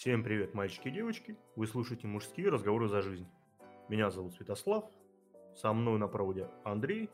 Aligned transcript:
Всем 0.00 0.24
привет, 0.24 0.54
мальчики 0.54 0.88
и 0.88 0.92
девочки. 0.92 1.36
Вы 1.56 1.66
слушаете 1.66 2.06
мужские 2.06 2.48
разговоры 2.48 2.88
за 2.88 3.02
жизнь. 3.02 3.28
Меня 3.90 4.08
зовут 4.10 4.32
Святослав. 4.32 4.90
Со 5.54 5.74
мной 5.74 5.98
на 5.98 6.08
проводе 6.08 6.48
Андрей. 6.64 7.10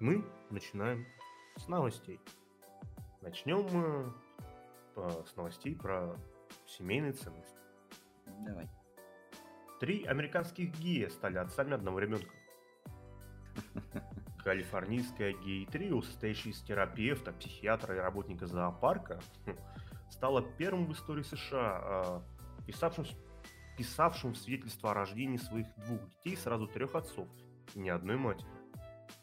Мы 0.00 0.24
начинаем 0.50 1.06
с 1.56 1.68
новостей. 1.68 2.18
Начнем 3.20 3.64
мы 3.72 4.12
э, 4.96 5.10
с 5.28 5.36
новостей 5.36 5.76
про 5.76 6.16
семейные 6.66 7.12
ценности. 7.12 7.56
Давай. 8.44 8.68
Три 9.78 10.02
американских 10.02 10.76
гея 10.80 11.10
стали 11.10 11.38
отцами 11.38 11.74
одного 11.74 12.00
ребенка. 12.00 12.34
Калифорнийское 14.42 15.34
гей-трио, 15.34 16.02
состоящее 16.02 16.52
из 16.52 16.60
терапевта, 16.62 17.30
психиатра 17.30 17.94
и 17.94 18.00
работника 18.00 18.48
зоопарка, 18.48 19.20
хм, 19.46 19.56
стало 20.24 20.40
первым 20.40 20.86
в 20.86 20.92
истории 20.94 21.22
США, 21.22 21.80
а, 21.82 22.22
писавшим, 22.66 23.04
писавшим 23.76 24.34
свидетельство 24.34 24.92
о 24.92 24.94
рождении 24.94 25.36
своих 25.36 25.66
двух 25.76 26.00
детей 26.08 26.34
сразу 26.34 26.66
трех 26.66 26.94
отцов 26.94 27.28
и 27.74 27.78
ни 27.78 27.90
одной 27.90 28.16
матери. 28.16 28.48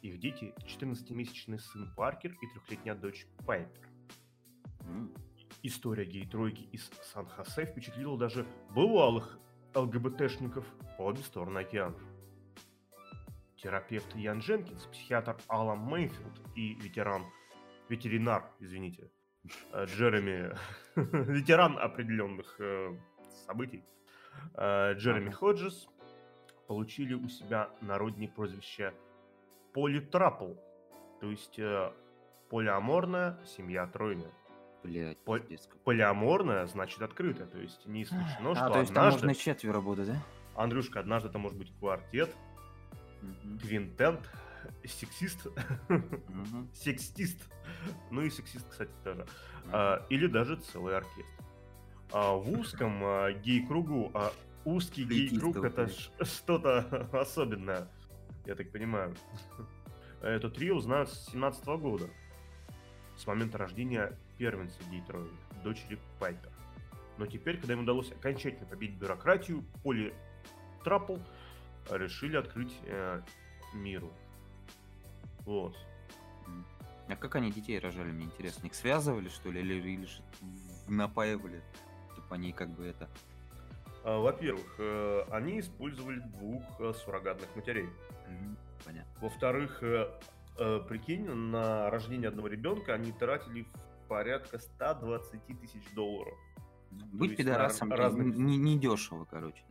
Их 0.04 0.20
дети– 0.20 0.54
14-месячный 0.60 1.58
сын 1.58 1.92
Паркер 1.96 2.34
и 2.40 2.48
трехлетняя 2.54 2.94
дочь 2.94 3.26
Пайпер. 3.48 3.90
История 5.64 6.06
гей-тройки 6.06 6.66
из 6.72 6.88
Сан-Хосе 7.12 7.66
впечатлила 7.66 8.16
даже 8.16 8.46
бывалых 8.70 9.40
ЛГБТшников 9.74 10.68
по 11.00 11.08
обе 11.08 11.24
стороны 11.24 11.58
океана. 11.58 11.98
Терапевт 13.56 14.16
Ян 14.16 14.38
Дженкинс, 14.38 14.86
психиатр 14.86 15.36
Алан 15.48 15.80
Мейнфилд 15.80 16.42
и 16.56 16.76
ветеран, 16.76 17.26
ветеринар, 17.90 18.52
извините, 18.60 19.10
Джереми, 19.86 20.56
ветеран 20.96 21.78
определенных 21.78 22.56
э, 22.60 22.96
событий, 23.48 23.84
э, 24.56 24.94
Джереми. 24.94 25.32
Ходжес 25.32 25.88
получили 26.68 27.14
у 27.14 27.28
себя 27.28 27.70
народные 27.82 28.30
прозвище 28.30 28.94
Политрапл, 29.74 30.54
то 31.20 31.30
есть 31.30 31.58
э, 31.58 31.92
полиаморная 32.50 33.40
семья 33.46 33.88
тройная. 33.88 34.32
Блядь, 34.84 35.18
какой. 35.24 35.60
Полиаморная 35.84 36.66
значит 36.68 37.02
открытая, 37.02 37.48
то 37.48 37.60
есть 37.60 37.86
не 37.86 38.04
исключено, 38.04 38.56
что 38.56 38.66
А, 38.66 38.70
то 38.70 38.80
есть 38.80 38.94
там 38.94 39.06
однажды, 39.06 39.28
можно 39.28 39.38
и 39.38 39.42
четверо 39.42 39.82
будет, 39.82 40.08
да? 40.08 40.18
Андрюшка, 40.56 41.00
однажды 41.00 41.30
это 41.30 41.38
может 41.38 41.58
быть 41.58 41.72
квартет, 41.80 42.36
Мгм, 43.22 43.60
квинтент, 43.60 44.30
сексист, 44.86 45.48
мгм, 45.90 46.70
секстист, 46.74 47.50
ну 48.10 48.22
и 48.22 48.30
сексист, 48.30 48.68
кстати, 48.70 48.92
тоже. 49.04 49.26
А, 49.72 50.06
или 50.10 50.28
даже 50.28 50.56
целый 50.58 50.98
оркестр. 50.98 51.44
А 52.12 52.34
в 52.34 52.50
узком 52.52 53.04
а, 53.04 53.32
гей-кругу, 53.32 54.12
а 54.14 54.34
узкий 54.66 55.06
гей-круг 55.06 55.58
это 55.64 55.90
что-то 56.24 57.10
особенное, 57.14 57.88
я 58.46 58.56
так 58.56 58.72
понимаю. 58.72 59.16
Это 60.22 60.50
трио 60.50 60.80
знают 60.80 61.10
с 61.10 61.32
17 61.32 61.66
года, 61.66 62.08
с 63.18 63.26
момента 63.26 63.58
рождения 63.58 64.18
первенца 64.38 64.80
гей-трои, 64.90 65.30
дочери 65.64 66.00
Пайпер. 66.20 66.52
Но 67.18 67.28
теперь, 67.28 67.58
когда 67.58 67.74
им 67.74 67.82
удалось 67.82 68.12
окончательно 68.12 68.66
победить 68.66 68.98
бюрократию, 68.98 69.64
Поли 69.84 70.14
Трапл 70.84 71.18
решили 71.90 72.38
открыть 72.38 72.74
э, 72.86 73.22
миру. 73.74 74.12
Вот. 75.46 75.76
А 77.08 77.16
как 77.16 77.36
они 77.36 77.52
детей 77.52 77.78
рожали, 77.80 78.12
мне 78.12 78.26
интересно? 78.26 78.68
Их 78.68 78.76
связывали, 78.76 79.28
что 79.28 79.52
ли, 79.52 79.60
или, 79.60 79.74
или 79.74 80.08
напаивали? 80.88 81.62
Чтобы 82.14 82.36
они 82.36 82.54
как 82.54 82.70
бы 82.70 82.86
это... 82.86 83.10
А, 84.04 84.20
Во-первых, 84.20 84.76
э, 84.80 85.24
они 85.30 85.60
использовали 85.60 86.20
двух 86.20 86.64
э, 86.80 86.94
суррогатных 86.94 87.54
матерей. 87.56 87.90
Понятно. 88.86 89.12
Во-вторых, 89.22 89.84
э, 89.84 90.10
прикинь, 90.88 91.26
на 91.30 91.90
рождение 91.90 92.30
одного 92.30 92.48
ребенка 92.48 92.94
они 92.94 93.12
тратили 93.12 93.68
порядка 94.08 94.60
120 94.60 95.60
тысяч 95.60 95.84
долларов. 95.94 96.38
Ну, 96.92 97.06
Быть 97.14 97.38
пидорасом 97.38 97.92
разных- 97.92 98.36
не, 98.36 98.58
не 98.58 98.78
дешево, 98.80 99.26
короче. 99.26 99.64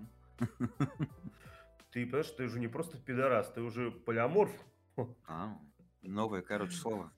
Ты 1.92 2.04
понимаешь, 2.06 2.30
ты 2.30 2.44
уже 2.44 2.60
не 2.60 2.69
просто 2.69 2.98
пидорас, 2.98 3.50
ты 3.50 3.62
уже 3.62 3.91
полиаморф. 3.91 4.53
А, 5.26 5.58
новое, 6.02 6.42
короче, 6.42 6.72
слово. 6.76 7.12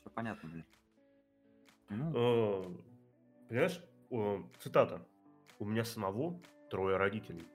Все 0.00 0.10
понятно, 0.10 0.48
блин. 0.48 0.64
Ну, 1.88 2.12
Э, 2.14 2.76
Понимаешь, 3.48 3.80
цитата. 4.60 5.06
«У 5.58 5.64
меня 5.64 5.84
самого 5.84 6.40
трое 6.70 6.96
родителей. 6.96 7.46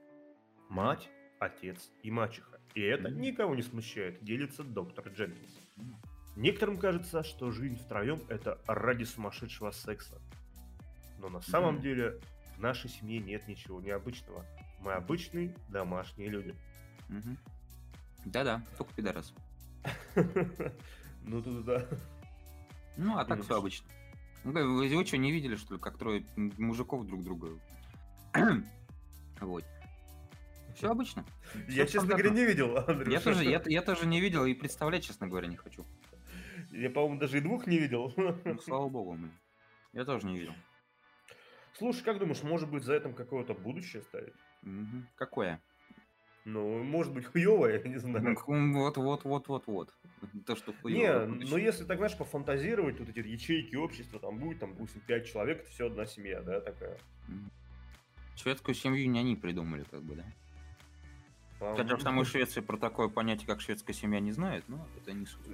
Мать, 0.69 1.09
отец 1.39 1.91
и 2.01 2.09
мачеха. 2.11 2.59
И 2.73 2.81
это 2.81 3.09
никого 3.09 3.55
не 3.55 3.61
смущает», 3.61 4.23
делится 4.23 4.63
доктор 4.63 5.09
Дженкинс. 5.09 5.59
Некоторым 6.37 6.77
кажется, 6.77 7.23
что 7.23 7.51
жизнь 7.51 7.75
втроем– 7.75 8.21
это 8.29 8.61
ради 8.67 9.03
сумасшедшего 9.03 9.71
секса. 9.71 10.21
Но 11.19 11.27
на 11.29 11.41
самом 11.41 11.81
деле 11.81 12.21
в 12.55 12.59
нашей 12.59 12.89
семье 12.89 13.19
нет 13.19 13.47
ничего 13.47 13.81
необычного. 13.81 14.45
Мы 14.79 14.93
обычные 14.93 15.53
домашние 15.69 16.29
люди. 16.29 16.55
мгм. 17.09 17.37
Да-да, 18.25 18.63
только 18.77 18.93
пидорас. 18.93 19.33
Ну 21.23 21.39
тут 21.41 21.65
да. 21.65 21.87
Ну, 22.97 23.15
а 23.15 23.25
так 23.25 23.43
все 23.43 23.55
обычно. 23.55 23.87
Ну, 24.43 24.51
Вы, 24.51 25.05
что, 25.05 25.17
не 25.17 25.31
видели, 25.31 25.55
что 25.55 25.75
ли, 25.75 25.79
как 25.79 25.99
трое 25.99 26.25
мужиков 26.35 27.05
друг 27.05 27.23
друга? 27.23 27.59
Вот. 29.39 29.63
Все 30.75 30.89
обычно. 30.89 31.25
Я, 31.67 31.85
честно 31.85 32.09
говоря, 32.09 32.29
не 32.29 32.45
видел, 32.45 32.77
Андрюша. 32.77 33.11
Я 33.11 33.19
тоже, 33.19 33.43
я, 33.43 33.61
я 33.65 33.81
тоже 33.81 34.05
не 34.05 34.21
видел 34.21 34.45
и 34.45 34.53
представлять, 34.53 35.03
честно 35.03 35.27
говоря, 35.27 35.47
не 35.47 35.57
хочу. 35.57 35.85
Я, 36.71 36.89
по-моему, 36.89 37.19
даже 37.19 37.39
и 37.39 37.41
двух 37.41 37.67
не 37.67 37.77
видел. 37.77 38.13
Ну, 38.17 38.59
слава 38.63 38.87
богу, 38.87 39.13
блин. 39.13 39.31
Я 39.93 40.05
тоже 40.05 40.27
не 40.27 40.37
видел. 40.37 40.53
Слушай, 41.73 42.03
как 42.03 42.19
думаешь, 42.19 42.43
может 42.43 42.69
быть, 42.69 42.83
за 42.83 42.93
этим 42.93 43.13
какое-то 43.13 43.53
будущее 43.53 44.03
стоит? 44.03 44.35
Мгм. 44.61 45.07
Какое? 45.15 45.61
Ну, 46.45 46.83
может 46.83 47.13
быть, 47.13 47.25
хуевое, 47.25 47.79
я 47.83 47.89
не 47.89 47.97
знаю. 47.97 48.37
Вот, 48.47 48.97
вот, 48.97 49.23
вот, 49.23 49.47
вот, 49.47 49.67
вот. 49.67 49.93
То, 50.45 50.55
что 50.55 50.73
хуёво 50.81 50.97
Не, 50.99 51.25
будущее. 51.27 51.49
ну 51.51 51.57
если 51.57 51.83
так, 51.83 51.97
знаешь, 51.97 52.17
пофантазировать, 52.17 52.97
тут 52.97 53.09
эти 53.09 53.19
ячейки 53.19 53.75
общества, 53.75 54.19
там 54.19 54.37
будет, 54.39 54.59
там, 54.59 54.71
допустим, 54.73 55.01
5 55.05 55.27
человек, 55.27 55.61
это 55.61 55.69
все 55.69 55.87
одна 55.87 56.05
семья, 56.05 56.41
да, 56.41 56.59
такая. 56.61 56.97
Шведскую 58.35 58.73
семью 58.73 59.09
не 59.09 59.19
они 59.19 59.35
придумали, 59.35 59.83
как 59.89 60.01
бы, 60.01 60.15
да? 60.15 60.25
Там- 61.59 61.77
Хотя 61.77 61.95
в 61.95 62.01
самой 62.01 62.25
Швеции 62.25 62.61
про 62.61 62.77
такое 62.77 63.07
понятие, 63.07 63.45
как 63.45 63.61
шведская 63.61 63.93
семья, 63.93 64.19
не 64.19 64.31
знают, 64.31 64.65
но 64.67 64.87
это 64.97 65.13
не 65.13 65.27
суть. 65.27 65.47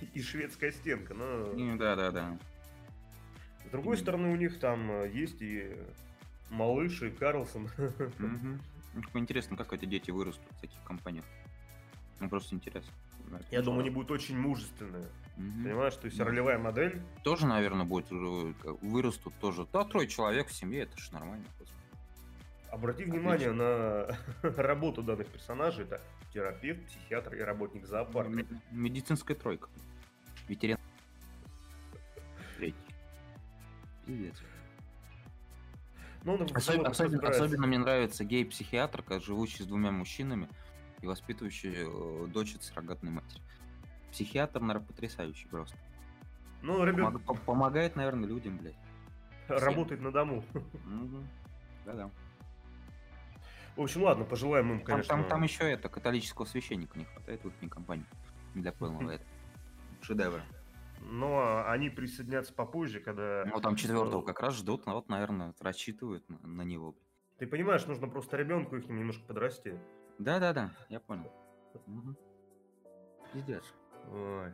И, 0.00 0.06
и 0.18 0.22
шведская 0.22 0.72
стенка, 0.72 1.12
но... 1.12 1.52
Да, 1.76 1.96
да, 1.96 2.10
да. 2.10 2.38
С 3.66 3.70
другой 3.70 3.98
стороны, 3.98 4.30
у 4.30 4.36
них 4.36 4.58
там 4.58 4.90
э, 4.90 5.10
есть 5.12 5.42
и 5.42 5.76
малыш, 6.48 7.02
и 7.02 7.10
Карлсон. 7.10 7.68
Ну, 8.94 9.02
как 9.02 9.16
Интересно, 9.16 9.56
как 9.56 9.72
эти 9.72 9.84
дети 9.84 10.10
вырастут 10.10 10.44
в 10.50 10.60
таких 10.60 10.82
компаниях. 10.84 11.24
Ну, 12.18 12.28
просто 12.28 12.54
интересно. 12.54 12.92
Я 13.50 13.62
думаю, 13.62 13.80
они 13.82 13.90
будут 13.90 14.10
очень 14.10 14.36
мужественные. 14.38 15.06
Мгм. 15.36 15.62
Понимаешь, 15.64 15.94
то 15.94 16.06
есть 16.06 16.18
Мгм. 16.18 16.26
ролевая 16.28 16.58
модель. 16.58 17.00
Тоже, 17.22 17.46
наверное, 17.46 17.86
будет 17.86 18.10
э, 18.10 18.52
вырастут 18.82 19.32
тоже. 19.40 19.66
Да, 19.72 19.84
трое 19.84 20.08
человек 20.08 20.48
в 20.48 20.52
семье, 20.52 20.80
это 20.82 20.98
ж 20.98 21.10
нормально. 21.12 21.44
Обрати 22.70 23.04
внимание 23.04 23.52
на 23.52 24.16
работу 24.42 25.02
данных 25.02 25.28
персонажей. 25.28 25.84
Это 25.84 26.00
терапевт, 26.32 26.84
психиатр 26.86 27.34
и 27.34 27.40
работник 27.40 27.86
зоопарка. 27.86 28.30
Ме- 28.30 28.46
Медицинская 28.70 29.36
тройка. 29.36 29.68
Ветеринар. 30.48 30.80
Третий. 32.56 32.76
Ну, 36.24 36.34
он 36.34 36.42
Особенно, 36.54 36.88
особенно, 36.90 37.28
особенно 37.28 37.66
мне 37.66 37.78
нравится 37.78 38.24
гей-психиатр, 38.24 39.02
как 39.02 39.22
живущий 39.22 39.62
с 39.62 39.66
двумя 39.66 39.90
мужчинами 39.90 40.48
и 41.00 41.06
воспитывающий 41.06 41.72
э, 41.76 42.26
дочь 42.28 42.54
от 42.54 42.62
суррогатной 42.62 43.10
матери. 43.10 43.40
Психиатр, 44.12 44.60
наверное, 44.60 44.86
потрясающий 44.86 45.48
просто. 45.48 45.76
Ну, 46.62 46.84
ребят, 46.84 47.14
Помог- 47.14 47.24
по- 47.24 47.34
помогает, 47.34 47.96
наверное, 47.96 48.28
людям, 48.28 48.58
блядь. 48.58 48.76
работает 49.48 50.02
на 50.02 50.12
дому. 50.12 50.44
Да-да. 51.86 52.10
В 53.76 53.82
общем, 53.82 54.02
ладно, 54.02 54.24
пожелаем 54.24 54.72
им, 54.72 54.78
Там, 54.78 54.86
конечно... 54.86 55.08
там, 55.16 55.24
там 55.24 55.42
еще 55.42 55.64
это 55.70 55.88
католического 55.88 56.44
священника 56.44 56.98
не 56.98 57.06
хватает 57.06 57.42
в 57.42 57.48
их 57.48 57.70
компании 57.70 58.04
для 58.54 58.72
полного 58.72 59.10
этого 59.12 59.30
шедевра. 60.02 60.44
Но 61.00 61.64
они 61.66 61.88
присоединятся 61.90 62.52
попозже, 62.52 63.00
когда... 63.00 63.44
Ну, 63.46 63.60
там 63.60 63.74
четвертого 63.76 64.22
как 64.22 64.40
раз 64.40 64.54
ждут, 64.54 64.86
вот, 64.86 65.08
наверное, 65.08 65.54
рассчитывают 65.60 66.28
на, 66.28 66.38
на 66.46 66.62
него. 66.62 66.94
Ты 67.38 67.46
понимаешь, 67.46 67.86
нужно 67.86 68.06
просто 68.06 68.36
ребенку 68.36 68.76
их 68.76 68.86
немножко 68.88 69.24
подрасти. 69.26 69.78
Да-да-да, 70.18 70.72
я 70.90 71.00
понял. 71.00 71.32
Мгм. 71.86 72.16
Пиздец. 73.32 73.64
Ой. 74.10 74.52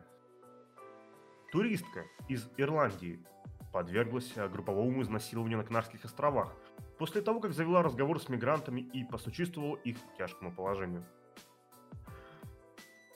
Туристка 1.51 2.05
из 2.29 2.49
Ирландии 2.57 3.25
подверглась 3.73 4.33
э, 4.37 4.49
групповому 4.49 5.03
изнасилованию 5.03 5.59
на 5.59 5.65
Канарских 5.65 6.05
островах. 6.05 6.55
после 6.99 7.21
того, 7.21 7.41
как 7.41 7.53
завела 7.53 7.83
разговор 7.83 8.21
с 8.21 8.29
мигрантами 8.29 8.81
и 8.81 9.05
посочувствовала 9.05 9.77
их 9.77 9.97
тяжкому 10.17 10.53
положению. 10.53 11.05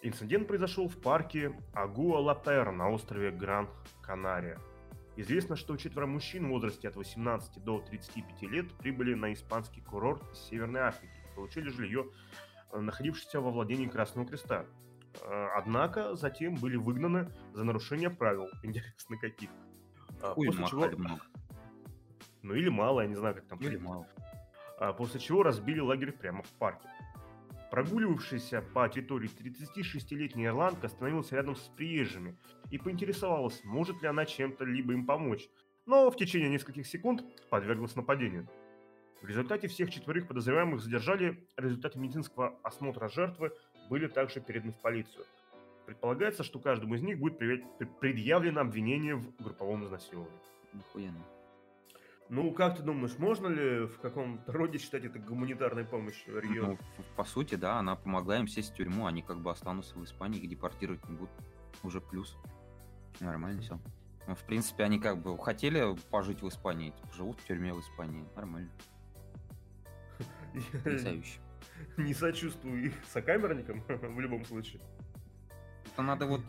Инцидент 0.03 0.49
произошел 0.49 0.89
в 0.89 0.97
парке 0.97 1.53
Агуа-Латер 1.75 2.73
на 2.73 2.91
острове 2.91 3.31
Гран-Канария. 3.31 4.59
Известно, 5.17 5.57
что 5.57 5.77
четверо 5.77 6.07
мужчин 6.07 6.47
в 6.47 6.51
возрасте 6.51 6.89
от 6.89 6.97
18 6.97 7.63
до 7.63 7.81
35 7.81 8.43
лет 8.51 8.73
прибыли 8.79 9.13
на 9.13 9.35
испанский 9.35 9.83
курорт 9.83 10.23
Северной 10.35 10.81
Африки 10.83 11.13
и 11.27 11.35
получили 11.35 11.69
жилье, 11.69 12.07
э, 12.73 12.81
находившееся 12.81 13.41
во 13.41 13.51
владении 13.51 13.89
Красного 13.89 14.27
Креста. 14.27 14.65
Э, 15.23 15.49
однако 15.55 16.15
затем 16.15 16.55
были 16.55 16.77
выгнаны 16.77 17.31
за 17.53 17.65
нарушение 17.65 18.09
правил. 18.09 18.49
Интересно, 18.63 19.19
каких. 19.19 19.51
А, 20.23 20.33
Ой, 20.35 20.47
после 20.47 20.67
чего... 20.67 20.89
много. 20.97 21.23
Ну 22.43 22.55
или 22.55 22.71
мало, 22.71 23.03
я 23.03 23.07
не 23.07 23.17
знаю, 23.17 23.35
как 23.35 23.45
там. 23.45 23.59
Или 23.59 23.77
мало. 23.77 24.07
А, 24.79 24.95
после 24.95 25.21
чего 25.21 25.43
разбили 25.43 25.81
лагерь 25.81 26.13
прямо 26.13 26.43
в 26.43 26.49
парке. 26.53 26.89
Прогуливавшаяся 27.71 28.63
по 28.63 28.89
территории 28.89 29.31
36-летняя 29.31 30.49
ирландка 30.49 30.89
остановилась 30.89 31.31
рядом 31.31 31.55
с 31.55 31.69
приезжими 31.77 32.37
и 32.71 32.79
поинтересовалась, 32.79 33.61
может 33.63 34.03
ли 34.03 34.09
она 34.09 34.27
чем-то 34.27 34.65
либо 34.65 34.93
им 34.93 35.07
помочь, 35.07 35.49
но 35.87 36.11
в 36.11 36.17
течение 36.17 36.49
нескольких 36.49 36.87
секунд 36.87 37.25
подверглась 37.49 37.95
нападению. 37.95 38.49
В 39.23 39.27
результате 39.27 39.69
всех 39.69 39.91
четверых 39.91 40.27
подозреваемых 40.27 40.81
задержали, 40.81 41.47
результаты 41.57 41.99
медицинского 41.99 42.59
осмотра 42.63 43.09
жертвы 43.09 43.53
были 43.89 44.09
также 44.09 44.41
переданы 44.41 44.73
в 44.73 44.81
полицию. 44.81 45.25
Предполагается, 45.87 46.43
что 46.43 46.59
каждому 46.59 46.95
из 46.95 47.03
них 47.03 47.19
будет 47.19 47.39
предъявлено 48.01 48.63
обвинение 48.63 49.15
в 49.15 49.37
групповом 49.43 49.85
изнасиловании. 49.85 50.41
Охуенно. 50.73 51.25
Ну, 52.31 52.53
как 52.53 52.77
ты 52.77 52.85
думаешь, 52.85 53.19
можно 53.19 53.49
ли 53.49 53.87
в 53.87 53.99
каком-то 53.99 54.53
роде 54.53 54.79
считать 54.79 55.05
это 55.05 55.19
гуманитарной 55.19 55.85
помощью 55.85 56.41
региону? 56.41 56.79
Ну, 56.97 57.05
по 57.17 57.25
сути, 57.25 57.57
да, 57.57 57.79
она 57.81 57.97
помогла 57.97 58.39
им 58.39 58.47
сесть 58.47 58.73
в 58.73 58.77
тюрьму, 58.77 59.07
они 59.07 59.21
как 59.21 59.41
бы 59.41 59.51
останутся 59.51 59.99
в 59.99 60.05
Испании, 60.05 60.41
их 60.41 60.49
депортировать 60.49 61.07
не 61.09 61.17
будут. 61.17 61.35
Уже 61.83 62.01
плюс. 62.01 62.39
Нормально 63.19 63.61
все. 63.63 63.81
Ну, 64.29 64.37
в 64.37 64.45
принципе, 64.45 64.85
они 64.85 65.01
как 65.01 65.21
бы 65.21 65.37
хотели 65.39 65.97
пожить 66.11 66.41
в 66.41 66.49
Испании, 66.49 66.91
типа, 66.91 67.13
живут 67.15 67.41
в 67.41 67.47
тюрьме 67.47 67.73
в 67.73 67.81
Испании. 67.81 68.25
Нормально. 68.37 68.71
Потрясающе. 70.73 71.41
Не 71.97 72.15
сочувствую 72.15 72.87
их 72.87 72.95
сокамерникам 73.09 73.83
в 73.89 74.21
любом 74.21 74.45
случае. 74.45 74.81
Это 75.85 76.03
надо 76.03 76.27
вот 76.27 76.43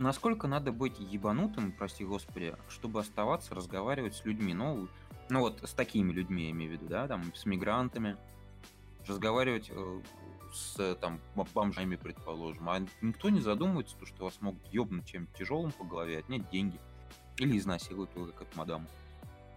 насколько 0.00 0.48
надо 0.48 0.72
быть 0.72 0.98
ебанутым, 0.98 1.72
прости 1.72 2.04
господи, 2.04 2.56
чтобы 2.68 3.00
оставаться, 3.00 3.54
разговаривать 3.54 4.14
с 4.14 4.24
людьми. 4.24 4.54
Ну, 4.54 4.88
ну 5.30 5.40
вот 5.40 5.60
с 5.62 5.72
такими 5.72 6.12
людьми, 6.12 6.44
я 6.44 6.50
имею 6.50 6.70
в 6.70 6.74
виду, 6.74 6.86
да, 6.86 7.06
там, 7.08 7.34
с 7.34 7.46
мигрантами, 7.46 8.16
разговаривать 9.06 9.70
э, 9.70 10.00
с 10.52 10.94
там 10.96 11.20
бомжами, 11.54 11.96
предположим. 11.96 12.68
А 12.68 12.80
никто 13.00 13.30
не 13.30 13.40
задумывается, 13.40 13.96
то, 13.96 14.06
что 14.06 14.24
вас 14.24 14.40
могут 14.40 14.66
ебнуть 14.66 15.06
чем-то 15.06 15.38
тяжелым 15.38 15.72
по 15.72 15.84
голове, 15.84 16.18
отнять 16.18 16.48
деньги. 16.50 16.78
Или 17.38 17.56
изнасилуют 17.56 18.14
его, 18.14 18.26
как 18.26 18.42
эту 18.42 18.58
мадаму. 18.58 18.86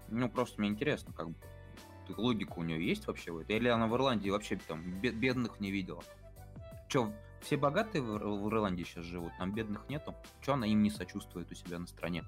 Ну, 0.10 0.30
просто 0.30 0.62
мне 0.62 0.70
интересно, 0.70 1.14
как 1.14 1.30
бы, 1.30 1.36
логика 2.16 2.54
у 2.58 2.64
нее 2.64 2.86
есть 2.86 3.08
вообще 3.08 3.32
в 3.32 3.40
этом? 3.40 3.56
Или 3.56 3.68
она 3.68 3.88
в 3.88 3.96
Ирландии 3.96 4.30
вообще 4.30 4.58
там 4.68 5.02
бедных 5.02 5.60
не 5.60 5.72
видела? 5.72 6.04
Че, 6.88 7.12
все 7.42 7.58
богатые 7.58 8.02
в, 8.02 8.48
Ирландии 8.48 8.84
сейчас 8.84 9.06
живут, 9.06 9.32
там 9.38 9.54
бедных 9.54 9.90
нету? 9.90 10.16
Че 10.42 10.54
она 10.54 10.68
им 10.68 10.84
не 10.84 10.92
сочувствует 10.92 11.52
у 11.52 11.56
себя 11.56 11.80
на 11.80 11.88
стране? 11.88 12.24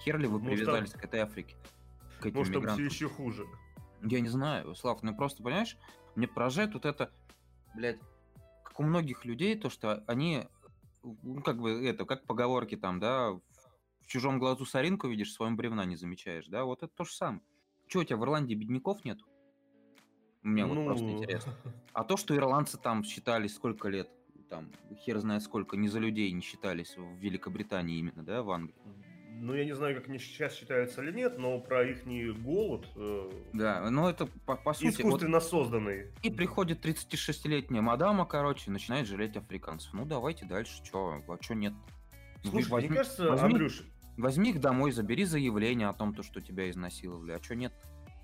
Хер 0.00 0.18
ли 0.18 0.26
вы 0.26 0.40
привязались 0.40 0.90
там... 0.90 1.00
к 1.00 1.04
этой 1.04 1.20
Африке? 1.20 1.56
К 2.20 2.26
этим 2.26 2.38
Может, 2.38 2.54
мигрантам. 2.54 2.76
там 2.76 2.88
все 2.88 3.04
еще 3.04 3.08
хуже. 3.08 3.46
Я 4.02 4.20
не 4.20 4.28
знаю, 4.28 4.74
Слав, 4.74 5.02
ну 5.02 5.14
просто, 5.14 5.42
понимаешь, 5.42 5.76
мне 6.14 6.28
поражает 6.28 6.74
вот 6.74 6.84
это, 6.84 7.12
блядь, 7.74 7.98
как 8.62 8.78
у 8.80 8.82
многих 8.82 9.24
людей, 9.24 9.56
то, 9.56 9.70
что 9.70 10.04
они, 10.06 10.46
ну, 11.02 11.42
как 11.42 11.60
бы, 11.60 11.86
это, 11.86 12.04
как 12.04 12.26
поговорки 12.26 12.76
там, 12.76 13.00
да, 13.00 13.32
в 13.32 14.06
чужом 14.06 14.38
глазу 14.38 14.64
соринку 14.64 15.08
видишь, 15.08 15.30
в 15.30 15.34
своем 15.34 15.56
бревна 15.56 15.84
не 15.84 15.96
замечаешь, 15.96 16.46
да, 16.46 16.64
вот 16.64 16.82
это 16.82 16.92
то 16.94 17.04
же 17.04 17.12
самое. 17.12 17.42
Че, 17.88 18.00
у 18.00 18.04
тебя 18.04 18.16
в 18.16 18.24
Ирландии 18.24 18.54
бедняков 18.54 19.04
нету? 19.04 19.26
Мне 20.42 20.64
ну... 20.64 20.74
вот 20.74 20.84
просто 20.86 21.04
ну. 21.04 21.18
интересно. 21.18 21.54
А 21.92 22.04
то, 22.04 22.16
что 22.16 22.36
ирландцы 22.36 22.78
там 22.78 23.02
считались 23.02 23.54
сколько 23.54 23.88
лет, 23.88 24.08
там, 24.48 24.70
хер 24.94 25.18
знает 25.18 25.42
сколько, 25.42 25.76
не 25.76 25.88
за 25.88 25.98
людей 25.98 26.30
не 26.30 26.40
считались 26.40 26.96
в 26.96 27.16
Великобритании 27.16 27.98
именно, 27.98 28.22
да, 28.22 28.42
в 28.42 28.50
Англии 28.50 28.76
ну, 29.40 29.54
я 29.54 29.64
не 29.64 29.72
знаю, 29.72 29.94
как 29.94 30.08
они 30.08 30.18
сейчас 30.18 30.54
считаются 30.54 31.02
или 31.02 31.12
нет, 31.12 31.38
но 31.38 31.58
про 31.60 31.84
их 31.84 32.04
голод... 32.42 32.86
Э, 32.96 33.30
да, 33.52 33.90
но 33.90 34.10
это 34.10 34.26
по, 34.46 34.56
по 34.56 34.72
сути... 34.72 35.00
Искусственно 35.00 35.38
вот, 35.38 35.44
созданный. 35.44 36.08
И 36.22 36.30
приходит 36.30 36.84
36-летняя 36.84 37.82
мадама, 37.82 38.26
короче, 38.26 38.70
начинает 38.70 39.06
жалеть 39.06 39.36
африканцев. 39.36 39.92
Ну, 39.92 40.04
давайте 40.04 40.44
дальше, 40.44 40.82
чё, 40.82 41.22
а 41.26 41.38
чё 41.38 41.54
нет? 41.54 41.72
Слушай, 42.42 42.70
возьми, 42.70 42.88
мне 42.88 42.98
кажется, 42.98 43.30
возьми, 43.30 43.52
Андрюш... 43.52 43.82
Возьми 44.16 44.50
их 44.50 44.60
домой, 44.60 44.92
забери 44.92 45.24
заявление 45.24 45.88
о 45.88 45.94
том, 45.94 46.14
то, 46.14 46.22
что 46.22 46.40
тебя 46.40 46.68
изнасиловали, 46.68 47.32
а 47.32 47.38
чё 47.38 47.54
нет? 47.54 47.72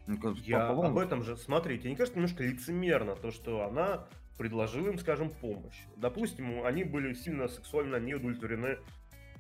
Ну, 0.07 0.35
я 0.45 0.69
по 0.69 0.87
об 0.87 0.99
этом 0.99 1.23
же, 1.23 1.37
смотрите, 1.37 1.83
тебе 1.83 1.91
не 1.91 1.97
кажется 1.97 2.19
немножко 2.19 2.43
лицемерно 2.45 3.17
то, 3.17 3.31
что 3.31 3.63
она 3.65 4.07
предложила 4.39 4.89
им, 4.89 4.99
скажем, 4.99 5.31
помощь. 5.31 5.85
Допустим, 5.97 6.65
они 6.65 6.85
были 6.85 7.15
сильно 7.15 7.49
сексуально 7.49 7.97
неудовлетворены 7.97 8.79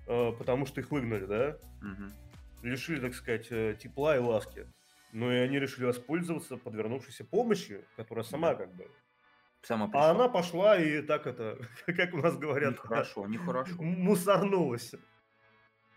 потому 0.06 0.66
что 0.66 0.80
их 0.80 0.90
выгнали, 0.90 1.26
да? 1.26 1.58
Угу. 1.82 2.66
Лишили, 2.68 3.00
так 3.00 3.14
сказать, 3.14 3.46
э, 3.50 3.76
тепла 3.78 4.16
и 4.16 4.18
ласки. 4.18 4.66
Но 5.12 5.32
и 5.32 5.36
они 5.36 5.58
решили 5.58 5.84
воспользоваться 5.84 6.56
подвернувшейся 6.56 7.24
помощью, 7.24 7.84
которая 7.96 8.24
сама 8.24 8.54
как 8.54 8.74
бы... 8.74 8.90
Сама 9.62 9.90
А 9.94 10.10
она 10.10 10.28
пошла 10.28 10.78
и 10.78 11.02
так 11.02 11.26
это, 11.26 11.58
как 11.86 12.14
у 12.14 12.18
нас 12.18 12.36
говорят... 12.36 12.74
Нехорошо, 12.74 13.26
нехорошо. 13.28 13.74
Мусорнулась. 13.82 14.94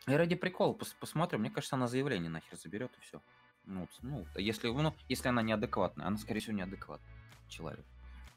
И 0.08 0.14
ради 0.14 0.36
прикола 0.36 0.74
пос 0.74 0.96
посмотрим, 1.00 1.42
мне 1.42 1.52
кажется, 1.52 1.76
она 1.76 1.88
заявление 1.88 2.30
нахер 2.30 2.58
заберет 2.58 2.92
и 2.98 3.02
все. 3.02 3.22
Ну, 3.66 3.88
ну, 4.02 4.26
если, 4.36 4.70
ну, 4.70 4.96
если 5.08 5.28
она 5.28 5.44
неадекватная, 5.44 6.08
она, 6.08 6.18
скорее 6.18 6.40
всего, 6.40 6.56
неадекватный 6.56 7.12
человек. 7.48 7.86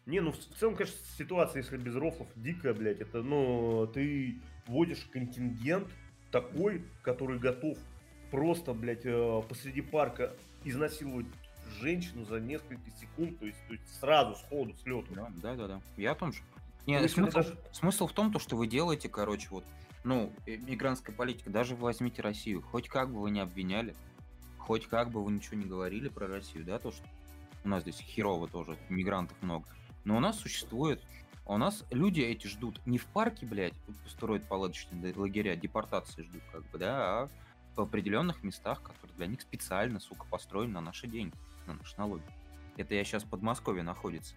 Не, 0.06 0.20
ну 0.20 0.32
в 0.32 0.38
целом, 0.58 0.74
конечно, 0.74 0.98
ситуация, 1.16 1.62
если 1.62 1.76
без 1.76 1.94
рофлов, 1.94 2.28
дикая, 2.36 2.74
блядь. 2.74 3.00
Это, 3.00 3.22
ну, 3.22 3.86
ты 3.86 4.36
вводишь 4.66 5.06
контингент 5.12 5.88
такой, 6.30 6.84
который 7.02 7.38
готов 7.38 7.78
просто, 8.30 8.72
блядь, 8.74 9.04
э, 9.04 9.42
посреди 9.48 9.80
парка 9.80 10.34
изнасиловать 10.64 11.26
женщину 11.80 12.24
за 12.24 12.40
несколько 12.40 12.90
секунд, 12.90 13.38
то 13.38 13.46
есть, 13.46 13.58
то 13.68 13.74
есть 13.74 14.00
сразу, 14.00 14.34
сходу, 14.36 14.74
с 14.74 14.86
лету. 14.86 15.14
Да, 15.14 15.28
да, 15.36 15.54
да, 15.54 15.68
да. 15.68 15.80
Я 15.96 16.12
о 16.12 16.14
том 16.14 16.32
же. 16.32 16.42
Не, 16.86 16.98
ну, 16.98 17.08
смысл, 17.08 17.36
даже... 17.36 17.58
смысл 17.72 18.06
в 18.08 18.12
том, 18.12 18.32
то, 18.32 18.38
что 18.38 18.56
вы 18.56 18.66
делаете, 18.66 19.08
короче, 19.08 19.48
вот, 19.50 19.64
ну, 20.02 20.32
мигрантская 20.46 21.14
политика, 21.14 21.50
даже 21.50 21.76
возьмите 21.76 22.22
Россию, 22.22 22.62
хоть 22.62 22.88
как 22.88 23.12
бы 23.12 23.20
вы 23.20 23.30
не 23.30 23.40
обвиняли, 23.40 23.94
хоть 24.58 24.86
как 24.86 25.10
бы 25.10 25.22
вы 25.22 25.30
ничего 25.30 25.56
не 25.56 25.66
говорили 25.66 26.08
про 26.08 26.26
Россию, 26.26 26.64
да, 26.64 26.78
то, 26.78 26.90
что 26.90 27.04
у 27.64 27.68
нас 27.68 27.82
здесь 27.82 28.00
херово 28.00 28.48
тоже, 28.48 28.76
мигрантов 28.88 29.40
много. 29.42 29.66
Но 30.04 30.16
у 30.16 30.20
нас 30.20 30.38
существует 30.38 31.00
у 31.46 31.56
нас 31.58 31.84
люди 31.90 32.20
эти 32.20 32.46
ждут 32.46 32.80
не 32.86 32.98
в 32.98 33.06
парке, 33.06 33.46
блядь, 33.46 33.74
строят 34.06 34.44
палаточные 34.44 35.12
лагеря, 35.14 35.56
депортации 35.56 36.22
ждут, 36.22 36.42
как 36.52 36.62
бы, 36.70 36.78
да, 36.78 37.22
а 37.22 37.28
в 37.74 37.80
определенных 37.80 38.42
местах, 38.42 38.82
которые 38.82 39.16
для 39.16 39.26
них 39.26 39.40
специально, 39.40 39.98
сука, 39.98 40.24
построены 40.30 40.74
на 40.74 40.80
наши 40.80 41.06
деньги, 41.06 41.34
на 41.66 41.74
наши 41.74 41.94
налоги. 41.98 42.22
Это 42.76 42.94
я 42.94 43.04
сейчас 43.04 43.24
в 43.24 43.28
Подмосковье 43.28 43.82
находится. 43.82 44.34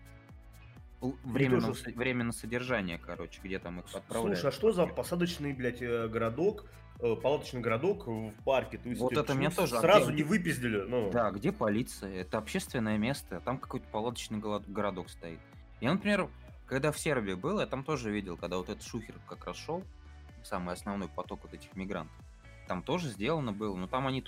Время, 1.24 1.62
на, 1.62 1.74
время 1.96 2.24
на 2.24 2.32
содержание, 2.32 2.98
короче, 2.98 3.40
где 3.44 3.60
там 3.60 3.82
их 3.82 3.86
отправляют. 3.94 4.40
Слушай, 4.40 4.50
а 4.50 4.52
что 4.52 4.72
за 4.72 4.88
посадочный, 4.88 5.54
блядь, 5.54 5.82
э, 5.82 6.08
городок, 6.08 6.66
э, 7.00 7.16
палаточный 7.16 7.62
городок 7.62 8.08
в 8.08 8.34
парке? 8.44 8.80
То 8.80 8.90
есть 8.90 9.00
вот 9.00 9.14
это 9.14 9.34
меня 9.36 9.52
тоже... 9.52 9.78
Сразу 9.78 10.08
где... 10.08 10.24
не 10.24 10.24
выпиздили. 10.24 10.84
Ну. 10.88 11.12
Да, 11.12 11.30
где 11.30 11.52
полиция? 11.52 12.14
Это 12.22 12.40
общественное 12.40 12.98
место, 12.98 13.42
там 13.42 13.60
какой-то 13.60 13.88
палаточный 13.90 14.40
городок 14.40 15.10
стоит. 15.10 15.40
Я, 15.82 15.94
например, 15.94 16.30
когда 16.66 16.92
в 16.92 17.00
Сербии 17.00 17.34
был, 17.34 17.60
я 17.60 17.68
там 17.68 17.84
тоже 17.84 18.12
видел, 18.12 18.38
когда 18.38 18.58
вот 18.58 18.70
этот 18.70 18.84
шухер 18.84 19.16
как 19.28 19.46
раз 19.46 19.58
шел, 19.58 19.84
самый 20.44 20.74
основной 20.74 21.10
поток 21.10 21.42
вот 21.44 21.54
этих 21.54 21.76
мигрантов, 21.76 22.16
там 22.68 22.82
тоже 22.82 23.10
сделано 23.10 23.54
было, 23.54 23.76
но 23.76 23.88
там 23.88 24.08
они 24.08 24.24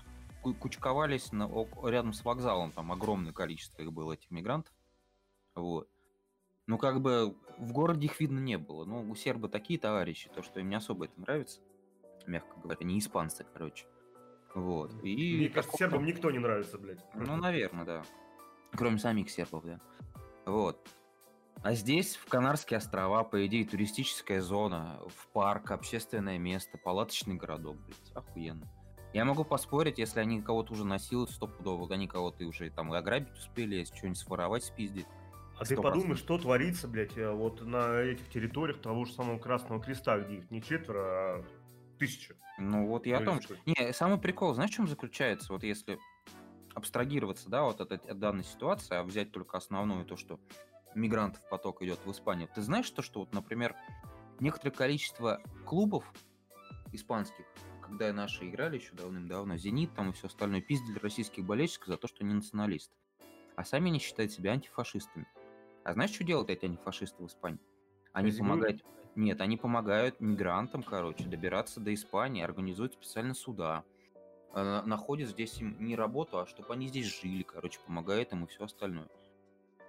кучковались 0.60 1.32
на, 1.32 1.50
рядом 1.84 2.13
с 2.13 2.24
вокзалом, 2.24 2.72
там 2.72 2.92
огромное 2.92 3.34
количество 3.34 3.82
их 3.82 3.92
было, 3.92 4.13
этих 4.13 4.32
мигрантов. 4.32 4.74
Вот. 5.56 5.89
Ну, 6.68 6.77
как 6.77 7.01
бы 7.01 7.36
в 7.58 7.72
городе 7.72 8.06
их 8.06 8.20
видно 8.20 8.39
не 8.39 8.58
было. 8.58 8.86
Ну, 8.86 9.10
у 9.10 9.16
сербы 9.16 9.50
такие 9.50 9.80
товарищи, 9.80 10.30
то, 10.34 10.44
что 10.44 10.60
им 10.60 10.70
не 10.70 10.75
особо 10.75 11.06
это 11.06 11.20
нравится, 11.20 11.62
мягко 12.27 12.60
говоря, 12.60 12.86
не 12.86 13.00
испанцы, 13.00 13.46
короче. 13.54 13.88
Вот. 14.54 14.94
И 15.04 15.38
Мне 15.38 15.50
кажется, 15.50 15.77
сербам 15.77 16.06
никто 16.06 16.30
не 16.32 16.39
нравится, 16.39 16.77
блядь. 16.77 17.04
Ну, 17.13 17.36
наверное, 17.38 17.86
да. 17.86 18.04
Кроме 18.74 18.98
самих 18.98 19.30
сербов, 19.30 19.63
да. 19.66 19.80
Вот. 20.46 20.88
А 21.64 21.74
здесь, 21.74 22.16
в 22.16 22.26
Канарские 22.28 22.78
острова, 22.78 23.24
по 23.24 23.46
идее, 23.46 23.66
туристическая 23.66 24.42
зона, 24.42 25.02
в 25.08 25.28
парк, 25.30 25.72
общественное 25.72 26.38
место, 26.38 26.78
палаточный 26.78 27.36
городок, 27.36 27.78
блядь, 27.86 28.12
охуенно. 28.14 28.68
Я 29.14 29.26
могу 29.26 29.44
поспорить, 29.44 29.98
если 29.98 30.20
они 30.20 30.42
кого-то 30.42 30.74
уже 30.74 30.86
насилуют 30.86 31.32
стопудово, 31.32 31.92
они 31.94 32.08
кого-то 32.08 32.46
уже 32.46 32.70
там 32.70 32.92
ограбить 32.94 33.34
успели, 33.34 33.76
если 33.76 33.96
что-нибудь 33.96 34.20
своровать, 34.20 34.64
спиздить. 34.64 35.08
А 35.56 35.66
ты 35.66 35.76
100%. 35.76 35.82
подумай, 35.82 36.16
что 36.16 36.38
творится, 36.38 36.88
блядь, 36.88 37.18
э, 37.18 37.32
вот 37.32 37.62
на 37.62 38.00
этих 38.02 38.30
территориях 38.30 38.80
того 38.80 39.06
же 39.06 39.14
самого 39.14 39.40
Красного 39.40 39.82
Креста, 39.82 40.20
где 40.20 40.36
их 40.36 40.52
не 40.52 40.62
четверо, 40.62 41.00
а 41.40 41.46
тысяча. 41.98 42.36
Ну 42.58 42.88
вот 42.88 43.06
я 43.08 43.18
о 43.18 43.22
Ну, 43.22 43.26
том, 43.26 43.42
что? 43.42 43.56
Не, 43.66 43.94
самый 43.94 44.20
прикол, 44.20 44.54
знаешь, 44.54 44.72
в 44.72 44.76
чем 44.76 44.88
заключается? 44.88 45.54
Вот 45.54 45.64
если 45.64 46.00
абстрагироваться, 46.74 47.50
да, 47.50 47.64
вот 47.64 47.82
от, 47.82 47.92
от 47.92 48.20
данной 48.20 48.44
ситуации, 48.44 48.96
а 48.96 49.04
взять 49.04 49.32
только 49.32 49.58
основное 49.58 50.06
то, 50.06 50.16
что 50.18 50.40
мигрантов 50.98 51.42
поток 51.50 51.82
идет 51.82 52.00
в 52.06 52.12
Испанию. 52.12 52.50
Ты 52.54 52.62
знаешь 52.62 52.89
то, 52.89 53.01
что 53.01 53.22
вот, 53.22 53.34
например, 53.34 53.75
некоторое 54.39 54.72
количество 54.72 55.42
клубов 55.66 56.04
испанских, 56.92 57.46
когда 57.82 58.12
наши 58.12 58.50
играли 58.50 58.77
еще 58.77 58.94
давным-давно, 58.94 59.58
Зенит 59.58 59.94
там 59.96 60.10
и 60.10 60.13
все 60.13 60.27
остальное, 60.27 60.62
пиздили 60.62 61.00
российских 61.00 61.46
болельщиков 61.46 61.88
за 61.88 61.98
то, 61.98 62.08
что 62.08 62.24
они 62.24 62.34
националисты. 62.34 62.94
А 63.56 63.63
сами 63.63 63.89
они 63.89 64.00
считают 64.00 64.32
себя 64.32 64.51
антифашистами. 64.51 65.27
А 65.84 65.94
знаешь, 65.94 66.12
что 66.12 66.24
делают 66.24 66.50
эти 66.50 66.66
антифашисты 66.66 67.24
в 67.24 67.27
Испании? 67.27 67.60
Они 68.13 68.30
Казнюют? 68.30 68.50
помогают... 68.50 68.86
Нет, 69.16 69.42
они 69.42 69.58
помогают 69.58 70.20
мигрантам, 70.20 70.84
короче, 70.84 71.24
добираться 71.24 71.80
до 71.80 71.92
Испании, 71.92 72.44
организуют 72.44 72.94
специально 72.94 73.34
суда, 73.34 73.84
э, 74.54 74.82
находят 74.86 75.30
здесь 75.30 75.60
им 75.60 75.75
не 75.80 75.96
работу, 75.96 76.38
а 76.38 76.46
чтобы 76.46 76.74
они 76.74 76.88
здесь 76.88 77.20
жили, 77.20 77.42
короче, 77.42 77.80
помогают 77.80 78.32
им 78.34 78.44
и 78.44 78.48
все 78.48 78.66
остальное. 78.66 79.08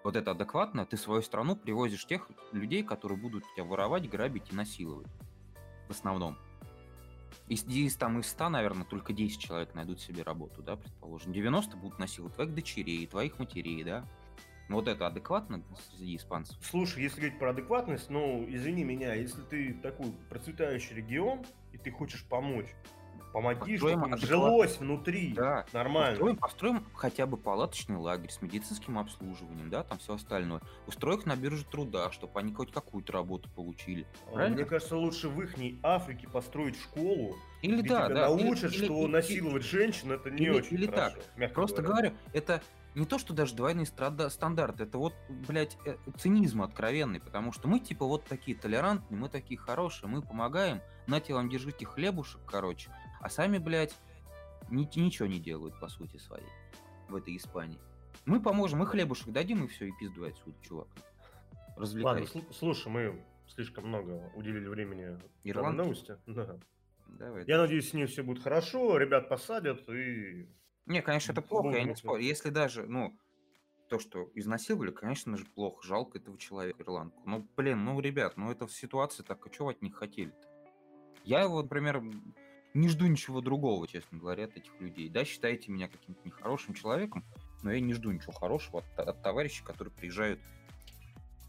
Вот 0.09 0.17
это 0.17 0.31
адекватно, 0.31 0.87
ты 0.87 0.97
свою 0.97 1.21
страну 1.21 1.55
привозишь 1.55 2.07
тех 2.07 2.31
людей, 2.53 2.83
которые 2.83 3.19
будут 3.19 3.45
тебя 3.53 3.65
воровать, 3.65 4.09
грабить 4.09 4.51
и 4.51 4.57
насиловать. 4.57 5.07
В 5.87 5.91
основном. 5.91 6.39
Из, 7.47 7.63
из, 7.67 7.95
там, 7.97 8.19
из 8.19 8.29
100, 8.29 8.49
наверное, 8.49 8.87
только 8.87 9.13
10 9.13 9.39
человек 9.39 9.75
найдут 9.75 10.01
себе 10.01 10.23
работу, 10.23 10.63
да, 10.63 10.77
предположим. 10.77 11.35
90 11.35 11.77
будут 11.77 11.99
насиловать 11.99 12.37
твоих 12.37 12.55
дочерей, 12.55 13.07
твоих 13.07 13.39
матерей, 13.39 13.85
да. 13.85 14.09
Вот 14.71 14.89
это 14.89 15.09
адекватно 15.09 15.63
среди 15.91 16.17
испанцев? 16.17 16.57
Слушай, 16.63 17.03
если 17.03 17.21
говорить 17.21 17.39
про 17.39 17.51
адекватность, 17.51 18.09
ну, 18.09 18.47
извини 18.49 18.85
меня, 18.85 19.13
если 19.13 19.43
ты 19.43 19.75
такой 19.75 20.11
процветающий 20.31 20.97
регион, 20.97 21.45
и 21.75 21.77
ты 21.77 21.91
хочешь 21.91 22.25
помочь, 22.25 22.69
помоги, 23.33 23.73
Построим 23.79 23.99
чтобы 24.01 24.11
им 24.11 24.17
жилось 24.19 24.79
внутри. 24.79 25.33
Да. 25.35 25.65
Нормально. 25.73 26.11
Построим, 26.17 26.37
построим 26.37 26.85
хотя 26.95 27.27
бы 27.27 27.37
палаточный 27.37 27.97
лагерь 27.97 28.31
с 28.31 28.43
медицинским 28.43 28.99
обслуживанием, 28.99 29.71
да, 29.71 29.83
там 29.83 29.99
все 29.99 30.15
остальное. 30.15 30.61
Устрой 30.87 31.17
их 31.17 31.27
на 31.27 31.37
бирже 31.37 31.65
труда, 31.65 32.11
чтобы 32.13 32.39
они 32.41 32.53
хоть 32.53 32.73
какую-то 32.73 33.13
работу 33.13 33.49
получили. 33.51 34.07
А, 34.27 34.33
правильно? 34.33 34.57
Мне 34.57 34.65
кажется, 34.65 34.97
лучше 34.97 35.29
в 35.29 35.41
их 35.43 35.55
Африке 35.83 36.29
построить 36.29 36.79
школу, 36.81 37.37
Или 37.63 37.81
где 37.81 37.89
да, 37.91 38.07
тебя 38.07 38.15
да. 38.15 38.29
или- 38.35 38.43
научат, 38.45 38.73
или- 38.73 38.85
что 38.85 39.03
или- 39.05 39.11
насиловать 39.13 39.63
женщин 39.65 40.13
это 40.13 40.31
не 40.31 40.45
или- 40.45 40.51
очень 40.51 40.75
или 40.75 40.87
хорошо. 40.87 41.17
так. 41.17 41.25
мягко 41.37 41.55
Просто 41.55 41.83
говоря. 41.83 42.11
говорю, 42.11 42.17
это 42.33 42.63
не 42.95 43.07
то, 43.07 43.19
что 43.19 43.33
даже 43.35 43.55
двойные 43.55 43.87
страда- 43.87 44.29
стандарты, 44.31 44.85
это 44.85 44.99
вот, 44.99 45.15
блядь, 45.47 45.77
э, 45.85 45.97
цинизм 46.17 46.63
откровенный, 46.63 47.21
потому 47.21 47.53
что 47.53 47.69
мы 47.69 47.79
типа 47.81 48.05
вот 48.07 48.25
такие 48.25 48.57
толерантные, 48.57 49.19
мы 49.21 49.29
такие 49.29 49.59
хорошие, 49.59 50.09
мы 50.09 50.23
помогаем, 50.23 50.81
нате 51.07 51.35
вам 51.35 51.49
держите 51.49 51.85
хлебушек, 51.87 52.41
короче, 52.47 52.91
а 53.21 53.29
сами, 53.29 53.59
блядь, 53.59 53.95
ни- 54.71 54.89
ничего 54.99 55.27
не 55.27 55.39
делают 55.39 55.79
по 55.81 55.89
сути 55.89 56.17
своей 56.19 56.47
в 57.09 57.17
этой 57.17 57.37
Испании. 57.37 57.79
Мы 58.27 58.41
поможем, 58.43 58.81
мы 58.81 58.87
хлебушек 58.87 59.29
дадим, 59.29 59.65
и 59.65 59.69
все, 59.69 59.87
и 59.87 59.93
пиздуй 59.99 60.31
отсюда, 60.31 60.57
чувак. 60.63 60.89
Ладно, 60.97 61.75
Развлекайся. 61.77 62.39
сл- 62.39 62.53
слушай, 62.53 62.89
мы 62.89 63.25
слишком 63.47 63.89
много 63.89 64.31
уделили 64.35 64.67
времени 64.69 65.05
данной 65.07 65.21
Ирландки? 65.45 65.79
новости. 65.79 66.17
Да. 66.27 66.59
Давай. 67.07 67.45
Я 67.47 67.59
надеюсь, 67.59 67.89
с 67.91 67.95
ней 67.95 68.07
все 68.07 68.23
будет 68.23 68.43
хорошо, 68.43 68.99
ребят 68.99 69.29
посадят 69.29 69.89
и... 69.89 70.47
Не, 70.87 71.01
конечно, 71.01 71.33
это 71.33 71.41
плохо, 71.41 71.69
я 71.69 71.75
Можно 71.79 71.89
не 71.91 71.97
спорю. 71.97 72.23
Если 72.23 72.51
даже, 72.51 72.87
ну, 72.87 73.17
то, 73.89 73.99
что 73.99 74.31
изнасиловали, 74.35 74.91
конечно 74.91 75.37
же, 75.39 75.47
плохо. 75.47 75.87
Жалко 75.87 76.19
этого 76.19 76.37
человека, 76.39 76.83
ирландку. 76.83 77.23
Ну, 77.25 77.49
блин, 77.57 77.85
ну, 77.85 77.99
ребят, 78.01 78.37
ну, 78.37 78.51
это 78.51 78.67
в 78.67 78.73
ситуации 78.73 79.23
так, 79.23 79.47
а 79.47 79.51
чего 79.51 79.71
от 79.71 79.81
них 79.81 79.95
хотели-то? 79.95 80.49
Я, 81.25 81.49
вот, 81.49 81.63
например, 81.65 82.03
не 82.75 82.89
жду 82.89 83.07
ничего 83.07 83.41
другого, 83.41 83.87
честно 83.89 84.19
говоря, 84.19 84.45
от 84.45 84.57
этих 84.57 84.73
людей. 84.81 85.09
Да, 85.09 85.25
считаете 85.25 85.73
меня 85.73 85.89
каким-то 85.89 86.21
нехорошим 86.25 86.75
человеком, 86.75 87.25
но 87.63 87.73
я 87.73 87.81
не 87.81 87.95
жду 87.95 88.11
ничего 88.11 88.33
хорошего 88.33 88.85
от, 88.97 89.09
от 89.09 89.23
товарищей, 89.23 89.65
которые 89.65 89.93
приезжают 89.93 90.41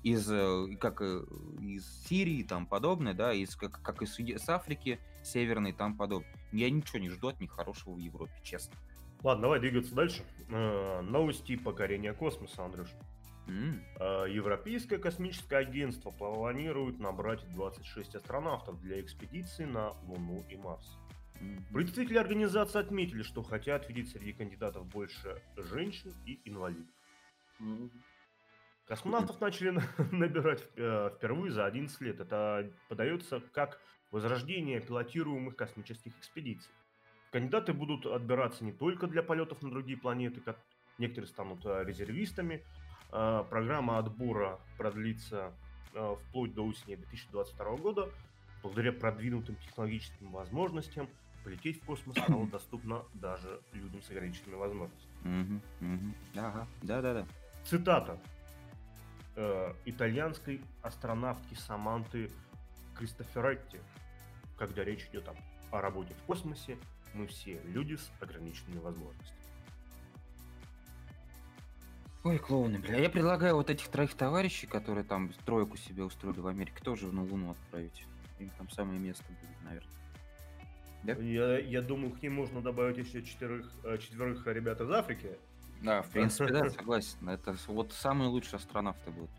из, 0.03 0.29
э, 0.31 0.75
как 0.79 1.01
э, 1.01 1.23
из 1.61 1.85
Сирии 2.07 2.39
и 2.39 2.43
там 2.43 2.65
подобное, 2.65 3.13
да, 3.13 3.33
из, 3.33 3.55
как, 3.55 3.81
как 3.81 4.01
из, 4.01 4.15
с 4.17 4.49
Африки 4.49 4.99
северной 5.23 5.71
и 5.71 5.73
там 5.73 5.97
подобное. 5.97 6.33
Я 6.51 6.69
ничего 6.69 6.99
не 6.99 7.09
жду 7.09 7.27
от 7.27 7.39
них 7.39 7.51
хорошего 7.51 7.93
в 7.93 7.99
Европе, 7.99 8.33
честно. 8.43 8.75
Ладно, 9.21 9.43
давай 9.43 9.59
двигаться 9.59 9.93
дальше. 9.93 10.23
Э, 10.49 11.01
Новости 11.01 11.57
покорения 11.57 12.13
космоса, 12.13 12.63
Андрюш. 12.63 12.89
Э, 13.99 14.25
Европейское 14.29 14.99
космическое 14.99 15.57
агентство 15.57 16.11
планирует 16.11 16.99
набрать 16.99 17.47
26 17.51 18.15
астронавтов 18.15 18.79
для 18.79 19.01
экспедиции 19.01 19.65
на 19.65 19.91
Луну 20.03 20.45
и 20.49 20.55
Марс. 20.55 20.97
Представители 21.73 22.17
организации 22.17 22.79
отметили, 22.79 23.21
что 23.21 23.43
хотят 23.43 23.87
видеть 23.87 24.09
среди 24.11 24.33
кандидатов 24.33 24.85
больше 24.87 25.41
женщин 25.55 26.13
и 26.25 26.39
инвалидов. 26.45 26.87
Космонавтов 28.87 29.39
начали 29.39 29.69
на- 29.69 29.83
набирать 30.11 30.67
э, 30.75 31.11
впервые 31.15 31.51
за 31.51 31.65
11 31.65 32.01
лет. 32.01 32.19
Это 32.19 32.71
подается 32.87 33.39
как 33.53 33.79
возрождение 34.11 34.81
пилотируемых 34.81 35.55
космических 35.55 36.17
экспедиций. 36.17 36.71
Кандидаты 37.31 37.73
будут 37.73 38.07
отбираться 38.07 38.63
не 38.63 38.71
только 38.71 39.05
для 39.05 39.21
полетов 39.21 39.61
на 39.61 39.69
другие 39.69 39.97
планеты, 39.97 40.41
как 40.41 40.57
некоторые 40.97 41.27
станут 41.27 41.63
э, 41.65 41.83
резервистами. 41.85 42.63
Э, 43.11 43.43
Программа 43.49 43.99
отбора 43.99 44.59
продлится 44.77 45.53
вплоть 46.29 46.53
до 46.53 46.65
осени 46.67 46.95
2022 46.95 47.77
года. 47.77 48.09
Благодаря 48.61 48.91
продвинутым 48.91 49.55
технологическим 49.55 50.31
возможностям 50.31 51.09
полететь 51.43 51.81
в 51.81 51.85
космос 51.85 52.15
стало 52.17 52.47
доступно 52.47 53.03
даже 53.13 53.61
людям 53.73 54.01
с 54.01 54.09
ограниченными 54.09 54.55
возможностями. 54.55 55.61
Ага, 56.35 56.67
да-да-да. 56.81 57.25
Цитата 57.63 58.19
э, 59.35 59.73
итальянской 59.85 60.61
астронавтки 60.81 61.53
Саманты 61.55 62.31
Кристоферетти. 62.95 63.79
Когда 64.57 64.83
речь 64.83 65.07
идет 65.11 65.27
о, 65.27 65.35
о 65.71 65.81
работе 65.81 66.13
в 66.13 66.21
космосе, 66.23 66.77
мы 67.13 67.27
все 67.27 67.61
люди 67.63 67.95
с 67.95 68.11
ограниченными 68.19 68.79
возможностями. 68.79 69.39
Ой, 72.23 72.37
клоуны, 72.37 72.79
бля. 72.79 72.97
Я 72.97 73.09
предлагаю 73.09 73.55
вот 73.55 73.69
этих 73.69 73.87
троих 73.87 74.13
товарищей, 74.13 74.67
которые 74.67 75.05
там 75.05 75.31
тройку 75.45 75.77
себе 75.77 76.03
устроили 76.03 76.41
в 76.41 76.47
Америке, 76.47 76.83
тоже 76.83 77.07
на 77.07 77.23
Луну 77.23 77.51
отправить. 77.51 78.05
Им 78.39 78.49
там 78.57 78.69
самое 78.69 78.99
место 78.99 79.23
будет, 79.29 79.63
наверное. 79.63 79.98
Да? 81.03 81.13
Я, 81.13 81.59
я 81.59 81.81
думаю, 81.81 82.11
к 82.11 82.21
ним 82.21 82.33
можно 82.35 82.61
добавить 82.61 82.97
еще 82.97 83.23
четверых, 83.23 83.71
э, 83.83 83.97
четверых 83.97 84.45
ребят 84.47 84.81
из 84.81 84.89
Африки. 84.91 85.37
Да, 85.81 86.01
в 86.01 86.09
принципе, 86.09 86.51
да, 86.51 86.69
согласен. 86.69 87.29
Это 87.29 87.55
вот 87.67 87.93
самые 87.93 88.29
лучшие 88.29 88.57
астронавты 88.57 89.11
будут. 89.11 89.29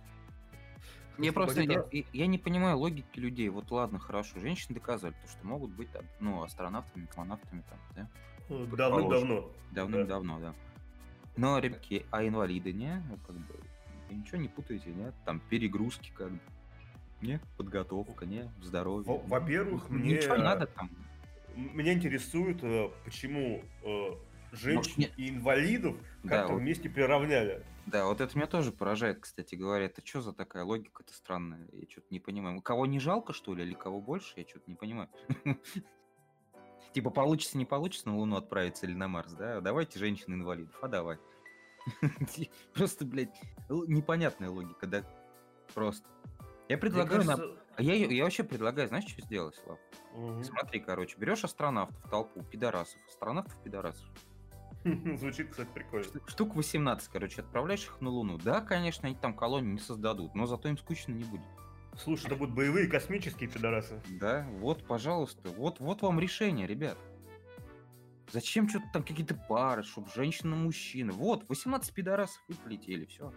Я 1.18 1.34
просто, 1.34 1.60
я, 1.60 1.84
я- 2.14 2.26
не 2.26 2.38
понимаю 2.38 2.78
логики 2.78 3.18
людей. 3.18 3.50
Вот 3.50 3.70
ладно, 3.70 3.98
хорошо, 3.98 4.40
женщины 4.40 4.76
доказали, 4.76 5.12
то, 5.22 5.28
что 5.30 5.46
могут 5.46 5.70
быть, 5.72 5.90
там, 5.92 6.02
ну, 6.18 6.42
астронавтами, 6.42 7.04
космонавтами 7.04 7.62
там, 7.68 7.78
да? 7.94 8.08
э, 8.48 8.66
Давным-давно. 8.74 9.50
Давным-давно, 9.72 10.40
да. 10.40 10.54
Но, 11.36 11.58
ребятки, 11.58 12.06
а 12.10 12.26
инвалиды, 12.26 12.72
не? 12.72 13.02
Ну, 13.10 13.18
как 13.26 13.36
бы, 13.36 13.54
ничего 14.10 14.38
не 14.38 14.48
путаете, 14.48 14.90
нет? 14.92 15.14
Там 15.26 15.40
перегрузки, 15.50 16.10
как 16.16 16.30
бы. 16.30 16.40
Не? 17.20 17.38
Подготовка, 17.58 18.24
не? 18.24 18.50
Здоровье. 18.62 19.06
Во- 19.06 19.18
во-первых, 19.18 19.90
мне- 19.90 20.14
Ничего 20.14 20.36
не 20.36 20.42
надо 20.42 20.66
там. 20.66 20.90
Меня 21.72 21.92
интересует, 21.92 22.62
э, 22.62 22.90
почему 23.04 23.62
э, 23.82 24.10
женщин 24.52 24.94
не- 24.96 25.12
и 25.16 25.30
инвалидов 25.30 25.96
Да, 26.22 26.38
как-то 26.38 26.54
вот. 26.54 26.60
вместе 26.60 26.88
приравняли. 26.88 27.64
Да, 27.86 28.06
вот 28.06 28.20
это 28.20 28.36
меня 28.36 28.46
тоже 28.46 28.72
поражает, 28.72 29.20
кстати 29.20 29.54
говоря. 29.54 29.86
Это 29.86 30.04
что 30.06 30.20
за 30.20 30.32
такая 30.32 30.64
логика-то 30.64 31.12
странная? 31.12 31.68
Я 31.72 31.88
что-то 31.88 32.06
не 32.10 32.20
понимаю. 32.20 32.60
Кого 32.62 32.86
не 32.86 33.00
жалко, 33.00 33.32
что 33.32 33.54
ли, 33.54 33.64
или 33.64 33.74
кого 33.74 34.00
больше? 34.00 34.34
Я 34.36 34.46
что-то 34.46 34.64
не 34.68 34.76
понимаю. 34.76 35.08
Типа 36.92 37.10
получится, 37.10 37.56
не 37.58 37.64
получится 37.66 38.08
на 38.08 38.16
Луну 38.16 38.36
отправиться 38.36 38.86
или 38.86 38.94
на 38.94 39.08
Марс, 39.08 39.32
да? 39.32 39.60
Давайте 39.60 39.98
женщин-инвалидов, 39.98 40.76
а 40.82 40.88
давай. 40.88 41.18
Просто, 42.74 43.04
блядь, 43.04 43.40
непонятная 43.68 44.50
логика, 44.50 44.86
да? 44.86 45.04
Просто. 45.74 46.08
Я 46.68 46.78
предлагаю... 46.78 47.58
А 47.80 47.82
я, 47.82 47.94
я 47.94 48.24
вообще 48.24 48.44
предлагаю, 48.44 48.88
знаешь, 48.88 49.06
что 49.08 49.22
сделать, 49.22 49.54
Слав? 49.56 49.78
мгм. 50.14 50.44
Смотри, 50.44 50.80
короче, 50.80 51.16
берешь 51.18 51.44
астронавтов, 51.44 51.98
толпу, 52.10 52.42
пидорасов, 52.42 53.00
астронавтов, 53.08 53.56
пидорасов. 53.62 54.06
Звучит, 54.84 55.48
кстати, 55.48 55.70
прикольно. 55.72 56.04
Шту- 56.04 56.20
Штук 56.26 56.56
18, 56.56 57.08
короче, 57.10 57.40
отправляешь 57.40 57.84
их 57.84 57.98
на 58.02 58.10
Луну. 58.10 58.36
Да, 58.36 58.60
конечно, 58.60 59.08
они 59.08 59.16
там 59.16 59.34
колонию 59.34 59.72
не 59.72 59.78
создадут, 59.78 60.34
но 60.34 60.44
зато 60.44 60.68
им 60.68 60.76
скучно 60.76 61.12
не 61.12 61.24
будет. 61.24 61.46
Слушай, 61.96 62.26
это 62.26 62.36
будут 62.36 62.54
боевые 62.54 62.86
космические 62.86 63.48
пидорасы. 63.48 64.02
Да, 64.20 64.46
вот, 64.58 64.86
пожалуйста, 64.86 65.48
вот, 65.48 65.80
вот 65.80 66.02
вам 66.02 66.20
решение, 66.20 66.66
ребят. 66.66 66.98
Зачем 68.30 68.68
что-то 68.68 68.84
там 68.92 69.02
какие-то 69.04 69.34
пары, 69.48 69.84
чтобы 69.84 70.08
женщина-мужчина? 70.14 71.12
Вот, 71.12 71.48
18 71.48 71.94
пидорасов 71.94 72.42
и 72.48 72.52
полетели, 72.52 73.06
все. 73.06 73.32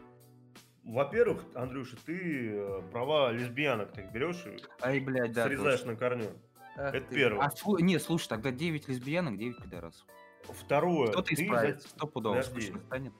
Во-первых, 0.83 1.45
Андрюша, 1.55 1.95
ты 2.05 2.51
э, 2.53 2.81
права 2.91 3.31
лесбиянок 3.31 3.93
так 3.93 4.11
берешь 4.11 4.45
и 4.45 4.57
Ай, 4.81 4.99
блядь, 4.99 5.31
да. 5.31 5.45
срезаешь 5.47 5.79
точно. 5.79 5.93
на 5.93 5.97
корню. 5.97 6.29
Ах 6.75 6.93
это 6.93 7.07
ты. 7.07 7.15
первое. 7.15 7.45
А, 7.45 7.49
слу- 7.49 7.81
не, 7.81 7.97
слушай, 7.99 8.27
тогда 8.27 8.51
9 8.51 8.87
лесбиянок, 8.89 9.37
9 9.37 9.61
пидорасов. 9.63 10.05
Второе, 10.43 11.07
Кто-то 11.11 11.33
ты 11.35 11.47
за- 11.47 11.79
стопудово 11.87 12.41
скучно 12.41 12.79
станет. 12.81 13.13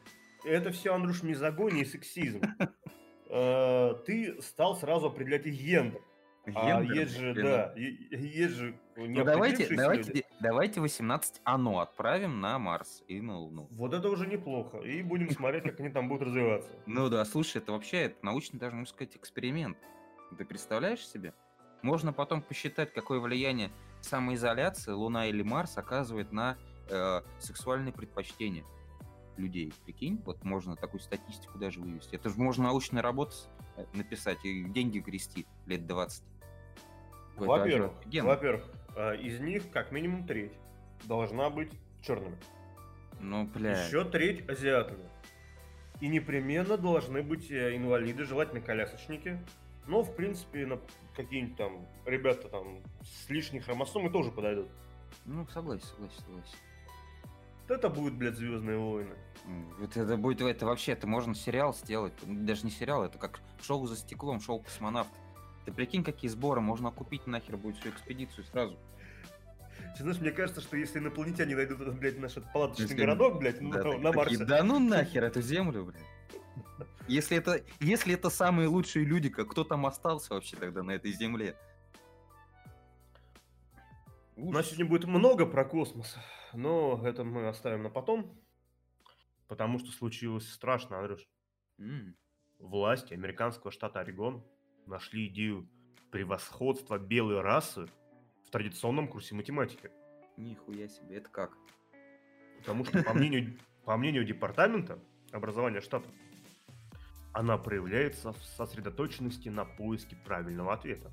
это 0.43 0.71
все, 0.71 0.93
Андрюш, 0.93 1.23
мизогония 1.23 1.83
и 1.83 1.85
сексизм. 1.85 2.41
Э, 3.35 3.95
Ты 4.05 4.39
стал 4.43 4.75
сразу 4.75 5.07
определять 5.07 5.47
их 5.47 5.55
гендер. 5.59 6.01
А 6.45 6.81
Гендер, 6.81 6.95
есть 6.95 7.17
же, 7.17 7.33
да, 7.33 7.73
есть 7.75 8.53
же 8.53 8.77
Ну 8.95 9.23
давайте, 9.23 9.63
неопределившиеся 9.63 9.75
давайте, 9.75 10.11
люди. 10.11 10.25
давайте 10.39 10.81
18 10.81 11.41
оно 11.43 11.79
отправим 11.79 12.39
на 12.39 12.59
Марс 12.59 13.03
и 13.07 13.21
на 13.21 13.37
Луну. 13.39 13.67
Вот 13.71 13.93
это 13.93 14.09
уже 14.09 14.27
неплохо. 14.27 14.77
И 14.79 15.01
будем 15.01 15.31
смотреть, 15.31 15.63
как 15.63 15.79
они 15.79 15.89
там 15.89 16.07
будут 16.07 16.27
развиваться. 16.27 16.71
Ну 16.85 17.09
да, 17.09 17.25
слушай, 17.25 17.57
это 17.57 17.71
вообще 17.71 18.03
это 18.03 18.23
научный, 18.23 18.59
даже 18.59 18.75
можно 18.75 18.93
сказать, 18.93 19.15
эксперимент. 19.15 19.77
Ты 20.37 20.45
представляешь 20.45 21.05
себе? 21.05 21.33
Можно 21.81 22.13
потом 22.13 22.41
посчитать, 22.41 22.93
какое 22.93 23.19
влияние 23.19 23.71
самоизоляция, 24.01 24.95
Луна 24.95 25.27
или 25.27 25.41
Марс 25.43 25.77
оказывает 25.77 26.31
на 26.31 26.57
э, 26.89 27.21
сексуальные 27.39 27.93
предпочтения 27.93 28.63
людей. 29.37 29.73
Прикинь, 29.85 30.21
вот 30.25 30.43
можно 30.43 30.75
такую 30.75 31.01
статистику 31.01 31.57
даже 31.57 31.79
вывести. 31.79 32.15
Это 32.15 32.29
же 32.29 32.35
можно 32.37 32.65
научная 32.65 33.01
работа 33.01 33.35
э, 33.75 33.85
написать 33.93 34.43
и 34.45 34.63
деньги 34.63 34.99
грести 34.99 35.45
лет 35.65 35.85
20. 35.87 36.23
Это 37.35 37.45
Во-первых, 37.45 37.93
во-первых, 38.21 38.63
из 38.95 39.39
них 39.39 39.69
как 39.71 39.91
минимум 39.91 40.25
треть 40.25 40.53
должна 41.05 41.49
быть 41.49 41.71
черными. 42.01 42.37
Ну, 43.19 43.45
бля. 43.45 43.85
Еще 43.85 44.03
треть 44.03 44.47
азиатами. 44.49 45.09
И 46.01 46.07
непременно 46.07 46.77
должны 46.77 47.21
быть 47.21 47.49
э, 47.49 47.75
инвалиды, 47.75 48.25
желательно 48.25 48.59
колясочники. 48.59 49.39
Но, 49.87 50.03
в 50.03 50.15
принципе, 50.15 50.65
на 50.65 50.79
какие-нибудь 51.15 51.57
там 51.57 51.85
ребята 52.05 52.49
там 52.49 52.81
с 53.03 53.29
лишней 53.29 53.61
хромосомой 53.61 54.11
тоже 54.11 54.31
подойдут. 54.31 54.67
Ну, 55.25 55.45
согласен, 55.47 55.85
согласен, 55.85 56.19
согласен. 56.19 56.57
Вот 57.61 57.71
это 57.71 57.89
будет, 57.89 58.13
блядь, 58.15 58.35
Звездные 58.35 58.77
войны. 58.77 59.15
Вот 59.79 59.95
это 59.95 60.17
будет, 60.17 60.41
это 60.41 60.65
вообще, 60.65 60.93
это 60.93 61.07
можно 61.07 61.35
сериал 61.35 61.73
сделать. 61.73 62.13
Даже 62.23 62.65
не 62.65 62.71
сериал, 62.71 63.05
это 63.05 63.17
как 63.17 63.39
шоу 63.61 63.87
за 63.87 63.95
стеклом, 63.95 64.41
шоу 64.41 64.59
космонавт. 64.59 65.11
Ты 65.65 65.71
прикинь, 65.71 66.03
какие 66.03 66.29
сборы, 66.29 66.61
можно 66.61 66.91
купить 66.91 67.25
нахер 67.27 67.57
будет 67.57 67.77
всю 67.77 67.89
экспедицию 67.89 68.43
сразу. 68.45 68.77
Ты 69.97 70.03
знаешь, 70.03 70.19
мне 70.19 70.31
кажется, 70.31 70.61
что 70.61 70.75
если 70.75 70.99
инопланетяне 70.99 71.55
найдут 71.55 71.81
этот, 71.81 71.97
блядь, 71.99 72.19
наш 72.19 72.33
палаточный 72.53 72.85
Если- 72.85 72.97
городок, 72.97 73.39
блядь, 73.39 73.61
на, 73.61 73.71
Да, 73.71 73.83
на 73.97 74.11
так- 74.11 74.23
такие, 74.23 74.39
Марсе. 74.39 74.45
да 74.45 74.63
ну 74.63 74.79
нахер 74.79 75.23
эту 75.23 75.41
землю, 75.41 75.85
блядь. 75.85 76.87
Если 77.07 77.37
это, 77.37 77.63
если 77.79 78.13
это 78.13 78.29
самые 78.29 78.67
лучшие 78.67 79.05
люди, 79.05 79.29
как 79.29 79.49
кто 79.51 79.63
там 79.63 79.85
остался 79.85 80.33
вообще 80.33 80.55
тогда 80.57 80.83
на 80.83 80.91
этой 80.91 81.11
земле? 81.11 81.55
У 84.35 84.51
нас 84.51 84.67
сегодня 84.67 84.85
будет 84.85 85.05
много 85.05 85.45
про 85.45 85.63
космос, 85.63 86.17
но 86.53 86.99
это 87.05 87.23
мы 87.23 87.47
оставим 87.47 87.83
на 87.83 87.89
потом, 87.89 88.37
потому 89.47 89.79
что 89.79 89.91
случилось 89.91 90.49
страшно, 90.51 90.99
Андрюш. 90.99 91.27
М, 91.79 92.15
Власти 92.59 93.13
американского 93.13 93.71
штата 93.71 93.99
Орегон 93.99 94.45
нашли 94.87 95.27
идею 95.27 95.67
превосходства 96.11 96.97
белой 96.97 97.41
расы 97.41 97.87
в 98.45 98.51
традиционном 98.51 99.07
курсе 99.07 99.35
математики. 99.35 99.91
Нихуя 100.37 100.87
себе, 100.87 101.17
это 101.17 101.29
как? 101.29 101.57
Потому 102.59 102.85
что, 102.85 103.03
по 103.03 103.13
мнению, 103.13 103.57
по 103.85 103.97
мнению 103.97 104.23
департамента 104.23 104.99
образования 105.31 105.81
штата, 105.81 106.07
она 107.33 107.57
проявляется 107.57 108.31
в 108.31 108.43
сосредоточенности 108.43 109.49
на 109.49 109.65
поиске 109.65 110.15
правильного 110.15 110.73
ответа. 110.73 111.11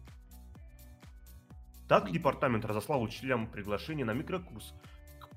Так 1.88 2.12
департамент 2.12 2.64
разослал 2.64 3.02
учителям 3.02 3.48
приглашение 3.48 4.04
на 4.04 4.12
микрокурс 4.12 4.74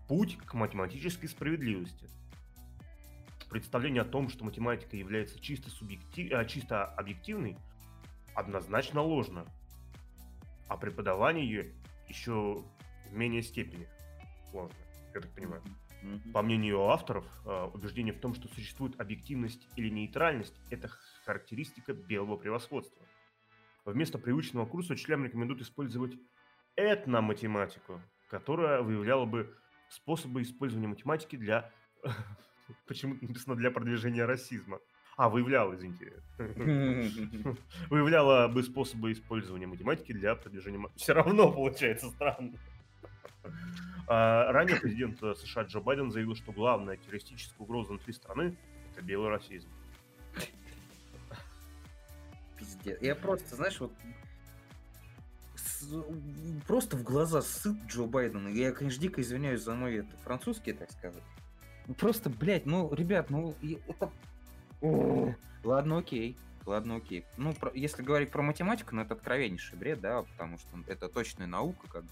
«Путь 0.08 0.38
к 0.38 0.54
математической 0.54 1.28
справедливости». 1.28 2.10
Представление 3.50 4.02
о 4.02 4.06
том, 4.06 4.30
что 4.30 4.44
математика 4.44 4.98
является 4.98 5.40
чисто, 5.40 5.70
субъекти- 5.70 6.32
а, 6.32 6.44
чисто 6.46 6.86
объективной, 6.86 7.58
однозначно 8.36 9.02
ложно. 9.02 9.46
А 10.68 10.78
преподавание 10.78 11.46
ее 11.46 11.74
еще 12.08 12.64
в 13.10 13.14
менее 13.14 13.42
степени 13.42 13.88
ложно, 14.52 14.78
я 15.14 15.22
так 15.22 15.32
понимаю. 15.36 15.62
По 16.34 16.42
мнению 16.42 16.82
авторов, 16.90 17.26
э, 17.46 17.70
убеждение 17.74 18.14
в 18.14 18.20
том, 18.20 18.34
что 18.34 18.50
существует 18.50 19.00
объективность 19.00 19.68
или 19.78 19.90
нейтральность, 19.90 20.54
это 20.70 20.90
характеристика 21.26 21.94
белого 21.94 22.36
превосходства. 22.36 23.06
Вместо 23.86 24.18
привычного 24.18 24.66
курса 24.66 24.94
учителям 24.94 25.24
рекомендуют 25.24 25.62
использовать 25.62 26.18
этноматематику, 26.76 28.02
которая 28.30 28.82
выявляла 28.82 29.26
бы 29.26 29.56
способы 29.90 30.42
использования 30.42 30.88
математики 30.88 31.36
для... 31.36 31.72
Почему-то 32.88 33.26
написано 33.26 33.56
для 33.56 33.72
продвижения 33.72 34.26
расизма. 34.26 34.80
А, 35.16 35.30
выявляла, 35.30 35.76
извините. 35.76 36.14
Выявляла 37.90 38.48
бы 38.48 38.64
способы 38.64 39.12
использования 39.12 39.68
математики 39.68 40.12
для 40.12 40.36
продвижения... 40.36 40.84
Все 40.96 41.14
равно 41.14 41.52
получается 41.52 42.10
странно. 42.10 42.54
А, 44.08 44.52
Ранее 44.52 44.80
президент 44.80 45.20
США 45.20 45.64
Джо 45.64 45.80
Байден 45.80 46.12
заявил, 46.12 46.36
что 46.36 46.52
главная 46.52 46.98
террористическая 46.98 47.60
угроза 47.60 47.90
внутри 47.90 48.14
страны– 48.14 48.58
это 48.92 49.06
белый 49.06 49.30
расизм. 49.30 49.70
Пиздец. 52.58 53.02
Я 53.02 53.16
просто, 53.16 53.56
знаешь, 53.56 53.80
вот 53.80 53.92
просто 56.68 56.98
в 56.98 57.04
глаза 57.04 57.42
сыт 57.42 57.78
Джо 57.88 58.06
Байдена. 58.06 58.48
Я, 58.48 58.72
конечно, 58.72 59.02
дико 59.02 59.22
извиняюсь 59.22 59.62
за 59.62 59.76
мой 59.76 59.98
это, 59.98 60.16
французский, 60.24 60.74
так 60.74 60.92
сказать. 60.92 61.24
Ну, 61.88 61.94
Просто, 61.94 62.30
блядь, 62.30 62.66
ну, 62.66 62.94
ребят, 62.94 63.30
ну, 63.30 63.56
это... 63.88 64.12
Ладно, 65.64 65.98
окей. 66.00 66.38
Ладно, 66.66 66.98
окей. 66.98 67.26
Ну, 67.38 67.54
про- 67.54 67.72
если 67.74 68.04
говорить 68.04 68.32
про 68.32 68.42
математику, 68.42 68.96
ну, 68.96 69.02
это 69.02 69.14
откровеннейший 69.16 69.78
бред, 69.78 70.00
да, 70.00 70.24
потому 70.24 70.58
что 70.58 70.70
это 70.88 71.10
точная 71.10 71.48
наука, 71.48 71.88
как 71.88 72.04
бы, 72.04 72.10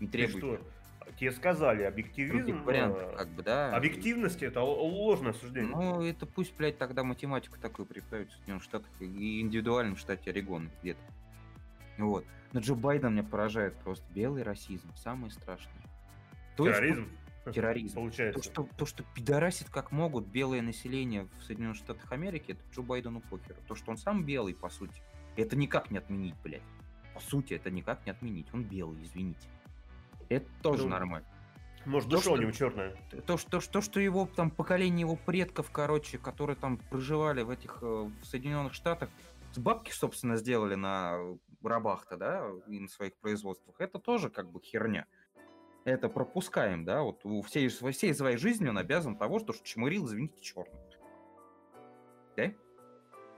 не 0.00 0.06
Ты 0.06 0.12
требует 0.12 0.60
что? 0.60 1.12
Тебе 1.20 1.30
сказали, 1.30 1.84
объективизм, 1.84 2.62
вариантов, 2.64 3.12
э, 3.12 3.16
как 3.16 3.28
бы, 3.28 3.42
да. 3.42 3.74
объективность– 3.74 4.42
это 4.42 4.58
л- 4.60 4.66
ложное 4.86 5.32
суждение. 5.32 5.70
Ну, 5.70 6.02
это 6.02 6.26
пусть, 6.26 6.54
блядь, 6.56 6.78
тогда 6.78 7.04
математику 7.04 7.58
такую 7.58 7.86
преподают 7.86 8.30
в 8.30 8.34
Соединенных 8.34 8.64
Штатах 8.64 8.90
и 9.00 9.40
индивидуально 9.40 9.94
в 9.94 10.00
штате 10.00 10.30
Орегон 10.30 10.68
где-то. 10.82 11.00
Вот. 11.98 12.24
Но 12.52 12.60
Джо 12.60 12.74
Байден 12.74 13.12
меня 13.12 13.22
поражает 13.22 13.74
просто. 13.76 14.04
Белый 14.12 14.42
расизм. 14.42 14.90
Самое 14.96 15.30
страшное. 15.30 15.72
То 16.56 16.66
есть, 16.68 16.80
Терроризм, 17.52 17.94
терроризм. 17.94 17.94
То 17.94 18.00
получается. 18.00 18.42
что, 18.42 18.68
то, 18.76 18.86
что 18.86 19.04
пидорасит 19.14 19.70
как 19.70 19.92
могут 19.92 20.26
белое 20.26 20.62
население 20.62 21.28
в 21.38 21.44
Соединенных 21.44 21.76
Штатах 21.76 22.10
Америки, 22.12 22.52
это 22.52 22.62
Джо 22.74 22.82
Байдену 22.82 23.20
похеру. 23.20 23.58
То, 23.66 23.74
что 23.74 23.90
он 23.90 23.98
сам 23.98 24.24
белый, 24.24 24.54
по 24.54 24.68
сути, 24.68 25.00
это 25.36 25.56
никак 25.56 25.90
не 25.90 25.98
отменить, 25.98 26.34
блядь. 26.42 26.62
По 27.14 27.20
сути, 27.20 27.54
это 27.54 27.70
никак 27.70 28.04
не 28.06 28.12
отменить. 28.12 28.46
Он 28.52 28.62
белый, 28.62 29.02
извините. 29.02 29.48
Это 30.28 30.46
тоже 30.62 30.84
Ну, 30.84 30.90
нормально. 30.90 31.26
Может, 31.86 32.08
душа 32.08 32.32
у 32.32 32.36
него 32.36 32.50
черная. 32.50 32.96
То, 33.26 33.36
что, 33.36 33.60
то, 33.60 33.80
что 33.80 34.00
его 34.00 34.28
там 34.34 34.50
поколение 34.50 35.00
его 35.00 35.14
предков, 35.14 35.70
короче, 35.70 36.18
которые 36.18 36.56
там 36.56 36.78
проживали 36.78 37.42
в 37.42 37.50
этих 37.50 37.78
э, 37.80 37.86
в 37.86 38.24
Соединенных 38.24 38.74
Штатах, 38.74 39.08
с 39.52 39.58
бабки, 39.58 39.92
собственно, 39.92 40.36
сделали 40.36 40.74
на 40.74 41.18
рабах-то, 41.62 42.16
да, 42.16 42.50
и 42.66 42.80
на 42.80 42.88
своих 42.88 43.16
производствах, 43.16 43.76
это 43.80 43.98
тоже 43.98 44.30
как 44.30 44.50
бы 44.50 44.60
херня. 44.60 45.06
Это 45.86 46.08
пропускаем, 46.08 46.84
да, 46.84 47.02
вот 47.02 47.24
у 47.24 47.42
всей, 47.42 47.68
во 47.80 47.92
всей 47.92 48.12
своей 48.12 48.36
жизни 48.36 48.68
он 48.68 48.76
обязан 48.76 49.16
того, 49.16 49.38
что 49.38 49.52
чмырил, 49.52 50.06
извините, 50.06 50.40
черный. 50.40 50.80
Да? 52.36 52.52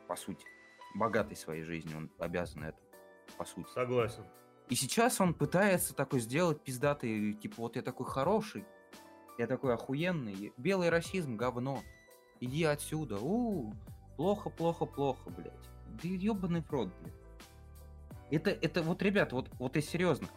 По 0.09 0.17
сути. 0.17 0.47
Богатой 0.95 1.37
своей 1.37 1.63
жизни 1.63 1.95
он 1.95 2.11
обязан 2.19 2.65
это, 2.65 2.79
по 3.37 3.45
сути. 3.45 3.69
Согласен. 3.69 4.25
И 4.71 4.75
сейчас 4.77 5.21
он 5.21 5.35
пытается 5.35 5.95
такой 5.95 6.21
сделать 6.21 6.63
пиздатый, 6.63 7.35
типа, 7.35 7.57
вот 7.59 7.77
я 7.77 7.83
такой 7.83 8.07
хороший, 8.07 8.65
я 9.37 9.47
такой 9.47 9.75
охуенный, 9.75 10.55
белый 10.57 10.89
расизм 10.89 11.37
говно, 11.37 11.83
иди 12.41 12.65
отсюда, 12.65 13.19
у 13.21 13.75
плохо, 14.17 14.49
плохо, 14.49 14.87
плохо, 14.87 15.29
блядь. 15.29 15.53
Да 16.03 16.09
ебаный 16.09 16.63
в 16.63 16.71
рот, 16.71 16.89
блядь. 17.03 17.15
Это, 18.31 18.49
это 18.49 18.83
вот, 18.83 19.03
ребят, 19.03 19.35
вот, 19.35 19.51
вот 19.59 19.77
и 19.77 19.83
серьезно. 19.83 20.29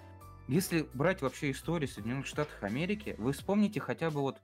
Если 0.51 0.85
брать 0.93 1.21
вообще 1.21 1.51
историю 1.51 1.87
Соединенных 1.87 2.25
Штатов 2.25 2.61
Америки, 2.61 3.15
вы 3.17 3.31
вспомните 3.31 3.79
хотя 3.79 4.09
бы 4.09 4.19
вот 4.19 4.41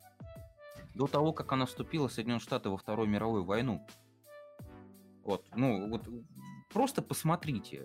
до 0.96 1.06
того, 1.06 1.34
как 1.34 1.52
она 1.52 1.66
вступила, 1.66 2.08
Соединенные 2.08 2.40
Штаты, 2.40 2.70
во 2.70 2.78
Вторую 2.78 3.10
мировую 3.10 3.44
войну. 3.44 3.86
Вот, 5.26 5.46
ну, 5.54 5.90
вот 5.90 6.08
просто 6.72 7.02
посмотрите, 7.02 7.84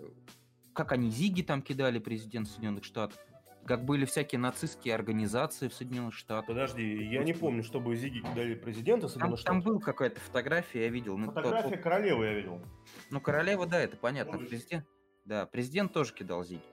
как 0.71 0.93
они 0.93 1.09
Зиги 1.09 1.41
там 1.41 1.61
кидали, 1.61 1.99
президент 1.99 2.47
Соединенных 2.47 2.85
Штатов, 2.85 3.19
как 3.65 3.83
были 3.83 4.05
всякие 4.05 4.39
нацистские 4.39 4.95
организации 4.95 5.67
в 5.67 5.73
Соединенных 5.73 6.13
Штатах. 6.13 6.47
Подожди, 6.47 7.03
я 7.03 7.25
не 7.25 7.33
помню, 7.33 7.61
чтобы 7.61 7.93
Зиги 7.97 8.19
кидали 8.19 8.55
президента 8.55 9.07
Там, 9.07 9.09
Соединенных 9.09 9.43
там 9.43 9.59
Штатов. 9.59 9.65
был 9.65 9.79
какая-то 9.81 10.21
фотография, 10.21 10.83
я 10.83 10.87
видел. 10.87 11.17
Ну, 11.17 11.25
тот- 11.25 11.43
Фотография 11.43 11.75
королевы 11.75 12.23
я 12.23 12.33
видел. 12.35 12.61
Ну, 13.09 13.19
королева, 13.19 13.65
да, 13.65 13.81
это 13.81 13.97
понятно. 13.97 14.37
Президент, 14.37 14.85
да, 15.25 15.45
президент 15.45 15.91
тоже 15.91 16.13
кидал 16.13 16.45
зиги. 16.45 16.63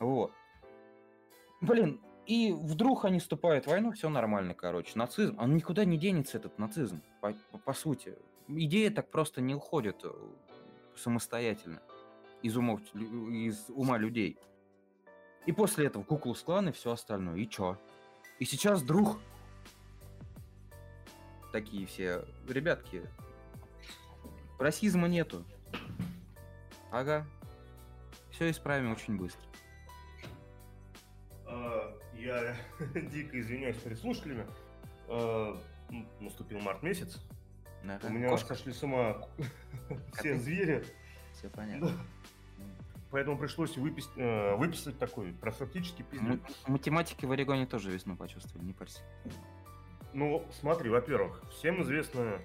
Вот. 0.00 0.32
Блин, 1.60 2.00
и 2.26 2.52
вдруг 2.52 3.04
они 3.04 3.18
вступают 3.18 3.64
в 3.64 3.68
войну, 3.68 3.92
все 3.92 4.08
нормально, 4.08 4.54
короче. 4.54 4.92
Нацизм, 4.94 5.38
он 5.38 5.56
никуда 5.56 5.84
не 5.84 5.98
денется, 5.98 6.38
этот 6.38 6.58
нацизм, 6.58 7.02
по, 7.20 7.32
по- 7.50 7.58
по 7.58 7.72
сути. 7.72 8.16
Идея 8.48 8.90
так 8.90 9.10
просто 9.10 9.40
не 9.40 9.54
уходит 9.54 10.00
э, 10.04 10.12
самостоятельно 10.96 11.82
из, 12.42 12.56
умов, 12.56 12.80
из 12.94 13.68
ума 13.68 13.98
людей. 13.98 14.38
И 15.46 15.52
после 15.52 15.86
этого 15.86 16.02
куклус 16.02 16.42
клан 16.42 16.68
и 16.68 16.72
все 16.72 16.92
остальное. 16.92 17.36
И 17.36 17.48
чё? 17.48 17.78
И 18.38 18.44
сейчас 18.44 18.82
друг. 18.82 19.18
Такие 21.52 21.86
все 21.86 22.24
ребятки. 22.48 23.02
Расизма 24.58 25.08
нету. 25.08 25.44
Ага. 26.90 27.26
Все 28.30 28.50
исправим 28.50 28.92
очень 28.92 29.16
быстро. 29.16 29.49
Я 32.20 32.56
дико 32.94 33.40
извиняюсь 33.40 33.76
перед 33.76 33.98
слушателями. 33.98 34.46
М, 35.08 35.58
Наступил 36.20 36.60
март 36.60 36.82
месяц. 36.82 37.20
Ага. 37.84 38.06
У 38.06 38.10
меня 38.10 38.28
Кошка, 38.28 38.54
сошли 38.54 38.72
с 38.72 38.82
ума 38.82 39.26
все 40.14 40.36
звери. 40.36 40.84
все 41.34 41.48
понятно. 41.48 41.92
Поэтому 43.10 43.36
пришлось 43.38 43.76
выпис- 43.76 44.08
э, 44.16 44.54
выписать 44.54 44.98
такой 44.98 45.32
профилактический 45.32 46.04
пиздец. 46.04 46.38
Математики 46.68 47.24
в 47.24 47.32
Орегоне 47.32 47.66
тоже 47.66 47.90
весну 47.90 48.16
почувствовали, 48.16 48.64
не 48.66 48.72
парься. 48.72 49.00
Ну, 50.12 50.46
смотри, 50.60 50.90
во-первых, 50.90 51.42
всем 51.50 51.82
известно 51.82 52.38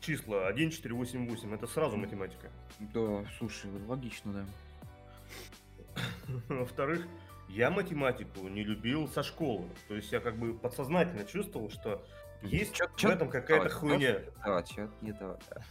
числа 0.00 0.46
1, 0.46 0.70
4, 0.70 0.94
8, 0.94 1.28
8. 1.28 1.54
Это 1.54 1.66
сразу 1.66 1.96
математика. 1.98 2.50
Да, 2.78 3.24
слушай, 3.38 3.70
логично, 3.86 4.32
да. 4.32 6.02
Во-вторых, 6.48 7.06
я 7.48 7.70
математику 7.70 8.48
не 8.48 8.64
любил 8.64 9.08
со 9.08 9.22
школы. 9.22 9.68
То 9.88 9.94
есть 9.96 10.12
я 10.12 10.20
как 10.20 10.38
бы 10.38 10.54
подсознательно 10.58 11.24
чувствовал, 11.24 11.70
что 11.70 12.04
есть 12.42 12.74
Чё- 12.74 12.88
в 12.88 12.96
чё- 12.96 13.10
этом 13.10 13.28
какая-то 13.30 13.68
хуйня. 13.70 14.20
Да, 14.44 14.62
чё 14.62 14.90
не 15.00 15.12
то. 15.12 15.38
да. 15.50 15.62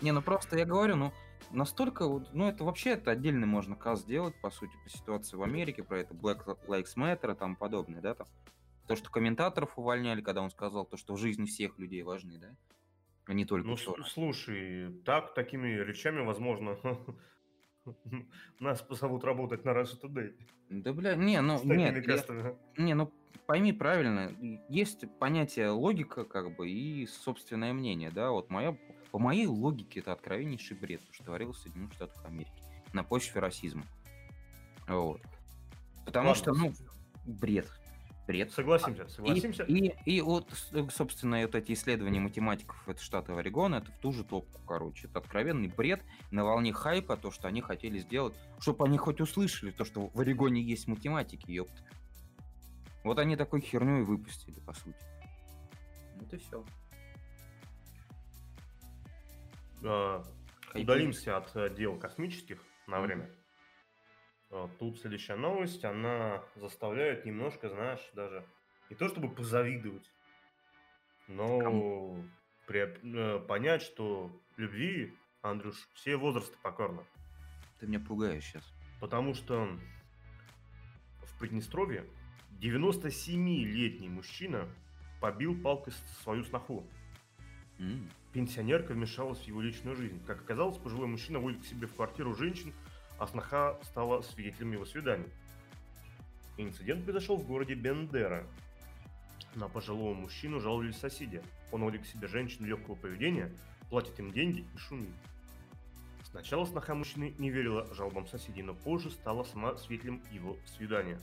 Не, 0.00 0.12
ну 0.12 0.20
просто 0.22 0.58
я 0.58 0.64
говорю, 0.64 0.96
ну 0.96 1.12
настолько 1.50 2.04
ну 2.32 2.48
это 2.48 2.64
вообще 2.64 2.90
это 2.90 3.10
отдельный 3.12 3.46
можно 3.46 3.76
каз 3.76 4.00
сделать, 4.00 4.34
по 4.40 4.50
сути, 4.50 4.72
по 4.82 4.90
ситуации 4.90 5.36
в 5.36 5.42
Америке, 5.42 5.84
про 5.84 6.00
это 6.00 6.14
Black 6.14 6.44
Lives 6.66 6.96
Matter 6.96 7.32
и 7.34 7.36
тому 7.38 7.56
подобное, 7.56 8.00
да, 8.00 8.14
там. 8.14 8.26
То, 8.88 8.96
что 8.96 9.10
комментаторов 9.10 9.78
увольняли, 9.78 10.22
когда 10.22 10.42
он 10.42 10.50
сказал 10.50 10.84
то, 10.84 10.96
что 10.96 11.14
в 11.14 11.18
жизни 11.18 11.46
всех 11.46 11.78
людей 11.78 12.02
важны, 12.02 12.36
да, 12.38 12.48
а 13.26 13.32
не 13.32 13.44
только 13.44 13.68
Ну, 13.68 13.76
с- 13.76 13.80
черных. 13.82 14.08
слушай, 14.08 14.92
так, 15.04 15.34
такими 15.34 15.68
речами, 15.68 16.20
возможно, 16.20 16.76
нас 18.60 18.82
позовут 18.82 19.24
работать 19.24 19.64
на 19.64 19.70
Russia 19.70 20.00
Today. 20.00 20.34
Да, 20.68 20.92
бля, 20.92 21.14
не, 21.14 21.40
ну, 21.40 21.60
нет, 21.64 22.06
я-. 22.06 22.56
Не, 22.76 22.94
ну 22.94 23.12
пойми 23.46 23.72
правильно, 23.72 24.32
есть 24.68 25.04
понятие 25.18 25.70
логика, 25.70 26.24
как 26.24 26.56
бы, 26.56 26.70
и 26.70 27.06
собственное 27.06 27.72
мнение, 27.72 28.10
да, 28.10 28.30
вот 28.30 28.50
моя, 28.50 28.76
по 29.10 29.18
моей 29.18 29.46
логике 29.46 30.00
это 30.00 30.12
откровеннейший 30.12 30.76
бред, 30.76 31.02
то, 31.06 31.12
что 31.12 31.24
творилось 31.24 31.58
в 31.58 31.60
Соединенных 31.60 31.92
Штатах 31.92 32.24
Америки 32.24 32.52
на 32.92 33.04
почве 33.04 33.40
расизма. 33.40 33.84
Вот. 34.88 35.20
Потому 36.04 36.28
Ладно, 36.28 36.42
что, 36.42 36.54
ну, 36.54 36.72
бред. 37.26 37.68
Бред. 38.32 38.52
Согласимся, 38.52 39.02
И, 39.04 39.08
согласимся. 39.08 39.62
и, 39.64 39.94
и 40.06 40.20
вот, 40.22 40.50
с- 40.50 40.72
э, 40.72 40.86
собственно, 40.90 41.40
вот 41.42 41.54
эти 41.54 41.72
исследования 41.72 42.20
математиков 42.20 42.88
это 42.88 43.00
штата 43.02 43.36
Орегона, 43.38 43.76
это 43.76 43.92
в 43.92 43.98
ту 43.98 44.12
же 44.12 44.24
топку, 44.24 44.60
короче. 44.66 45.06
Это 45.08 45.18
откровенный 45.18 45.68
бред 45.68 46.02
на 46.30 46.44
волне 46.44 46.72
хайпа, 46.72 47.16
то, 47.16 47.30
что 47.30 47.48
они 47.48 47.60
хотели 47.60 47.98
сделать, 47.98 48.34
чтобы 48.58 48.84
они 48.86 48.96
хоть 48.98 49.20
услышали 49.20 49.70
то, 49.70 49.84
что 49.84 50.08
в 50.08 50.20
Орегоне 50.20 50.62
есть 50.62 50.88
математики, 50.88 51.50
ёпта. 51.50 51.82
Вот 53.04 53.18
они 53.18 53.36
такой 53.36 53.60
херню 53.60 54.00
и 54.00 54.04
выпустили, 54.04 54.60
по 54.60 54.72
сути. 54.72 54.96
Вот 56.20 56.32
и 56.32 56.36
все. 56.38 56.64
А, 59.84 60.24
Удалимся 60.74 61.36
от 61.36 61.54
э, 61.56 61.74
дел 61.76 61.96
космических 61.98 62.58
на 62.86 63.00
время. 63.00 63.28
А, 63.28 63.41
Тут 64.78 65.00
следующая 65.00 65.36
новость, 65.36 65.82
она 65.82 66.42
заставляет 66.56 67.24
немножко, 67.24 67.70
знаешь, 67.70 68.06
даже 68.12 68.44
не 68.90 68.96
то 68.96 69.08
чтобы 69.08 69.30
позавидовать, 69.30 70.10
но 71.26 72.22
приоб- 72.68 73.00
э, 73.02 73.38
понять, 73.40 73.80
что 73.80 74.30
любви, 74.58 75.16
Андрюш, 75.40 75.88
все 75.94 76.16
возрасты 76.16 76.54
покорны. 76.62 77.02
Ты 77.80 77.86
меня 77.86 77.98
пугаешь 77.98 78.44
сейчас. 78.44 78.62
Потому 79.00 79.32
что 79.32 79.68
в 81.22 81.38
Приднестровье 81.38 82.04
97-летний 82.60 84.10
мужчина 84.10 84.68
побил 85.22 85.58
палкой 85.60 85.94
свою 86.22 86.44
сноху. 86.44 86.86
Пенсионерка 88.32 88.92
вмешалась 88.92 89.40
в 89.40 89.46
его 89.48 89.62
личную 89.62 89.96
жизнь. 89.96 90.22
Как 90.26 90.42
оказалось, 90.42 90.76
пожилой 90.76 91.08
мужчина 91.08 91.38
водит 91.38 91.62
к 91.62 91.66
себе 91.66 91.86
в 91.86 91.94
квартиру 91.94 92.34
женщин, 92.34 92.74
а 93.22 93.26
сноха 93.28 93.78
стала 93.84 94.20
свидетелем 94.20 94.72
его 94.72 94.84
свиданий. 94.84 95.28
Инцидент 96.56 97.04
произошел 97.04 97.36
в 97.36 97.46
городе 97.46 97.74
Бендера. 97.74 98.44
На 99.54 99.68
пожилого 99.68 100.12
мужчину 100.12 100.58
жаловались 100.58 100.96
соседи. 100.96 101.40
Он 101.70 101.84
водит 101.84 102.02
к 102.02 102.06
себе 102.06 102.26
женщин 102.26 102.64
легкого 102.64 102.96
поведения, 102.96 103.52
платит 103.90 104.18
им 104.18 104.32
деньги 104.32 104.66
и 104.74 104.76
шумит. 104.76 105.14
Сначала 106.24 106.64
сноха 106.64 106.96
мужчины 106.96 107.32
не 107.38 107.50
верила 107.50 107.86
жалобам 107.94 108.26
соседей, 108.26 108.64
но 108.64 108.74
позже 108.74 109.12
стала 109.12 109.44
сама 109.44 109.76
свидетелем 109.76 110.20
его 110.32 110.56
свидания. 110.76 111.20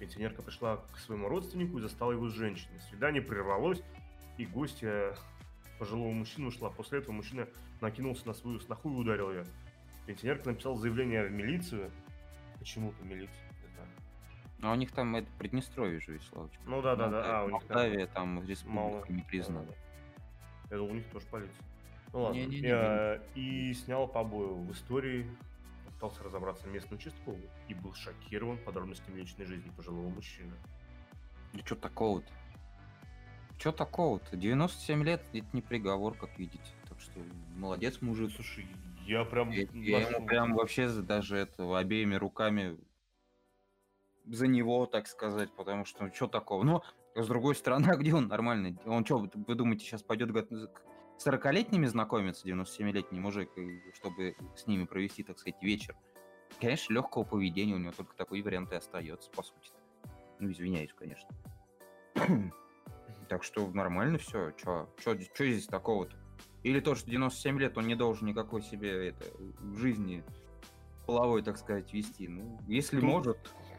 Пенсионерка 0.00 0.42
пришла 0.42 0.84
к 0.92 0.98
своему 0.98 1.30
родственнику 1.30 1.78
и 1.78 1.80
застала 1.80 2.12
его 2.12 2.28
с 2.28 2.34
женщиной. 2.34 2.78
Свидание 2.90 3.22
прервалось, 3.22 3.80
и 4.36 4.44
гостья 4.44 5.16
пожилого 5.78 6.12
мужчины 6.12 6.48
ушла. 6.48 6.68
После 6.68 6.98
этого 6.98 7.12
мужчина 7.12 7.48
накинулся 7.80 8.26
на 8.26 8.34
свою 8.34 8.60
сноху 8.60 8.90
и 8.90 8.96
ударил 8.96 9.30
ее. 9.30 9.46
Пенсионерка 10.10 10.50
написала 10.50 10.76
заявление 10.76 11.24
в 11.24 11.30
милицию. 11.30 11.90
Почему-то 12.58 13.04
милицию, 13.04 13.30
не 13.62 13.68
знаю. 13.74 13.88
А 14.62 14.72
у 14.72 14.74
них 14.74 14.90
там 14.90 15.14
это 15.14 15.28
Приднестровье 15.38 16.00
же, 16.00 16.14
Вячеславович. 16.14 16.52
Ну 16.66 16.82
да, 16.82 16.96
да, 16.96 17.08
да. 17.08 17.40
А, 17.40 17.44
у 17.44 17.50
них 17.50 17.62
там 17.64 17.76
Молдавия 17.76 18.06
там 18.08 18.44
республика 18.48 18.74
мало. 18.82 19.04
не 19.08 19.22
признана. 19.22 19.68
Я 20.68 20.78
думал, 20.78 20.90
у 20.90 20.94
них 20.94 21.06
тоже 21.10 21.26
полиция. 21.26 21.64
Ну 22.12 22.22
ладно. 22.22 22.38
Не-не-не, 22.38 22.68
Я- 22.68 23.22
И 23.36 23.72
снял 23.74 24.08
побои 24.08 24.48
в 24.48 24.72
истории. 24.72 25.26
Пытался 25.94 26.24
разобраться 26.24 26.66
местный 26.66 26.96
участковый 26.96 27.48
и 27.68 27.74
был 27.74 27.94
шокирован 27.94 28.58
подробностями 28.58 29.20
личной 29.20 29.44
жизни 29.44 29.70
пожилого 29.76 30.08
мужчины. 30.08 30.52
Да 31.52 31.60
что 31.64 31.76
такого-то? 31.76 32.32
Что 33.58 33.70
такого-то? 33.70 34.36
97 34.36 35.04
лет 35.04 35.22
это 35.32 35.46
не 35.52 35.62
приговор, 35.62 36.14
как 36.16 36.36
видите. 36.38 36.72
Так 36.88 36.98
что 37.00 37.20
молодец, 37.56 38.00
мужик. 38.00 38.32
Слушай, 38.34 38.66
я 39.06 39.24
прям... 39.24 39.50
Я, 39.50 39.66
я 39.72 40.08
ему 40.08 40.26
прям 40.26 40.54
вообще 40.54 40.88
даже 40.88 41.36
это 41.36 41.76
обеими 41.76 42.14
руками 42.14 42.78
за 44.26 44.46
него, 44.46 44.86
так 44.86 45.06
сказать, 45.06 45.50
потому 45.54 45.84
что 45.84 46.12
что 46.14 46.28
такого? 46.28 46.62
Но 46.62 46.84
с 47.14 47.26
другой 47.26 47.54
стороны, 47.54 47.86
а 47.90 47.96
где 47.96 48.14
он 48.14 48.28
нормальный? 48.28 48.78
Он 48.86 49.04
что, 49.04 49.28
вы 49.34 49.54
думаете, 49.54 49.84
сейчас 49.84 50.02
пойдет 50.02 50.30
к 50.32 50.82
40-летними 51.24 51.86
знакомиться, 51.86 52.48
97-летний 52.48 53.18
мужик, 53.18 53.50
чтобы 53.94 54.36
с 54.56 54.66
ними 54.66 54.84
провести, 54.84 55.22
так 55.22 55.38
сказать, 55.38 55.60
вечер? 55.62 55.96
Конечно, 56.60 56.92
легкого 56.94 57.24
поведения 57.24 57.74
у 57.74 57.78
него 57.78 57.92
только 57.92 58.14
такой 58.16 58.42
вариант 58.42 58.72
и 58.72 58.76
остается, 58.76 59.30
по 59.30 59.42
сути. 59.42 59.70
Ну, 60.38 60.50
извиняюсь, 60.50 60.92
конечно. 60.94 61.28
Так 63.28 63.44
что 63.44 63.68
нормально 63.70 64.18
все. 64.18 64.50
Чё 64.56 64.88
здесь 65.38 65.66
такого-то? 65.66 66.16
Или 66.62 66.80
то, 66.80 66.94
что 66.94 67.10
97 67.10 67.58
лет, 67.58 67.78
он 67.78 67.86
не 67.86 67.94
должен 67.94 68.26
никакой 68.26 68.62
себе 68.62 69.08
это, 69.08 69.24
в 69.60 69.78
жизни 69.78 70.22
половой, 71.06 71.42
так 71.42 71.56
сказать, 71.58 71.92
вести. 71.92 72.28
Ну, 72.28 72.58
если 72.68 73.00
Тут- 73.00 73.08
может, 73.08 73.38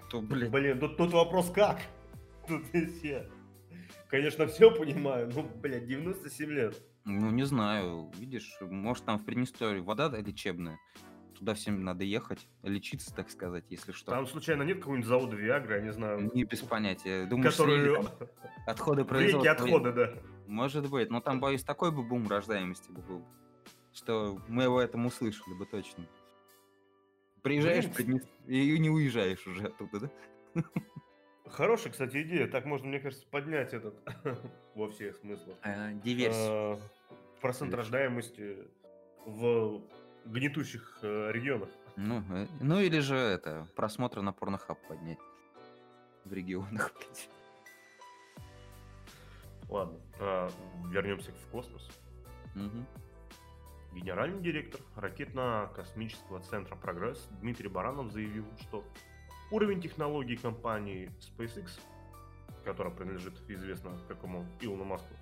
то, 0.09 0.21
блин, 0.21 0.51
Блин, 0.51 0.79
тут, 0.79 0.97
тут 0.97 1.13
вопрос 1.13 1.51
как? 1.51 1.79
Тут 2.47 2.63
я. 3.03 3.25
Конечно, 4.09 4.47
все 4.47 4.71
понимаю, 4.75 5.31
но, 5.33 5.43
блядь, 5.43 5.85
97 5.87 6.49
лет. 6.51 6.81
ну, 7.05 7.29
не 7.29 7.43
знаю, 7.43 8.11
видишь, 8.17 8.57
может, 8.61 9.05
там 9.05 9.17
в 9.17 9.25
Приднестровье 9.25 9.81
вода 9.81 10.09
лечебная. 10.09 10.79
Туда 11.37 11.53
всем 11.55 11.83
надо 11.83 12.03
ехать, 12.03 12.47
лечиться, 12.61 13.15
так 13.15 13.29
сказать, 13.31 13.63
если 13.69 13.93
что. 13.93 14.11
Там, 14.11 14.27
случайно, 14.27 14.63
нет 14.63 14.79
какого-нибудь 14.79 15.07
завода 15.07 15.35
Виагры, 15.35 15.75
я 15.77 15.81
не 15.81 15.93
знаю, 15.93 16.29
Не 16.33 16.43
без 16.43 16.59
понятия. 16.59 17.25
Думаю, 17.25 17.49
который... 17.49 17.95
отходы 18.67 19.05
производства. 19.05 19.51
отходы, 19.53 19.91
да. 19.93 20.13
Может 20.47 20.89
быть, 20.89 21.09
но 21.09 21.21
там, 21.21 21.39
боюсь, 21.39 21.63
такой 21.63 21.91
бы 21.91 22.03
бум 22.03 22.27
рождаемости 22.27 22.91
бы 22.91 23.01
был, 23.01 23.25
что 23.93 24.39
мы 24.47 24.63
его 24.63 24.81
этом 24.81 25.05
услышали 25.05 25.53
бы 25.53 25.65
точно. 25.65 26.05
Приезжаешь 27.41 27.85
Приднес- 27.85 28.27
и 28.47 28.77
не 28.77 28.89
уезжаешь 28.89 29.45
уже 29.47 29.67
оттуда, 29.67 30.11
да? 30.53 30.63
Хорошая, 31.45 31.91
кстати, 31.91 32.21
идея. 32.21 32.47
Так 32.47 32.65
можно, 32.65 32.87
мне 32.87 32.99
кажется, 32.99 33.25
поднять 33.27 33.73
этот 33.73 33.95
во 34.75 34.89
всех 34.89 35.17
смыслах. 35.17 35.57
А, 35.63 35.91
Диверсию. 35.93 36.77
Э, 36.77 36.79
Процент 37.41 37.73
рождаемости 37.73 38.67
в 39.25 39.81
гнетущих 40.25 40.99
э, 41.01 41.31
регионах. 41.31 41.69
Ну, 41.97 42.23
э, 42.29 42.47
ну 42.61 42.79
или 42.79 42.99
же 42.99 43.15
это, 43.15 43.67
просмотры 43.75 44.21
на 44.21 44.31
порнохаб 44.31 44.79
поднять 44.87 45.19
в 46.23 46.31
регионах, 46.31 46.93
блядь. 46.93 47.29
Ладно, 49.71 49.97
вернемся 50.89 51.31
в 51.31 51.51
космос. 51.51 51.89
Мгм. 52.55 52.85
Генеральный 53.93 54.41
директор 54.41 54.81
ракетно-космического 54.95 56.41
центра 56.41 56.75
«Прогресс» 56.75 57.25
Дмитрий 57.39 57.69
Баранов 57.69 58.11
заявил, 58.11 58.45
что 58.59 58.83
уровень 59.49 59.81
технологий 59.81 60.35
компании 60.35 61.09
SpaceX, 61.19 61.79
которая 62.65 62.93
принадлежит 62.93 63.33
известно 63.47 63.97
какому 64.09 64.45
Илону 64.59 64.83
Маску, 64.83 65.13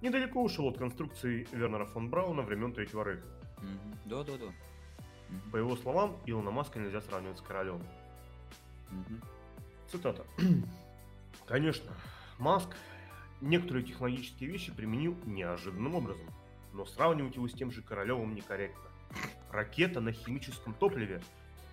недалеко 0.00 0.42
ушел 0.42 0.68
от 0.68 0.78
конструкции 0.78 1.46
Вернера 1.52 1.86
фон 1.86 2.10
Брауна 2.10 2.42
времен 2.42 2.72
Третьего 2.72 3.04
Рейха. 3.04 3.26
Да-да-да. 4.04 4.52
Мгм. 5.30 5.50
По 5.50 5.56
его 5.56 5.76
словам, 5.76 6.16
Илона 6.26 6.52
Маска 6.52 6.78
нельзя 6.78 7.00
сравнивать 7.00 7.38
с 7.38 7.42
королем. 7.42 7.82
Мгм. 8.90 9.20
Цитата. 9.88 10.24
Конечно, 11.46 11.92
Маск 12.38 12.76
некоторые 13.44 13.84
технологические 13.84 14.50
вещи 14.50 14.72
применил 14.72 15.16
неожиданным 15.24 15.94
образом, 15.94 16.26
но 16.72 16.84
сравнивать 16.84 17.36
его 17.36 17.46
с 17.48 17.52
тем 17.52 17.70
же 17.70 17.82
Королевым 17.82 18.34
некорректно. 18.34 18.90
Ракета 19.50 20.00
на 20.00 20.12
химическом 20.12 20.74
топливе. 20.74 21.22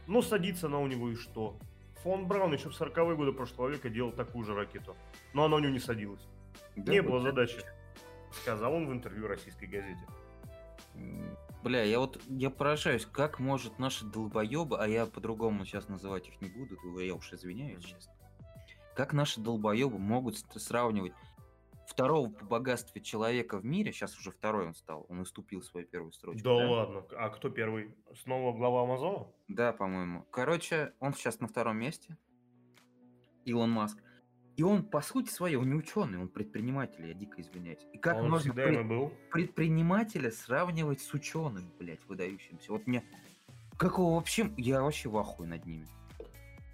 Но 0.08 0.22
садится 0.22 0.68
она 0.68 0.80
у 0.80 0.88
него 0.88 1.10
и 1.10 1.16
что? 1.16 1.58
Фон 2.04 2.28
Браун 2.28 2.54
еще 2.54 2.70
в 2.70 2.80
40-е 2.80 3.16
годы 3.16 3.32
прошлого 3.32 3.70
века 3.70 3.90
делал 3.90 4.12
такую 4.12 4.44
же 4.44 4.54
ракету, 4.56 4.96
но 5.34 5.46
она 5.46 5.56
у 5.58 5.60
него 5.60 5.72
не 5.72 5.80
садилась. 5.80 6.28
Да, 6.76 6.92
не 6.92 7.02
вот 7.02 7.12
было 7.12 7.18
это- 7.20 7.30
задачи, 7.30 7.62
сказал 8.32 8.74
он 8.74 8.88
в 8.88 8.92
интервью 8.94 9.28
российской 9.28 9.66
газете. 9.66 10.02
Бля, 11.64 11.84
я 11.84 12.00
вот, 12.00 12.20
я 12.28 12.50
поражаюсь, 12.50 13.06
как 13.06 13.40
может 13.40 13.78
наши 13.78 14.04
долбоебы, 14.04 14.78
а 14.80 14.88
я 14.88 15.06
по-другому 15.06 15.64
сейчас 15.64 15.88
называть 15.90 16.28
их 16.28 16.42
не 16.42 16.50
буду, 16.50 16.76
я 17.00 17.14
уж 17.14 17.32
извиняюсь, 17.34 17.84
честно. 17.84 18.14
Как 18.96 19.14
наши 19.14 19.40
долбоебы 19.40 20.00
могут 20.00 20.38
сравнивать 20.38 21.14
второго 21.92 22.30
по 22.30 22.46
богатству 22.46 23.00
человека 23.00 23.58
в 23.58 23.66
мире, 23.66 23.92
сейчас 23.92 24.18
уже 24.18 24.32
второй 24.32 24.68
он 24.68 24.74
стал, 24.74 25.06
он 25.10 25.20
уступил 25.20 25.62
свою 25.62 25.86
первую 25.86 26.12
строчку. 26.12 26.44
Да 26.44 26.54
ладно, 26.54 27.04
а 27.18 27.30
кто 27.30 27.50
первый? 27.50 27.96
Снова 28.24 28.56
глава 28.58 28.84
Амазона? 28.84 29.28
Да, 29.48 29.74
по-моему. 29.74 30.26
Короче, 30.32 30.94
он 31.00 31.14
сейчас 31.14 31.40
на 31.40 31.48
втором 31.48 31.78
месте. 31.78 32.18
Илон 33.46 33.72
Маск. 33.72 34.02
И 34.58 34.64
он, 34.64 34.84
по 34.84 35.02
сути 35.02 35.30
своей, 35.30 35.56
он 35.56 35.70
не 35.70 35.76
ученый, 35.76 36.20
он 36.20 36.28
предприниматель, 36.28 37.08
я 37.08 37.14
дико 37.14 37.42
извиняюсь. 37.42 37.86
И 37.94 37.98
как 37.98 38.18
он 38.18 38.30
можно 38.30 38.54
всегда 38.54 38.68
пред- 38.68 38.88
был. 38.88 39.14
предпринимателя 39.32 40.30
сравнивать 40.32 41.02
с 41.02 41.14
ученым, 41.14 41.72
блядь, 41.80 42.06
выдающимся? 42.08 42.72
Вот 42.72 42.86
мне... 42.86 43.04
Как 43.78 43.94
его 43.94 44.16
вообще... 44.16 44.52
Я 44.58 44.82
вообще 44.84 45.10
в 45.10 45.18
ахуе 45.18 45.48
над 45.48 45.66
ними. 45.66 45.88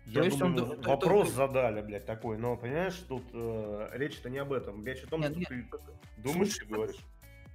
Я 0.08 0.24
есть 0.24 0.41
он 0.41 0.56
думаю, 0.56 0.78
то- 0.78 0.89
вопрос 0.89 1.30
то- 1.30 1.34
задали, 1.36 1.82
блядь, 1.82 2.06
такой, 2.06 2.38
но 2.38 2.56
понимаешь, 2.56 2.96
тут 3.08 3.24
э, 3.34 3.89
речь-то 3.93 4.30
не 4.30 4.38
об 4.38 4.54
этом. 4.54 4.86
Речь 4.86 5.04
о 5.04 5.08
том, 5.08 5.22
Нет, 5.22 5.32
что 5.32 5.39
нет. 5.39 5.50
ты 5.50 5.78
думаешь, 6.17 6.54
Слушай, 6.54 6.67
ты 6.67 6.74
говоришь. 6.74 7.06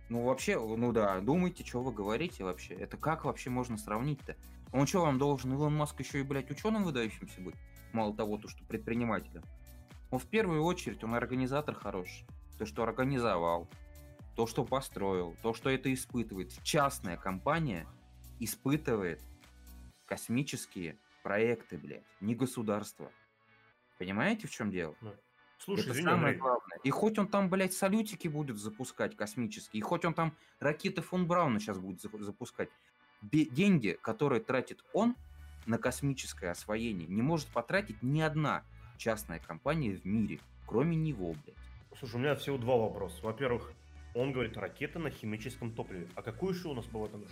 Ну, 0.09 0.25
вообще, 0.25 0.59
ну 0.61 0.93
да, 0.93 1.21
думайте, 1.21 1.65
что 1.65 1.83
вы 1.83 1.93
говорите 1.93 2.45
вообще. 2.45 2.75
Это 2.75 2.99
как 2.99 3.25
вообще 3.25 3.49
можно 3.49 3.79
сравнить-то? 3.79 4.37
Он 4.73 4.87
что, 4.87 5.01
вам 5.03 5.19
должен, 5.19 5.53
Илон 5.53 5.75
Маск, 5.75 5.99
еще 6.01 6.21
и, 6.21 6.23
блядь, 6.23 6.51
ученым 6.51 6.85
выдающимся 6.85 7.41
быть? 7.41 7.55
Мало 7.93 8.15
того, 8.15 8.37
то, 8.37 8.49
что 8.49 8.65
предпринимателем. 8.65 9.43
Он 10.11 10.19
в 10.19 10.27
первую 10.27 10.63
очередь, 10.65 11.03
он 11.05 11.15
организатор 11.15 11.75
хороший. 11.75 12.27
То, 12.59 12.67
что 12.67 12.83
организовал, 12.83 13.69
то, 14.37 14.47
что 14.47 14.65
построил, 14.65 15.35
то, 15.43 15.55
что 15.55 15.71
это 15.71 15.93
испытывает. 15.93 16.53
Частная 16.63 17.17
компания 17.17 17.87
испытывает 18.41 19.21
космические 20.05 20.97
проекты, 21.23 21.79
блядь, 21.79 22.05
не 22.21 22.35
государство. 22.35 23.11
Понимаете, 23.99 24.49
в 24.49 24.51
чем 24.51 24.71
дело? 24.71 24.97
Слушай, 25.59 25.83
это 25.83 25.93
извини, 25.93 26.07
самое 26.07 26.27
Андрей, 26.27 26.41
главное. 26.41 26.79
И 26.83 26.91
хоть 26.91 27.19
он 27.19 27.29
там, 27.29 27.49
блядь, 27.49 27.73
салютики 27.73 28.27
будет 28.27 28.59
запускать 28.59 29.17
космические, 29.17 29.79
и 29.79 29.83
хоть 29.83 30.05
он 30.05 30.13
там 30.13 30.37
ракеты 30.59 31.03
фон 31.03 31.27
Брауна 31.27 31.61
сейчас 31.61 31.79
будет 31.79 32.05
запу- 32.05 32.21
запускать, 32.21 32.69
деньги, 33.23 33.97
которые 34.03 34.41
тратит 34.41 34.85
он 34.93 35.15
на 35.67 35.79
космическое 35.79 36.51
освоение, 36.51 37.07
не 37.07 37.23
может 37.23 37.47
потратить 37.49 38.03
ни 38.03 38.21
одна 38.21 38.65
частная 38.99 39.39
компания 39.39 39.93
в 39.93 40.05
мире, 40.05 40.41
кроме 40.67 40.97
него, 40.97 41.35
блядь. 41.45 41.57
слушай, 41.97 42.17
у 42.17 42.19
меня 42.19 42.35
всего 42.35 42.59
два 42.59 42.77
вопроса. 42.77 43.23
Во-первых, 43.23 43.73
он 44.15 44.33
говорит 44.33 44.57
ракета 44.57 44.99
на 44.99 45.11
химическом 45.11 45.73
топливе. 45.73 46.09
А 46.17 46.23
какое 46.23 46.55
еще 46.55 46.69
у 46.69 46.75
нас 46.75 46.87
было 46.87 47.09
там 47.09 47.25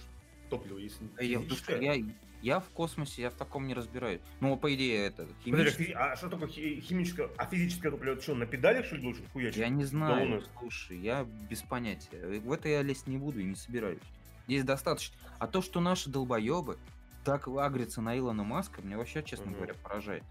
топливо, 0.50 0.78
если 0.78 1.04
не 1.04 1.10
А 1.16 1.22
Я, 1.22 1.38
душе- 1.38 1.82
я, 1.82 2.04
я 2.42 2.60
в 2.60 2.68
космосе, 2.70 3.22
я 3.22 3.30
в 3.30 3.34
таком 3.34 3.66
не 3.66 3.74
разбираюсь. 3.74 4.20
Ну, 4.40 4.56
по 4.56 4.74
идее, 4.74 5.06
это 5.06 5.26
Подожди, 5.26 5.44
химическое... 5.44 5.84
физи- 5.84 5.92
а 5.94 6.16
что 6.16 6.28
такое 6.28 6.48
хи- 6.48 6.80
химическое, 6.80 7.30
а 7.38 7.46
физическое 7.46 7.90
топливо, 7.90 8.14
это 8.14 8.22
что, 8.22 8.34
на 8.34 8.46
педалях, 8.46 8.84
что 8.86 8.96
ли, 8.96 9.02
должен 9.02 9.24
хуячить? 9.32 9.56
Я 9.58 9.68
не 9.68 9.84
знаю, 9.84 10.28
Луны. 10.28 10.42
слушай, 10.58 10.98
я 10.98 11.24
без 11.48 11.62
понятия. 11.62 12.40
В 12.40 12.52
это 12.52 12.68
я 12.68 12.82
лезть 12.82 13.06
не 13.06 13.16
буду 13.16 13.40
и 13.40 13.44
не 13.44 13.54
собираюсь. 13.54 14.00
Здесь 14.46 14.64
достаточно. 14.64 15.16
А 15.38 15.46
то, 15.46 15.62
что 15.62 15.80
наши 15.80 16.10
долбоебы 16.10 16.76
так 17.24 17.46
агрятся 17.48 18.02
на 18.02 18.18
Илона 18.18 18.42
Маска, 18.44 18.82
мне 18.82 18.96
вообще, 18.96 19.22
честно 19.22 19.46
Мгм. 19.46 19.54
говоря, 19.54 19.74
поражает. 19.74 20.24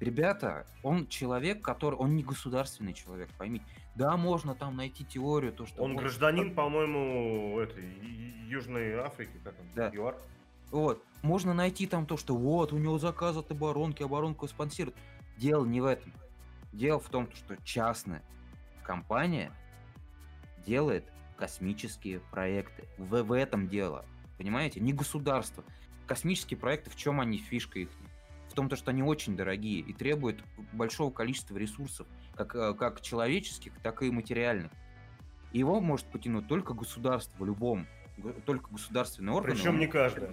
Ребята, 0.00 0.66
он 0.82 1.06
человек, 1.06 1.62
который... 1.62 1.96
Он 1.96 2.16
не 2.16 2.22
государственный 2.22 2.94
человек, 2.94 3.28
поймите. 3.36 3.66
Да, 3.94 4.16
можно 4.16 4.54
там 4.54 4.74
найти 4.76 5.04
теорию, 5.04 5.52
то, 5.52 5.66
что... 5.66 5.82
Он 5.82 5.92
вот- 5.92 6.00
гражданин, 6.00 6.54
по-моему, 6.54 7.60
этой 7.60 7.84
Южной 8.48 8.94
Африки, 8.94 9.38
как 9.44 9.54
он, 9.60 9.66
Да. 9.74 9.90
ЮАР. 9.92 10.16
Вот. 10.70 11.04
Можно 11.22 11.52
найти 11.52 11.86
там 11.86 12.06
то, 12.06 12.16
что 12.16 12.34
вот, 12.34 12.72
у 12.72 12.78
него 12.78 12.98
заказ 12.98 13.36
от 13.36 13.50
оборонки, 13.50 14.02
оборонку 14.02 14.48
спонсирует. 14.48 14.96
Дело 15.36 15.66
не 15.66 15.82
в 15.82 15.84
этом. 15.84 16.12
Дело 16.72 16.98
в 16.98 17.08
том, 17.10 17.28
что 17.34 17.56
частная 17.62 18.22
компания 18.82 19.52
делает 20.64 21.04
космические 21.36 22.20
проекты. 22.30 22.84
В, 22.96 23.22
в 23.22 23.32
этом 23.32 23.68
дело. 23.68 24.06
Понимаете? 24.38 24.80
Не 24.80 24.94
государство. 24.94 25.62
Космические 26.06 26.58
проекты, 26.58 26.88
в 26.88 26.96
чем 26.96 27.20
они 27.20 27.36
фишка 27.36 27.80
их? 27.80 27.90
В 28.50 28.54
том, 28.54 28.68
то, 28.68 28.74
что 28.74 28.90
они 28.90 29.02
очень 29.02 29.36
дорогие 29.36 29.80
и 29.80 29.92
требуют 29.92 30.42
большого 30.72 31.12
количества 31.12 31.56
ресурсов, 31.56 32.08
как, 32.34 32.54
э, 32.56 32.74
как 32.74 33.00
человеческих, 33.00 33.72
так 33.80 34.02
и 34.02 34.10
материальных. 34.10 34.72
И 35.52 35.58
его 35.60 35.80
может 35.80 36.06
потянуть 36.06 36.48
только 36.48 36.74
государство 36.74 37.42
в 37.42 37.46
любом, 37.46 37.86
только 38.44 38.70
государственный 38.70 39.32
орган. 39.32 39.52
Причем 39.52 39.78
не 39.78 39.86
каждый. 39.86 40.30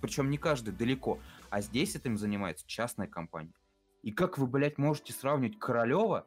причем 0.00 0.30
не 0.30 0.38
каждый 0.38 0.74
далеко. 0.74 1.20
А 1.48 1.60
здесь 1.60 1.94
этим 1.94 2.18
занимается 2.18 2.66
частная 2.66 3.06
компания. 3.06 3.54
И 4.02 4.10
как 4.10 4.36
вы, 4.36 4.48
блядь, 4.48 4.76
можете 4.76 5.12
сравнивать 5.12 5.58
Королева, 5.58 6.26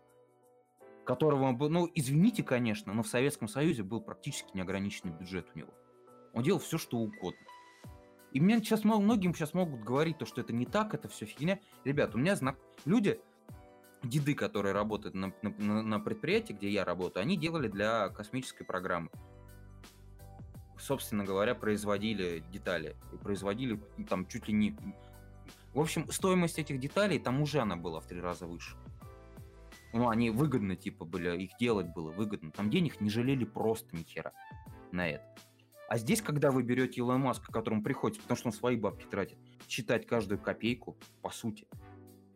которого, 1.06 1.52
ну, 1.68 1.90
извините, 1.94 2.42
конечно, 2.42 2.94
но 2.94 3.04
в 3.04 3.08
Советском 3.08 3.48
Союзе 3.48 3.84
был 3.84 4.02
практически 4.02 4.56
неограниченный 4.56 5.13
бюджет 5.13 5.48
у 5.54 5.60
него. 5.60 5.74
Он 6.34 6.44
делал 6.44 6.60
все, 6.60 6.78
что 6.78 6.98
угодно. 6.98 7.46
И 8.34 8.42
мне 8.42 8.58
сейчас 8.60 8.84
многим 8.84 9.34
сейчас 9.34 9.54
могут 9.54 9.82
говорить 9.82 10.18
то, 10.18 10.26
что 10.26 10.42
это 10.42 10.54
не 10.54 10.66
так, 10.66 10.94
это 10.94 11.08
все 11.08 11.26
фигня. 11.26 11.60
Ребят, 11.86 12.13
у 12.13 12.18
меня 12.18 12.36
знак... 12.36 12.58
люди, 12.86 13.20
деды, 14.04 14.36
которые 14.36 14.74
работают 14.74 15.16
на, 15.16 15.34
на- 15.42 15.82
на- 15.82 16.00
предприятии, 16.00 16.54
где 16.54 16.70
я 16.70 16.86
работаю, 16.86 17.24
они 17.24 17.38
делали 17.38 17.68
для 17.68 18.10
космической 18.10 18.63
программы. 18.63 19.10
Собственно 20.80 21.24
говоря, 21.24 21.56
производили 21.56 22.44
детали. 22.52 22.96
И 23.13 23.18
производили 23.18 23.82
там 24.10 24.28
чуть 24.28 24.48
ли 24.48 24.54
не... 24.54 24.78
В 25.74 25.80
общем, 25.80 26.12
стоимость 26.12 26.60
этих 26.60 26.80
деталей 26.80 27.20
там 27.20 27.42
уже 27.42 27.60
она 27.60 27.76
была 27.76 28.00
в 28.00 28.06
три 28.08 28.20
раза 28.20 28.46
выше. 28.46 28.76
Ну, 29.94 30.10
они 30.10 30.30
выгодно, 30.30 30.76
типа, 30.76 31.06
были, 31.06 31.44
их 31.44 31.52
делать 31.60 31.88
было 31.88 32.12
выгодно. 32.12 32.52
Там 32.52 32.70
денег 32.70 33.00
не 33.00 33.10
жалели 33.10 33.46
просто 33.46 33.96
ни 33.96 34.04
хера 34.04 34.34
на 34.92 35.08
это. 35.08 35.26
А 35.88 35.97
здесь, 35.97 36.21
когда 36.21 36.52
вы 36.52 36.63
берете 36.63 37.00
Илон 37.00 37.21
Маска, 37.21 37.52
которому 37.52 37.82
приходится, 37.82 38.21
потому 38.21 38.38
что 38.38 38.47
он 38.50 38.54
свои 38.54 38.76
бабки 38.76 39.06
тратит, 39.06 39.38
считать 39.69 40.06
каждую 40.06 40.39
копейку, 40.39 40.97
по 41.21 41.30
сути. 41.30 41.67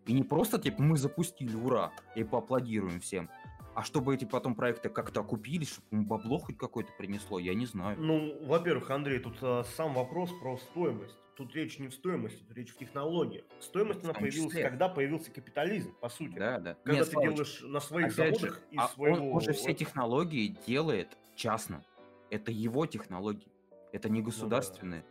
И 0.05 0.13
не 0.13 0.23
просто, 0.23 0.57
типа, 0.57 0.81
мы 0.81 0.97
запустили, 0.97 1.55
ура, 1.55 1.91
и 2.15 2.23
поаплодируем 2.23 3.01
всем. 3.01 3.29
А 3.73 3.83
чтобы 3.83 4.15
эти 4.15 4.25
потом 4.25 4.55
проекты 4.55 4.89
как-то 4.89 5.21
окупились, 5.21 5.69
чтобы 5.69 5.87
ему 5.91 6.05
бабло 6.05 6.39
хоть 6.39 6.57
какое-то 6.57 6.91
принесло, 6.97 7.39
я 7.39 7.53
не 7.53 7.65
знаю. 7.65 7.97
Ну, 7.99 8.37
во-первых, 8.45 8.89
Андрей, 8.89 9.19
тут 9.19 9.37
а, 9.41 9.63
сам 9.63 9.93
вопрос 9.93 10.29
про 10.41 10.57
стоимость. 10.57 11.15
Тут 11.37 11.55
речь 11.55 11.79
не 11.79 11.87
в 11.87 11.93
стоимости, 11.93 12.43
тут 12.43 12.55
речь 12.57 12.71
в 12.71 12.77
технологиях. 12.77 13.45
Стоимость 13.61 14.01
В 14.01 14.03
она 14.03 14.13
появилась, 14.13 14.51
числе. 14.51 14.63
когда 14.63 14.89
появился 14.89 15.31
капитализм, 15.31 15.93
по 16.01 16.09
сути. 16.09 16.35
Да, 16.37 16.59
да. 16.59 16.75
Когда 16.83 16.99
Нет, 16.99 17.05
ты 17.05 17.11
Славыч, 17.13 17.29
делаешь 17.29 17.61
на 17.63 17.79
своих 17.79 18.11
заводах 18.11 18.55
же, 18.55 18.61
из 18.71 18.79
а 18.79 18.87
своего... 18.89 19.15
он, 19.15 19.35
он 19.35 19.41
же 19.41 19.53
все 19.53 19.73
технологии 19.73 20.55
делает 20.67 21.17
частно. 21.35 21.83
Это 22.31 22.49
его 22.49 22.85
технологии. 22.85 23.51
Это 23.91 24.09
не 24.09 24.21
государственные. 24.21 25.03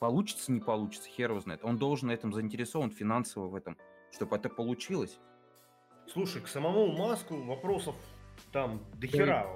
Получится, 0.00 0.50
не 0.50 0.60
получится, 0.60 1.08
хер 1.08 1.30
его 1.30 1.40
знает. 1.40 1.64
Он 1.64 1.78
должен 1.78 2.08
на 2.08 2.12
этом 2.12 2.32
заинтересован 2.32 2.90
финансово 2.90 3.46
в 3.46 3.54
этом, 3.54 3.78
чтобы 4.10 4.36
это 4.36 4.48
получилось. 4.48 5.18
Слушай, 6.08 6.42
к 6.42 6.48
самому 6.48 6.88
Маску 6.88 7.40
вопросов 7.44 7.94
там 8.52 8.82
до 8.94 9.06
хера. 9.06 9.46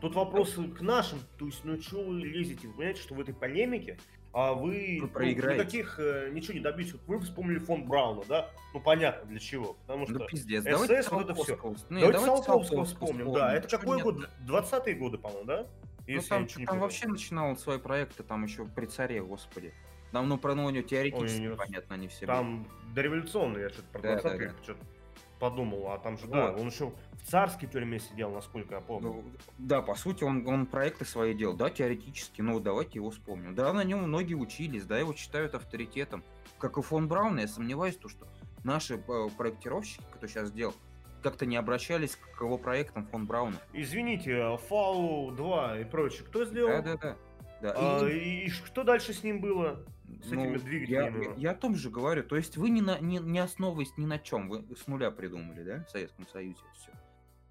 Тут 0.00 0.14
вопросы 0.14 0.62
к 0.68 0.80
нашим, 0.80 1.18
то 1.38 1.44
есть, 1.44 1.62
ну 1.64 1.78
что 1.82 2.02
вы 2.02 2.20
лезете? 2.20 2.68
Вы 2.68 2.74
понимаете, 2.74 3.02
что 3.02 3.14
в 3.14 3.20
этой 3.20 3.34
полемике 3.34 3.98
а 4.32 4.54
вы, 4.54 4.70
Вы 4.70 4.98
ну, 5.00 5.08
проиграете. 5.08 5.60
никаких 5.62 5.98
э, 5.98 6.30
ничего 6.32 6.54
не 6.54 6.60
добьетесь. 6.60 6.92
Вот 6.92 7.02
вы 7.06 7.20
вспомнили 7.20 7.58
фон 7.58 7.84
Брауна, 7.84 8.22
да? 8.28 8.48
Ну 8.72 8.80
понятно 8.80 9.28
для 9.28 9.40
чего. 9.40 9.74
Потому 9.86 10.06
что 10.06 10.20
Ну 10.20 10.26
пиздец, 10.26 10.62
СС, 10.62 10.70
давайте 10.70 11.10
вот 11.10 11.24
это 11.24 11.34
всё. 11.34 11.44
Салковского. 11.44 11.94
Не, 11.94 12.00
Давайте 12.00 12.20
давайте 12.20 12.26
Салковского 12.26 12.64
Салковского 12.64 12.84
вспомним, 12.84 13.32
да. 13.32 13.54
Это 13.54 13.68
какой 13.68 13.96
нет? 13.96 14.04
год? 14.04 14.28
20-е 14.46 14.94
годы, 14.94 15.18
по-моему, 15.18 15.44
да? 15.46 15.66
Ну 16.06 16.20
там, 16.22 16.46
не 16.56 16.66
там 16.66 16.80
вообще 16.80 17.06
начинал 17.06 17.56
свои 17.56 17.78
проекты, 17.78 18.22
там 18.22 18.44
еще 18.44 18.64
при 18.64 18.86
царе, 18.86 19.22
господи. 19.22 19.72
Там, 20.12 20.28
ну, 20.28 20.38
про 20.38 20.54
ну, 20.54 20.68
него 20.70 20.82
теоретически, 20.82 21.42
Ой, 21.42 21.48
не- 21.50 21.54
понятно, 21.54 21.94
они 21.94 22.08
все 22.08 22.26
Там 22.26 22.66
дореволюционный, 22.94 23.62
я 23.62 23.68
что-то 23.70 23.88
про 23.92 24.02
Да, 24.02 24.20
20 24.20 24.38
да, 24.38 24.46
да. 24.46 24.62
что-то 24.62 24.80
подумал, 25.38 25.90
а 25.92 25.98
там 25.98 26.18
же, 26.18 26.26
Вот. 26.26 26.32
да, 26.34 26.52
он 26.52 26.68
еще 26.68 26.92
в 27.12 27.26
царской 27.30 27.68
тюрьме 27.68 27.98
сидел, 27.98 28.30
насколько 28.30 28.74
я 28.74 28.80
помню. 28.80 29.08
Ну, 29.08 29.32
да, 29.58 29.82
по 29.82 29.94
сути, 29.94 30.22
он, 30.22 30.46
он 30.46 30.66
проекты 30.66 31.04
свои 31.04 31.32
делал, 31.32 31.56
да, 31.56 31.70
теоретически, 31.70 32.42
ну, 32.42 32.60
давайте 32.60 32.98
его 32.98 33.10
вспомним. 33.10 33.54
Да, 33.54 33.72
на 33.72 33.82
нем 33.82 34.02
многие 34.02 34.34
учились, 34.34 34.84
да, 34.84 34.98
его 34.98 35.14
считают 35.14 35.54
авторитетом. 35.54 36.22
Как 36.58 36.76
и 36.76 36.82
фон 36.82 37.08
Браун, 37.08 37.38
я 37.38 37.48
сомневаюсь, 37.48 37.96
то, 37.96 38.08
что 38.08 38.26
наши 38.64 38.96
э, 38.96 39.28
проектировщики, 39.38 40.04
кто 40.12 40.26
сейчас 40.26 40.52
делал, 40.52 40.74
как-то 41.20 41.46
не 41.46 41.56
обращались 41.56 42.16
к 42.16 42.40
его 42.40 42.58
проектам 42.58 43.06
фон 43.06 43.26
Брауна. 43.26 43.56
Извините, 43.72 44.56
Фау 44.68 45.30
2 45.32 45.80
и 45.80 45.84
прочее, 45.84 46.24
кто 46.26 46.44
сделал? 46.44 46.70
Да-да-да. 46.82 47.16
Да, 47.62 47.74
А, 47.76 48.08
и- 48.08 48.46
и 48.46 48.48
что 48.48 48.84
дальше 48.84 49.12
с 49.12 49.22
ним 49.22 49.40
было? 49.40 49.84
с 50.24 50.26
этими 50.26 50.56
Ну, 50.56 50.58
двигателями. 50.58 51.24
Я, 51.26 51.34
я 51.36 51.50
о 51.52 51.54
том 51.54 51.76
же 51.76 51.88
говорю. 51.88 52.24
То 52.24 52.34
есть 52.36 52.56
вы 52.56 52.70
не, 52.70 52.80
на, 52.82 52.98
не, 52.98 53.18
не 53.18 53.38
основываясь 53.38 53.96
ни 53.96 54.06
на 54.06 54.18
чем, 54.18 54.48
вы 54.48 54.64
с 54.76 54.86
нуля 54.88 55.10
придумали, 55.12 55.62
да, 55.62 55.84
в 55.84 55.90
Советском 55.90 56.26
Союзе 56.26 56.60
все. 56.74 56.90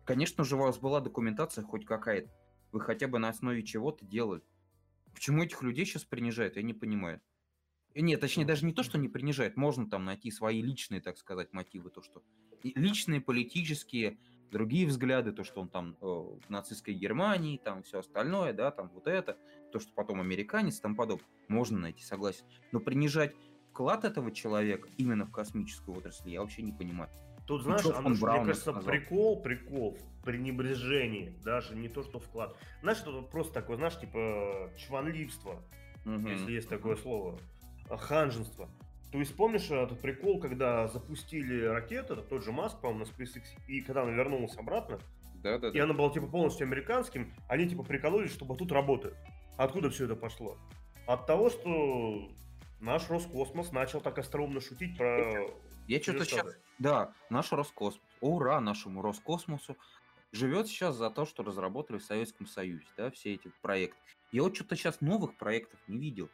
Конечно 0.03 0.43
же, 0.43 0.55
у 0.55 0.59
вас 0.59 0.77
была 0.77 0.99
документация 0.99 1.63
хоть 1.63 1.85
какая-то. 1.85 2.29
Вы 2.71 2.81
хотя 2.81 3.07
бы 3.07 3.17
на 3.17 3.29
основе 3.29 3.63
чего-то 3.63 4.03
делали. 4.05 4.41
Почему 5.13 5.43
этих 5.43 5.61
людей 5.63 5.85
сейчас 5.85 6.03
принижают, 6.03 6.57
я 6.57 6.61
не 6.63 6.73
понимаю. 6.73 7.21
Нет, 7.95 8.19
точнее, 8.19 8.45
даже 8.45 8.65
не 8.65 8.73
то, 8.73 8.83
что 8.83 8.97
не 8.97 9.07
принижают. 9.07 9.55
Можно 9.55 9.89
там 9.89 10.03
найти 10.05 10.29
свои 10.29 10.61
личные, 10.61 11.01
так 11.01 11.17
сказать, 11.17 11.53
мотивы. 11.53 11.89
То, 11.89 12.01
что 12.01 12.21
личные, 12.63 13.21
политические, 13.21 14.17
другие 14.51 14.87
взгляды, 14.87 15.31
то, 15.31 15.43
что 15.43 15.61
он 15.61 15.69
там 15.69 15.95
э, 16.01 16.05
в 16.05 16.49
нацистской 16.49 16.93
Германии, 16.93 17.57
там 17.57 17.83
все 17.83 17.99
остальное, 17.99 18.53
да, 18.53 18.71
там 18.71 18.89
вот 18.93 19.07
это, 19.07 19.37
то, 19.71 19.79
что 19.79 19.91
потом 19.93 20.21
американец, 20.21 20.79
там 20.79 20.95
подобное. 20.95 21.27
Можно 21.47 21.79
найти, 21.79 22.03
согласен. 22.03 22.45
Но 22.71 22.79
принижать 22.79 23.35
вклад 23.71 24.03
этого 24.05 24.31
человека 24.31 24.89
именно 24.97 25.25
в 25.25 25.31
космическую 25.31 25.97
отрасль 25.97 26.29
я 26.29 26.41
вообще 26.41 26.61
не 26.61 26.73
понимаю. 26.73 27.09
Тут, 27.47 27.63
знаешь, 27.63 27.85
Андрюш, 27.85 28.17
мне 28.17 28.21
Браун 28.21 28.45
кажется, 28.45 28.71
сказал? 28.71 28.83
прикол, 28.83 29.41
прикол 29.41 29.97
в 29.97 30.23
пренебрежении, 30.23 31.33
даже 31.43 31.75
не 31.75 31.89
то, 31.89 32.03
что 32.03 32.19
вклад. 32.19 32.55
Знаешь, 32.81 32.99
это 32.99 33.21
просто 33.23 33.53
такое, 33.53 33.77
знаешь, 33.77 33.99
типа 33.99 34.71
чванливство, 34.77 35.63
Мгм. 36.05 36.27
если 36.27 36.51
есть 36.51 36.69
такое 36.69 36.95
слово, 36.95 37.39
а, 37.89 37.97
ханженство. 37.97 38.69
То 39.11 39.17
есть 39.17 39.35
помнишь 39.35 39.69
этот 39.71 39.99
прикол, 40.01 40.39
когда 40.39 40.87
запустили 40.87 41.63
ракету, 41.63 42.13
это 42.13 42.21
тот 42.21 42.43
же 42.43 42.51
Маск, 42.51 42.79
по-моему, 42.79 43.05
на 43.05 43.09
SpaceX, 43.09 43.43
и 43.67 43.81
когда 43.81 44.03
она 44.03 44.11
вернулась 44.11 44.55
обратно, 44.55 44.99
Да, 45.35 45.57
да, 45.57 45.69
и 45.69 45.77
да. 45.77 45.83
она 45.83 45.93
была 45.93 46.11
типа 46.11 46.27
полностью 46.27 46.65
американским, 46.65 47.33
они 47.47 47.67
типа 47.67 47.83
прикололись, 47.83 48.31
что 48.31 48.45
тут 48.45 48.71
работает. 48.71 49.17
Откуда 49.57 49.89
все 49.89 50.05
это 50.05 50.15
пошло? 50.15 50.57
От 51.07 51.25
того, 51.25 51.49
что 51.49 52.29
наш 52.79 53.09
Роскосмос 53.09 53.71
начал 53.71 53.99
так 53.99 54.19
остроумно 54.19 54.61
шутить 54.61 54.95
про... 54.97 55.47
Я 55.87 56.01
что-то 56.01 56.25
сейчас... 56.25 56.55
Да, 56.77 57.13
наш 57.29 57.51
Роскосмос. 57.51 58.01
Ура 58.21 58.61
нашему 58.61 59.01
Роскосмосу. 59.01 59.75
Живет 60.31 60.67
сейчас 60.67 60.95
за 60.95 61.09
то, 61.09 61.25
что 61.25 61.41
разработали 61.41 61.97
в 61.97 62.03
Советском 62.03 62.45
Союзе, 62.45 62.85
да, 62.95 63.09
все 63.09 63.33
эти 63.33 63.51
проекты. 63.63 63.97
Я 64.31 64.43
вот 64.43 64.55
что-то 64.55 64.75
сейчас 64.75 65.01
новых 65.01 65.35
проектов 65.35 65.79
не 65.87 65.97
видел 65.97 66.29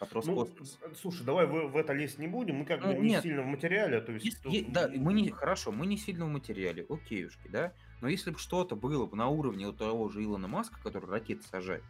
от 0.00 0.08
Ну, 0.12 0.20
Роскосмоса. 0.20 0.78
э, 0.82 0.94
слушай, 1.00 1.24
давай 1.24 1.46
в, 1.46 1.68
в 1.68 1.76
это 1.76 1.92
лезть 1.92 2.18
не 2.18 2.26
будем, 2.26 2.56
мы 2.56 2.64
как 2.64 2.80
Ну, 2.80 2.94
бы 2.94 3.00
не 3.00 3.10
нет. 3.10 3.22
сильно 3.22 3.42
в 3.42 3.46
материале, 3.46 4.00
то 4.00 4.12
есть... 4.12 4.24
Есть- 4.24 4.42
тут- 4.42 4.52
е- 4.52 4.64
да, 4.66 4.88
мы 4.96 5.12
не 5.12 5.28
хорошо, 5.30 5.72
мы 5.72 5.86
не 5.86 5.96
сильно 5.98 6.24
в 6.24 6.28
материале, 6.28 6.84
окейушки, 6.88 7.48
да. 7.48 7.72
Но 8.00 8.08
если 8.08 8.30
бы 8.30 8.38
что-то 8.38 8.76
было 8.76 9.06
бы 9.06 9.16
на 9.16 9.28
уровне 9.28 9.66
вот 9.66 9.76
того 9.76 10.08
же 10.08 10.24
Илона 10.24 10.48
Маска, 10.48 10.80
который 10.82 11.08
ракеты 11.10 11.42
сажает, 11.46 11.84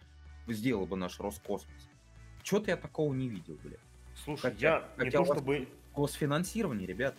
сделал 0.49 0.87
бы 0.87 0.97
наш 0.97 1.21
Роскосмос. 1.21 1.89
Что-то 2.43 2.71
я 2.73 2.77
такого 2.77 3.15
не 3.15 3.29
видел, 3.29 3.57
бля. 3.63 3.77
Слушай, 4.25 4.43
хотя- 4.43 4.69
я 4.69 4.89
не 4.99 5.05
хотя 5.05 5.19
то 5.19 5.23
у 5.23 5.27
вас- 5.27 5.39
чтобы... 5.39 5.69
Госфинансирование, 5.95 6.87
ребята. 6.87 7.19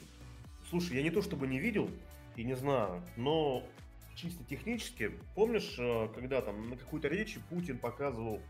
Слушай, 0.70 0.98
я 0.98 1.04
не 1.04 1.10
то 1.12 1.22
чтобы 1.22 1.48
не 1.48 1.60
видел, 1.60 1.90
и 2.36 2.44
не 2.44 2.56
знаю, 2.56 3.02
но 3.18 3.64
чисто 4.16 4.44
технически, 4.44 5.12
помнишь, 5.36 5.76
э, 5.78 6.10
когда 6.16 6.42
там 6.42 6.70
на 6.70 6.76
какой-то 6.78 7.08
речи 7.08 7.40
Путин 7.50 7.78
показывал, 7.78 8.42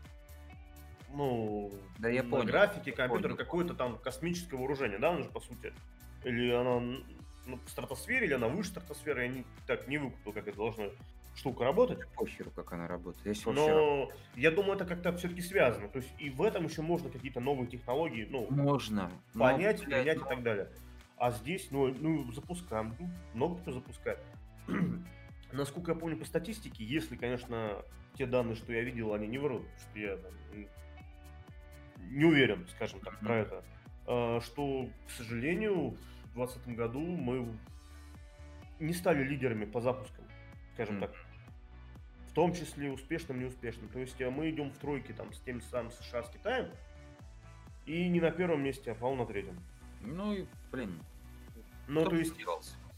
ну, 1.12 1.70
Да 1.98 2.08
я 2.08 2.22
на 2.22 2.30
понял, 2.30 2.46
графике 2.46 2.90
я 2.90 2.96
компьютер 2.96 3.30
понял. 3.30 3.36
какое-то 3.36 3.74
там 3.74 3.98
космическое 3.98 4.56
вооружение, 4.56 4.98
да, 4.98 5.10
оно 5.10 5.22
же 5.22 5.28
по 5.28 5.40
сути, 5.40 5.72
или 6.24 6.50
она 6.50 6.80
ну, 7.46 7.58
в 7.64 7.70
стратосфере, 7.70 8.26
или 8.26 8.34
она 8.34 8.48
выше 8.48 8.70
стратосферы, 8.70 9.22
я 9.22 9.28
не, 9.28 9.44
так 9.66 9.88
не 9.88 9.98
выкупил, 9.98 10.32
как 10.32 10.48
это 10.48 10.56
должна 10.56 10.86
штука 11.34 11.64
работать. 11.64 12.06
Похеру, 12.14 12.50
как 12.50 12.72
она 12.72 12.86
работает. 12.86 13.26
Если 13.26 13.46
вообще 13.46 13.66
Но 13.66 14.10
я 14.36 14.50
думаю, 14.50 14.74
это 14.74 14.84
как-то 14.84 15.16
все-таки 15.16 15.40
связано. 15.40 15.88
То 15.88 15.98
есть 15.98 16.10
и 16.18 16.30
в 16.30 16.42
этом 16.42 16.66
еще 16.66 16.82
можно 16.82 17.10
какие-то 17.10 17.40
новые 17.40 17.68
технологии, 17.68 18.26
ну, 18.30 18.46
можно. 18.50 19.10
но, 19.34 19.44
понять, 19.44 19.84
блядь, 19.84 20.02
принять 20.02 20.18
ну, 20.18 20.26
и 20.26 20.28
так 20.28 20.42
далее. 20.42 20.68
А 21.16 21.30
здесь, 21.30 21.68
ну, 21.70 21.88
ну 21.88 22.30
запускаем. 22.32 22.94
Ну, 22.98 23.10
много 23.34 23.60
кто 23.60 23.72
запускает. 23.72 24.18
Насколько 25.52 25.92
я 25.92 25.98
помню 25.98 26.16
по 26.16 26.24
статистике, 26.24 26.84
если, 26.84 27.16
конечно, 27.16 27.82
те 28.14 28.26
данные, 28.26 28.56
что 28.56 28.72
я 28.72 28.82
видел, 28.82 29.14
они 29.14 29.26
не 29.26 29.38
врут, 29.38 29.62
что 29.78 29.98
я 29.98 30.16
там, 30.16 30.32
не 32.10 32.24
уверен, 32.24 32.66
скажем 32.68 33.00
так, 33.00 33.18
про 33.20 33.38
это, 33.38 33.64
а, 34.06 34.40
что, 34.40 34.88
к 35.06 35.10
сожалению, 35.10 35.96
в 36.34 36.34
2020 36.34 36.68
году 36.76 37.00
мы 37.00 37.46
не 38.80 38.92
стали 38.92 39.22
лидерами 39.22 39.64
по 39.64 39.80
запускам, 39.80 40.24
скажем 40.74 41.00
так. 41.00 41.12
В 42.28 42.34
том 42.34 42.54
числе 42.54 42.90
успешным, 42.90 43.40
неуспешным. 43.40 43.88
То 43.90 43.98
есть 43.98 44.18
э, 44.20 44.30
мы 44.30 44.48
идем 44.50 44.70
в 44.70 44.78
тройке 44.78 45.12
там 45.12 45.32
с 45.34 45.40
тем 45.40 45.60
самым 45.60 45.92
США, 45.92 46.22
с 46.22 46.30
Китаем, 46.30 46.70
и 47.84 48.08
не 48.08 48.20
на 48.20 48.30
первом 48.30 48.62
месте, 48.62 48.92
а, 48.92 48.94
по-моему, 48.94 49.22
на 49.22 49.28
третьем. 49.28 49.60
Ну 50.00 50.32
и, 50.32 50.46
блин. 50.70 50.98
Ну, 51.88 52.04
то 52.04 52.16
есть 52.16 52.34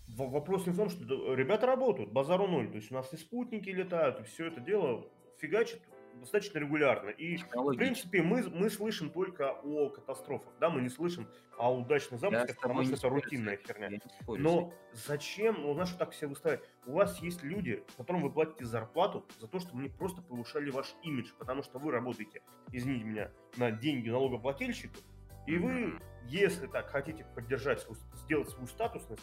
вопрос 0.09 0.67
не 0.67 0.73
в 0.73 0.77
том, 0.77 0.89
что 0.89 1.35
ребята 1.35 1.67
работают, 1.67 2.13
базару 2.13 2.47
ноль. 2.47 2.69
То 2.69 2.77
есть 2.77 2.93
у 2.93 2.95
нас 2.95 3.13
и 3.13 3.17
спутники 3.17 3.71
летают, 3.71 4.21
и 4.21 4.23
все 4.25 4.47
это 4.47 4.61
дело 4.61 5.05
фигачит 5.39 5.83
достаточно 6.21 6.59
регулярно. 6.59 7.11
И, 7.11 7.37
в 7.37 7.77
принципе, 7.77 8.23
мы, 8.23 8.43
мы 8.49 8.71
слышим 8.71 9.11
только 9.11 9.53
о 9.53 9.89
катастрофах, 9.91 10.53
да, 10.61 10.71
мы 10.71 10.81
не 10.83 10.89
слышим 10.89 11.29
о 11.59 11.75
удачных 11.75 12.21
запусках, 12.21 12.57
потому 12.57 12.85
что 12.85 12.95
это 12.95 13.09
рутинная 13.09 13.57
херня. 13.57 13.99
Но 14.27 14.73
зачем, 14.93 15.63
ну, 15.63 15.75
знаешь, 15.75 15.91
так 15.91 16.13
все 16.13 16.27
выставить? 16.27 16.61
У 16.87 16.93
вас 16.93 17.21
есть 17.21 17.43
люди, 17.43 17.85
которым 17.97 18.23
вы 18.23 18.31
платите 18.31 18.65
зарплату 18.65 19.25
за 19.39 19.49
то, 19.49 19.59
чтобы 19.61 19.81
они 19.81 19.89
просто 19.89 20.23
повышали 20.23 20.71
ваш 20.71 20.95
имидж, 21.03 21.31
потому 21.39 21.63
что 21.63 21.79
вы 21.79 21.93
работаете, 21.93 22.43
извините 22.73 23.05
меня, 23.05 23.31
на 23.57 23.71
деньги 23.71 24.09
налогоплательщиков, 24.09 25.03
и 25.47 25.59
вы, 25.59 26.01
если 26.27 26.67
так 26.67 26.89
хотите 26.89 27.25
поддержать, 27.35 27.87
сделать 28.15 28.49
свою 28.49 28.67
статусность, 28.67 29.23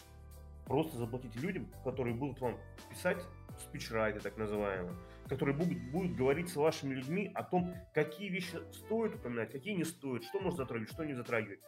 просто 0.66 0.96
заплатите 0.96 1.38
людям, 1.40 1.68
которые 1.84 2.14
будут 2.14 2.40
вам 2.40 2.58
писать 2.88 3.22
спичрайты, 3.58 4.20
так 4.20 4.36
называемые, 4.36 4.94
которые 5.28 5.56
будут, 5.56 5.78
будут 5.90 6.14
говорить 6.16 6.48
с 6.50 6.56
вашими 6.56 6.94
людьми 6.94 7.30
о 7.34 7.42
том, 7.42 7.74
какие 7.94 8.28
вещи 8.28 8.58
стоит 8.72 9.14
упоминать, 9.14 9.50
какие 9.52 9.74
не 9.74 9.84
стоит, 9.84 10.24
что 10.24 10.40
можно 10.40 10.58
затрагивать, 10.58 10.92
что 10.92 11.04
не 11.04 11.14
затрагивать. 11.14 11.60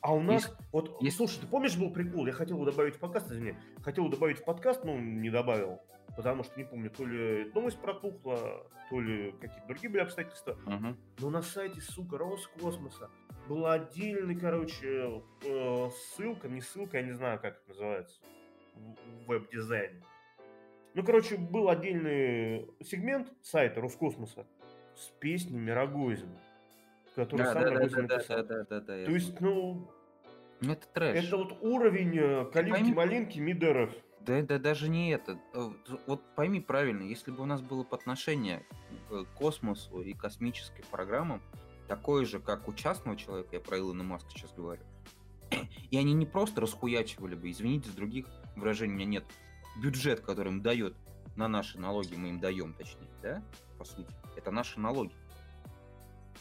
А 0.00 0.14
у 0.14 0.20
нас, 0.20 0.44
Есть- 0.44 0.56
вот, 0.72 1.02
есть- 1.02 1.16
слушай, 1.16 1.40
ты 1.40 1.46
помнишь, 1.46 1.76
был 1.76 1.90
прикол, 1.90 2.26
я 2.26 2.32
хотел 2.32 2.56
его 2.56 2.66
добавить 2.70 2.96
в 2.96 2.98
подкаст, 2.98 3.30
извини, 3.30 3.56
хотел 3.82 4.08
добавить 4.08 4.38
в 4.38 4.44
подкаст, 4.44 4.84
но 4.84 4.98
не 4.98 5.30
добавил, 5.30 5.80
потому 6.16 6.44
что 6.44 6.56
не 6.58 6.64
помню, 6.64 6.90
то 6.90 7.04
ли 7.06 7.50
новость 7.54 7.80
протухла, 7.80 8.66
то 8.90 9.00
ли 9.00 9.32
какие-то 9.40 9.66
другие 9.66 9.88
были 9.88 10.02
обстоятельства, 10.02 10.58
Мгм. 10.66 10.98
но 11.18 11.30
на 11.30 11.40
сайте, 11.40 11.80
сука, 11.80 12.18
Роскосмоса 12.18 13.08
была 13.48 13.72
отдельный, 13.74 14.36
короче, 14.38 15.22
э, 15.44 15.88
ссылка, 16.14 16.48
не 16.48 16.60
ссылка, 16.60 16.98
я 16.98 17.02
не 17.04 17.12
знаю, 17.12 17.40
как 17.40 17.54
это 17.56 17.68
называется 17.70 18.20
в 18.74 19.26
веб-дизайне. 19.26 20.02
Ну, 20.94 21.02
короче, 21.02 21.36
был 21.36 21.68
отдельный 21.68 22.68
сегмент 22.84 23.32
сайта 23.42 23.80
Роскосмоса 23.80 24.46
с 24.94 25.08
песнями 25.18 25.70
Рогозина, 25.70 26.38
который 27.16 27.38
Да, 27.42 27.52
сам 27.52 27.62
да, 27.64 27.70
Рогозин 27.70 28.06
да, 28.06 28.16
написал. 28.16 28.36
да, 28.36 28.42
да, 28.42 28.64
да, 28.64 28.80
да, 28.80 29.04
То 29.04 29.10
есть, 29.10 29.40
ну, 29.40 29.90
Ну, 30.60 30.72
это 30.72 30.86
трэш. 30.88 31.24
это 31.26 31.36
вот 31.36 31.58
уровень 31.62 32.16
э, 32.16 32.44
калинки-малинки 32.52 33.40
Мидеров. 33.40 33.92
Да, 34.20 34.40
да 34.42 34.58
даже 34.58 34.88
не 34.88 35.10
это. 35.10 35.38
Э, 35.52 35.70
Вот 36.06 36.22
пойми 36.36 36.60
правильно, 36.60 37.02
если 37.02 37.32
бы 37.32 37.42
у 37.42 37.46
нас 37.46 37.60
было 37.60 37.84
отношение 37.90 38.64
к 39.08 39.24
космосу 39.34 40.00
и 40.00 40.12
космическим 40.14 40.84
программам, 40.92 41.42
такое 41.88 42.24
же, 42.24 42.38
как 42.38 42.68
у 42.68 42.72
частного 42.72 43.16
человека, 43.16 43.50
я 43.52 43.60
про 43.60 43.78
Илона 43.78 44.04
Маска 44.04 44.30
сейчас 44.30 44.52
говорю. 44.52 44.82
И 45.90 45.98
они 45.98 46.14
не 46.14 46.24
просто 46.24 46.60
расхуячивали 46.60 47.34
бы, 47.34 47.50
извините, 47.50 47.90
с 47.90 47.94
других 47.94 48.26
выражений 48.54 48.94
у 48.94 48.96
меня 48.96 49.06
нет, 49.06 49.24
бюджет, 49.76 50.20
который 50.20 50.48
им 50.48 50.62
дает 50.62 50.94
на 51.36 51.48
наши 51.48 51.78
налоги, 51.78 52.14
мы 52.14 52.28
им 52.30 52.40
даем, 52.40 52.74
точнее, 52.74 53.10
да, 53.22 53.42
по 53.78 53.84
сути, 53.84 54.08
это 54.36 54.50
наши 54.50 54.78
налоги. 54.78 55.12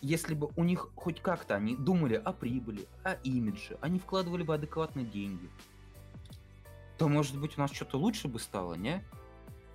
Если 0.02 0.34
бы 0.34 0.50
у 0.56 0.64
них 0.64 0.90
хоть 0.96 1.22
как-то 1.22 1.56
они 1.56 1.76
думали 1.76 2.16
о 2.16 2.34
прибыли, 2.34 2.88
о 3.04 3.14
имидже, 3.24 3.78
они 3.82 4.00
вкладывали 4.00 4.44
бы 4.44 4.54
адекватно 4.54 5.04
деньги, 5.04 5.50
то, 6.98 7.08
может 7.08 7.40
быть, 7.40 7.58
у 7.58 7.62
нас 7.62 7.72
что-то 7.72 7.98
лучше 7.98 8.28
бы 8.28 8.40
стало, 8.40 8.76
не? 8.76 9.04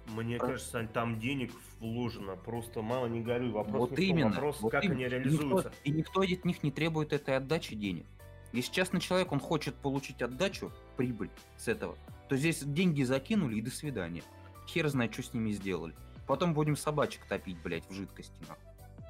Мне 0.06 0.36
а... 0.36 0.38
кажется, 0.38 0.88
там 0.92 1.18
денег 1.18 1.52
вложено, 1.80 2.36
просто 2.36 2.82
мало 2.82 3.06
не 3.06 3.20
горюй. 3.20 3.50
Вопрос 3.50 3.90
вот 3.90 3.98
именно. 3.98 4.30
Вопрос, 4.30 4.60
вот 4.60 4.72
как 4.72 4.84
именно. 4.84 5.00
они 5.00 5.08
реализуются. 5.08 5.72
И 5.84 5.90
никто, 5.90 6.22
и 6.22 6.28
никто 6.28 6.38
от 6.38 6.44
них 6.44 6.62
не 6.62 6.70
требует 6.70 7.12
этой 7.12 7.36
отдачи 7.36 7.74
денег. 7.74 8.06
Если 8.52 8.72
частный 8.72 9.00
человек, 9.00 9.32
он 9.32 9.40
хочет 9.40 9.74
получить 9.74 10.22
отдачу, 10.22 10.72
прибыль 10.96 11.30
с 11.56 11.68
этого, 11.68 11.96
то 12.28 12.36
здесь 12.36 12.62
деньги 12.62 13.02
закинули 13.02 13.56
и 13.56 13.62
до 13.62 13.70
свидания. 13.70 14.22
Хер 14.66 14.88
знает, 14.88 15.12
что 15.12 15.22
с 15.22 15.34
ними 15.34 15.50
сделали. 15.50 15.94
Потом 16.26 16.54
будем 16.54 16.76
собачек 16.76 17.24
топить, 17.26 17.58
блядь, 17.62 17.88
в 17.88 17.92
жидкости. 17.92 18.44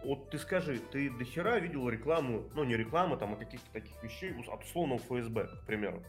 Вот 0.05 0.31
ты 0.31 0.39
скажи, 0.39 0.79
ты 0.79 1.11
до 1.11 1.25
хера 1.25 1.59
видел 1.59 1.89
рекламу, 1.89 2.45
ну 2.55 2.63
не 2.63 2.77
рекламу, 2.77 3.17
там, 3.17 3.33
а 3.33 3.37
каких-то 3.37 3.69
таких 3.73 4.01
вещей 4.03 4.33
от 4.49 4.65
условного 4.65 5.01
ФСБ, 5.01 5.49
к 5.63 5.67
примеру? 5.67 6.03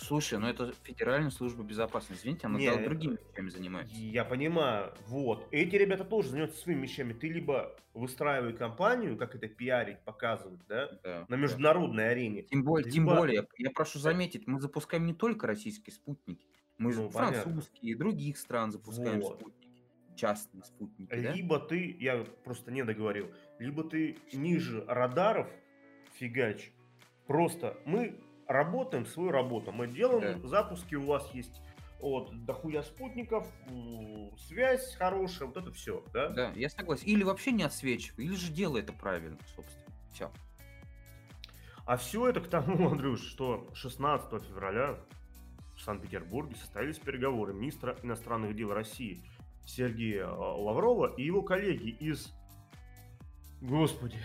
Слушай, 0.00 0.38
ну 0.38 0.48
это 0.48 0.72
Федеральная 0.82 1.30
служба 1.30 1.62
безопасности, 1.62 2.22
извините, 2.22 2.46
она 2.46 2.58
Не, 2.58 2.74
другими 2.76 3.18
вещами 3.30 3.48
занимается. 3.50 3.94
Я 3.94 4.24
понимаю, 4.24 4.94
вот. 5.06 5.46
Эти 5.50 5.76
ребята 5.76 6.04
тоже 6.04 6.30
занимаются 6.30 6.60
своими 6.60 6.82
вещами. 6.82 7.12
Ты 7.12 7.28
либо 7.28 7.76
выстраивай 7.92 8.54
компанию, 8.54 9.16
как 9.16 9.34
это 9.34 9.46
пиарить, 9.48 10.00
показывать, 10.04 10.60
да, 10.68 10.88
Да, 11.04 11.20
на 11.20 11.26
да. 11.28 11.36
международной 11.36 12.10
арене. 12.10 12.42
Тем 12.44 12.62
более, 12.64 12.90
тем 12.90 13.04
Либо- 13.04 13.16
более, 13.16 13.46
я 13.58 13.70
прошу 13.70 13.98
заметить, 13.98 14.46
мы 14.46 14.60
запускаем 14.60 15.04
не 15.06 15.14
только 15.14 15.46
российские 15.46 15.92
спутники, 15.92 16.46
мы 16.78 16.94
Ну, 16.94 17.10
французские, 17.10 17.96
других 17.96 18.38
стран 18.38 18.72
запускаем 18.72 19.20
Вот. 19.20 19.38
спутники, 19.40 19.82
частные 20.16 20.64
спутники, 20.64 21.10
да? 21.10 21.32
Либо 21.32 21.58
ты, 21.60 21.94
я 22.00 22.24
просто 22.44 22.70
не 22.72 22.84
договорил, 22.84 23.30
либо 23.58 23.84
ты 23.84 24.16
ниже 24.32 24.82
радаров 24.86 25.48
фигач. 26.14 26.72
Просто 27.26 27.76
мы 27.84 28.18
работаем 28.50 29.06
свою 29.06 29.30
работу. 29.30 29.72
Мы 29.72 29.86
делаем 29.86 30.40
Да. 30.42 30.48
запуски, 30.48 30.96
у 30.96 31.06
вас 31.06 31.28
есть 31.32 31.60
вот, 32.00 32.32
дохуя 32.46 32.82
спутников, 32.82 33.46
связь 34.48 34.94
хорошая, 34.96 35.48
вот 35.48 35.56
это 35.58 35.70
все, 35.70 36.02
да? 36.14 36.30
Да, 36.30 36.52
я 36.56 36.70
согласен. 36.70 37.06
Или 37.06 37.22
вообще 37.22 37.52
не 37.52 37.62
отсвечивай, 37.62 38.24
или 38.24 38.34
же 38.34 38.50
делай 38.50 38.80
это 38.80 38.92
правильно, 38.92 39.38
собственно. 39.54 39.84
Все. 40.12 40.30
А 41.86 41.96
все 41.96 42.28
это 42.28 42.40
к 42.40 42.48
тому, 42.48 42.88
Андрюш, 42.90 43.20
что 43.20 43.68
16 43.74 44.42
февраля 44.44 44.98
в 45.76 45.80
Санкт-Петербурге 45.82 46.56
состоялись 46.56 46.98
переговоры 46.98 47.52
министра 47.52 47.96
иностранных 48.02 48.56
дел 48.56 48.72
России 48.72 49.22
Сергея 49.66 50.24
э, 50.24 50.30
Лаврова 50.30 51.14
и 51.16 51.22
его 51.22 51.42
коллеги 51.42 51.90
из, 51.90 52.32
господи, 53.60 54.18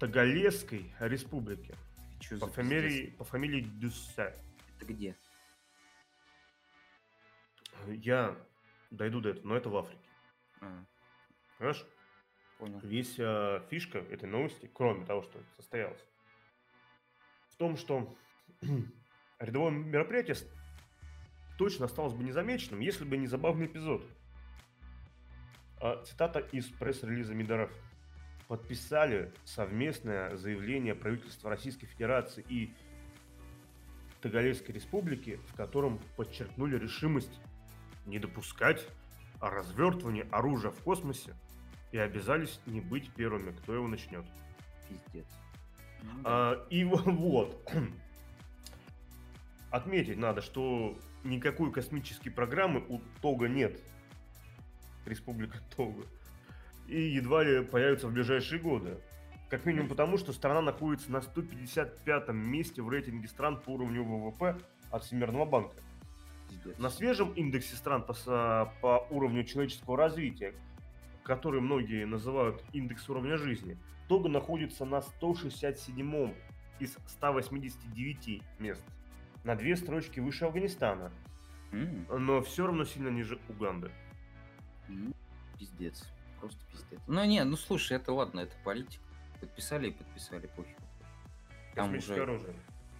Тагалесской 0.00 0.90
республики 1.00 1.74
Чё 2.34 2.40
по 2.40 2.46
за 2.46 2.52
фамилии, 2.52 3.10
по 3.10 3.24
фамилии 3.24 3.60
Дюссе. 3.60 4.34
Это 4.76 4.86
где? 4.86 5.16
Я 7.86 8.36
дойду 8.90 9.20
до 9.20 9.30
этого, 9.30 9.46
но 9.46 9.56
это 9.56 9.68
в 9.68 9.76
Африке. 9.76 10.08
А, 10.60 10.84
Понимаешь? 11.58 11.86
понял. 12.58 12.80
Весь 12.82 13.18
э, 13.18 13.60
фишка 13.68 13.98
этой 13.98 14.28
новости, 14.28 14.70
кроме 14.72 15.04
того, 15.04 15.22
что 15.22 15.38
это 15.38 15.48
состоялось, 15.56 16.04
в 17.50 17.56
том, 17.56 17.76
что 17.76 18.16
рядовое 19.38 19.70
мероприятие 19.70 20.36
точно 21.58 21.86
осталось 21.86 22.14
бы 22.14 22.24
незамеченным, 22.24 22.80
если 22.80 23.04
бы 23.04 23.16
не 23.16 23.26
забавный 23.26 23.66
эпизод. 23.66 24.04
А, 25.80 26.02
цитата 26.04 26.38
из 26.40 26.66
пресс-релиза 26.66 27.34
Миндаров. 27.34 27.70
Подписали 28.48 29.32
совместное 29.44 30.36
заявление 30.36 30.94
правительства 30.94 31.50
Российской 31.50 31.86
Федерации 31.86 32.44
и 32.48 32.74
Тагалейской 34.20 34.74
Республики, 34.74 35.40
в 35.48 35.54
котором 35.54 35.98
подчеркнули 36.16 36.78
решимость 36.78 37.40
не 38.06 38.18
допускать 38.18 38.86
развертывания 39.40 40.26
оружия 40.30 40.70
в 40.70 40.78
космосе 40.82 41.34
и 41.92 41.98
обязались 41.98 42.60
не 42.66 42.80
быть 42.80 43.10
первыми, 43.12 43.52
кто 43.52 43.74
его 43.74 43.86
начнет. 43.86 44.24
Пиздец. 44.88 45.26
Ну 46.02 46.22
да. 46.22 46.22
А, 46.24 46.66
и 46.70 46.84
во- 46.84 46.96
вот. 47.04 47.70
Отметить 49.70 50.18
надо, 50.18 50.40
что 50.42 50.98
никакой 51.24 51.72
космической 51.72 52.30
программы 52.30 52.84
у 52.88 53.00
Тога 53.20 53.48
нет. 53.48 53.80
Республика 55.06 55.58
Того. 55.76 56.04
И 56.88 57.00
едва 57.00 57.42
ли 57.44 57.64
появится 57.64 58.08
в 58.08 58.12
ближайшие 58.12 58.60
годы. 58.60 58.98
Как 59.48 59.66
минимум 59.66 59.88
потому, 59.88 60.18
что 60.18 60.32
страна 60.32 60.60
находится 60.60 61.12
на 61.12 61.18
155-м 61.18 62.36
месте 62.36 62.82
в 62.82 62.88
рейтинге 62.88 63.28
стран 63.28 63.60
по 63.60 63.70
уровню 63.70 64.04
ВВП 64.04 64.56
от 64.90 65.04
Всемирного 65.04 65.44
банка. 65.44 65.76
На 66.78 66.88
свежем 66.88 67.32
индексе 67.32 67.76
стран 67.76 68.04
по, 68.04 68.72
по 68.80 69.06
уровню 69.10 69.44
человеческого 69.44 69.96
развития, 69.96 70.54
который 71.22 71.60
многие 71.60 72.04
называют 72.06 72.62
индекс 72.72 73.08
уровня 73.08 73.36
жизни, 73.36 73.78
Того 74.08 74.28
находится 74.28 74.84
на 74.84 75.02
167 75.02 76.34
из 76.78 76.96
189 77.06 78.42
мест. 78.58 78.84
На 79.42 79.56
две 79.56 79.76
строчки 79.76 80.20
выше 80.20 80.44
Афганистана, 80.46 81.12
но 82.10 82.40
все 82.42 82.66
равно 82.66 82.84
сильно 82.84 83.08
ниже 83.08 83.38
Уганды. 83.48 83.90
ну, 84.88 85.12
Пиздец. 85.58 86.08
Просто 86.44 86.60
пиздец. 86.70 87.00
Ну 87.06 87.24
не, 87.24 87.42
ну 87.44 87.56
слушай, 87.56 87.96
это 87.96 88.12
ладно, 88.12 88.40
это 88.40 88.54
политика. 88.64 89.02
Подписали 89.40 89.88
и 89.88 89.92
подписали, 89.92 90.46
похер. 90.54 90.76
Там 91.74 91.86
Космическое 91.86 92.12
уже... 92.14 92.22
оружие. 92.22 92.54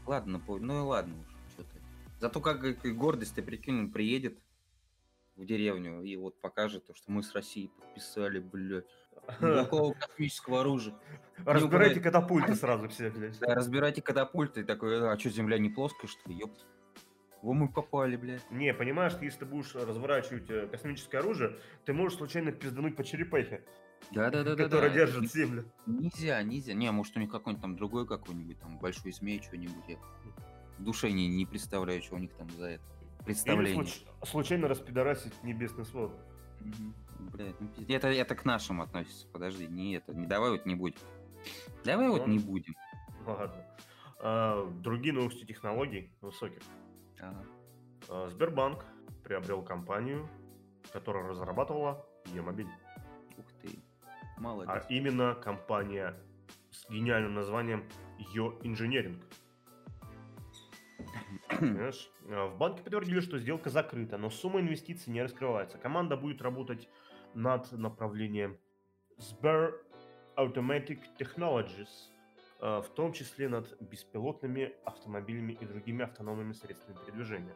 Ладно, 0.06 0.40
по- 0.40 0.58
ну 0.58 0.78
и 0.78 0.82
ладно 0.82 1.14
уже, 1.20 1.36
что 1.52 1.62
ты. 1.64 1.80
Зато 2.20 2.40
как 2.40 2.80
гордость, 2.96 3.34
ты 3.34 3.42
прикинь, 3.42 3.78
он 3.80 3.90
приедет 3.92 4.38
в 5.36 5.44
деревню 5.44 6.02
и 6.02 6.16
вот 6.16 6.40
покажет 6.40 6.86
то, 6.86 6.94
что 6.94 7.12
мы 7.12 7.22
с 7.22 7.34
Россией 7.34 7.68
подписали, 7.68 8.38
блядь. 8.38 8.86
Никакого 9.40 9.92
космического 10.00 10.60
оружия. 10.60 10.94
Разбирайте 11.44 12.00
катапульты 12.00 12.54
сразу 12.54 12.88
все, 12.88 13.10
блядь. 13.10 13.38
Да, 13.40 13.54
разбирайте 13.54 14.00
катапульты 14.00 14.62
и 14.62 14.64
такой, 14.64 15.12
а 15.12 15.18
что, 15.18 15.28
земля 15.28 15.58
не 15.58 15.68
плоская, 15.68 16.08
что 16.08 16.30
ли, 16.30 16.36
ёпт? 16.36 16.64
Во 17.44 17.52
мы 17.52 17.68
попали, 17.68 18.16
блядь. 18.16 18.50
Не, 18.50 18.72
понимаешь, 18.72 19.12
если 19.20 19.40
ты 19.40 19.44
будешь 19.44 19.74
разворачивать 19.74 20.48
э, 20.48 20.66
космическое 20.66 21.18
оружие, 21.18 21.58
ты 21.84 21.92
можешь 21.92 22.16
случайно 22.16 22.52
пиздануть 22.52 22.96
по 22.96 23.04
черепахе, 23.04 23.62
Да-да-да-да. 24.12 24.64
которая 24.64 24.88
держит 24.90 25.30
Землю. 25.30 25.70
Нельзя, 25.84 26.42
нельзя. 26.42 26.72
Не, 26.72 26.90
может 26.90 27.14
у 27.18 27.20
них 27.20 27.30
какой-нибудь 27.30 27.60
там 27.60 27.76
другой 27.76 28.06
какой-нибудь, 28.06 28.58
там, 28.60 28.78
большой 28.78 29.12
змей, 29.12 29.42
что-нибудь. 29.42 29.84
Я 29.88 29.98
в 30.78 30.82
душе 30.82 31.10
не, 31.12 31.28
не 31.28 31.44
представляю, 31.44 32.00
что 32.02 32.14
у 32.14 32.18
них 32.18 32.32
там 32.32 32.48
за 32.48 32.64
это. 32.64 32.84
Или 33.18 33.24
Представление. 33.26 33.74
случ- 33.84 34.04
случайно 34.24 34.66
распидорасить 34.66 35.34
небесный 35.44 35.84
свод. 35.84 36.18
Мгм. 36.60 36.94
Блядь, 37.30 37.60
ну 37.60 37.68
это, 37.88 38.08
это 38.08 38.34
к 38.34 38.46
нашим 38.46 38.80
относится, 38.80 39.26
подожди, 39.32 39.66
не 39.66 39.96
это, 39.96 40.14
не 40.14 40.26
давай 40.26 40.50
вот 40.52 40.64
не 40.64 40.76
будем. 40.76 40.96
Давай 41.84 42.08
вот 42.08 42.26
Ну. 42.26 42.32
не 42.32 42.38
будем. 42.38 42.74
Ладно. 43.26 43.62
А, 44.18 44.66
другие 44.80 45.12
новости 45.12 45.44
технологий 45.44 46.10
высоких. 46.22 46.62
Ага. 47.20 47.44
А, 48.08 48.28
Сбербанк 48.28 48.84
приобрел 49.22 49.62
компанию, 49.62 50.28
которая 50.92 51.26
разрабатывала 51.28 52.06
e-мобиль. 52.34 52.68
Ух 53.36 53.46
ты. 53.62 53.78
А 54.36 54.40
Молодец. 54.40 54.84
именно 54.88 55.34
компания 55.34 56.14
с 56.70 56.88
гениальным 56.90 57.34
названием 57.34 57.84
Yo 58.34 58.60
Engineering. 58.62 59.22
Понимаешь? 61.48 62.10
А, 62.28 62.48
В 62.48 62.58
банке 62.58 62.82
подтвердили, 62.82 63.20
что 63.20 63.38
сделка 63.38 63.70
закрыта, 63.70 64.18
но 64.18 64.30
сумма 64.30 64.60
инвестиций 64.60 65.12
не 65.12 65.22
раскрывается. 65.22 65.78
Команда 65.78 66.16
будет 66.16 66.42
работать 66.42 66.88
над 67.34 67.70
направлением 67.72 68.58
Sber 69.18 69.74
Automatic 70.36 71.00
Technologies, 71.18 71.88
а, 71.88 72.13
в 72.60 72.86
том 72.94 73.12
числе 73.12 73.48
над 73.48 73.80
беспилотными 73.80 74.72
автомобилями 74.84 75.52
и 75.52 75.66
другими 75.66 76.04
автономными 76.04 76.52
средствами 76.52 76.96
передвижения. 77.04 77.54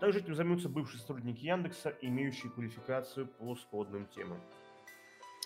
Также 0.00 0.20
этим 0.20 0.34
займутся 0.34 0.68
бывшие 0.68 1.00
сотрудники 1.00 1.44
Яндекса, 1.44 1.94
имеющие 2.00 2.50
квалификацию 2.50 3.26
по 3.26 3.54
сходным 3.54 4.06
темам. 4.06 4.40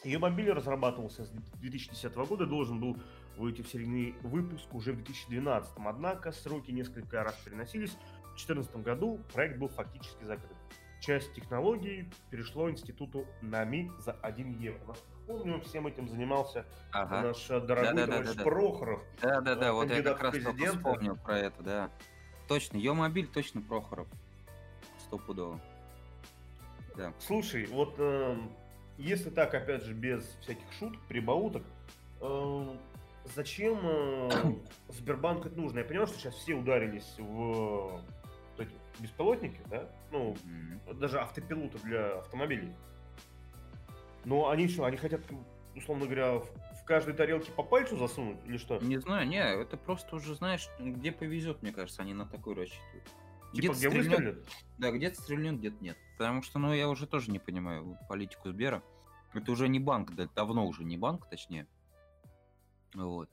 Ее 0.05 0.19
мобиль 0.19 0.51
разрабатывался 0.53 1.25
с 1.25 1.31
2010 1.31 2.15
года, 2.15 2.47
должен 2.47 2.79
был 2.79 2.97
выйти 3.37 3.63
в 3.63 3.69
серийный 3.69 4.15
выпуск 4.23 4.73
уже 4.75 4.93
в 4.93 4.97
2012. 4.97 5.73
Однако 5.77 6.31
сроки 6.31 6.71
несколько 6.71 7.25
раз 7.25 7.35
переносились. 7.45 7.93
В 7.93 8.37
2014 8.37 8.77
году 8.77 9.19
проект 9.33 9.59
был 9.59 9.69
фактически 9.69 10.25
закрыт. 10.25 10.57
Часть 11.05 11.35
технологий 11.35 12.09
перешло 12.31 12.71
институту 12.71 13.27
НАМИ 13.43 13.91
за 13.99 14.13
1 14.13 14.59
евро. 14.59 14.97
Помню, 15.27 15.61
всем 15.61 15.87
этим 15.87 16.09
занимался 16.09 16.65
ага. 16.93 17.21
наш 17.21 17.51
э, 17.51 17.61
дорогой 17.61 17.95
да, 17.95 18.07
товарищ 18.07 18.29
да, 18.29 18.35
да, 18.35 18.43
Прохоров. 18.43 19.03
Да-да-да, 19.21 19.73
вот 19.75 19.91
я 19.91 20.03
как 20.03 20.23
раз 20.23 20.33
только 20.33 20.65
вспомнил 20.65 21.17
про 21.17 21.39
это, 21.41 21.63
да. 21.63 21.91
Точно, 22.49 22.79
ее 22.79 22.95
мобиль 22.95 23.27
точно 23.27 23.61
Прохоров. 23.61 24.09
Стопудово. 24.99 25.61
Да. 26.97 27.13
Слушай, 27.19 27.67
вот 27.67 27.97
э, 27.99 28.39
если 28.97 29.29
так, 29.29 29.53
опять 29.53 29.83
же, 29.83 29.93
без 29.93 30.25
всяких 30.41 30.73
шуток, 30.73 30.99
прибауток, 31.07 31.65
э, 32.23 32.77
зачем 33.35 33.79
э, 33.83 34.31
Сбербанк 34.89 35.45
это 35.45 35.61
нужно? 35.61 35.81
Я 35.81 35.85
понимаю, 35.85 36.07
что 36.07 36.19
сейчас 36.19 36.35
все 36.37 36.55
ударились 36.55 37.15
в 37.19 38.01
вот 38.57 38.59
эти 38.59 38.73
беспилотники, 39.01 39.61
да? 39.69 39.87
Ну, 40.15 40.37
mm-hmm. 40.45 40.95
даже 40.95 41.19
автопилоты 41.19 41.79
для 41.81 42.21
автомобилей. 42.21 42.73
Но 44.25 44.49
они 44.49 44.69
что, 44.69 44.85
они 44.85 44.97
хотят, 44.97 45.23
условно 45.75 46.05
говоря, 46.05 46.39
в, 46.39 46.45
в 46.45 46.85
каждой 46.85 47.15
тарелке 47.15 47.51
по 47.51 47.65
пальцу 47.65 47.99
засунуть 47.99 48.39
или 48.47 48.57
что? 48.57 48.79
Не 48.79 48.99
знаю, 48.99 49.27
не, 49.27 49.43
это 49.43 49.77
просто 49.77 50.15
уже, 50.15 50.37
знаешь, 50.37 50.69
где 50.79 51.11
повезет, 51.11 51.63
мне 51.63 51.73
кажется, 51.73 52.03
они 52.03 52.15
на 52.15 52.27
такой 52.27 52.55
рассчитывают. 52.55 53.05
Типа, 53.53 53.73
где 53.73 53.89
выстрелят? 53.89 54.49
Да, 54.79 54.93
где-то 54.93 55.21
стрельнет, 55.21 55.59
где-то 55.59 55.83
нет. 55.83 55.97
Потому 56.17 56.43
что, 56.43 56.61
ну, 56.61 56.73
я 56.73 56.89
уже 56.89 57.09
тоже 57.09 57.33
не 57.33 57.41
понимаю 57.41 57.99
политику 58.09 58.51
Сбера. 58.51 58.85
Это 59.33 59.51
уже 59.51 59.69
не 59.69 59.81
банк, 59.81 60.15
да, 60.15 60.29
давно 60.33 60.65
уже 60.65 60.85
не 60.85 60.97
банк, 60.97 61.29
точнее. 61.29 61.67
Вот. 62.95 63.29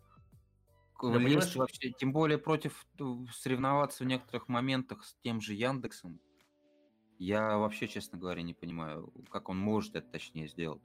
Да, 0.99 1.17
Лезть 1.17 1.55
вообще, 1.55 1.91
тем 1.91 2.11
более 2.11 2.39
против 2.39 2.85
э, 2.99 3.03
соревноваться 3.33 4.03
в 4.03 4.07
некоторых 4.07 4.47
моментах 4.47 5.03
с 5.03 5.15
тем 5.23 5.41
же 5.41 5.53
Яндексом. 5.53 6.19
Я 7.21 7.59
вообще, 7.59 7.87
честно 7.87 8.17
говоря, 8.17 8.41
не 8.41 8.55
понимаю, 8.55 9.13
как 9.29 9.49
он 9.49 9.57
может 9.59 9.95
это 9.95 10.07
точнее 10.09 10.47
сделать. 10.47 10.81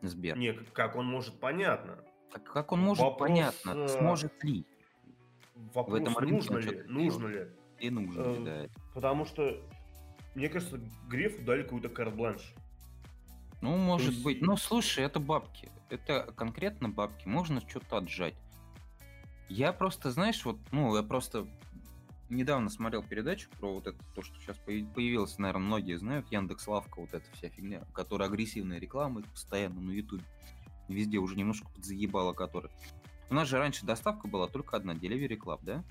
Сбер. 0.00 0.38
Не, 0.38 0.54
как 0.54 0.96
он 0.96 1.04
может, 1.04 1.38
понятно. 1.38 2.02
Как, 2.32 2.44
как 2.44 2.72
он 2.72 2.80
может, 2.80 3.04
Вопрос, 3.04 3.28
понятно. 3.28 3.70
Э, 3.74 3.88
Сможет 3.88 4.42
ли? 4.42 4.64
Вопрос, 5.74 6.00
в 6.00 6.02
этом 6.02 6.14
нужно 6.30 6.56
ли? 6.56 6.82
Нужно 6.84 7.26
ли? 7.26 7.48
И 7.78 7.90
нужно 7.90 8.22
ли, 8.22 8.38
э, 8.38 8.44
да. 8.44 8.80
Потому 8.94 9.26
что, 9.26 9.62
мне 10.34 10.48
кажется, 10.48 10.80
Грефу 11.08 11.44
дали 11.44 11.62
какую-то 11.62 11.90
карт-бланш. 11.90 12.54
Ну, 13.60 13.76
может 13.76 14.12
есть... 14.12 14.24
быть. 14.24 14.40
Ну, 14.40 14.56
слушай, 14.56 15.04
это 15.04 15.20
бабки. 15.20 15.70
Это 15.90 16.32
конкретно 16.34 16.88
бабки. 16.88 17.28
Можно 17.28 17.60
что-то 17.68 17.98
отжать. 17.98 18.34
Я 19.50 19.74
просто, 19.74 20.10
знаешь, 20.10 20.42
вот, 20.46 20.56
ну, 20.72 20.96
я 20.96 21.02
просто 21.02 21.46
недавно 22.28 22.70
смотрел 22.70 23.02
передачу 23.02 23.48
про 23.58 23.74
вот 23.74 23.86
это, 23.86 23.98
то, 24.14 24.22
что 24.22 24.38
сейчас 24.40 24.58
появилось, 24.58 25.38
наверное, 25.38 25.66
многие 25.66 25.96
знают, 25.98 26.26
Яндекс 26.30 26.66
Лавка, 26.66 27.00
вот 27.00 27.14
эта 27.14 27.24
вся 27.32 27.48
фигня, 27.48 27.84
которая 27.92 28.28
агрессивная 28.28 28.78
реклама 28.78 29.22
постоянно 29.22 29.80
на 29.80 29.90
YouTube. 29.90 30.22
Везде 30.88 31.18
уже 31.18 31.36
немножко 31.36 31.68
подзаебала, 31.70 32.32
которая. 32.32 32.72
У 33.28 33.34
нас 33.34 33.48
же 33.48 33.58
раньше 33.58 33.84
доставка 33.84 34.28
была 34.28 34.46
только 34.46 34.76
одна, 34.76 34.94
Delivery 34.94 35.36
Club, 35.36 35.60
да? 35.62 35.84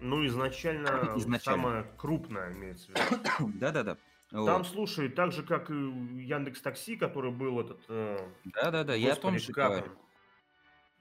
Ну, 0.00 0.26
изначально, 0.26 1.12
изначально. 1.16 1.62
самая 1.62 1.82
крупная 1.96 2.52
имеется 2.52 2.90
в 2.92 2.94
виду. 2.94 3.52
Да-да-да. 3.58 3.96
Вот. 4.32 4.46
Там, 4.46 4.64
слушай, 4.64 5.08
так 5.08 5.32
же, 5.32 5.42
как 5.42 5.70
и 5.70 5.74
Яндекс 5.74 6.62
Такси, 6.62 6.96
который 6.96 7.32
был 7.32 7.60
этот... 7.60 7.80
Э, 7.88 8.16
Да-да-да, 8.44 8.94
я 8.94 9.14
о 9.14 9.16
том 9.16 9.38
же 9.38 9.52
говорю. 9.52 9.92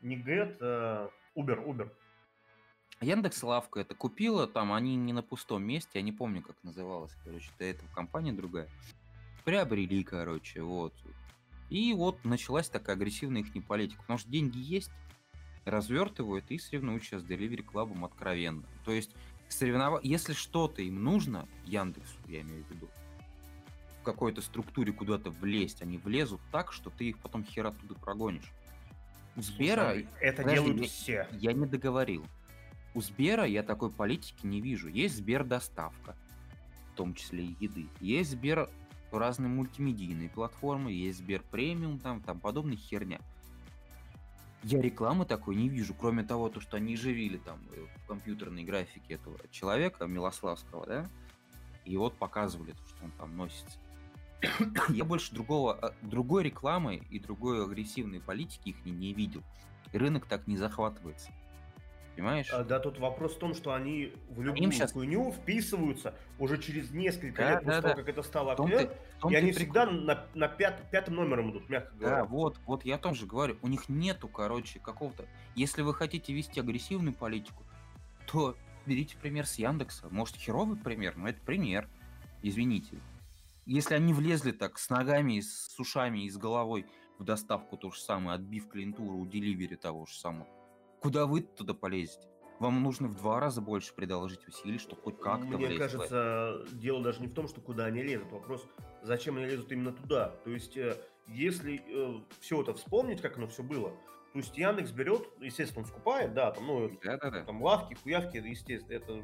Не 0.01 0.17
Get, 0.17 0.57
а 0.61 1.09
Uber, 1.35 1.63
Uber. 1.65 1.91
Яндекс 3.01 3.43
Лавка 3.43 3.79
это 3.79 3.95
купила, 3.95 4.45
там 4.45 4.73
они 4.73 4.95
не 4.95 5.13
на 5.13 5.23
пустом 5.23 5.63
месте, 5.63 5.91
я 5.95 6.01
не 6.01 6.11
помню, 6.11 6.41
как 6.41 6.57
называлась, 6.63 7.15
короче, 7.23 7.49
до 7.57 7.65
этого 7.65 7.87
компания 7.95 8.33
другая. 8.33 8.67
Приобрели, 9.45 10.03
короче, 10.03 10.61
вот. 10.61 10.93
И 11.69 11.93
вот 11.93 12.23
началась 12.25 12.67
такая 12.67 12.95
агрессивная 12.95 13.41
их 13.41 13.65
политика, 13.65 14.01
потому 14.01 14.19
что 14.19 14.29
деньги 14.29 14.57
есть, 14.57 14.91
развертывают 15.63 16.45
и 16.49 16.57
соревнуют 16.57 17.03
сейчас 17.03 17.21
с 17.21 17.25
Delivery 17.25 17.65
Club 17.65 18.03
откровенно. 18.03 18.63
То 18.83 18.91
есть 18.91 19.11
соревнова... 19.47 20.01
если 20.03 20.33
что-то 20.33 20.81
им 20.81 21.01
нужно, 21.01 21.47
Яндексу, 21.65 22.17
я 22.27 22.41
имею 22.41 22.65
в 22.65 22.71
виду, 22.71 22.89
в 24.01 24.03
какой-то 24.03 24.41
структуре 24.41 24.91
куда-то 24.91 25.29
влезть, 25.29 25.81
они 25.81 25.97
влезут 25.97 26.41
так, 26.51 26.73
что 26.73 26.89
ты 26.89 27.09
их 27.09 27.19
потом 27.19 27.45
хер 27.45 27.67
оттуда 27.67 27.95
прогонишь. 27.95 28.51
У 29.37 29.41
Сбера... 29.41 29.91
Слушай, 29.91 30.07
это 30.19 30.41
подожди, 30.41 30.65
делают 30.65 30.91
все. 30.91 31.27
Я 31.31 31.53
не 31.53 31.65
договорил. 31.65 32.25
У 32.93 33.01
Сбера 33.01 33.45
я 33.45 33.63
такой 33.63 33.91
политики 33.91 34.45
не 34.45 34.61
вижу. 34.61 34.87
Есть 34.87 35.17
Сбер 35.17 35.43
доставка, 35.43 36.15
в 36.93 36.97
том 36.97 37.13
числе 37.13 37.45
и 37.45 37.55
еды. 37.59 37.87
Есть 37.99 38.31
Сбер 38.31 38.69
разные 39.11 39.49
мультимедийные 39.49 40.29
платформы, 40.29 40.91
есть 40.91 41.19
Сбер 41.19 41.43
премиум, 41.51 41.99
там, 41.99 42.21
там 42.21 42.39
подобная 42.39 42.77
херня. 42.77 43.19
Я 44.63 44.81
рекламы 44.81 45.25
такой 45.25 45.55
не 45.55 45.69
вижу, 45.69 45.93
кроме 45.93 46.23
того, 46.23 46.49
то, 46.49 46.59
что 46.59 46.77
они 46.77 46.97
живили 46.97 47.37
там 47.37 47.59
э, 47.71 47.85
в 47.95 48.07
компьютерной 48.07 48.63
графике 48.63 49.13
этого 49.13 49.37
человека, 49.51 50.05
Милославского, 50.05 50.85
да, 50.85 51.09
и 51.85 51.95
вот 51.95 52.17
показывали 52.17 52.73
то, 52.73 52.87
что 52.89 53.05
он 53.05 53.11
там 53.11 53.37
носится. 53.37 53.79
Я 54.89 55.05
больше 55.05 55.33
другого, 55.33 55.77
а, 55.81 55.93
другой 56.01 56.43
рекламы 56.43 56.95
и 57.09 57.19
другой 57.19 57.63
агрессивной 57.63 58.19
политики 58.19 58.69
их 58.69 58.85
не, 58.85 58.91
не 58.91 59.13
видел. 59.13 59.43
И 59.93 59.97
рынок 59.97 60.25
так 60.25 60.45
не 60.47 60.57
захватывается. 60.57 61.31
Понимаешь? 62.19 62.49
А, 62.51 62.65
да, 62.65 62.79
тут 62.79 62.99
вопрос 62.99 63.35
в 63.35 63.39
том, 63.39 63.53
что 63.53 63.73
они 63.73 64.11
в 64.29 64.41
любую 64.41 64.61
Им 64.61 64.71
сейчас... 64.73 64.91
хуйню 64.91 65.31
вписываются 65.31 66.13
уже 66.37 66.57
через 66.57 66.91
несколько 66.91 67.41
да, 67.41 67.49
лет 67.51 67.59
после 67.59 67.75
да, 67.75 67.81
того, 67.81 67.95
как 67.95 68.09
это 68.09 68.23
стало 68.23 68.51
актуально, 68.51 68.89
и 69.29 69.35
они 69.35 69.53
всегда 69.53 69.85
на, 69.85 70.27
на 70.33 70.49
пят, 70.49 70.83
пятым 70.91 71.15
номером 71.15 71.51
идут, 71.51 71.69
мягко 71.69 71.95
говоря. 71.95 72.15
Да, 72.17 72.25
вот, 72.25 72.59
вот 72.65 72.83
я 72.83 72.97
тоже 72.97 73.25
говорю, 73.25 73.55
у 73.61 73.69
них 73.69 73.87
нету, 73.87 74.27
короче, 74.27 74.79
какого-то... 74.79 75.27
Если 75.55 75.81
вы 75.81 75.93
хотите 75.93 76.33
вести 76.33 76.59
агрессивную 76.59 77.13
политику, 77.13 77.63
то 78.27 78.57
берите 78.85 79.15
пример 79.15 79.45
с 79.45 79.55
Яндекса. 79.55 80.09
Может, 80.11 80.35
херовый 80.35 80.75
пример, 80.75 81.15
но 81.15 81.29
это 81.29 81.39
пример. 81.39 81.87
Извините. 82.41 82.97
Если 83.65 83.93
они 83.93 84.13
влезли 84.13 84.51
так 84.51 84.77
с 84.77 84.89
ногами, 84.89 85.39
с 85.39 85.73
ушами 85.79 86.25
и 86.25 86.29
с 86.29 86.35
головой 86.35 86.85
в 87.17 87.23
доставку 87.23 87.77
то 87.77 87.91
же 87.91 88.01
самое, 88.01 88.35
отбив 88.35 88.67
клиентуру 88.67 89.17
у 89.17 89.25
деливери 89.25 89.75
того 89.75 90.05
же 90.05 90.15
самого, 90.15 90.47
Куда 91.01 91.25
вы 91.25 91.41
туда 91.41 91.73
полезете? 91.73 92.27
Вам 92.59 92.83
нужно 92.83 93.07
в 93.07 93.15
два 93.15 93.39
раза 93.39 93.61
больше 93.61 93.93
предложить 93.93 94.45
усилий, 94.47 94.79
чтобы 94.79 95.01
хоть 95.01 95.19
как-то 95.19 95.45
Мне 95.45 95.67
влезть 95.67 95.77
кажется, 95.77 96.65
дело 96.73 97.01
даже 97.01 97.21
не 97.21 97.27
в 97.27 97.33
том, 97.33 97.47
что 97.47 97.61
куда 97.61 97.85
они 97.85 98.03
лезут. 98.03 98.31
Вопрос, 98.33 98.65
зачем 99.01 99.37
они 99.37 99.45
лезут 99.45 99.71
именно 99.71 99.93
туда. 99.93 100.35
То 100.43 100.49
есть, 100.49 100.75
э, 100.75 100.97
если 101.27 101.81
э, 101.87 102.19
все 102.41 102.61
это 102.61 102.73
вспомнить, 102.73 103.21
как 103.21 103.37
оно 103.37 103.47
все 103.47 103.63
было, 103.63 103.91
то 104.33 104.39
есть 104.39 104.57
Яндекс 104.57 104.91
берет, 104.91 105.27
естественно, 105.39 105.83
он 105.83 105.87
скупает, 105.87 106.33
да, 106.33 106.51
там, 106.51 106.67
ну, 106.67 106.91
да, 107.03 107.17
да, 107.17 107.31
да. 107.31 107.43
там 107.45 107.63
лавки, 107.63 107.95
хуявки, 107.95 108.37
естественно, 108.37 108.93
это 108.93 109.21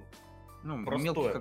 ну, 0.63 0.83
простое, 0.83 1.39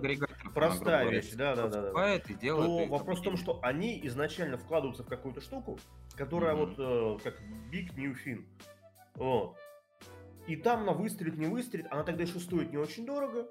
простая 0.53 1.09
вещь, 1.09 1.33
да, 1.33 1.55
да, 1.55 1.69
да, 1.69 1.93
да. 1.93 2.17
И 2.17 2.35
делает, 2.35 2.67
то 2.67 2.83
и 2.83 2.89
вопрос 2.89 3.21
в 3.21 3.23
том, 3.23 3.37
что 3.39 3.61
они 3.63 3.99
изначально 4.07 4.59
вкладываются 4.59 5.03
в 5.03 5.07
какую-то 5.07 5.41
штуку, 5.41 5.79
которая 6.15 6.55
mm-hmm. 6.55 6.77
вот 6.77 7.21
э, 7.23 7.25
как 7.25 7.41
Big 7.73 7.95
New 7.97 8.13
Fin, 8.13 8.45
вот, 9.15 9.57
и 10.47 10.57
там 10.57 10.83
она 10.83 10.93
выстрелит, 10.93 11.37
не 11.39 11.47
выстрелит, 11.47 11.87
она 11.91 12.03
тогда 12.03 12.25
еще 12.25 12.39
стоит 12.39 12.71
не 12.71 12.77
очень 12.77 13.07
дорого, 13.07 13.49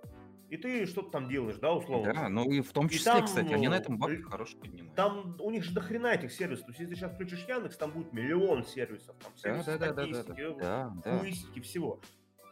и 0.50 0.58
ты 0.58 0.86
что-то 0.86 1.10
там 1.10 1.28
делаешь, 1.28 1.58
да, 1.58 1.74
условно. 1.74 2.14
Да, 2.14 2.30
ну 2.30 2.50
и 2.52 2.62
в 2.62 2.72
том 2.74 2.88
числе, 2.88 3.14
там, 3.14 3.26
кстати, 3.26 3.52
они 3.54 3.68
на 3.68 3.76
этом 3.76 3.98
бабки 3.98 4.20
э, 4.20 4.22
хорошие 4.22 4.60
поднимают. 4.60 4.94
Там 4.94 5.36
у 5.40 5.50
них 5.50 5.64
же 5.64 5.74
дохрена 5.74 6.14
этих 6.14 6.32
сервисов. 6.32 6.66
То 6.66 6.72
есть, 6.72 6.80
если 6.82 6.94
ты 6.94 7.00
сейчас 7.00 7.14
включишь 7.14 7.46
Яндекс, 7.48 7.76
там 7.76 7.92
будет 7.92 8.14
миллион 8.14 8.64
сервисов. 8.64 9.16
Там 9.18 9.36
сервисы 9.36 9.66
да, 9.66 9.78
да, 9.80 9.94
статистики, 9.94 10.56
да, 10.60 10.94
да, 11.04 11.22
да. 11.24 11.62
всего. 11.62 12.00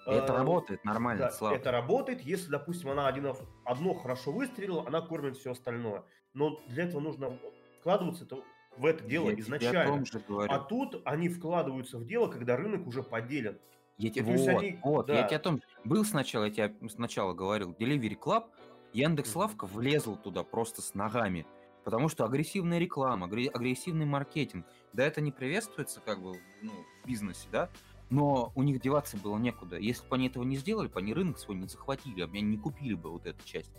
И 0.08 0.10
это 0.10 0.34
а, 0.34 0.38
работает 0.38 0.84
нормально, 0.84 1.26
да, 1.26 1.32
Слава. 1.32 1.54
Это 1.54 1.72
работает, 1.72 2.22
если, 2.22 2.50
допустим, 2.50 2.90
она 2.90 3.08
один, 3.08 3.36
одно 3.66 3.94
хорошо 3.94 4.32
выстрелила, 4.32 4.84
она 4.88 5.02
кормит 5.02 5.38
все 5.38 5.52
остальное. 5.52 6.04
Но 6.34 6.60
для 6.68 6.86
этого 6.86 7.02
нужно 7.02 7.38
вкладываться 7.80 8.26
это, 8.26 8.38
в 8.78 8.86
это 8.86 9.04
дело 9.04 9.30
я 9.30 9.40
изначально. 9.40 10.04
А 10.50 10.58
тут 10.58 11.02
они 11.06 11.30
вкладываются 11.30 12.00
в 12.00 12.06
дело, 12.08 12.30
когда 12.30 12.58
рынок 12.58 12.88
уже 12.88 13.04
поделен. 13.04 13.60
Я 13.98 14.10
тебе, 14.10 14.36
вот, 14.36 14.48
они, 14.48 14.80
вот, 14.84 15.06
да. 15.08 15.20
я 15.20 15.24
тебе 15.24 15.38
о 15.38 15.40
том, 15.40 15.62
был 15.84 16.04
сначала, 16.06 16.46
я 16.46 16.50
тебе 16.50 16.90
сначала 16.90 17.34
говорил, 17.34 17.72
Delivery 17.72 18.18
Club, 18.18 18.46
Яндекс 18.94 19.36
Лавка 19.36 19.66
влезл 19.66 20.16
туда 20.16 20.44
просто 20.44 20.82
с 20.82 20.96
ногами, 20.96 21.46
потому 21.84 22.10
что 22.10 22.26
агрессивная 22.26 22.80
реклама, 22.80 23.28
агрессивный 23.28 24.06
маркетинг, 24.06 24.66
да, 24.94 25.06
это 25.06 25.22
не 25.22 25.32
приветствуется 25.32 26.02
как 26.02 26.22
бы 26.22 26.40
ну, 26.62 26.72
в 26.72 27.08
бизнесе, 27.08 27.48
да, 27.52 27.70
но 28.10 28.52
у 28.56 28.64
них 28.64 28.82
деваться 28.82 29.18
было 29.18 29.38
некуда. 29.38 29.78
Если 29.78 30.06
бы 30.08 30.16
они 30.16 30.28
этого 30.28 30.44
не 30.44 30.58
сделали, 30.58 30.88
бы 30.88 31.00
они 31.00 31.14
рынок 31.14 31.38
свой 31.38 31.56
не 31.56 31.68
захватили, 31.68 32.22
они 32.22 32.42
не 32.42 32.58
купили 32.58 32.94
бы 32.94 33.12
вот 33.12 33.26
эту 33.26 33.46
часть. 33.46 33.72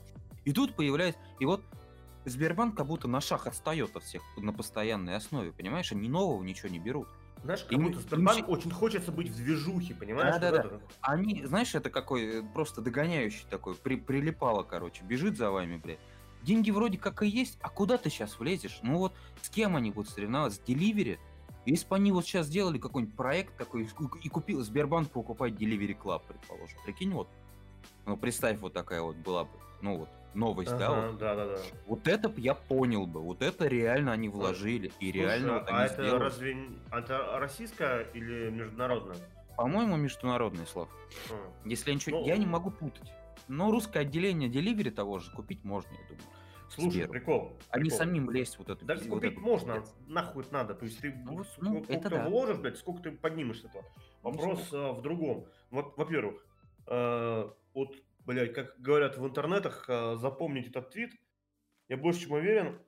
И 0.44 0.52
тут 0.52 0.74
появляется, 0.74 1.20
и 1.38 1.44
вот 1.44 1.62
Сбербанк 2.24 2.76
как 2.76 2.86
будто 2.86 3.08
на 3.08 3.20
шаг 3.20 3.46
отстает 3.46 3.96
от 3.96 4.04
всех 4.04 4.22
на 4.36 4.52
постоянной 4.52 5.16
основе, 5.16 5.52
понимаешь? 5.52 5.90
Они 5.92 6.08
нового 6.08 6.42
ничего 6.42 6.68
не 6.68 6.78
берут. 6.78 7.08
Знаешь, 7.44 7.64
как 7.64 7.82
будто 7.82 8.00
Сбербанк 8.00 8.38
им... 8.38 8.50
очень 8.50 8.70
хочется 8.70 9.10
быть 9.10 9.28
в 9.28 9.36
движухе, 9.36 9.94
понимаешь? 9.94 10.36
Да, 10.40 10.50
да, 10.50 10.62
да. 10.62 10.80
Они, 11.00 11.44
знаешь, 11.44 11.74
это 11.74 11.90
какой 11.90 12.40
э, 12.40 12.42
просто 12.54 12.80
догоняющий 12.80 13.44
такой, 13.50 13.74
при, 13.74 13.96
прилипало, 13.96 14.62
короче, 14.62 15.02
бежит 15.04 15.36
за 15.36 15.50
вами, 15.50 15.76
блядь. 15.76 15.98
деньги 16.42 16.70
вроде 16.70 16.98
как 16.98 17.22
и 17.22 17.26
есть, 17.26 17.58
а 17.60 17.68
куда 17.68 17.98
ты 17.98 18.10
сейчас 18.10 18.38
влезешь? 18.38 18.78
Ну 18.82 18.98
вот 18.98 19.12
с 19.40 19.48
кем 19.48 19.74
они 19.74 19.90
будут 19.90 20.10
соревноваться? 20.10 20.60
С 20.60 20.68
Delivery? 20.68 21.18
Если 21.64 21.86
бы 21.86 21.96
они 21.96 22.12
вот 22.12 22.24
сейчас 22.24 22.46
сделали 22.46 22.78
какой-нибудь 22.78 23.16
проект 23.16 23.56
такой 23.56 23.88
и 24.22 24.28
купил 24.28 24.62
Сбербанк 24.62 25.10
покупать 25.10 25.54
Delivery 25.54 25.96
Club, 25.96 26.22
предположим. 26.26 26.78
Прикинь, 26.84 27.12
вот. 27.12 27.28
Ну, 28.06 28.16
представь, 28.16 28.58
вот 28.58 28.72
такая 28.72 29.00
вот 29.00 29.16
была 29.16 29.44
бы, 29.44 29.50
ну 29.82 29.98
вот, 29.98 30.08
новость, 30.34 30.72
ага, 30.72 30.78
да? 30.78 31.08
Вот. 31.08 31.18
Да, 31.18 31.34
да, 31.34 31.46
да. 31.46 31.58
Вот 31.86 32.08
это 32.08 32.28
б 32.28 32.40
я 32.40 32.54
понял 32.54 33.06
бы. 33.06 33.20
Вот 33.20 33.42
это 33.42 33.66
реально 33.66 34.12
они 34.12 34.28
вложили. 34.28 34.92
И 35.00 35.10
Слушай, 35.10 35.12
реально 35.12 35.52
вот 35.54 35.68
они 35.68 35.78
а 35.78 35.84
это 35.84 35.94
сделали. 35.94 36.22
разве 36.22 36.56
это 36.90 37.38
российская 37.38 38.02
или 38.14 38.50
международная? 38.50 39.16
По-моему, 39.56 39.96
международный 39.96 40.66
слов. 40.66 40.88
А. 41.30 41.34
Если 41.64 41.90
я 41.90 41.96
ничего... 41.96 42.20
Ну, 42.20 42.26
я 42.26 42.36
не 42.36 42.46
могу 42.46 42.70
путать. 42.70 43.12
Но 43.48 43.70
русское 43.70 44.00
отделение 44.00 44.48
Delivery 44.48 44.90
того 44.90 45.18
же 45.18 45.30
купить 45.32 45.64
можно, 45.64 45.90
я 45.90 46.08
думаю. 46.08 46.24
Слушай, 46.70 46.92
Сберу. 46.92 47.12
прикол. 47.12 47.52
А 47.68 47.78
не 47.78 47.90
самим 47.90 48.30
лезть 48.30 48.58
вот 48.58 48.70
эту... 48.70 48.84
Да 48.86 48.94
вот 48.94 49.06
купить 49.06 49.32
эту, 49.32 49.40
можно, 49.42 49.74
блядь. 49.74 49.92
нахуй 50.06 50.44
надо. 50.50 50.74
То 50.74 50.86
есть 50.86 51.00
ты 51.00 51.12
ну, 51.24 51.44
ну, 51.58 51.82
сколько 51.84 52.08
ты 52.08 52.16
да. 52.16 52.28
вложишь, 52.28 52.58
блядь, 52.58 52.78
сколько 52.78 53.02
ты 53.02 53.10
поднимешь 53.10 53.62
этого. 53.62 53.84
Вопрос 54.22 54.68
ну, 54.72 54.94
в 54.94 55.02
другом. 55.02 55.44
Вот, 55.70 55.92
во-первых, 55.98 56.46
э, 56.86 57.50
вот, 57.74 57.94
блядь, 58.24 58.52
как 58.52 58.80
говорят 58.80 59.16
в 59.16 59.24
интернетах, 59.24 59.84
э, 59.88 60.16
запомнить 60.16 60.68
этот 60.68 60.90
твит. 60.90 61.12
Я 61.88 61.96
больше 61.96 62.22
чем 62.22 62.32
уверен, 62.32 62.80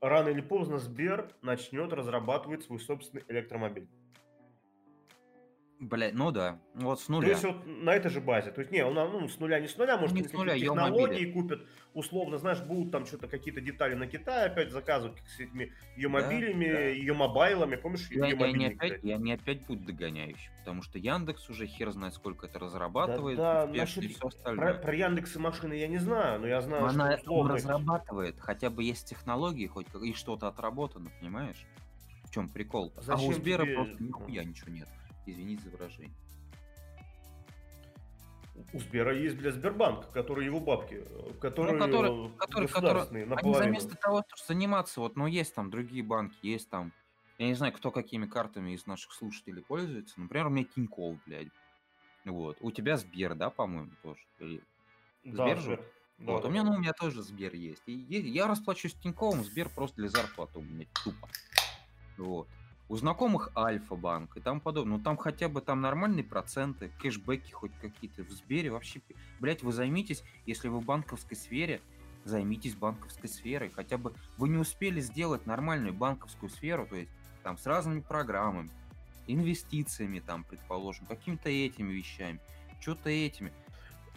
рано 0.00 0.28
или 0.28 0.40
поздно 0.40 0.78
Сбер 0.78 1.34
начнет 1.42 1.92
разрабатывать 1.92 2.64
свой 2.64 2.80
собственный 2.80 3.24
электромобиль. 3.28 3.88
Блять, 5.80 6.14
ну 6.14 6.32
да, 6.32 6.58
вот 6.74 7.00
с 7.00 7.08
нуля. 7.08 7.26
То 7.26 7.30
есть 7.30 7.44
вот 7.44 7.64
на 7.64 7.94
этой 7.94 8.10
же 8.10 8.20
базе. 8.20 8.50
То 8.50 8.62
есть 8.62 8.72
не, 8.72 8.84
он 8.84 8.94
ну, 8.94 9.28
с 9.28 9.38
нуля, 9.38 9.60
не 9.60 9.68
с 9.68 9.76
нуля, 9.76 9.96
может, 9.96 10.16
не 10.16 10.24
с 10.24 10.32
нуля, 10.32 10.58
технологии 10.58 11.30
купят, 11.30 11.60
условно, 11.94 12.36
знаешь, 12.38 12.60
будут 12.60 12.90
там 12.90 13.06
что-то 13.06 13.28
какие-то 13.28 13.60
детали 13.60 13.94
на 13.94 14.08
Китай 14.08 14.46
опять 14.46 14.72
заказывать 14.72 15.18
с 15.36 15.38
этими 15.38 15.72
ее 15.96 16.08
мобилями, 16.08 16.66
да, 16.66 16.72
да. 16.72 16.80
ее 16.80 17.14
мобайлами, 17.14 17.76
помнишь, 17.76 18.08
я, 18.10 18.26
ее 18.26 18.36
я, 18.36 18.52
не 18.52 18.66
опять, 18.66 19.04
я 19.04 19.16
не 19.18 19.32
опять 19.32 19.64
буду 19.66 19.84
догоняющий, 19.84 20.50
потому 20.58 20.82
что 20.82 20.98
Яндекс 20.98 21.48
уже 21.48 21.66
хер 21.66 21.92
знает, 21.92 22.14
сколько 22.14 22.46
это 22.46 22.58
разрабатывает, 22.58 23.36
да, 23.36 23.66
да, 23.66 23.72
насчет, 23.72 24.02
и 24.02 24.08
все 24.08 24.26
остальное. 24.26 24.74
Про, 24.74 24.82
про 24.82 24.94
Яндекс 24.96 25.36
и 25.36 25.38
машины 25.38 25.74
я 25.74 25.86
не 25.86 25.98
знаю, 25.98 26.40
но 26.40 26.48
я 26.48 26.60
знаю, 26.60 26.86
Она 26.86 27.18
что 27.18 27.22
условно... 27.22 27.54
разрабатывает, 27.54 28.40
хотя 28.40 28.68
бы 28.68 28.82
есть 28.82 29.08
технологии, 29.08 29.68
хоть 29.68 29.86
и 30.02 30.12
что-то 30.12 30.48
отработано, 30.48 31.10
понимаешь? 31.20 31.64
В 32.24 32.32
чем 32.32 32.48
прикол? 32.48 32.92
А, 32.96 33.12
а 33.12 33.22
у 33.22 33.32
Сбера 33.32 33.62
тебе... 33.62 33.74
просто 33.76 34.02
нихуя 34.02 34.42
ничего 34.42 34.72
нет 34.72 34.88
извините 35.30 35.64
за 35.64 35.70
выражение. 35.70 36.14
У 38.72 38.78
Сбера 38.80 39.16
есть, 39.16 39.36
для 39.38 39.52
Сбербанк, 39.52 40.10
который 40.10 40.44
его 40.44 40.58
бабки, 40.58 41.04
которые 41.40 41.76
ну, 41.76 41.78
который, 41.78 42.30
который, 42.36 42.68
который, 42.68 43.02
они 43.36 43.68
вместо 43.68 43.96
того, 43.96 44.24
чтобы 44.26 44.46
заниматься, 44.46 45.00
вот, 45.00 45.16
ну, 45.16 45.26
есть 45.26 45.54
там 45.54 45.70
другие 45.70 46.02
банки, 46.02 46.36
есть 46.42 46.68
там, 46.68 46.92
я 47.38 47.46
не 47.46 47.54
знаю, 47.54 47.72
кто 47.72 47.92
какими 47.92 48.26
картами 48.26 48.72
из 48.72 48.86
наших 48.86 49.12
слушателей 49.12 49.62
пользуется, 49.62 50.20
например, 50.20 50.48
у 50.48 50.50
меня 50.50 50.64
Тинькофф, 50.64 51.18
блядь, 51.24 51.48
вот, 52.24 52.56
у 52.60 52.72
тебя 52.72 52.96
Сбер, 52.96 53.36
да, 53.36 53.50
по-моему, 53.50 53.92
тоже, 54.02 54.20
Или... 54.40 54.62
Да, 55.24 55.44
Сбер 55.44 55.58
же? 55.58 55.76
Да, 56.18 56.32
вот, 56.32 56.42
да, 56.42 56.48
у 56.48 56.50
меня, 56.50 56.64
ну, 56.64 56.72
у 56.72 56.78
меня 56.78 56.92
тоже 56.92 57.22
Сбер 57.22 57.54
есть. 57.54 57.82
И 57.86 57.92
я 57.92 58.48
расплачусь 58.48 58.94
Тиньковым, 58.94 59.44
Сбер 59.44 59.68
просто 59.68 59.96
для 59.98 60.08
зарплаты 60.08 60.58
у 60.58 60.62
меня 60.62 60.86
тупо. 61.04 61.28
Вот. 62.16 62.48
У 62.88 62.96
знакомых 62.96 63.50
Альфа-банк 63.54 64.36
и 64.36 64.40
там 64.40 64.60
подобное. 64.60 64.96
Ну 64.96 65.04
там 65.04 65.18
хотя 65.18 65.48
бы 65.48 65.60
там 65.60 65.82
нормальные 65.82 66.24
проценты, 66.24 66.90
кэшбэки 67.00 67.52
хоть 67.52 67.72
какие-то. 67.80 68.22
В 68.24 68.30
Сбере 68.30 68.70
вообще, 68.70 69.00
блять, 69.40 69.62
вы 69.62 69.72
займитесь, 69.72 70.22
если 70.46 70.68
вы 70.68 70.78
в 70.78 70.84
банковской 70.84 71.36
сфере, 71.36 71.82
займитесь 72.24 72.74
банковской 72.74 73.28
сферой. 73.28 73.70
Хотя 73.70 73.98
бы 73.98 74.14
вы 74.38 74.48
не 74.48 74.56
успели 74.56 75.00
сделать 75.00 75.46
нормальную 75.46 75.92
банковскую 75.92 76.48
сферу, 76.48 76.86
то 76.86 76.96
есть 76.96 77.10
там 77.42 77.58
с 77.58 77.66
разными 77.66 78.00
программами, 78.00 78.70
инвестициями 79.26 80.20
там, 80.20 80.44
предположим, 80.44 81.04
какими-то 81.04 81.50
этими 81.50 81.92
вещами, 81.92 82.40
что-то 82.80 83.10
этими. 83.10 83.52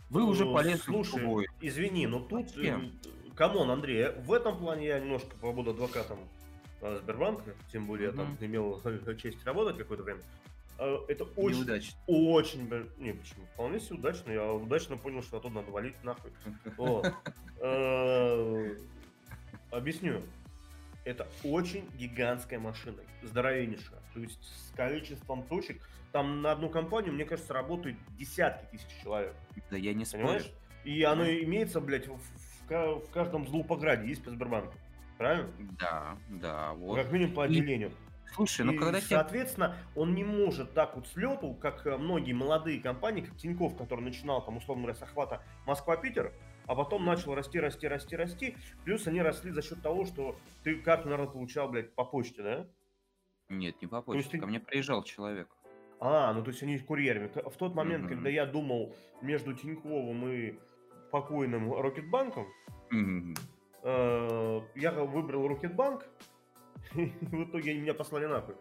Вы 0.10 0.22
ну, 0.22 0.28
уже 0.28 0.46
полезли 0.46 0.92
Слушай, 0.92 1.24
в 1.24 1.44
извини, 1.62 2.08
но 2.08 2.20
тут... 2.20 2.50
Зачем? 2.50 2.94
Э, 3.06 3.36
come 3.36 3.56
on, 3.56 3.72
Андрей, 3.72 4.12
в 4.26 4.32
этом 4.34 4.58
плане 4.58 4.88
я 4.88 5.00
немножко 5.00 5.36
побуду 5.38 5.72
адвокатом 5.72 6.20
Сбербанка, 6.82 7.54
тем 7.72 7.86
более 7.86 8.10
mm-hmm. 8.10 8.18
я 8.18 8.26
там 8.26 8.38
имел 8.42 9.16
честь 9.18 9.46
работать 9.46 9.78
какое-то 9.78 10.04
время, 10.04 10.22
а, 10.82 11.06
это 11.08 11.26
очень, 11.36 11.60
Неудачно. 11.60 12.00
очень, 12.08 12.62
не, 12.98 13.14
почему, 13.14 13.46
вполне 13.54 13.80
себе 13.80 14.00
удачно, 14.00 14.32
я 14.32 14.52
удачно 14.52 14.98
понял, 14.98 15.22
что 15.22 15.38
оттуда 15.38 15.56
надо 15.56 15.72
валить 15.72 16.04
нахуй. 16.04 16.32
А, 17.64 18.76
объясню. 19.70 20.24
Это 21.06 21.28
очень 21.44 21.88
гигантская 21.96 22.58
машина, 22.58 22.98
здоровеннейшая. 23.22 24.00
То 24.16 24.20
есть 24.20 24.44
с 24.44 24.76
количеством 24.76 25.44
точек, 25.44 25.80
там 26.12 26.42
на 26.42 26.54
одну 26.54 26.70
компанию, 26.70 27.14
мне 27.14 27.24
кажется, 27.24 27.54
работают 27.54 28.00
десятки 28.18 28.66
тысяч 28.72 28.88
человек. 29.04 29.36
Да 29.70 29.78
я 29.78 29.94
не 29.94 30.06
спорю. 30.06 30.42
И 30.84 31.04
оно 31.04 31.30
имеется, 31.30 31.80
блядь, 31.80 32.08
в, 32.08 32.18
в, 32.18 33.06
в 33.06 33.12
каждом 33.12 33.48
злоупограде 33.48 34.08
есть 34.08 34.24
по 34.24 34.32
Сбербанку. 34.32 34.74
Правильно? 35.22 35.52
Да, 35.80 36.18
да. 36.30 36.74
Вот. 36.74 36.96
Как 36.96 37.12
минимум 37.12 37.36
по 37.36 37.44
отделению. 37.44 37.90
И, 37.90 38.34
слушай, 38.34 38.66
ну 38.66 38.72
и, 38.72 38.78
когда 38.80 39.00
Соответственно, 39.02 39.76
он 39.96 40.16
не 40.16 40.24
может 40.24 40.74
так 40.74 40.96
вот 40.96 41.08
слету, 41.08 41.54
как 41.54 41.86
э, 41.86 41.96
многие 41.96 42.34
молодые 42.34 42.80
компании, 42.80 43.22
как 43.22 43.38
Тиньков, 43.38 43.78
который 43.78 44.02
начинал 44.02 44.44
там, 44.44 44.58
условно 44.58 44.86
говоря, 44.86 44.98
с 44.98 45.04
охвата 45.04 45.44
Москва-Питер, 45.68 46.34
а 46.66 46.74
потом 46.74 47.06
начал 47.06 47.36
расти, 47.36 47.60
расти, 47.60 47.88
расти, 47.88 48.16
расти. 48.16 48.58
Плюс 48.84 49.06
они 49.06 49.22
росли 49.22 49.52
за 49.52 49.62
счет 49.62 49.84
того, 49.84 50.06
что 50.06 50.36
ты 50.64 50.74
карту, 50.78 51.10
наверное, 51.10 51.32
получал, 51.32 51.70
блядь, 51.70 51.94
по 51.94 52.04
почте, 52.04 52.42
да? 52.42 52.68
Нет, 53.50 53.80
не 53.80 53.88
по 53.88 54.02
почте. 54.02 54.28
Ты... 54.28 54.40
Ко 54.40 54.48
мне 54.48 54.60
приезжал 54.60 55.04
человек. 55.04 55.50
А, 56.00 56.34
ну 56.34 56.44
то 56.44 56.50
есть 56.50 56.64
они 56.64 56.80
курьерами. 56.80 57.28
В 57.28 57.58
тот 57.58 57.76
момент, 57.76 58.06
mm-hmm. 58.06 58.10
когда 58.10 58.30
я 58.30 58.48
думал 58.48 58.96
между 59.22 59.54
Тиньковым 59.54 60.28
и 60.28 60.60
покойным 61.12 61.72
Рокетбанком, 61.74 62.48
mm-hmm. 62.92 63.38
Э, 63.84 64.62
я 64.76 64.92
выбрал 64.92 65.48
Рокетбанк, 65.48 66.08
и 66.96 67.06
в 67.22 67.50
итоге 67.50 67.72
они 67.72 67.82
меня 67.82 67.94
послали 67.94 68.26
нахуй. 68.26 68.56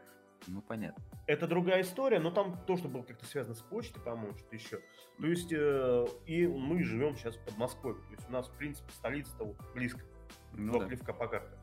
Ну, 0.47 0.63
понятно. 0.63 1.03
Это 1.27 1.47
другая 1.47 1.83
история, 1.83 2.19
но 2.19 2.31
там 2.31 2.59
то, 2.67 2.77
что 2.77 2.89
было 2.89 3.03
как-то 3.03 3.27
связано 3.27 3.55
с 3.55 3.61
почтой, 3.61 4.03
по-моему, 4.03 4.37
что-то 4.37 4.57
еще. 4.57 4.81
То 5.19 5.27
есть, 5.27 5.53
э, 5.53 6.07
и 6.27 6.47
мы 6.47 6.83
живем 6.83 7.17
сейчас 7.17 7.37
под 7.37 7.57
Москвой. 7.59 7.95
То 7.95 8.13
есть 8.13 8.29
у 8.29 8.33
нас, 8.33 8.49
в 8.49 8.57
принципе, 8.57 8.91
столица-то 8.93 9.45
вот 9.45 9.57
близко. 9.75 10.01
Ну, 10.55 10.73
Два 10.73 10.81
да. 10.81 10.87
плевка 10.87 11.13
по 11.13 11.29
карте. 11.29 11.57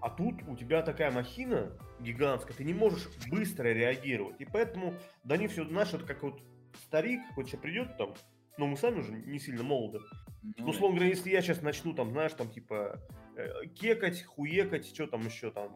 А 0.00 0.10
тут 0.10 0.42
у 0.46 0.56
тебя 0.56 0.82
такая 0.82 1.10
махина 1.10 1.76
гигантская, 2.00 2.56
ты 2.56 2.64
не 2.64 2.74
можешь 2.74 3.08
быстро 3.28 3.68
реагировать. 3.68 4.40
И 4.40 4.44
поэтому, 4.44 4.94
да 5.24 5.36
не 5.36 5.48
все, 5.48 5.64
знаешь, 5.64 5.92
это 5.92 6.04
как 6.04 6.22
вот 6.22 6.40
старик, 6.84 7.20
хоть 7.34 7.48
сейчас 7.48 7.60
придет 7.60 7.96
там, 7.96 8.14
но 8.56 8.66
мы 8.66 8.76
сами 8.76 9.00
уже 9.00 9.12
не 9.12 9.38
сильно 9.38 9.62
молоды. 9.62 10.00
Ну, 10.42 10.68
условно 10.68 10.96
говоря, 10.96 11.10
если 11.10 11.30
я 11.30 11.42
сейчас 11.42 11.62
начну 11.62 11.94
там, 11.94 12.10
знаешь, 12.10 12.32
там 12.32 12.48
типа 12.50 13.00
э, 13.36 13.66
кекать, 13.74 14.22
хуекать, 14.24 14.86
что 14.86 15.06
там 15.06 15.24
еще 15.26 15.50
там 15.50 15.74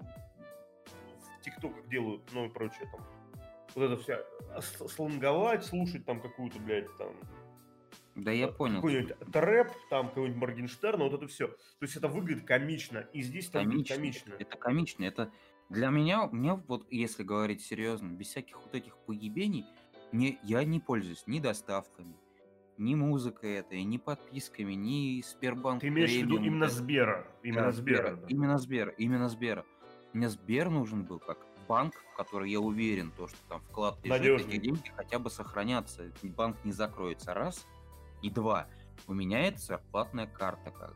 в 1.38 1.42
ТикТоках 1.42 1.88
делают, 1.88 2.22
ну 2.32 2.46
и 2.46 2.48
прочее 2.48 2.88
там. 2.92 3.06
Вот 3.74 3.84
это 3.84 3.96
вся 3.96 4.20
слонговать, 4.88 5.64
слушать 5.64 6.04
там 6.04 6.20
какую-то, 6.20 6.58
блядь, 6.58 6.88
там 6.98 7.14
да 8.14 8.32
я 8.32 8.48
понял. 8.48 8.76
Какой-нибудь 8.76 9.16
трэп, 9.32 9.68
там 9.88 10.08
какой-нибудь 10.08 10.40
Моргенштерн, 10.40 11.00
вот 11.00 11.14
это 11.14 11.26
все. 11.26 11.48
То 11.48 11.56
есть 11.82 11.96
это 11.96 12.08
выглядит 12.08 12.44
комично, 12.44 12.98
и 13.12 13.22
здесь 13.22 13.48
там 13.48 13.64
комично. 13.64 13.96
комично. 13.96 14.34
Это 14.38 14.56
комично, 14.56 15.04
это 15.04 15.32
для 15.68 15.88
меня, 15.88 16.26
мне 16.26 16.54
вот, 16.54 16.86
если 16.90 17.22
говорить 17.22 17.62
серьезно, 17.62 18.08
без 18.08 18.28
всяких 18.28 18.60
вот 18.60 18.74
этих 18.74 18.96
поебений, 19.06 19.64
мне, 20.12 20.38
я 20.42 20.64
не 20.64 20.80
пользуюсь 20.80 21.22
ни 21.26 21.38
доставками, 21.38 22.16
ни 22.80 22.94
музыкой 22.94 23.56
этой, 23.56 23.82
ни 23.84 23.98
подписками, 23.98 24.72
ни 24.72 25.22
Сбербанк 25.22 25.82
Ты 25.82 25.88
имеешь 25.88 26.10
в 26.10 26.14
виду 26.14 26.36
именно 26.38 26.68
Сбера? 26.68 27.26
Именно 27.42 27.66
да, 27.66 27.72
Сбера, 27.72 27.96
Сбера 27.96 28.16
да. 28.16 28.26
именно 28.28 28.58
Сбера, 28.58 28.90
именно 28.92 29.28
Сбера. 29.28 29.64
Мне 30.14 30.28
Сбер 30.28 30.70
нужен 30.70 31.04
был 31.04 31.20
как 31.20 31.38
банк, 31.68 31.94
в 32.12 32.16
который 32.16 32.50
я 32.50 32.58
уверен, 32.58 33.12
то, 33.16 33.28
что 33.28 33.36
там 33.48 33.60
вклад 33.60 34.04
лежит, 34.04 34.48
эти 34.48 34.56
деньги 34.56 34.90
хотя 34.96 35.18
бы 35.18 35.30
сохранятся, 35.30 36.10
банк 36.22 36.56
не 36.64 36.72
закроется, 36.72 37.34
раз. 37.34 37.66
И 38.22 38.30
два, 38.30 38.66
у 39.06 39.14
меня 39.14 39.46
это 39.46 39.58
зарплатная 39.58 40.26
карта 40.26 40.70
как. 40.70 40.94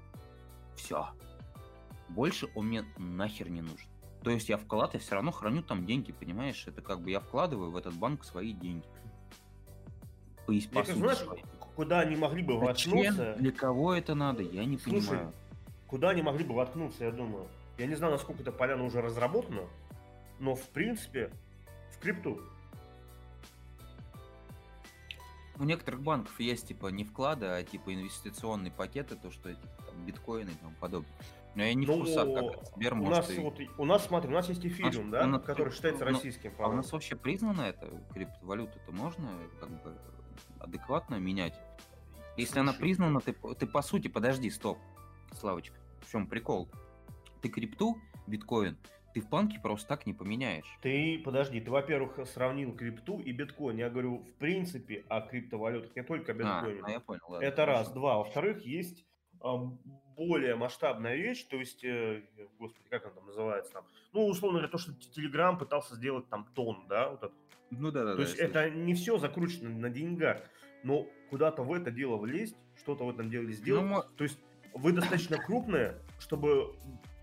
Все. 0.77 1.09
Больше 2.09 2.49
он 2.55 2.69
мне 2.69 2.85
нахер 2.99 3.51
не 3.51 3.61
нужен. 3.61 3.89
То 4.23 4.31
есть 4.31 4.49
я 4.49 4.57
вклад, 4.57 4.95
я 4.95 5.01
все 5.01 5.15
равно 5.15 5.31
храню 5.33 5.63
там 5.63 5.85
деньги, 5.85 6.13
понимаешь? 6.13 6.67
Это 6.67 6.81
как 6.81 7.01
бы 7.03 7.11
я 7.11 7.21
вкладываю 7.21 7.71
в 7.71 7.77
этот 7.77 7.95
банк 7.95 8.25
свои 8.25 8.53
деньги. 8.53 8.87
По, 10.47 10.53
по 10.83 10.85
знаешь, 10.85 11.25
куда 11.77 12.01
они 12.01 12.17
могли 12.17 12.43
бы 12.43 12.59
Зачем? 12.59 12.93
воткнуться. 12.95 13.35
Для 13.39 13.53
кого 13.53 13.95
это 13.95 14.15
надо, 14.15 14.43
я 14.43 14.65
не 14.65 14.79
Слушай, 14.79 15.09
понимаю. 15.09 15.33
Куда 15.87 16.11
они 16.11 16.23
могли 16.23 16.45
бы 16.45 16.55
воткнуться, 16.55 17.05
я 17.05 17.11
думаю. 17.11 17.47
Я 17.79 17.87
не 17.87 17.95
знаю, 17.95 18.13
насколько 18.13 18.43
эта 18.43 18.53
поляна 18.53 18.85
уже 18.85 19.01
разработана, 19.01 19.63
но 20.39 20.55
в 20.55 20.69
принципе 20.69 21.31
в 21.93 21.99
крипту. 21.99 22.41
у 25.59 25.65
некоторых 25.65 26.03
банков 26.03 26.39
есть 26.41 26.69
типа 26.69 26.89
не 26.89 27.05
вклады, 27.05 27.47
а 27.47 27.63
типа 27.63 27.95
инвестиционные 27.95 28.73
пакеты, 28.73 29.15
то 29.17 29.31
что 29.31 29.55
типа, 29.55 29.69
там, 29.87 30.05
биткоины 30.05 30.51
и 30.51 30.55
тому 30.55 30.75
подобное. 30.81 31.13
Но 31.55 31.63
я 31.63 31.75
не 31.75 31.87
в 31.87 31.93
курсах, 31.93 32.27
как 32.35 32.67
Сбер 32.75 32.95
у 32.95 33.07
нас, 33.09 33.31
и- 33.31 33.39
вот, 33.39 33.61
у 33.79 33.85
нас, 33.85 34.05
смотри, 34.07 34.31
у 34.31 34.33
нас 34.33 34.49
есть 34.49 34.67
эфириум, 34.67 35.09
у 35.09 35.11
да, 35.13 35.27
нас- 35.27 35.43
который 35.45 35.73
считается 35.73 36.05
ну, 36.05 36.11
российским. 36.11 36.53
А 36.59 36.69
у 36.69 36.73
нас 36.73 36.91
вообще 36.93 37.15
признано 37.15 37.63
это 37.63 37.89
криптовалюта-то 38.13 38.91
можно 38.91 39.29
как 39.61 39.71
бы 39.71 39.95
адекватно 40.59 41.17
менять? 41.17 41.55
Если 42.37 42.59
она 42.59 42.73
признана, 42.73 43.21
ты, 43.21 43.33
ты 43.59 43.67
по 43.67 43.83
сути, 43.83 44.09
подожди, 44.09 44.51
стоп, 44.51 44.79
Славочка, 45.33 45.77
в 46.01 46.11
чем 46.11 46.27
прикол? 46.27 46.69
Ты 47.43 47.49
крипту, 47.49 47.97
биткоин, 48.27 48.77
ты 49.15 49.21
в 49.21 49.29
банке 49.29 49.61
просто 49.61 49.87
так 49.89 50.07
не 50.07 50.15
поменяешь. 50.15 50.67
Ты, 50.83 51.21
подожди, 51.25 51.61
ты, 51.61 51.71
во-первых, 51.71 52.19
сравнил 52.27 52.75
крипту 52.75 53.21
и 53.21 53.31
биткоин. 53.33 53.77
Я 53.77 53.89
говорю, 53.91 54.19
в 54.19 54.35
принципе, 54.39 55.05
о 55.09 55.21
криптовалютах, 55.21 55.95
не 55.95 56.03
только 56.03 56.33
о 56.33 56.35
А, 56.35 56.63
биткоине. 56.63 56.83
а 56.85 56.91
я 56.91 57.01
понял, 57.01 57.21
ладно. 57.29 57.45
Это 57.45 57.65
раз. 57.67 57.77
хорошо. 57.87 57.95
Два. 57.95 58.17
Во-вторых, 58.19 58.65
есть 58.67 59.07
а, 59.41 59.71
более 60.17 60.55
масштабная 60.57 61.17
вещь, 61.17 61.45
то 61.45 61.57
есть, 61.57 61.85
э, 61.85 62.23
господи, 62.59 62.87
как 62.89 63.05
она 63.05 63.15
там 63.15 63.27
называется 63.27 63.73
там? 63.73 63.85
Ну, 64.13 64.27
условно 64.27 64.59
говоря, 64.59 64.71
то, 64.71 64.79
что 64.79 64.93
Телеграм 64.93 65.59
пытался 65.59 65.95
сделать 65.95 66.29
там 66.29 66.47
тон, 66.55 66.87
да, 66.89 67.11
вот 67.11 67.23
это. 67.23 67.35
Ну 67.71 67.91
да, 67.91 68.05
да, 68.05 68.15
То 68.15 68.23
есть 68.23 68.37
это 68.37 68.71
не 68.71 68.95
все 68.95 69.19
закручено 69.19 69.71
на 69.71 69.91
деньгах, 69.91 70.43
но 70.83 71.07
куда-то 71.31 71.63
в 71.63 71.73
это 71.73 71.91
дело 71.91 72.17
влезть, 72.17 72.57
что-то 72.79 73.05
в 73.05 73.11
этом 73.11 73.31
деле 73.31 73.53
сделать. 73.53 73.85
Ну, 73.85 74.03
То 74.17 74.25
есть 74.25 74.39
вы 74.75 74.93
достаточно 74.93 75.39
крупные, 75.39 75.97
чтобы 76.19 76.75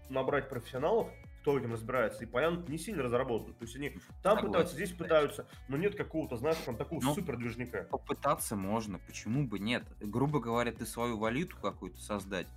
набрать 0.09 0.49
профессионалов, 0.49 1.09
кто 1.41 1.57
этим 1.57 1.73
разбирается, 1.73 2.23
и 2.23 2.27
понятно, 2.27 2.63
не 2.67 2.77
сильно 2.77 3.01
разработаны. 3.03 3.53
То 3.53 3.63
есть 3.63 3.75
они 3.75 3.89
там 3.89 4.37
Согласен, 4.37 4.47
пытаются, 4.47 4.75
здесь 4.75 4.89
конечно. 4.89 5.05
пытаются, 5.05 5.47
но 5.69 5.77
нет 5.77 5.95
какого-то, 5.95 6.37
знаешь, 6.37 6.57
там 6.57 6.77
такого 6.77 7.01
Ну, 7.01 7.15
супер 7.15 7.37
движника. 7.37 7.83
Попытаться 7.83 8.55
можно, 8.55 8.99
почему 8.99 9.47
бы 9.47 9.57
нет? 9.57 9.83
Грубо 9.99 10.39
говоря, 10.39 10.71
ты 10.71 10.85
свою 10.85 11.17
валюту 11.17 11.57
какую-то 11.57 11.99
создать, 11.99 12.47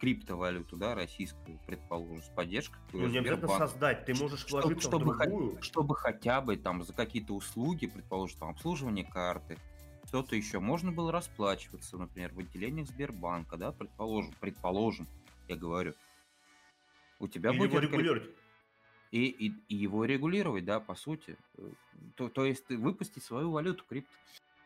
криптовалюту, 0.00 0.76
да, 0.76 0.94
российскую, 0.94 1.58
предположим, 1.66 2.22
с 2.22 2.28
поддержкой. 2.28 2.78
Ну, 2.92 3.06
не 3.06 3.18
обязательно 3.18 3.58
создать, 3.58 4.04
ты 4.06 4.14
можешь 4.14 4.40
Чтоб- 4.40 4.62
вложиться 4.62 4.88
чтобы, 4.88 5.12
в 5.14 5.18
другую. 5.18 5.62
чтобы 5.62 5.94
хотя 5.94 6.40
бы 6.40 6.56
там 6.56 6.82
за 6.82 6.92
какие-то 6.92 7.34
услуги, 7.34 7.86
предположим, 7.86 8.38
там 8.38 8.48
обслуживание 8.50 9.04
карты, 9.04 9.58
что-то 10.06 10.34
еще, 10.34 10.58
можно 10.58 10.90
было 10.90 11.12
расплачиваться, 11.12 11.96
например, 11.98 12.32
в 12.32 12.38
отделениях 12.40 12.88
Сбербанка, 12.88 13.56
да, 13.56 13.70
предположим, 13.72 14.34
предположим, 14.40 15.06
я 15.46 15.56
говорю. 15.56 15.92
У 17.20 17.28
тебя 17.28 17.50
Или 17.50 17.58
будет 17.58 17.70
его 17.72 17.80
регулировать. 17.80 18.30
и, 19.10 19.26
и, 19.26 19.52
и 19.68 19.74
его 19.76 20.06
регулировать, 20.06 20.64
да, 20.64 20.80
по 20.80 20.94
сути. 20.94 21.36
Э, 21.58 21.70
То, 22.16 22.28
то 22.30 22.46
есть 22.46 22.68
выпустить 22.70 23.22
свою 23.22 23.50
валюту 23.50 23.84
крипто. 23.86 24.10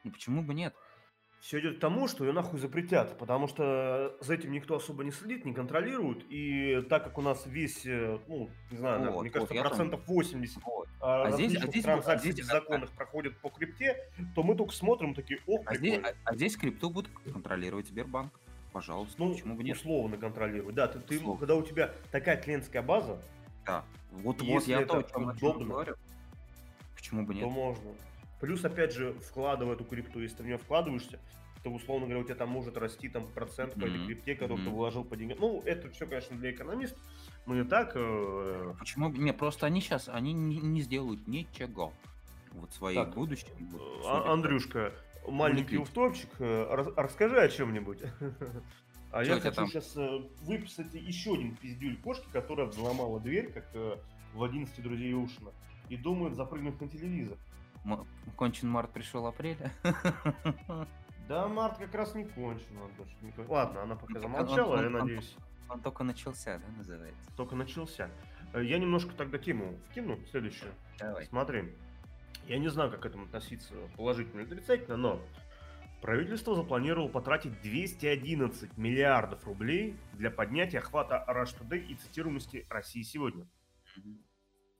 Ну 0.04 0.12
почему 0.12 0.42
бы 0.42 0.54
нет? 0.54 0.74
Все 1.44 1.60
идет 1.60 1.76
к 1.76 1.80
тому, 1.80 2.08
что 2.08 2.24
ее 2.24 2.32
нахуй 2.32 2.58
запретят, 2.58 3.18
потому 3.18 3.48
что 3.48 4.16
за 4.22 4.32
этим 4.32 4.50
никто 4.50 4.76
особо 4.76 5.04
не 5.04 5.10
следит, 5.10 5.44
не 5.44 5.52
контролирует, 5.52 6.24
и 6.30 6.80
так 6.88 7.04
как 7.04 7.18
у 7.18 7.20
нас 7.20 7.44
весь, 7.44 7.84
э, 7.84 8.18
ну, 8.28 8.48
не 8.70 8.78
знаю, 8.78 9.00
Вот, 9.12 9.20
мне 9.20 9.30
вот, 9.30 9.30
кажется, 9.30 9.54
там- 9.54 9.66
процентов 9.66 10.00
80 10.06 10.62
Вот. 10.64 10.88
а, 11.02 11.24
А 11.24 11.32
здесь- 11.32 11.50
а 11.50 11.60
различных 11.60 11.70
здесь- 11.70 11.84
транзакций 11.84 12.30
а 12.30 12.32
здесь- 12.32 12.46
законных 12.46 12.92
проходит 12.92 13.36
по 13.36 13.50
крипте, 13.50 14.08
то 14.34 14.42
мы 14.42 14.54
только 14.54 14.72
смотрим 14.72 15.12
такие, 15.14 15.38
ох, 15.46 15.60
А 15.66 15.76
здесь, 15.76 16.00
а, 16.02 16.14
а 16.24 16.34
здесь 16.34 16.56
крипту 16.56 16.88
будет 16.88 17.10
контролировать 17.30 17.88
Сбербанк. 17.88 18.32
Пожалуйста, 18.72 19.14
Ну, 19.18 19.34
почему 19.34 19.54
бы 19.54 19.64
нет? 19.64 19.76
условно 19.76 20.16
контролировать. 20.16 20.74
Да, 20.74 20.86
ты, 20.88 20.98
ты- 20.98 21.18
Условно. 21.18 21.40
когда 21.40 21.56
у 21.56 21.62
тебя 21.62 21.92
такая 22.10 22.38
клиентская 22.40 22.80
база, 22.80 23.20
Да. 23.66 23.84
Вот, 24.12 24.40
вот 24.40 24.66
я 24.66 24.86
то, 24.86 24.98
о 24.98 25.02
чем, 25.02 25.28
о 25.28 25.32
удобно, 25.32 25.66
говорю. 25.66 25.94
Почему 26.94 27.26
бы 27.26 27.34
то 27.34 27.40
нет? 27.40 27.50
можно. 27.50 27.90
Плюс, 28.40 28.64
опять 28.64 28.92
же, 28.92 29.12
вкладывая 29.14 29.74
эту 29.74 29.84
крипту, 29.84 30.20
если 30.20 30.36
ты 30.38 30.42
в 30.42 30.46
нее 30.46 30.58
вкладываешься, 30.58 31.18
то, 31.62 31.70
условно 31.70 32.06
говоря, 32.06 32.20
у 32.20 32.24
тебя 32.24 32.34
там 32.34 32.50
может 32.50 32.76
расти 32.76 33.08
там 33.08 33.26
процент 33.26 33.72
по 33.74 33.86
этой 33.86 34.04
крипте, 34.04 34.34
который 34.34 34.58
ты 34.58 34.62
Мгм. 34.64 34.74
вложил 34.74 35.02
по 35.04 35.16
деньгам. 35.16 35.38
Ну, 35.40 35.62
это 35.64 35.88
все, 35.90 36.06
конечно, 36.06 36.36
для 36.36 36.50
экономистов, 36.50 36.98
но 37.46 37.54
не 37.54 37.64
так. 37.64 37.92
э, 37.94 38.74
Почему 38.78 39.08
не? 39.10 39.32
Просто 39.32 39.64
они 39.66 39.80
сейчас 39.80 40.08
они 40.10 40.34
не, 40.34 40.58
не 40.58 40.82
сделают 40.82 41.26
ничего. 41.26 41.94
Вот 42.52 42.72
своей 42.74 42.98
Так, 42.98 43.14
будущем. 43.14 43.48
э, 43.58 43.64
вот, 43.70 43.80
А- 44.00 44.02
судя 44.02 44.20
по- 44.24 44.32
Андрюшка, 44.34 44.92
маленький 45.26 45.78
уфтопчик, 45.78 46.28
э, 46.38 46.66
рас- 46.70 46.92
расскажи 46.96 47.40
о 47.40 47.48
чем-нибудь. 47.48 48.00
А 49.10 49.22
я 49.22 49.38
хочу 49.38 49.66
сейчас 49.68 49.94
выписать 50.42 50.92
еще 50.92 51.34
один 51.34 51.54
пиздюль 51.54 51.96
кошки, 51.98 52.26
которая 52.32 52.66
взломала 52.66 53.20
дверь, 53.20 53.52
как 53.52 53.64
э, 53.74 53.96
в 54.34 54.42
11 54.42 54.82
друзей 54.82 55.14
Ушина, 55.14 55.52
и 55.88 55.96
думает 55.96 56.34
запрыгнуть 56.34 56.80
на 56.80 56.88
телевизор. 56.88 57.38
Кончен 58.36 58.68
март 58.68 58.92
пришел 58.92 59.26
апреля. 59.26 59.72
Да, 61.28 61.48
март 61.48 61.78
как 61.78 61.94
раз 61.94 62.14
не 62.14 62.24
кончен. 62.24 62.78
Ладно, 63.48 63.82
она 63.82 63.96
пока 63.96 64.20
замолчала, 64.20 64.82
я 64.82 64.90
надеюсь, 64.90 65.34
Он 65.70 65.80
только 65.80 66.04
начался, 66.04 66.58
да, 66.58 66.66
называется. 66.76 67.30
только 67.34 67.56
начался. 67.56 68.10
Э, 68.52 68.62
Я 68.62 68.78
немножко 68.78 69.14
тогда 69.14 69.38
тему 69.38 69.78
вкину, 69.90 70.18
следующую. 70.30 70.72
Давай. 70.98 71.24
Смотри, 71.24 71.74
я 72.46 72.58
не 72.58 72.68
знаю, 72.68 72.90
как 72.90 73.00
к 73.00 73.06
этому 73.06 73.24
относиться, 73.24 73.72
положительно 73.96 74.40
или 74.42 74.48
отрицательно, 74.52 74.98
но 74.98 75.22
правительство 76.02 76.54
запланировало 76.54 77.08
потратить 77.08 77.58
211 77.62 78.76
миллиардов 78.76 79.46
рублей 79.46 79.96
для 80.12 80.30
поднятия 80.30 80.80
охвата 80.80 81.24
Rush 81.26 81.58
Today 81.58 81.86
и 81.86 81.94
цитируемости 81.94 82.66
России 82.68 83.00
сегодня. 83.02 83.46
Мгм. 83.96 84.18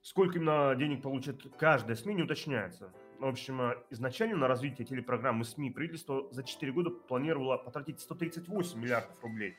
Сколько 0.05 0.39
именно 0.39 0.75
денег 0.77 1.01
получит 1.01 1.43
каждая 1.57 1.97
СМИ, 1.97 2.17
не 2.17 2.23
уточняется. 2.25 2.93
В 3.19 3.25
общем, 3.25 3.59
э, 3.63 3.77
изначально 3.89 4.37
на 4.37 4.49
развитие 4.49 4.87
телепрограммы 4.87 5.47
СМИ 5.47 5.71
правительство 5.71 6.29
за 6.31 6.43
4 6.43 6.73
года 6.73 6.91
планировало 6.91 7.57
потратить 7.57 8.01
138 8.01 8.79
миллиардов 8.79 9.17
рублей. 9.23 9.57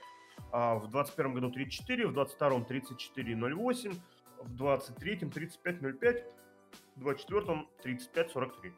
А 0.52 0.76
в 0.76 0.92
2021 0.92 1.34
году 1.34 1.52
34, 1.52 2.08
в 2.08 2.14
2022 2.14 2.60
34,08, 2.60 3.96
в 4.44 4.56
2023 4.56 5.16
35,05, 5.16 6.24
в 6.96 7.00
2024 7.00 7.66
35,43. 7.84 8.74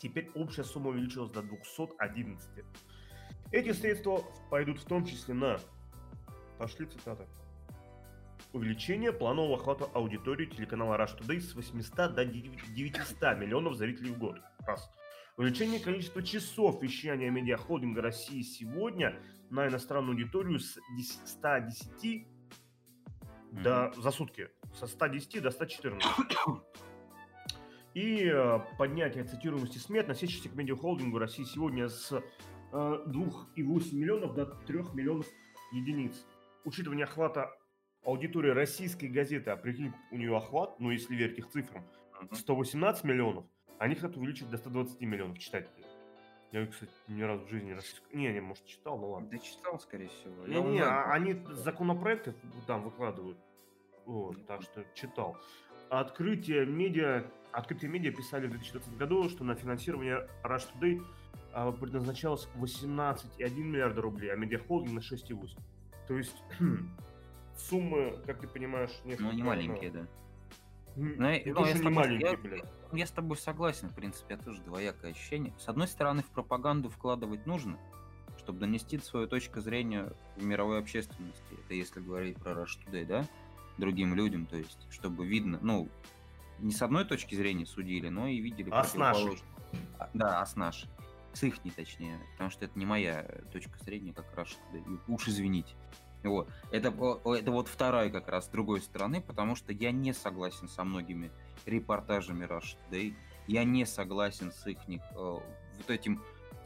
Теперь 0.00 0.32
общая 0.34 0.64
сумма 0.64 0.90
увеличилась 0.90 1.30
до 1.30 1.42
211. 1.42 2.64
Эти 3.52 3.70
средства 3.70 4.24
пойдут 4.50 4.80
в 4.80 4.84
том 4.84 5.06
числе 5.06 5.34
на... 5.34 5.60
Пошли 6.58 6.86
цитаты. 6.86 7.24
Увеличение 8.52 9.12
планового 9.12 9.56
охвата 9.56 9.86
аудитории 9.94 10.44
телеканала 10.44 10.96
Rush 10.96 11.18
Today 11.18 11.40
с 11.40 11.54
800 11.54 12.14
до 12.14 12.24
900 12.26 13.38
миллионов 13.38 13.76
зрителей 13.76 14.10
в 14.10 14.18
год. 14.18 14.40
Раз. 14.66 14.90
Увеличение 15.38 15.80
количества 15.80 16.22
часов 16.22 16.82
вещания 16.82 17.30
медиахолдинга 17.30 18.02
России 18.02 18.42
сегодня 18.42 19.18
на 19.48 19.68
иностранную 19.68 20.12
аудиторию 20.12 20.60
с 20.60 20.78
10 20.98 21.26
110 21.26 22.26
до, 23.52 23.90
за 23.96 24.10
сутки. 24.10 24.50
Со 24.74 24.86
110 24.86 25.42
до 25.42 25.50
114. 25.50 26.06
И 27.94 28.26
э, 28.26 28.60
поднятие 28.76 29.24
цитируемости 29.24 29.78
СМИ, 29.78 30.00
относящихся 30.00 30.50
к 30.50 30.54
медиахолдингу 30.54 31.18
России 31.18 31.44
сегодня 31.44 31.88
с 31.88 32.12
э, 32.12 32.20
2,8 32.70 33.94
миллионов 33.94 34.34
до 34.34 34.44
3 34.44 34.78
миллионов 34.92 35.26
единиц. 35.72 36.26
Учитывание 36.64 37.04
охвата 37.04 37.50
аудитории 38.04 38.50
российской 38.50 39.06
газеты, 39.06 39.50
а 39.50 39.56
прикинь, 39.56 39.92
у 40.10 40.16
нее 40.16 40.36
охват, 40.36 40.78
ну 40.80 40.90
если 40.90 41.14
верить 41.14 41.38
их 41.38 41.48
цифрам, 41.48 41.84
Мгм. 42.20 42.34
118 42.36 43.04
миллионов, 43.04 43.44
они 43.78 43.94
хотят 43.94 44.16
увеличить 44.16 44.48
до 44.50 44.56
120 44.56 45.00
миллионов 45.00 45.38
читателей. 45.38 45.84
Я, 46.52 46.66
кстати, 46.66 46.92
ни 47.08 47.22
разу 47.22 47.46
в 47.46 47.48
жизни 47.48 47.72
российскую... 47.72 48.16
Не, 48.16 48.30
не, 48.32 48.40
может, 48.40 48.64
читал, 48.66 48.98
ну 48.98 49.10
ладно. 49.12 49.28
Да 49.30 49.38
читал, 49.38 49.80
скорее 49.80 50.08
всего. 50.08 50.46
Не, 50.46 50.60
не, 50.60 50.80
а- 50.80 51.10
они 51.10 51.34
законопроекты 51.50 52.34
там 52.66 52.82
выкладывают. 52.82 53.38
Вот, 54.04 54.46
так 54.46 54.62
что 54.62 54.84
читал. 54.94 55.38
Открытие 55.88 56.66
медиа, 56.66 57.24
открытие 57.52 57.90
медиа 57.90 58.12
писали 58.12 58.46
в 58.46 58.50
2020 58.50 58.96
году, 58.98 59.28
что 59.30 59.44
на 59.44 59.54
финансирование 59.54 60.28
Rush 60.44 60.68
Today 60.78 61.02
а, 61.52 61.72
предназначалось 61.72 62.48
18,1 62.56 63.54
миллиарда 63.56 64.02
рублей, 64.02 64.30
а 64.32 64.36
медиахолдинг 64.36 64.92
на 64.92 64.98
6,8. 65.00 65.58
То 66.06 66.18
есть 66.18 66.36
суммы, 67.56 68.18
как 68.26 68.40
ты 68.40 68.48
понимаешь, 68.48 68.90
несколько... 69.04 69.24
Ну, 69.24 69.32
не 69.32 69.42
маленькие, 69.42 69.90
да. 69.90 70.00
м, 70.96 71.14
Ну, 71.18 71.28
я- 71.28 71.42
не 71.42 71.52
ну, 71.52 71.64
я 71.66 71.72
не 71.72 71.78
тобой- 71.78 71.92
маленькие, 71.92 72.30
я- 72.30 72.36
блядь. 72.36 72.64
Я 72.92 73.06
с 73.06 73.10
тобой 73.10 73.36
согласен, 73.38 73.88
в 73.88 73.94
принципе, 73.94 74.34
я 74.34 74.40
тоже 74.40 74.60
двоякое 74.62 75.12
ощущение. 75.12 75.54
С 75.58 75.68
одной 75.68 75.88
стороны, 75.88 76.22
в 76.22 76.26
пропаганду 76.26 76.90
вкладывать 76.90 77.46
нужно, 77.46 77.78
чтобы 78.38 78.58
донести 78.60 78.98
свою 78.98 79.26
точку 79.26 79.60
зрения 79.60 80.12
в 80.36 80.44
мировой 80.44 80.78
общественности. 80.78 81.42
Это 81.64 81.74
если 81.74 82.00
говорить 82.00 82.36
про 82.36 82.52
Rush 82.52 82.78
Today, 82.86 83.06
да? 83.06 83.24
Другим 83.78 84.14
людям, 84.14 84.44
то 84.46 84.56
есть, 84.56 84.86
чтобы 84.90 85.26
видно, 85.26 85.58
ну, 85.62 85.88
не 86.58 86.72
с 86.72 86.82
одной 86.82 87.06
точки 87.06 87.34
зрения 87.34 87.64
судили, 87.64 88.08
но 88.10 88.26
и 88.26 88.38
видели 88.40 88.68
А 88.70 88.84
с 88.84 88.94
нашей. 88.94 89.40
А, 89.98 90.10
Да, 90.12 90.42
а 90.42 90.46
с 90.46 90.54
нашей. 90.56 90.90
С 91.32 91.42
их 91.44 91.54
точнее, 91.74 92.18
потому 92.32 92.50
что 92.50 92.66
это 92.66 92.78
не 92.78 92.84
моя 92.84 93.22
точка 93.50 93.78
зрения, 93.82 94.12
как 94.12 94.26
Rush 94.36 94.56
Today. 94.70 95.00
Уж 95.08 95.28
извините. 95.28 95.74
Вот. 96.24 96.48
Это, 96.70 96.88
это 96.88 97.50
вот 97.50 97.68
вторая 97.68 98.10
как 98.10 98.28
раз 98.28 98.46
с 98.46 98.48
другой 98.48 98.80
стороны, 98.80 99.20
потому 99.20 99.56
что 99.56 99.72
я 99.72 99.90
не 99.90 100.12
согласен 100.12 100.68
со 100.68 100.84
многими 100.84 101.30
репортажами 101.66 102.44
Rush 102.44 102.76
Today. 102.90 103.14
Я 103.48 103.64
не 103.64 103.84
согласен 103.86 104.52
с 104.52 104.66
их 104.66 104.78
вот 105.14 105.42
этим 105.88 106.22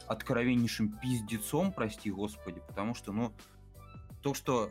откровеннейшим 0.07 0.89
пиздецом, 0.99 1.73
прости 1.73 2.11
господи, 2.11 2.61
потому 2.67 2.93
что, 2.93 3.11
ну, 3.11 3.33
то, 4.21 4.33
что 4.33 4.69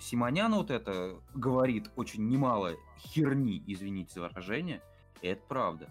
Симонян 0.00 0.54
вот 0.54 0.70
это 0.70 1.16
говорит 1.34 1.90
очень 1.96 2.28
немало 2.28 2.74
херни, 2.98 3.62
извините 3.66 4.14
за 4.14 4.22
выражение, 4.22 4.80
это 5.22 5.42
правда. 5.48 5.88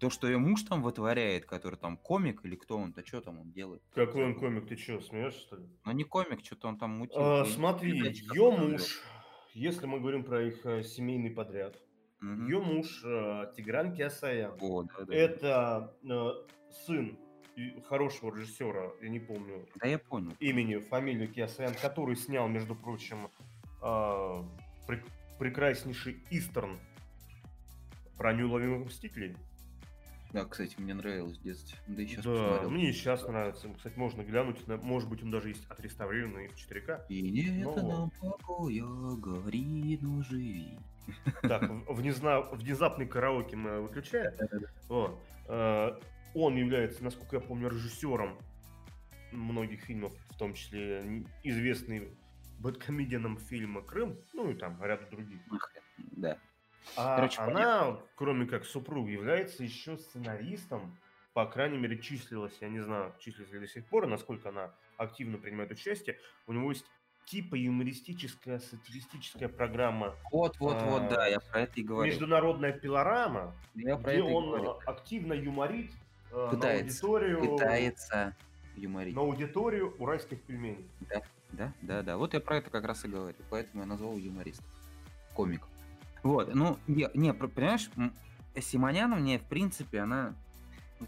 То, 0.00 0.08
что 0.08 0.26
ее 0.26 0.38
муж 0.38 0.62
там 0.62 0.82
вытворяет, 0.82 1.44
который 1.44 1.76
там 1.76 1.98
комик 1.98 2.42
или 2.44 2.56
кто 2.56 2.78
он-то, 2.78 3.06
что 3.06 3.20
там 3.20 3.38
он 3.38 3.52
делает? 3.52 3.82
Какой 3.94 4.24
он 4.24 4.34
комик, 4.34 4.66
ты 4.66 4.76
что, 4.76 4.98
смеешься, 5.00 5.40
что 5.40 5.56
ли? 5.56 5.66
Ну 5.84 5.92
не 5.92 6.04
комик, 6.04 6.42
что-то 6.42 6.68
он 6.68 6.78
там 6.78 6.92
мутил. 6.92 7.20
А, 7.20 7.44
смотри, 7.44 7.98
ее 7.98 8.50
муж, 8.50 9.02
если 9.52 9.86
мы 9.86 10.00
говорим 10.00 10.24
про 10.24 10.42
их 10.42 10.64
э, 10.64 10.82
семейный 10.84 11.30
подряд, 11.30 11.76
угу. 12.22 12.44
ее 12.44 12.60
муж 12.60 13.02
э, 13.04 13.52
Тигран 13.54 13.94
Киасаян. 13.94 14.56
О, 14.58 14.84
да, 14.84 15.04
да, 15.04 15.14
это 15.14 15.94
э, 16.02 16.30
сын 16.86 17.18
хорошего 17.86 18.34
режиссера, 18.34 18.92
я 19.02 19.08
не 19.10 19.20
помню. 19.20 19.66
Да 19.76 19.86
я 19.86 19.98
понял. 19.98 20.32
Имени, 20.40 20.78
фамилию 20.78 21.28
Киасаян, 21.28 21.74
который 21.74 22.16
снял, 22.16 22.48
между 22.48 22.74
прочим, 22.74 23.28
э, 23.82 24.42
прек 24.86 25.04
прекраснейший 25.38 26.22
Истерн 26.30 26.78
про 28.16 28.32
неуловимых 28.32 28.88
мстителей. 28.88 29.36
Да, 30.32 30.44
кстати, 30.44 30.76
мне 30.78 30.94
нравилось 30.94 31.38
в 31.38 31.42
детстве. 31.42 31.78
Да 31.88 32.02
и 32.02 32.06
сейчас 32.06 32.24
да, 32.24 32.32
посмотрел. 32.32 32.70
мне 32.70 32.90
и 32.90 32.92
сейчас 32.92 33.26
нравится. 33.26 33.68
Кстати, 33.76 33.96
можно 33.96 34.22
глянуть. 34.22 34.66
Может 34.66 35.08
быть, 35.08 35.22
он 35.22 35.30
даже 35.30 35.48
есть 35.48 35.66
отреставрированный 35.68 36.48
в 36.48 36.54
4К. 36.54 37.06
И 37.08 37.22
не 37.22 37.64
но... 37.64 37.74
нам 37.76 38.10
покоя, 38.20 38.84
гори, 39.16 39.98
но 40.00 40.22
живи. 40.22 40.78
Так, 41.42 41.68
внезна... 41.88 42.42
внезапный 42.52 43.06
караоке 43.06 43.56
мы 43.56 43.80
выключаем. 43.80 44.32
Вот. 44.88 45.20
Э, 45.48 45.98
он 46.34 46.56
является, 46.56 47.02
насколько 47.02 47.36
я 47.36 47.42
помню, 47.42 47.68
режиссером 47.68 48.38
многих 49.32 49.82
фильмов, 49.82 50.14
в 50.30 50.38
том 50.38 50.54
числе 50.54 51.24
известный 51.42 52.16
бэткомедианом 52.58 53.38
фильма 53.38 53.82
«Крым», 53.82 54.18
ну 54.34 54.50
и 54.50 54.54
там 54.54 54.80
ряд 54.82 55.08
других. 55.10 55.40
Да. 56.12 56.38
А 56.96 57.16
Короче, 57.16 57.40
она, 57.40 57.52
понятно. 57.52 58.00
кроме 58.16 58.46
как 58.46 58.64
супруг, 58.64 59.08
является 59.08 59.62
еще 59.62 59.96
сценаристом, 59.96 60.96
по 61.32 61.46
крайней 61.46 61.78
мере, 61.78 61.98
числилась, 61.98 62.56
я 62.60 62.68
не 62.68 62.80
знаю, 62.80 63.14
числится 63.18 63.54
ли 63.54 63.60
до 63.60 63.68
сих 63.68 63.86
пор, 63.86 64.06
насколько 64.06 64.48
она 64.48 64.74
активно 64.96 65.38
принимает 65.38 65.70
участие. 65.70 66.18
У 66.46 66.52
него 66.52 66.70
есть 66.70 66.84
типа 67.26 67.54
юмористическая, 67.54 68.58
сатиристическая 68.58 69.48
программа. 69.48 70.16
Вот, 70.32 70.58
вот, 70.58 70.76
а, 70.80 70.86
вот, 70.86 71.08
да, 71.08 71.26
я 71.28 71.38
про 71.40 71.60
это 71.60 71.80
и 71.80 71.84
говорю. 71.84 72.10
Международная 72.10 72.72
пилорама, 72.72 73.54
я 73.74 73.96
про 73.96 74.12
где 74.12 74.20
это 74.20 74.30
он 74.30 74.46
говорю. 74.46 74.78
активно 74.86 75.32
юморит 75.34 75.92
пытается, 76.30 77.06
на 77.06 77.12
аудиторию. 77.12 77.40
Пытается 77.40 78.36
юморить. 78.76 79.14
На 79.14 79.20
аудиторию 79.22 79.94
уральских 79.98 80.42
пельменей. 80.42 80.90
Да, 81.00 81.22
да, 81.52 81.72
да, 81.82 82.02
да. 82.02 82.16
Вот 82.16 82.34
я 82.34 82.40
про 82.40 82.56
это 82.56 82.70
как 82.70 82.84
раз 82.84 83.04
и 83.04 83.08
говорю. 83.08 83.36
Поэтому 83.50 83.82
я 83.82 83.88
назвал 83.88 84.16
юморист. 84.16 84.62
Комик. 85.34 85.62
Вот, 86.22 86.54
ну, 86.54 86.78
не, 86.86 87.08
не 87.14 87.32
понимаешь, 87.32 88.12
Симоняна 88.60 89.16
мне, 89.16 89.38
в 89.38 89.44
принципе, 89.44 90.00
она, 90.00 90.34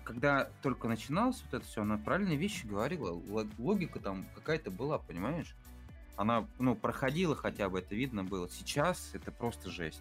когда 0.04 0.48
только 0.62 0.88
начиналось 0.88 1.42
вот 1.44 1.54
это 1.54 1.66
все, 1.66 1.82
она 1.82 1.98
правильные 1.98 2.36
вещи 2.36 2.66
говорила, 2.66 3.20
логика 3.58 3.98
там 3.98 4.26
какая-то 4.34 4.70
была, 4.70 4.98
понимаешь? 4.98 5.54
Она, 6.16 6.46
ну, 6.58 6.74
проходила 6.74 7.34
хотя 7.34 7.68
бы, 7.68 7.80
это 7.80 7.94
видно 7.94 8.22
было. 8.22 8.48
Сейчас 8.48 9.10
это 9.12 9.32
просто 9.32 9.70
жесть. 9.70 10.00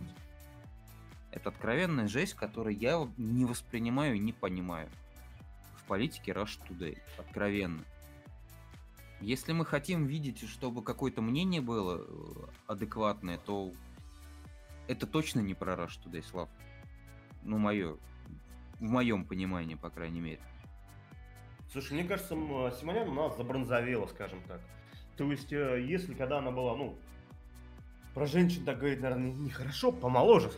Это 1.32 1.50
откровенная 1.50 2.08
жесть, 2.08 2.34
которую 2.34 2.78
я 2.78 3.08
не 3.18 3.46
воспринимаю 3.46 4.16
и 4.16 4.20
не 4.20 4.34
понимаю. 4.34 4.90
В 5.78 5.84
политике 5.86 6.32
Rush 6.32 6.60
Today. 6.70 6.98
Откровенно. 7.18 7.82
Если 9.22 9.54
мы 9.54 9.66
хотим 9.66 10.06
видеть, 10.06 10.48
чтобы 10.50 10.84
какое-то 10.84 11.22
мнение 11.22 11.62
было 11.62 12.02
э, 12.02 12.34
адекватное, 12.68 13.38
то 13.38 13.72
это 14.88 15.08
точно 15.08 15.40
не 15.40 15.54
про 15.54 15.74
Rush 15.74 16.00
Today, 16.04 16.24
Слав. 16.24 16.50
Ну, 17.44 17.58
мое, 17.58 17.98
в 18.80 18.84
моем 18.84 19.26
понимании, 19.26 19.76
по 19.76 19.90
крайней 19.90 20.22
мере. 20.22 20.40
Слушай, 21.72 21.94
мне 21.94 22.04
кажется, 22.04 22.36
Симонян 22.80 23.08
у 23.10 23.14
нас 23.14 23.38
забронзовела, 23.38 24.06
скажем 24.08 24.42
так. 24.48 24.60
То 25.18 25.32
есть, 25.32 25.54
э, 25.54 25.84
если 25.88 26.14
когда 26.14 26.40
она 26.40 26.52
была, 26.52 26.76
ну, 26.76 26.96
про 28.14 28.26
женщин 28.26 28.66
так 28.66 28.80
говорить, 28.80 29.02
наверное, 29.02 29.32
нехорошо, 29.32 29.92
помоложе. 29.92 30.52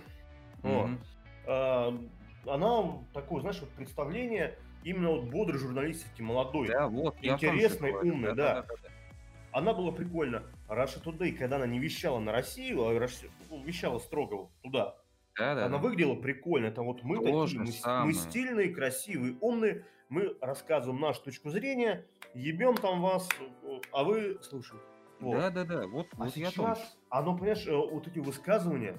Mm-hmm. 0.64 1.00
Вот. 1.46 2.50
она 2.50 2.98
такое, 3.14 3.42
знаешь, 3.42 3.60
вот 3.60 3.70
представление 3.72 4.58
именно 4.84 5.12
вот 5.12 5.26
бодрой 5.26 5.60
журналистики, 5.60 6.22
молодой, 6.22 6.68
да, 6.68 6.88
вот, 6.88 7.16
интересной, 7.22 7.92
умной, 7.94 8.36
да. 8.36 8.56
Да, 8.56 8.62
да, 8.62 8.74
да. 8.84 8.90
Она 9.52 9.74
была 9.74 9.92
прикольна. 9.92 10.44
Russia 10.68 11.04
Today, 11.04 11.34
когда 11.34 11.58
она 11.58 11.68
не 11.68 11.80
вещала 11.80 12.20
на 12.20 12.32
Россию, 12.32 12.88
а 12.88 13.08
ну, 13.50 13.64
вещала 13.64 14.00
строго 14.00 14.50
туда, 14.62 14.96
да, 15.38 15.56
да, 15.56 15.66
она 15.66 15.78
да. 15.78 15.84
выглядела 15.84 16.16
прикольно. 16.16 16.68
Это 16.68 16.82
вот 16.82 17.04
мы 17.04 17.18
То 17.18 17.46
такие, 17.46 17.60
мы, 17.60 18.06
мы 18.06 18.14
стильные, 18.14 18.70
красивые, 18.70 19.36
умные, 19.42 19.86
мы 20.10 20.38
рассказываем 20.42 21.02
нашу 21.02 21.24
точку 21.24 21.50
зрения, 21.50 22.06
ебем 22.34 22.76
там 22.76 23.02
вас, 23.02 23.28
а 23.92 24.04
вы 24.04 24.40
слушаете. 24.42 24.84
Вот. 25.20 25.38
Да, 25.38 25.50
да, 25.50 25.64
да. 25.64 25.88
Вот, 25.88 26.08
а 26.14 26.26
вот 26.26 26.34
сейчас, 26.34 26.56
я 26.56 26.78
оно, 27.10 27.38
понимаешь, 27.38 27.66
э, 27.66 27.76
вот 27.76 28.08
эти 28.08 28.20
высказывания, 28.20 28.98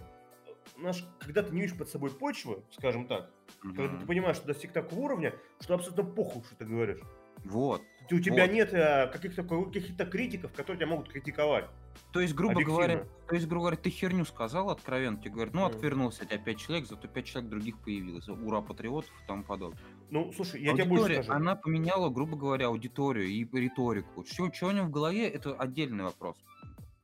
наш, 0.76 1.04
когда 1.18 1.42
ты 1.42 1.54
не 1.54 1.60
видишь 1.60 1.76
под 1.76 1.88
собой 1.88 2.10
почвы, 2.10 2.62
скажем 2.70 3.06
так, 3.06 3.30
угу. 3.62 3.74
когда 3.74 3.98
ты 3.98 4.06
понимаешь, 4.06 4.36
что 4.36 4.46
достиг 4.46 4.72
такого 4.72 5.00
уровня, 5.00 5.34
что 5.60 5.74
абсолютно 5.74 6.04
похуй, 6.04 6.42
что 6.44 6.56
ты 6.56 6.64
говоришь. 6.64 7.00
Вот. 7.44 7.82
У 8.10 8.18
тебя 8.18 8.46
вот. 8.46 8.52
нет 8.52 8.74
э, 8.74 9.08
каких-то 9.12 9.42
каких-то 9.42 10.06
критиков, 10.06 10.52
которые 10.52 10.78
тебя 10.78 10.88
могут 10.88 11.10
критиковать. 11.10 11.66
То 12.12 12.20
есть, 12.20 12.34
грубо 12.34 12.62
говоря, 12.62 13.06
то 13.28 13.34
есть, 13.34 13.46
грубо 13.46 13.64
говоря, 13.64 13.76
ты 13.76 13.90
херню 13.90 14.24
сказал 14.24 14.70
откровенно, 14.70 15.16
тебе 15.16 15.30
говорят, 15.30 15.54
ну, 15.54 15.64
отвернулся 15.64 16.22
у 16.22 16.26
тебя 16.26 16.38
пять 16.38 16.58
человек, 16.58 16.86
зато 16.86 17.08
пять 17.08 17.26
человек 17.26 17.50
других 17.50 17.78
появилось. 17.78 18.28
Ура, 18.28 18.60
патриотов 18.60 19.10
и 19.22 19.26
тому 19.26 19.42
подобное. 19.42 19.80
Ну, 20.10 20.32
слушай, 20.32 20.62
я 20.62 20.70
Аудитория, 20.70 20.90
тебе 20.90 20.98
больше 20.98 21.22
скажу. 21.24 21.32
Она 21.32 21.56
поменяла, 21.56 22.10
грубо 22.10 22.36
говоря, 22.36 22.66
аудиторию 22.66 23.26
и 23.26 23.44
риторику. 23.44 24.24
Что, 24.24 24.52
что 24.52 24.66
у 24.66 24.70
него 24.70 24.86
в 24.86 24.90
голове, 24.90 25.28
это 25.28 25.54
отдельный 25.54 26.04
вопрос, 26.04 26.36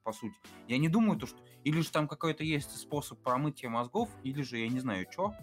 по 0.05 0.13
сути. 0.13 0.35
Я 0.69 0.79
не 0.79 0.89
думаю, 0.89 1.19
то, 1.19 1.27
что 1.27 1.39
или 1.65 1.81
же 1.81 1.91
там 1.91 2.09
какой-то 2.09 2.45
есть 2.45 2.77
способ 2.77 3.19
промытия 3.19 3.69
мозгов, 3.69 4.09
или 4.23 4.43
же 4.43 4.59
я 4.59 4.69
не 4.69 4.81
знаю, 4.81 5.07
что. 5.11 5.35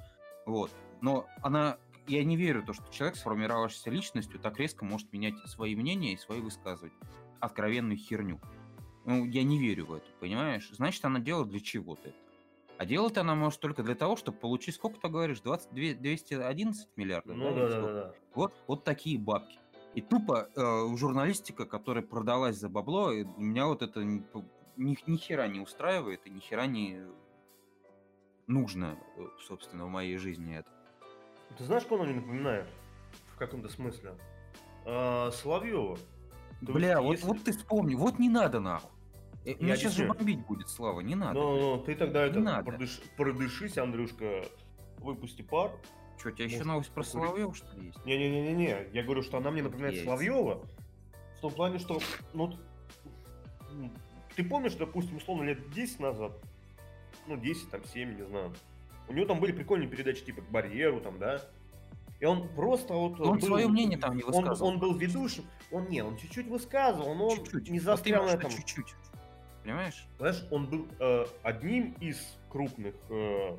Вот. 0.45 0.71
Но 1.01 1.27
она 1.41 1.77
я 2.07 2.23
не 2.23 2.37
верю 2.37 2.61
в 2.61 2.65
то, 2.65 2.73
что 2.73 2.91
человек, 2.91 3.17
сформировавшийся 3.17 3.89
личностью, 3.89 4.39
так 4.39 4.59
резко 4.59 4.85
может 4.85 5.11
менять 5.13 5.35
свои 5.47 5.75
мнения 5.75 6.13
и 6.13 6.17
свои 6.17 6.39
высказывать. 6.39 6.93
Откровенную 7.39 7.97
херню. 7.97 8.39
Ну, 9.05 9.25
я 9.25 9.43
не 9.43 9.59
верю 9.59 9.85
в 9.85 9.93
это, 9.93 10.07
понимаешь? 10.19 10.69
Значит, 10.71 11.05
она 11.05 11.19
делает 11.19 11.49
для 11.49 11.59
чего-то 11.59 12.09
это. 12.09 12.17
А 12.77 12.85
делать 12.85 13.17
она 13.17 13.35
может 13.35 13.59
только 13.59 13.81
для 13.83 13.95
того, 13.95 14.15
чтобы 14.15 14.37
получить, 14.37 14.75
сколько 14.75 14.99
ты 14.99 15.07
говоришь, 15.07 15.39
20, 15.41 15.71
211 15.99 16.89
миллиардов? 16.95 17.35
Ну 17.35 17.55
да, 17.55 17.69
да, 17.69 17.81
да, 17.81 17.93
да. 17.93 18.13
Вот, 18.35 18.53
вот 18.67 18.83
такие 18.83 19.17
бабки. 19.17 19.57
И 19.95 20.01
тупо 20.01 20.49
э, 20.55 20.95
журналистика, 20.95 21.65
которая 21.65 22.03
продалась 22.03 22.57
за 22.57 22.69
бабло, 22.69 23.11
меня 23.13 23.65
вот 23.65 23.81
это 23.81 24.03
ни, 24.03 24.23
ни 24.75 25.15
хера 25.17 25.47
не 25.47 25.59
устраивает 25.59 26.27
и 26.27 26.29
ни 26.29 26.39
хера 26.39 26.67
не 26.67 27.01
нужно, 28.45 28.97
э, 29.15 29.25
собственно, 29.47 29.85
в 29.85 29.89
моей 29.89 30.17
жизни 30.17 30.55
это. 30.57 30.76
Ты 31.57 31.63
знаешь, 31.63 31.83
кого 31.83 32.01
она 32.01 32.11
мне 32.11 32.21
напоминает? 32.21 32.67
В 33.33 33.37
каком-то 33.37 33.69
смысле? 33.69 34.15
А, 34.85 35.31
Соловьева. 35.31 35.97
Бля, 36.61 37.01
вот, 37.01 37.13
если... 37.13 37.27
вот 37.27 37.43
ты 37.43 37.51
вспомни, 37.51 37.95
вот 37.95 38.19
не 38.19 38.29
надо 38.29 38.59
нахуй. 38.59 38.89
Э, 39.45 39.55
я 39.59 39.75
сейчас 39.75 39.93
же 39.93 40.07
бомбить 40.07 40.45
будет, 40.45 40.69
Слава, 40.69 41.01
не 41.01 41.15
надо. 41.15 41.39
Ну, 41.39 41.77
ну 41.77 41.83
ты 41.83 41.95
тогда 41.95 42.25
не 42.25 42.31
это 42.31 42.39
надо. 42.39 42.63
Продыш, 42.63 42.99
продышись, 43.15 43.77
Андрюшка, 43.77 44.43
выпусти 44.97 45.41
пар. 45.41 45.71
Что, 46.17 46.29
у 46.29 46.31
тебя 46.31 46.45
еще 46.45 46.63
новость 46.63 46.91
про 46.91 47.03
Соловьева, 47.03 47.53
что 47.53 47.71
ли, 47.77 47.87
есть? 47.87 48.05
Не-не-не-не, 48.05 48.87
я 48.91 49.03
говорю, 49.03 49.21
что 49.21 49.37
она 49.37 49.51
мне 49.51 49.61
напоминает 49.61 49.93
есть. 49.93 50.05
Соловьева. 50.05 50.65
В 51.37 51.41
том 51.41 51.51
плане, 51.53 51.77
что, 51.77 51.99
ну, 52.33 52.57
ты 54.35 54.43
помнишь, 54.43 54.73
допустим, 54.73 55.17
условно, 55.17 55.43
лет 55.43 55.69
10 55.71 55.99
назад, 55.99 56.31
ну, 57.27 57.37
10, 57.37 57.69
там, 57.69 57.85
7, 57.85 58.17
не 58.17 58.25
знаю, 58.25 58.53
у 59.07 59.13
него 59.13 59.25
там 59.25 59.39
были 59.39 59.51
прикольные 59.51 59.89
передачи 59.89 60.23
типа 60.23 60.41
к 60.41 60.49
барьеру, 60.49 61.01
там, 61.01 61.19
да. 61.19 61.41
И 62.19 62.25
он 62.25 62.49
просто 62.49 62.93
вот... 62.93 63.19
Он 63.19 63.37
был, 63.37 63.47
свое 63.47 63.67
мнение 63.67 63.97
там 63.97 64.15
не 64.15 64.23
высказывал. 64.23 64.67
Он, 64.67 64.73
он 64.75 64.79
был 64.79 64.95
ведущим. 64.95 65.43
Он 65.71 65.87
не, 65.87 66.01
он 66.01 66.17
чуть-чуть 66.17 66.47
высказывал, 66.47 67.13
но 67.13 67.27
он 67.27 67.37
чуть-чуть. 67.37 67.69
не 67.69 67.79
застрял 67.79 68.23
вот 68.23 68.31
на 68.31 68.35
этом. 68.37 68.51
Чуть-чуть. 68.51 68.95
Понимаешь? 69.63 70.07
Знаешь, 70.17 70.45
он 70.49 70.65
был 70.65 70.87
э, 70.99 71.25
одним 71.43 71.91
из 71.99 72.17
крупных 72.49 72.95
э, 73.09 73.57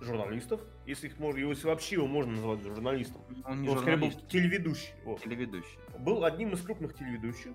журналистов, 0.00 0.60
если 0.86 1.06
их 1.06 1.18
можно, 1.18 1.38
если 1.38 1.66
вообще 1.66 1.96
его 1.96 2.06
можно 2.06 2.32
назвать 2.32 2.62
журналистом. 2.62 3.22
Он 3.44 3.62
не 3.62 3.68
он 3.68 3.78
скорее 3.78 3.96
был 3.96 4.10
телеведущий. 4.28 4.92
Вот. 5.04 5.20
Телеведущий. 5.20 5.78
Был 5.98 6.24
одним 6.24 6.54
из 6.54 6.62
крупных 6.62 6.94
телеведущих, 6.94 7.52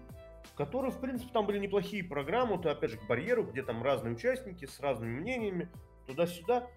которые, 0.56 0.92
в 0.92 1.00
принципе, 1.00 1.30
там 1.34 1.46
были 1.46 1.60
неплохие 1.60 2.04
программы, 2.04 2.60
то 2.60 2.72
опять 2.72 2.92
же 2.92 2.98
к 2.98 3.08
барьеру, 3.08 3.44
где 3.44 3.62
там 3.64 3.84
разные 3.84 4.14
участники 4.14 4.66
с 4.66 4.80
разными 4.80 5.20
мнениями, 5.20 5.70
туда-сюда 6.06 6.68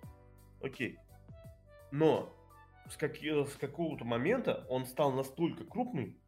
окей. 0.62 0.98
Но 1.90 2.34
с, 2.88 2.96
как, 2.96 3.16
с 3.16 3.56
какого-то 3.56 4.04
момента 4.04 4.66
он 4.68 4.86
стал 4.86 5.12
настолько 5.12 5.64
крупный, 5.64 6.18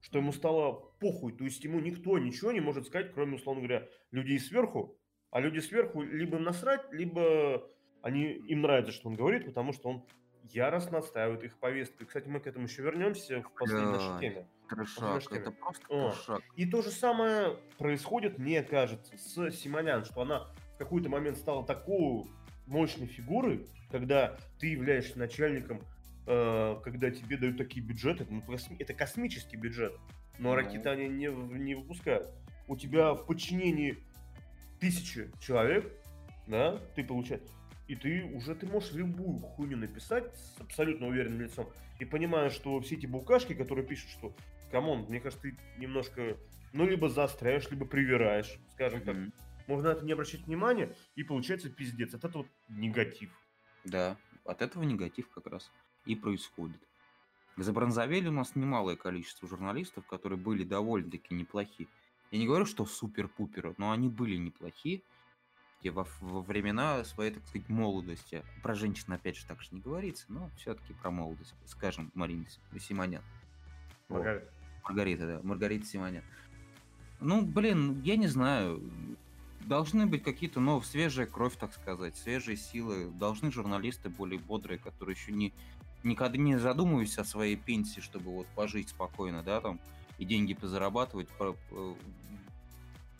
что 0.00 0.18
ему 0.18 0.32
стало 0.32 0.72
похуй. 1.00 1.32
То 1.32 1.44
есть 1.44 1.62
ему 1.64 1.80
никто 1.80 2.18
ничего 2.18 2.52
не 2.52 2.60
может 2.60 2.86
сказать, 2.86 3.12
кроме, 3.12 3.36
условно 3.36 3.62
говоря, 3.62 3.88
людей 4.10 4.38
сверху. 4.38 4.98
А 5.30 5.40
люди 5.40 5.60
сверху 5.60 6.02
либо 6.02 6.38
насрать, 6.38 6.82
либо 6.92 7.66
они, 8.02 8.24
им 8.24 8.62
нравится, 8.62 8.92
что 8.92 9.08
он 9.08 9.14
говорит, 9.14 9.46
потому 9.46 9.72
что 9.72 9.88
он 9.88 10.04
яростно 10.42 10.98
отстаивает 10.98 11.44
их 11.44 11.58
повестку. 11.58 12.02
И, 12.02 12.06
кстати, 12.06 12.28
мы 12.28 12.40
к 12.40 12.46
этому 12.46 12.66
еще 12.66 12.82
вернемся 12.82 13.42
в 13.42 13.52
последней 13.52 13.92
нашей 13.92 14.20
теме. 14.20 14.48
Трешак, 14.68 15.32
это 15.32 15.50
просто 15.52 15.86
О. 15.88 16.10
трешак. 16.10 16.42
И 16.56 16.66
то 16.66 16.82
же 16.82 16.90
самое 16.90 17.56
происходит, 17.78 18.38
мне 18.38 18.62
кажется, 18.62 19.16
с 19.16 19.50
Симонян, 19.52 20.04
что 20.04 20.22
она 20.22 20.50
в 20.74 20.78
какой-то 20.78 21.08
момент 21.08 21.38
стала 21.38 21.64
такой 21.64 22.24
мощной 22.66 23.06
фигурой, 23.06 23.66
когда 23.90 24.36
ты 24.58 24.68
являешься 24.68 25.18
начальником, 25.18 25.82
э, 26.26 26.76
когда 26.84 27.10
тебе 27.10 27.36
дают 27.36 27.56
такие 27.58 27.84
бюджеты, 27.84 28.26
ну, 28.30 28.40
косми- 28.40 28.76
это 28.78 28.94
космический 28.94 29.56
бюджет, 29.56 29.92
но 30.38 30.50
Ну. 30.50 30.54
ракеты 30.56 30.88
они 30.88 31.08
не, 31.08 31.26
не 31.28 31.74
выпускают. 31.74 32.28
У 32.68 32.76
тебя 32.76 33.12
в 33.14 33.26
подчинении 33.26 33.98
тысячи 34.80 35.30
человек, 35.40 35.92
да, 36.46 36.78
ты 36.94 37.04
получаешь, 37.04 37.42
и 37.88 37.96
ты 37.96 38.24
уже 38.34 38.54
ты 38.54 38.66
можешь 38.66 38.92
любую 38.92 39.38
хуйню 39.40 39.76
написать 39.76 40.34
с 40.36 40.60
абсолютно 40.60 41.08
уверенным 41.08 41.40
лицом 41.42 41.68
и 41.98 42.04
понимая, 42.04 42.50
что 42.50 42.80
все 42.80 42.96
эти 42.96 43.06
букашки, 43.06 43.54
которые 43.54 43.86
пишут, 43.86 44.10
что 44.10 44.34
come 44.70 44.91
on, 44.91 45.06
мне 45.08 45.20
кажется, 45.20 45.42
ты 45.42 45.56
немножко, 45.78 46.36
ну, 46.72 46.86
либо 46.86 47.08
заостряешь, 47.08 47.70
либо 47.70 47.84
привираешь, 47.84 48.58
скажем 48.72 49.02
так. 49.02 49.16
Можно 49.66 49.88
на 49.90 49.92
это 49.92 50.04
не 50.04 50.12
обращать 50.12 50.46
внимания, 50.46 50.94
и 51.14 51.22
получается 51.22 51.70
пиздец. 51.70 52.14
Это 52.14 52.28
вот 52.28 52.46
негатив. 52.68 53.30
Да, 53.84 54.16
от 54.44 54.62
этого 54.62 54.82
негатив 54.84 55.28
как 55.30 55.46
раз 55.46 55.70
и 56.04 56.14
происходит. 56.14 56.80
Забронзовели 57.56 58.28
у 58.28 58.32
нас 58.32 58.56
немалое 58.56 58.96
количество 58.96 59.46
журналистов, 59.48 60.06
которые 60.06 60.38
были 60.38 60.64
довольно-таки 60.64 61.34
неплохи. 61.34 61.88
Я 62.30 62.38
не 62.38 62.46
говорю, 62.46 62.64
что 62.64 62.86
супер-пупер, 62.86 63.74
но 63.76 63.92
они 63.92 64.08
были 64.08 64.36
неплохи 64.36 65.04
и 65.82 65.90
во, 65.90 66.06
во 66.20 66.40
времена 66.40 67.04
своей, 67.04 67.32
так 67.32 67.46
сказать, 67.46 67.68
молодости. 67.68 68.42
Про 68.62 68.74
женщин, 68.74 69.12
опять 69.12 69.36
же, 69.36 69.46
так 69.46 69.60
же 69.60 69.68
не 69.72 69.80
говорится, 69.80 70.24
но 70.28 70.48
все-таки 70.56 70.94
про 70.94 71.10
молодость, 71.10 71.54
скажем, 71.66 72.10
Марина 72.14 72.46
Си- 72.46 72.78
Симонян. 72.78 73.22
Маргарита. 74.08 74.50
Маргарита, 74.84 75.26
да, 75.26 75.40
Маргарита 75.42 75.84
Симонян. 75.84 76.24
Ну, 77.20 77.42
блин, 77.42 78.00
я 78.02 78.16
не 78.16 78.28
знаю. 78.28 78.80
Должны 79.66 80.06
быть 80.06 80.22
какие-то, 80.22 80.60
ну, 80.60 80.80
свежая 80.82 81.26
кровь, 81.26 81.56
так 81.56 81.72
сказать, 81.72 82.16
свежие 82.16 82.56
силы. 82.56 83.10
Должны 83.10 83.52
журналисты 83.52 84.08
более 84.08 84.38
бодрые, 84.38 84.78
которые 84.78 85.16
еще 85.16 85.32
не 85.32 85.52
никогда 86.02 86.36
не 86.36 86.56
задумываются 86.58 87.20
о 87.20 87.24
своей 87.24 87.56
пенсии, 87.56 88.00
чтобы 88.00 88.32
вот 88.32 88.46
пожить 88.56 88.88
спокойно, 88.88 89.42
да, 89.42 89.60
там, 89.60 89.78
и 90.18 90.24
деньги 90.24 90.52
позарабатывать, 90.54 91.28
по- 91.28 91.52
по- 91.70 91.96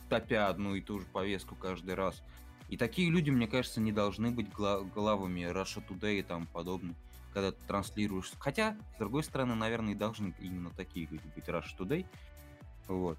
топя 0.08 0.48
одну 0.48 0.74
и 0.74 0.80
ту 0.80 0.98
же 0.98 1.06
повестку 1.06 1.54
каждый 1.54 1.94
раз. 1.94 2.22
И 2.68 2.76
такие 2.76 3.10
люди, 3.10 3.30
мне 3.30 3.46
кажется, 3.46 3.80
не 3.80 3.92
должны 3.92 4.30
быть 4.30 4.50
гла- 4.50 4.80
главами 4.82 5.40
Russia 5.42 5.82
Today 5.86 6.18
и 6.18 6.22
тому 6.22 6.46
подобное, 6.46 6.94
когда 7.32 7.52
ты 7.52 7.64
транслируешь. 7.66 8.32
Хотя, 8.38 8.76
с 8.96 8.98
другой 8.98 9.22
стороны, 9.22 9.54
наверное, 9.54 9.92
и 9.92 9.96
должны 9.96 10.34
именно 10.40 10.70
такие 10.70 11.06
люди 11.06 11.24
быть 11.34 11.46
Russia 11.46 11.76
Today. 11.78 12.06
Вот. 12.88 13.18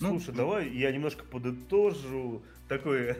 Ну, 0.00 0.18
Слушай, 0.18 0.34
давай 0.34 0.68
я 0.70 0.90
немножко 0.90 1.24
подытожу 1.24 2.42
такой 2.68 3.08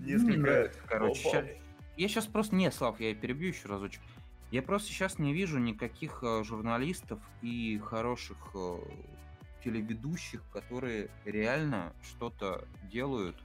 Не 0.00 0.12
несколько... 0.12 0.38
нравится, 0.38 0.80
короче. 0.86 1.28
Опа. 1.28 1.48
Я 1.96 2.08
сейчас 2.08 2.26
просто... 2.26 2.54
Не, 2.56 2.70
Слав, 2.70 3.00
я 3.00 3.14
перебью 3.14 3.48
еще 3.48 3.68
разочек. 3.68 4.00
Я 4.50 4.62
просто 4.62 4.88
сейчас 4.88 5.18
не 5.18 5.32
вижу 5.32 5.58
никаких 5.58 6.22
э, 6.22 6.44
журналистов 6.44 7.18
и 7.42 7.80
хороших 7.84 8.36
э, 8.54 8.78
телеведущих, 9.64 10.42
которые 10.52 11.08
реально 11.24 11.92
что-то 12.02 12.66
делают, 12.84 13.36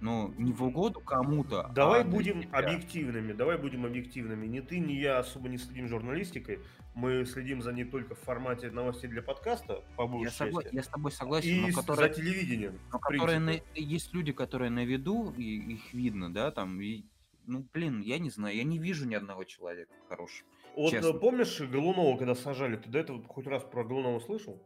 ну, 0.00 0.34
не 0.38 0.52
в 0.52 0.62
угоду 0.62 1.00
кому-то, 1.00 1.70
Давай 1.74 2.02
а 2.02 2.04
будем 2.04 2.42
себя. 2.42 2.58
объективными, 2.58 3.32
давай 3.32 3.56
будем 3.58 3.86
объективными. 3.86 4.46
Ни 4.46 4.60
ты, 4.60 4.78
ни 4.78 4.92
я 4.92 5.18
особо 5.18 5.48
не 5.48 5.56
следим 5.58 5.88
журналистикой. 5.88 6.60
Мы 6.94 7.24
следим 7.24 7.60
за 7.62 7.72
ней 7.72 7.84
только 7.84 8.14
в 8.14 8.18
формате 8.20 8.70
новостей 8.70 9.08
для 9.10 9.22
подкаста, 9.22 9.82
по 9.96 10.02
Я, 10.22 10.28
согла- 10.28 10.68
я 10.70 10.82
с 10.82 10.88
тобой 10.88 11.10
согласен, 11.10 11.48
И 11.48 11.60
но 11.60 11.72
которые, 11.80 12.08
за 12.14 12.14
телевидением. 12.22 12.78
но 12.92 12.98
которые 12.98 13.38
на- 13.40 13.60
есть 13.74 14.12
люди, 14.14 14.32
которые 14.32 14.70
на 14.70 14.84
виду, 14.84 15.32
и 15.36 15.74
их 15.74 15.92
видно, 15.92 16.32
да, 16.32 16.50
там, 16.50 16.80
и, 16.80 17.02
ну, 17.46 17.66
блин, 17.72 18.00
я 18.00 18.18
не 18.18 18.30
знаю, 18.30 18.56
я 18.56 18.62
не 18.64 18.78
вижу 18.78 19.06
ни 19.08 19.14
одного 19.14 19.44
человека 19.44 19.92
хорошего. 20.08 20.48
Вот 20.76 20.90
честно. 20.90 21.08
э, 21.16 21.18
помнишь 21.20 21.60
Голунова, 21.60 22.16
когда 22.16 22.34
сажали, 22.34 22.76
ты 22.76 22.88
до 22.90 22.98
этого 22.98 23.22
хоть 23.24 23.46
раз 23.46 23.62
про 23.64 23.84
Голунова 23.84 24.20
слышал? 24.20 24.60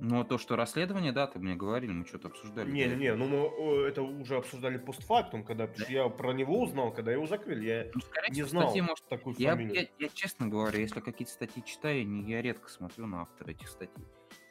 Ну, 0.00 0.22
то, 0.24 0.38
что 0.38 0.54
расследование, 0.56 1.12
да, 1.12 1.26
ты 1.26 1.38
мне 1.40 1.56
говорили, 1.56 1.90
мы 1.92 2.06
что-то 2.06 2.28
обсуждали. 2.28 2.70
Не, 2.70 2.86
да. 2.86 2.94
не, 2.94 3.14
ну 3.14 3.26
мы 3.26 3.86
это 3.86 4.02
уже 4.02 4.36
обсуждали 4.36 4.78
постфактум, 4.78 5.44
когда 5.44 5.66
что 5.74 5.90
я 5.92 6.08
про 6.08 6.32
него 6.32 6.60
узнал, 6.62 6.92
когда 6.92 7.10
его 7.12 7.26
закрыли. 7.26 7.66
Я 7.66 7.86
Ну, 7.94 8.00
скорее 8.00 8.30
не 8.30 8.42
знал 8.44 8.64
статьи, 8.68 8.80
может, 8.82 9.08
такую 9.08 9.34
я, 9.38 9.52
фамилию. 9.52 9.74
я, 9.74 9.88
я 9.98 10.08
честно 10.08 10.46
говорю, 10.46 10.78
если 10.80 11.00
какие-то 11.00 11.32
статьи 11.32 11.64
читаю, 11.64 12.06
не, 12.06 12.22
я 12.30 12.42
редко 12.42 12.68
смотрю 12.68 13.06
на 13.06 13.22
автора 13.22 13.50
этих 13.50 13.68
статей. 13.68 14.04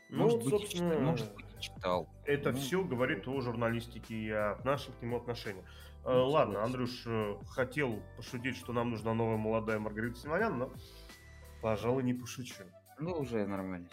Ну, 0.09 0.23
может, 0.23 0.43
вот, 0.43 0.51
быть, 0.51 0.61
собственно, 0.61 0.99
может 0.99 1.33
быть, 1.35 1.45
читал. 1.59 2.09
Это 2.25 2.51
Ну. 2.51 2.57
все 2.57 2.83
говорит 2.83 3.27
о 3.27 3.39
журналистике 3.41 4.15
и 4.15 4.29
о 4.29 4.57
наших 4.63 4.97
к 4.97 5.01
нему 5.01 5.17
отношениях. 5.17 5.65
Э, 6.05 6.13
Ну, 6.13 6.29
Ладно. 6.29 6.63
Андрюш 6.63 7.03
э, 7.05 7.35
хотел 7.49 8.01
пошутить, 8.15 8.55
что 8.57 8.73
нам 8.73 8.89
нужна 8.91 9.13
новая 9.13 9.37
молодая 9.37 9.79
Маргарита 9.79 10.17
Симонян, 10.17 10.57
но, 10.57 10.73
пожалуй, 11.61 12.03
не 12.03 12.13
пошучу. 12.13 12.63
Ну, 12.99 13.11
уже 13.11 13.45
нормально. 13.45 13.87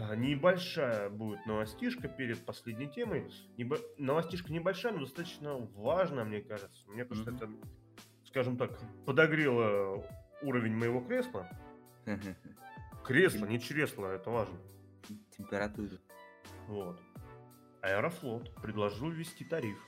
А, 0.00 0.16
Небольшая 0.16 1.10
будет 1.10 1.44
новостишка 1.46 2.08
перед 2.08 2.44
последней 2.44 2.88
темой. 2.88 3.30
Небо- 3.58 3.78
Новостишка 3.98 4.52
небольшая, 4.52 4.92
но 4.94 5.00
достаточно 5.00 5.56
важная, 5.74 6.24
мне 6.24 6.40
кажется. 6.40 6.88
Мне 6.90 7.04
кажется, 7.04 7.32
Мгм. 7.32 7.36
это, 7.36 7.50
скажем 8.24 8.56
так, 8.56 8.78
подогрело 9.04 10.02
уровень 10.42 10.74
моего 10.74 11.00
кресла. 11.02 11.48
Кресло, 13.04 13.44
не 13.46 13.60
чресло, 13.60 14.06
это 14.06 14.30
важно. 14.30 14.58
Температура. 15.36 15.98
Вот. 16.66 16.98
Аэрофлот 17.82 18.54
предложил 18.62 19.10
ввести 19.10 19.44
тариф, 19.44 19.78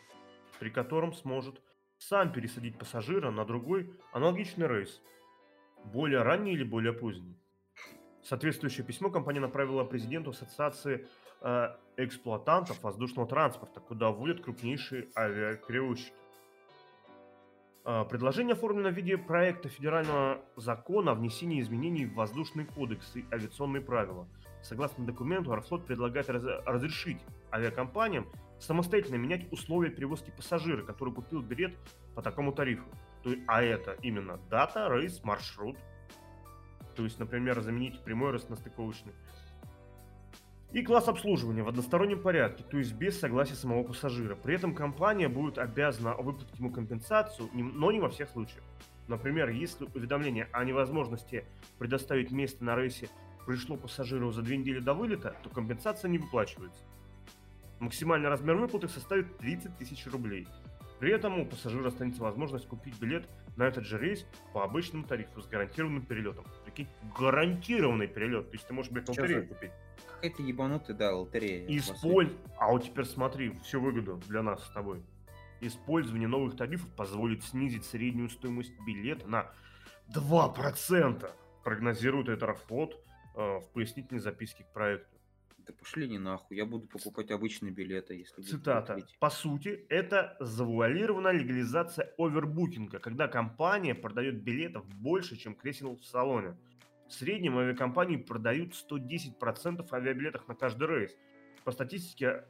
при 0.60 0.68
котором 0.70 1.12
сможет 1.14 1.60
сам 1.96 2.32
пересадить 2.32 2.78
пассажира 2.78 3.30
на 3.30 3.44
другой 3.44 3.92
аналогичный 4.12 4.68
рейс, 4.68 5.00
более 5.84 6.22
ранний 6.22 6.52
или 6.52 6.62
более 6.64 6.92
поздний. 6.92 7.36
Соответствующее 8.22 8.84
письмо 8.84 9.10
компания 9.10 9.40
направила 9.40 9.84
президенту 9.84 10.30
Ассоциации 10.30 11.06
э, 11.40 11.68
эксплуатантов 11.96 12.82
воздушного 12.82 13.28
транспорта, 13.28 13.80
куда 13.80 14.10
вводят 14.10 14.42
крупнейшие 14.42 15.08
авиаперевозчики. 15.16 16.12
Э, 17.84 18.04
Предложение 18.04 18.54
оформлено 18.54 18.90
в 18.90 18.94
виде 18.94 19.16
проекта 19.16 19.68
федерального 19.68 20.42
закона 20.56 21.12
о 21.12 21.14
внесении 21.14 21.60
изменений 21.60 22.06
в 22.06 22.14
воздушный 22.14 22.66
кодекс 22.66 23.16
и 23.16 23.24
авиационные 23.32 23.80
правила. 23.82 24.28
Согласно 24.62 25.06
документу, 25.06 25.52
Аэрофлот 25.52 25.86
предлагает 25.86 26.28
раз- 26.28 26.64
разрешить 26.66 27.20
авиакомпаниям 27.52 28.26
самостоятельно 28.58 29.16
менять 29.16 29.50
условия 29.52 29.90
перевозки 29.90 30.32
пассажира, 30.36 30.82
который 30.82 31.14
купил 31.14 31.40
билет 31.40 31.76
по 32.14 32.22
такому 32.22 32.52
тарифу. 32.52 32.84
То 33.22 33.30
а 33.46 33.62
это 33.62 33.92
именно 34.02 34.38
дата, 34.50 34.88
рейс, 34.90 35.22
маршрут. 35.22 35.76
То 36.98 37.04
есть, 37.04 37.20
например, 37.20 37.60
заменить 37.60 38.00
прямой 38.00 38.32
рейс 38.32 38.48
на 38.48 38.56
стыковочный. 38.56 39.12
И 40.72 40.82
класс 40.82 41.06
обслуживания 41.06 41.62
в 41.62 41.68
одностороннем 41.68 42.20
порядке, 42.20 42.64
то 42.64 42.76
есть 42.76 42.92
без 42.92 43.20
согласия 43.20 43.54
самого 43.54 43.84
пассажира. 43.84 44.34
При 44.34 44.56
этом 44.56 44.74
компания 44.74 45.28
будет 45.28 45.58
обязана 45.58 46.16
выплатить 46.16 46.58
ему 46.58 46.72
компенсацию, 46.72 47.48
но 47.54 47.92
не 47.92 48.00
во 48.00 48.08
всех 48.08 48.30
случаях. 48.30 48.64
Например, 49.06 49.48
если 49.48 49.84
уведомление 49.94 50.48
о 50.50 50.64
невозможности 50.64 51.44
предоставить 51.78 52.32
место 52.32 52.64
на 52.64 52.74
рейсе 52.74 53.08
пришло 53.46 53.76
пассажиру 53.76 54.32
за 54.32 54.42
две 54.42 54.56
недели 54.56 54.80
до 54.80 54.92
вылета, 54.92 55.36
то 55.44 55.50
компенсация 55.50 56.08
не 56.08 56.18
выплачивается. 56.18 56.82
Максимальный 57.78 58.28
размер 58.28 58.56
выплаты 58.56 58.88
составит 58.88 59.38
30 59.38 59.78
тысяч 59.78 60.04
рублей. 60.08 60.48
При 60.98 61.12
этом 61.12 61.38
у 61.38 61.46
пассажира 61.46 61.88
останется 61.88 62.22
возможность 62.22 62.66
купить 62.66 62.98
билет 62.98 63.28
на 63.56 63.64
этот 63.64 63.84
же 63.84 63.98
рейс 63.98 64.26
по 64.52 64.64
обычному 64.64 65.04
тарифу 65.04 65.40
с 65.40 65.46
гарантированным 65.46 66.04
перелетом. 66.04 66.44
Прикинь, 66.78 66.88
гарантированный 67.18 68.06
перелет. 68.06 68.50
То 68.50 68.54
есть 68.54 68.66
ты 68.66 68.72
можешь, 68.72 68.92
блядь, 68.92 69.08
лотерею 69.08 69.48
купить. 69.48 69.70
Какая-то 70.14 70.42
ебанутая, 70.42 70.96
да, 70.96 71.14
лотерея. 71.14 71.66
Использ... 71.68 72.30
А 72.58 72.70
вот 72.70 72.84
теперь 72.84 73.04
смотри, 73.04 73.50
всю 73.64 73.80
выгоду 73.80 74.20
для 74.28 74.42
нас 74.42 74.64
с 74.64 74.70
тобой. 74.70 75.02
Использование 75.60 76.28
новых 76.28 76.56
тарифов 76.56 76.88
позволит 76.94 77.42
снизить 77.42 77.84
среднюю 77.84 78.30
стоимость 78.30 78.72
билета 78.86 79.26
на 79.26 79.50
2%, 80.14 81.30
прогнозирует 81.64 82.28
Аэрофлот 82.28 82.94
э, 83.34 83.58
в 83.58 83.68
пояснительной 83.72 84.20
записке 84.20 84.62
к 84.62 84.72
проекту. 84.72 85.18
Да 85.68 85.74
пошли 85.74 86.08
не 86.08 86.18
нахуй, 86.18 86.56
я 86.56 86.64
буду 86.64 86.86
покупать 86.86 87.30
обычные 87.30 87.72
билеты, 87.72 88.14
если 88.14 88.40
Цитата. 88.40 89.04
По 89.18 89.28
сути, 89.28 89.84
это 89.90 90.34
завуалированная 90.40 91.32
легализация 91.32 92.14
овербукинга, 92.16 93.00
когда 93.00 93.28
компания 93.28 93.94
продает 93.94 94.42
билетов 94.42 94.86
больше, 94.86 95.36
чем 95.36 95.54
кресел 95.54 95.96
в 95.96 96.04
салоне. 96.04 96.56
В 97.08 97.12
среднем 97.12 97.56
авиакомпании 97.56 98.16
продают 98.16 98.74
110% 98.74 99.86
авиабилетов 99.92 100.46
на 100.46 100.54
каждый 100.54 100.88
рейс. 100.88 101.16
По 101.64 101.72
статистике 101.72 102.44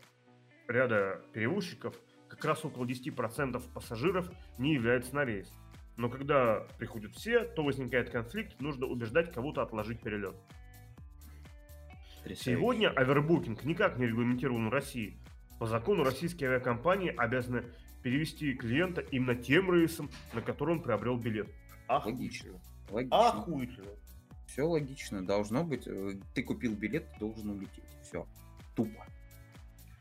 ряда 0.67 1.23
перевозчиков, 1.33 1.95
как 2.29 2.45
раз 2.45 2.65
около 2.65 2.85
10% 2.85 3.63
пассажиров 3.73 4.31
не 4.59 4.75
являются 4.75 5.15
на 5.15 5.25
рейс. 5.25 5.53
Но 5.97 6.09
когда 6.09 6.67
приходят 6.79 7.13
все, 7.15 7.45
то 7.45 7.63
возникает 7.63 8.11
конфликт, 8.11 8.61
нужно 8.61 8.87
убеждать 8.87 9.33
кого-то 9.33 9.63
отложить 9.63 10.01
перелет. 10.01 10.35
Потрясающе. 12.19 12.59
Сегодня 12.59 12.91
овербукинг 12.91 13.65
никак 13.65 13.97
не 13.97 14.07
регламентирован 14.07 14.69
в 14.69 14.73
России. 14.73 15.19
По 15.59 15.67
закону 15.67 16.05
российские 16.05 16.51
авиакомпании 16.51 17.15
обязаны 17.17 17.65
перевести 18.03 18.55
клиента 18.55 19.01
именно 19.01 19.35
тем 19.35 19.73
рейсом, 19.73 20.11
на 20.33 20.43
который 20.43 20.77
он 20.77 20.83
приобрел 20.83 21.17
билет. 21.17 21.49
Логично. 21.89 22.61
Логично. 22.91 23.29
Охуительно. 23.29 23.89
Все 24.59 24.67
логично. 24.67 25.25
Должно 25.25 25.63
быть. 25.63 25.85
э, 25.87 26.15
Ты 26.35 26.43
купил 26.43 26.75
билет, 26.75 27.07
ты 27.13 27.21
должен 27.21 27.51
улететь. 27.51 27.85
Все. 28.03 28.27
Тупо. 28.75 29.07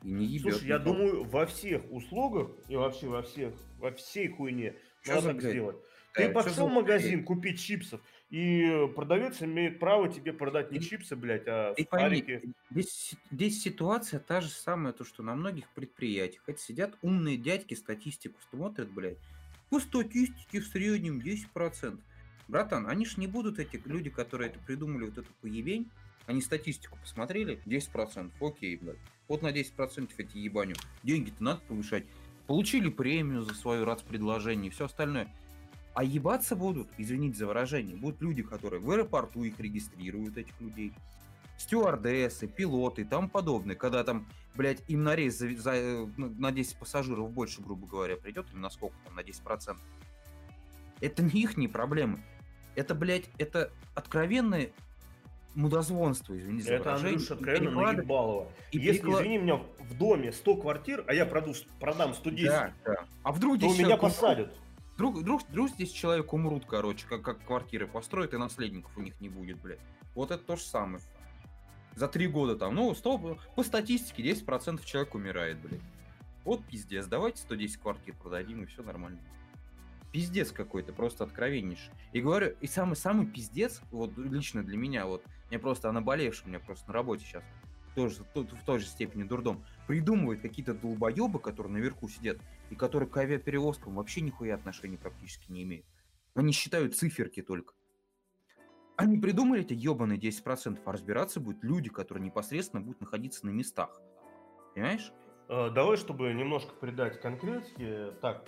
И 0.04 0.10
не 0.10 0.26
ебет. 0.26 0.54
Слушай, 0.54 0.68
я 0.70 0.80
думаю, 0.80 1.26
во 1.26 1.46
всех 1.46 1.84
услугах 1.92 2.50
и 2.68 2.76
вообще 2.76 3.08
во 3.08 3.22
всех, 3.22 3.54
во 3.78 3.92
всей 3.92 4.30
хуйне 4.30 4.74
Чё 5.04 5.14
надо 5.14 5.28
так 5.34 5.42
сделать. 5.44 5.76
Да, 5.76 6.22
Ты 6.24 6.24
чё 6.30 6.34
пошел 6.34 6.70
в 6.70 6.74
магазин 6.74 7.24
купить 7.24 7.60
чипсов, 7.60 8.02
и 8.32 8.88
продавец 8.96 9.44
имеет 9.44 9.78
право 9.78 10.10
тебе 10.12 10.34
продать 10.34 10.72
не 10.72 10.80
Ты- 10.80 10.86
чипсы, 10.86 11.16
блядь, 11.16 11.44
а 11.46 11.76
Ты 11.76 11.86
пойми, 11.86 12.42
здесь, 12.72 13.14
здесь 13.30 13.62
ситуация 13.62 14.20
та 14.20 14.42
же 14.42 14.50
самая, 14.50 14.92
то, 14.92 15.04
что 15.04 15.22
на 15.22 15.36
многих 15.36 15.70
предприятиях. 15.76 16.42
Это 16.48 16.60
сидят 16.60 16.98
умные 17.04 17.38
дядьки, 17.38 17.76
статистику 17.76 18.40
смотрят, 18.50 18.90
блядь. 18.90 19.20
По 19.70 19.80
статистике 19.80 20.62
в 20.62 20.66
среднем 20.66 21.20
10%. 21.20 22.00
Братан, 22.48 22.88
они 22.88 23.06
ж 23.06 23.18
не 23.18 23.28
будут 23.28 23.60
эти 23.60 23.82
люди, 23.86 24.10
которые 24.10 24.50
это 24.50 24.60
придумали, 24.60 25.06
вот 25.06 25.18
эту 25.18 25.32
поебень, 25.42 25.90
они 26.28 26.42
статистику 26.42 26.98
посмотрели, 27.00 27.62
10%, 27.66 28.32
окей, 28.42 28.78
блядь. 28.78 28.98
Вот 29.28 29.42
на 29.42 29.52
10% 29.52 30.10
эти 30.18 30.38
ебаню. 30.38 30.76
Деньги-то 31.04 31.44
надо 31.44 31.62
повышать. 31.68 32.06
Получили 32.48 32.90
премию 32.90 33.44
за 33.44 33.54
свое 33.54 33.86
предложение 34.08 34.68
и 34.68 34.74
все 34.74 34.86
остальное. 34.86 35.34
А 35.94 36.04
ебаться 36.04 36.56
будут, 36.56 36.88
извините 36.98 37.38
за 37.40 37.48
выражение, 37.48 37.96
будут 37.96 38.22
люди, 38.22 38.44
которые 38.44 38.80
в 38.80 38.90
аэропорту 38.92 39.44
их 39.44 39.60
регистрируют, 39.60 40.38
этих 40.38 40.60
людей 40.62 40.94
стюардессы, 41.58 42.48
пилоты 42.48 43.02
и 43.02 43.06
тому 43.06 43.30
подобное, 43.30 43.76
когда 43.76 44.04
там, 44.04 44.28
блядь, 44.56 44.84
им 44.88 45.04
на 45.04 45.16
рейс 45.16 45.38
за, 45.38 45.50
за, 45.58 45.72
э, 45.74 46.08
на 46.18 46.30
на 46.30 46.52
10 46.52 46.78
пассажиров 46.78 47.32
больше, 47.32 47.62
грубо 47.62 47.88
говоря, 47.88 48.16
придет, 48.16 48.46
или 48.52 48.60
на 48.60 48.70
сколько 48.70 48.96
там, 49.06 49.16
на 49.16 49.22
10%. 49.22 49.78
Это 51.02 51.24
не 51.24 51.42
их 51.42 51.58
не 51.58 51.68
проблемы. 51.68 52.24
Это, 52.78 52.94
блядь, 52.94 53.28
это 53.40 53.72
откровенное 53.96 54.70
мудозвонство, 55.56 56.38
извините 56.38 56.66
за 56.66 56.74
Это 56.76 56.92
И 56.92 57.16
откровенно 57.16 57.70
переклад- 57.72 57.96
наебалово. 57.98 58.52
и 58.72 58.78
Если, 58.78 59.02
переклад- 59.02 59.22
извини 59.22 59.38
меня, 59.40 59.56
в 59.80 59.98
доме 59.98 60.32
100 60.32 60.56
квартир, 60.58 61.04
а 61.08 61.14
я 61.16 61.26
проду, 61.26 61.56
продам 61.80 62.14
110, 62.14 62.46
Да, 62.48 62.74
да. 62.86 62.96
А 63.24 63.32
вдруг 63.32 63.60
то 63.60 63.68
здесь 63.68 63.84
меня 63.84 63.98
посадят. 63.98 64.56
Вдруг, 64.94 65.16
вдруг, 65.18 65.42
вдруг 65.50 65.70
здесь 65.72 65.92
человек 65.92 66.32
умрут, 66.34 66.66
короче, 66.68 67.08
как, 67.08 67.24
как 67.24 67.44
квартиры 67.44 67.88
построят, 67.88 68.36
и 68.36 68.38
наследников 68.38 68.96
у 68.96 69.02
них 69.02 69.20
не 69.22 69.30
будет, 69.30 69.60
блядь. 69.60 69.80
Вот 70.14 70.30
это 70.30 70.44
то 70.44 70.56
же 70.56 70.62
самое. 70.62 71.04
За 71.96 72.08
три 72.08 72.28
года 72.28 72.56
там, 72.56 72.76
ну, 72.76 72.94
100, 72.94 73.40
по 73.56 73.64
статистике 73.64 74.22
10% 74.22 74.86
человек 74.86 75.16
умирает, 75.16 75.58
блядь. 75.58 75.82
Вот 76.46 76.64
пиздец, 76.64 77.08
давайте 77.08 77.40
110 77.42 77.78
квартир 77.78 78.14
продадим, 78.22 78.62
и 78.62 78.66
все 78.68 78.84
нормально. 78.84 79.18
Пиздец 80.18 80.52
какой-то, 80.52 80.94
просто 80.94 81.26
откровеннейший. 81.26 81.94
И 82.12 82.22
говорю, 82.22 82.56
и 82.60 82.66
самый-самый 82.66 83.28
пиздец, 83.28 83.84
вот 83.92 84.18
лично 84.18 84.64
для 84.64 84.76
меня, 84.76 85.06
вот, 85.06 85.24
мне 85.50 85.60
просто, 85.60 85.90
она 85.90 86.02
болевшая, 86.02 86.46
у 86.46 86.50
меня 86.50 86.60
просто 86.60 86.88
на 86.88 86.94
работе 86.96 87.24
сейчас, 87.24 87.44
тоже, 87.94 88.24
той- 88.34 88.48
в 88.48 88.66
той 88.66 88.80
же 88.80 88.88
степени 88.88 89.22
дурдом, 89.22 89.64
придумывают 89.86 90.42
какие-то 90.42 90.74
долбоебы, 90.74 91.38
которые 91.38 91.72
наверху 91.74 92.10
сидят, 92.10 92.40
и 92.72 92.76
которые 92.76 93.08
к 93.08 93.16
авиаперевозкам 93.16 93.94
вообще 93.94 94.22
нихуя 94.22 94.56
отношения 94.56 94.98
практически 94.98 95.52
не 95.52 95.62
имеют. 95.62 95.86
Они 96.34 96.52
считают 96.52 96.96
циферки 96.96 97.44
только. 97.44 97.76
Они 98.96 99.20
придумали 99.20 99.62
эти 99.62 99.76
ебаные 99.76 100.18
10%, 100.18 100.82
а 100.84 100.92
разбираться 100.94 101.40
будут 101.40 101.64
люди, 101.64 101.92
которые 101.92 102.26
непосредственно 102.26 102.82
будут 102.82 103.02
находиться 103.02 103.46
на 103.46 103.52
местах. 103.52 104.02
Понимаешь? 104.74 105.12
Э, 105.48 105.70
Давай, 105.70 105.96
чтобы 105.96 106.34
немножко 106.34 106.74
придать 106.74 107.22
конкретики, 107.22 108.14
так, 108.20 108.48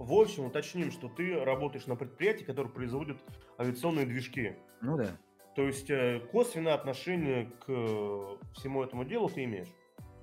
в 0.00 0.12
общем, 0.14 0.46
уточним, 0.46 0.90
что 0.90 1.08
ты 1.08 1.44
работаешь 1.44 1.86
на 1.86 1.94
предприятии, 1.94 2.44
которое 2.44 2.70
производит 2.70 3.18
авиационные 3.58 4.06
движки. 4.06 4.56
Ну 4.80 4.96
да. 4.96 5.10
То 5.54 5.62
есть 5.62 5.90
э, 5.90 6.20
косвенное 6.32 6.74
отношение 6.74 7.52
к 7.60 7.64
э, 7.68 8.36
всему 8.54 8.82
этому 8.82 9.04
делу 9.04 9.28
ты 9.28 9.44
имеешь? 9.44 9.68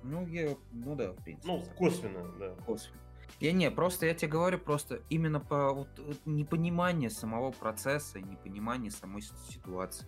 Ну, 0.02 0.26
я, 0.26 0.56
ну 0.72 0.96
да, 0.96 1.12
в 1.12 1.22
принципе. 1.22 1.52
Ну, 1.52 1.62
косвенно, 1.76 2.28
да. 2.38 2.54
косвенно. 2.66 2.98
Я 3.38 3.52
не, 3.52 3.70
просто 3.70 4.06
я 4.06 4.14
тебе 4.14 4.32
говорю, 4.32 4.58
просто 4.58 5.02
именно 5.10 5.38
по 5.38 5.72
вот, 5.72 5.88
непонимание 6.24 7.08
самого 7.08 7.52
процесса 7.52 8.18
и 8.18 8.22
непонимание 8.22 8.90
самой 8.90 9.22
ситуации 9.22 10.06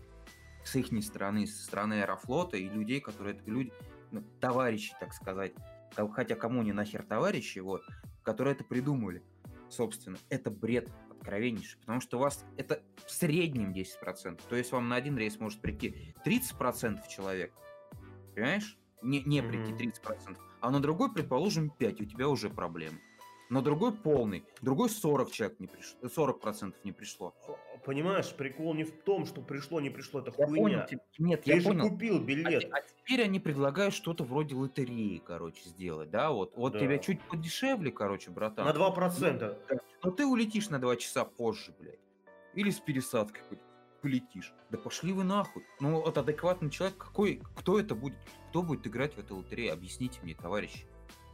с 0.64 0.74
их 0.76 1.04
стороны, 1.04 1.46
со 1.46 1.64
стороны 1.64 2.02
Аэрофлота 2.02 2.56
и 2.56 2.68
людей, 2.68 3.00
которые 3.00 3.36
это 3.36 3.50
люди, 3.50 3.72
ну, 4.10 4.22
товарищи, 4.40 4.94
так 4.98 5.12
сказать, 5.12 5.52
хотя 6.12 6.34
кому 6.34 6.62
не 6.62 6.72
нахер 6.72 7.02
товарищи, 7.02 7.60
вот, 7.60 7.82
которые 8.22 8.54
это 8.54 8.64
придумали, 8.64 9.22
собственно, 9.70 10.18
это 10.28 10.50
бред 10.50 10.90
откровеннейший, 11.10 11.78
потому 11.80 12.00
что 12.00 12.18
у 12.18 12.20
вас 12.20 12.44
это 12.56 12.82
в 13.06 13.10
среднем 13.10 13.72
10%, 13.72 14.40
то 14.48 14.56
есть 14.56 14.72
вам 14.72 14.88
на 14.88 14.96
один 14.96 15.16
рейс 15.16 15.38
может 15.38 15.60
прийти 15.60 16.14
30% 16.24 17.06
человек, 17.08 17.52
понимаешь? 18.34 18.78
Не, 19.02 19.22
не 19.22 19.42
прийти 19.42 19.72
Мгм. 19.72 19.78
30%, 19.78 20.38
а 20.60 20.70
на 20.70 20.80
другой, 20.80 21.12
предположим, 21.12 21.70
5, 21.70 22.00
у 22.00 22.04
тебя 22.04 22.28
уже 22.28 22.50
проблемы. 22.50 23.00
На 23.50 23.62
другой 23.62 23.92
полный, 23.92 24.44
другой 24.62 24.88
40 24.88 25.32
человек 25.32 25.58
не 25.58 25.66
пришло, 25.66 25.98
40% 26.02 26.72
не 26.84 26.92
пришло. 26.92 27.34
Понимаешь, 27.84 28.32
прикол 28.32 28.74
не 28.74 28.84
в 28.84 28.92
том, 29.02 29.26
что 29.26 29.42
пришло, 29.42 29.80
не 29.80 29.90
пришло, 29.90 30.20
это 30.20 30.32
Я 30.38 30.46
хуйня. 30.46 30.86
понял, 30.86 31.02
нет, 31.18 31.42
Ты 31.42 31.50
я 31.50 31.60
же 31.60 31.66
понял. 31.68 31.88
купил 31.90 32.16
А, 32.18 32.20
билет. 32.20 32.60
те- 32.62 32.68
а 32.68 32.80
теперь 32.82 33.24
они 33.24 33.40
предлагают 33.40 33.92
что-то 33.92 34.22
вроде 34.22 34.54
лотереи, 34.54 35.20
короче, 35.26 35.68
сделать, 35.68 36.10
да, 36.10 36.30
вот, 36.30 36.54
вот 36.56 36.74
Да. 36.74 36.78
тебя 36.78 36.98
чуть 36.98 37.20
подешевле, 37.22 37.90
короче, 37.90 38.30
братан. 38.30 38.64
На 38.66 38.72
2%. 38.72 39.58
Но 40.04 40.10
ты 40.12 40.24
улетишь 40.26 40.70
на 40.70 40.78
2 40.78 40.94
часа 40.96 41.24
позже, 41.24 41.74
блядь. 41.80 41.98
Или 42.54 42.70
с 42.70 42.78
пересадкой 42.78 43.42
хоть 43.48 43.58
полетишь. 44.00 44.54
Да 44.70 44.78
пошли 44.78 45.12
вы 45.12 45.24
нахуй. 45.24 45.64
Ну, 45.80 46.00
вот 46.02 46.16
адекватный 46.16 46.70
человек, 46.70 46.96
какой, 46.98 47.42
кто 47.56 47.80
это 47.80 47.96
будет? 47.96 48.16
Кто 48.50 48.62
будет 48.62 48.86
играть 48.86 49.14
в 49.14 49.18
эту 49.18 49.36
лотерею? 49.36 49.72
Объясните 49.72 50.20
мне, 50.22 50.34
товарищи. 50.36 50.86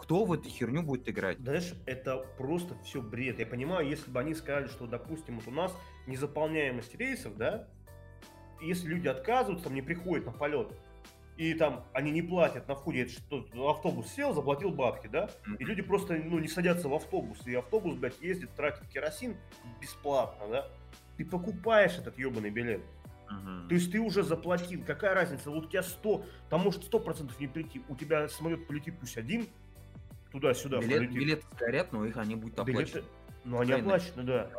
Кто 0.07 0.24
в 0.24 0.32
эту 0.32 0.48
херню 0.48 0.84
будет 0.84 1.09
играть? 1.09 1.36
Знаешь, 1.40 1.74
это 1.84 2.18
просто 2.38 2.76
все 2.84 3.02
бред. 3.02 3.40
Я 3.40 3.46
понимаю, 3.46 3.88
если 3.88 4.09
бы 4.09 4.20
они 4.20 4.36
сказали, 4.36 4.68
что, 4.68 4.87
допустим, 4.87 5.41
вот 5.41 5.49
у 5.49 5.50
нас 5.50 5.76
незаполняемость 6.07 6.95
рейсов, 6.95 7.37
да, 7.37 7.66
если 8.62 8.87
люди 8.87 9.08
отказываются, 9.08 9.64
там 9.64 9.74
не 9.74 9.83
приходят 9.83 10.24
на 10.24 10.30
полет, 10.30 10.68
и 11.37 11.54
там 11.54 11.84
они 11.92 12.12
не 12.12 12.22
платят 12.22 12.68
на 12.68 12.76
входе, 12.76 13.03
это 13.03 13.11
что, 13.11 13.68
автобус 13.68 14.07
сел, 14.12 14.33
заплатил 14.33 14.70
бабки, 14.70 15.08
да, 15.08 15.28
и 15.58 15.64
люди 15.64 15.83
просто, 15.83 16.14
ну, 16.14 16.38
не 16.38 16.46
садятся 16.46 16.88
в 16.88 16.95
автобус, 16.95 17.45
и 17.45 17.54
автобус, 17.57 17.96
блядь, 17.96 18.20
ездит, 18.20 18.54
тратит 18.54 18.87
керосин 18.87 19.37
бесплатно, 19.80 20.46
да, 20.49 20.68
ты 21.16 21.24
покупаешь 21.24 21.99
этот 21.99 22.16
ебаный 22.16 22.50
билет. 22.50 22.83
Мгм. 23.28 23.66
То 23.68 23.74
есть 23.74 23.91
ты 23.91 23.99
уже 23.99 24.22
заплатил. 24.22 24.84
Какая 24.87 25.12
разница? 25.12 25.50
Вот 25.50 25.64
у 25.64 25.68
тебя 25.68 25.83
100, 25.83 26.24
там 26.49 26.61
может 26.61 26.84
100% 26.84 27.33
не 27.41 27.49
прийти. 27.49 27.83
У 27.88 27.96
тебя 27.96 28.28
самолет 28.28 28.68
полетит 28.68 29.00
пусть 29.00 29.16
один, 29.16 29.49
туда-сюда 30.32 30.80
Билет- 30.80 30.98
полетит. 30.98 31.16
билеты 31.16 31.46
сгорят, 31.53 31.92
но 31.92 32.04
их 32.04 32.16
они 32.16 32.34
будут 32.36 32.64
Билеты, 32.64 32.98
оплачены. 32.98 33.04
ну 33.44 33.58
они 33.61 33.68
Правильно. 33.72 33.94
оплачены, 33.94 34.22
да. 34.24 34.50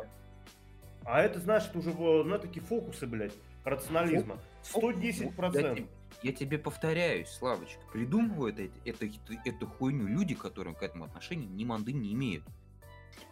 А 1.04 1.22
это, 1.22 1.38
это 1.40 1.78
уже 1.78 1.90
ну, 1.92 2.38
такие 2.38 2.60
фокусы, 2.64 3.06
блядь, 3.06 3.32
рационализма. 3.64 4.38
Вот, 4.74 4.96
110%. 4.96 5.54
Я, 5.54 5.74
тебе- 5.74 5.86
я 6.22 6.32
тебе 6.32 6.58
повторяюсь, 6.58 7.28
Славочка, 7.28 7.80
придумывают 7.92 8.58
эту, 8.58 9.06
эту, 9.06 9.06
эту 9.44 9.66
хуйню 9.66 10.06
люди, 10.06 10.34
которые 10.34 10.74
к 10.74 10.82
этому 10.82 11.04
отношения 11.04 11.46
ни 11.46 11.64
манды 11.64 11.92
не 11.92 12.12
имеют. 12.12 12.44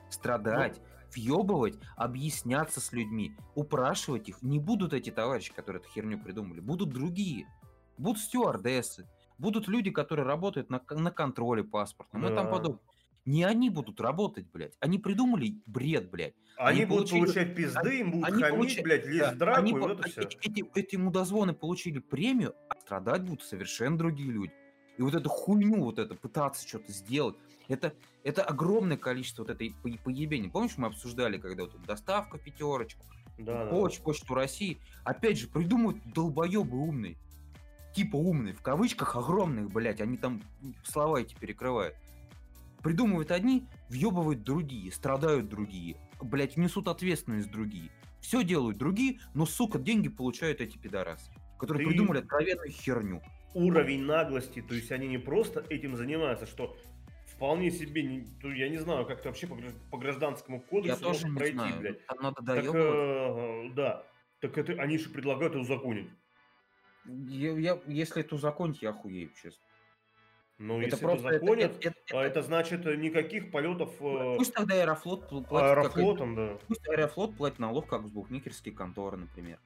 Страдать, 0.08 0.80
въебывать, 1.14 1.74
объясняться 1.96 2.80
с 2.80 2.92
людьми, 2.92 3.36
упрашивать 3.54 4.28
их. 4.28 4.40
Не 4.42 4.58
будут 4.58 4.92
эти 4.92 5.10
товарищи, 5.10 5.52
которые 5.52 5.80
эту 5.80 5.90
херню 5.90 6.18
придумали, 6.18 6.60
будут 6.60 6.90
другие. 6.90 7.46
Будут 7.98 8.20
стюардессы, 8.22 9.08
будут 9.38 9.68
люди, 9.68 9.90
которые 9.90 10.26
работают 10.26 10.70
на, 10.70 10.82
на 10.90 11.10
контроле 11.10 11.64
паспортном 11.64 12.26
и 12.26 12.28
тому 12.28 12.50
Да. 12.50 12.56
подобное. 12.56 12.80
Не 13.24 13.42
они 13.42 13.70
будут 13.70 14.00
работать, 14.00 14.46
блядь. 14.52 14.74
Они 14.78 14.98
придумали 14.98 15.60
бред, 15.66 16.10
блядь. 16.10 16.34
Они, 16.56 16.82
они 16.82 16.86
будут 16.86 17.10
получили... 17.10 17.20
получать 17.20 17.56
пизды, 17.56 17.98
им 17.98 18.12
будут 18.12 18.28
они 18.28 18.42
хамить, 18.42 18.76
получ... 18.76 18.82
блядь, 18.82 19.06
лезть 19.06 19.18
да, 19.18 19.32
в 19.32 19.38
драку, 19.38 19.60
они, 19.60 19.70
и 19.72 19.74
вот 19.74 19.90
это 19.98 20.08
все. 20.08 20.20
Эти, 20.22 20.64
эти, 20.78 20.96
мудозвоны 20.96 21.52
получили 21.52 21.98
премию, 21.98 22.54
а 22.68 22.76
страдать 22.80 23.22
будут 23.22 23.42
совершенно 23.42 23.98
другие 23.98 24.30
люди. 24.30 24.52
И 24.96 25.02
вот 25.02 25.14
эту 25.14 25.28
хуйню, 25.28 25.82
вот 25.82 25.98
это, 25.98 26.14
пытаться 26.14 26.66
что-то 26.66 26.92
сделать, 26.92 27.34
это, 27.66 27.94
это 28.22 28.44
огромное 28.44 28.96
количество 28.96 29.42
вот 29.42 29.50
этой 29.50 29.74
поебения. 30.04 30.48
Помнишь, 30.48 30.78
мы 30.78 30.86
обсуждали, 30.86 31.36
когда 31.36 31.64
вот 31.64 31.82
доставка 31.82 32.38
пятерочку, 32.38 33.04
да, 33.38 33.66
Поч, 33.66 33.98
да. 33.98 34.04
Почту 34.04 34.34
России. 34.34 34.78
Опять 35.04 35.38
же, 35.38 35.48
придумывают 35.48 36.02
долбоебы 36.12 36.78
умные. 36.78 37.16
Типа 37.96 38.16
умные, 38.16 38.52
в 38.52 38.60
кавычках 38.60 39.16
огромных, 39.16 39.72
блядь, 39.72 40.02
они 40.02 40.18
там 40.18 40.42
слова 40.84 41.16
эти 41.18 41.34
перекрывают. 41.34 41.96
Придумывают 42.82 43.30
одни, 43.30 43.66
въебывают 43.88 44.42
другие, 44.42 44.92
страдают 44.92 45.48
другие, 45.48 45.96
блядь, 46.20 46.58
несут 46.58 46.88
ответственность 46.88 47.50
другие. 47.50 47.88
Все 48.20 48.44
делают 48.44 48.76
другие, 48.76 49.20
но, 49.32 49.46
сука, 49.46 49.78
деньги 49.78 50.10
получают 50.10 50.60
эти 50.60 50.76
пидорасы, 50.76 51.32
которые 51.58 51.86
Ты... 51.86 51.90
придумали 51.90 52.18
откровенную 52.18 52.68
херню. 52.68 53.22
Уровень 53.54 54.02
наглости, 54.02 54.60
то 54.60 54.74
есть 54.74 54.92
они 54.92 55.08
не 55.08 55.16
просто 55.16 55.64
этим 55.70 55.96
занимаются, 55.96 56.44
что 56.44 56.76
вполне 57.24 57.70
себе, 57.70 58.02
не, 58.02 58.58
я 58.58 58.68
не 58.68 58.76
знаю, 58.76 59.06
как 59.06 59.20
это 59.20 59.28
вообще 59.30 59.46
по, 59.46 59.56
по 59.90 59.96
гражданскому 59.96 60.60
кодексу 60.60 60.98
я 60.98 61.02
тоже 61.02 61.28
не 61.30 61.34
пройти, 61.38 61.54
знаю. 61.54 61.80
блядь. 61.80 62.06
Там 62.06 62.18
надо 62.20 62.42
так, 62.44 62.74
э, 62.74 63.70
да, 63.74 64.06
так 64.40 64.58
это 64.58 64.74
они 64.82 64.98
же 64.98 65.08
предлагают 65.08 65.56
узаконить. 65.56 66.10
Я, 67.28 67.52
я, 67.52 67.80
если 67.86 68.22
это 68.22 68.34
узаконить, 68.34 68.82
я 68.82 68.90
охуею, 68.90 69.30
честно. 69.40 69.62
Ну, 70.58 70.78
это 70.78 70.90
если 70.90 71.04
просто, 71.04 71.28
это 71.28 71.38
законят, 71.38 71.76
это, 71.76 71.88
это, 71.88 71.98
это, 72.06 72.18
это 72.18 72.42
значит 72.42 72.84
никаких 72.84 73.50
полетов... 73.50 73.90
Э, 74.00 74.36
пусть 74.38 74.54
тогда 74.54 74.74
Аэрофлот 74.74 75.28
платит... 75.28 75.52
Аэрофлотом, 75.52 76.34
как, 76.34 76.46
да. 76.46 76.58
Пусть 76.66 76.88
Аэрофлот 76.88 77.36
платит 77.36 77.58
налог, 77.58 77.86
как 77.86 78.06
с 78.06 78.10
букмекерские 78.10 78.74
конторы, 78.74 79.18
например. 79.18 79.58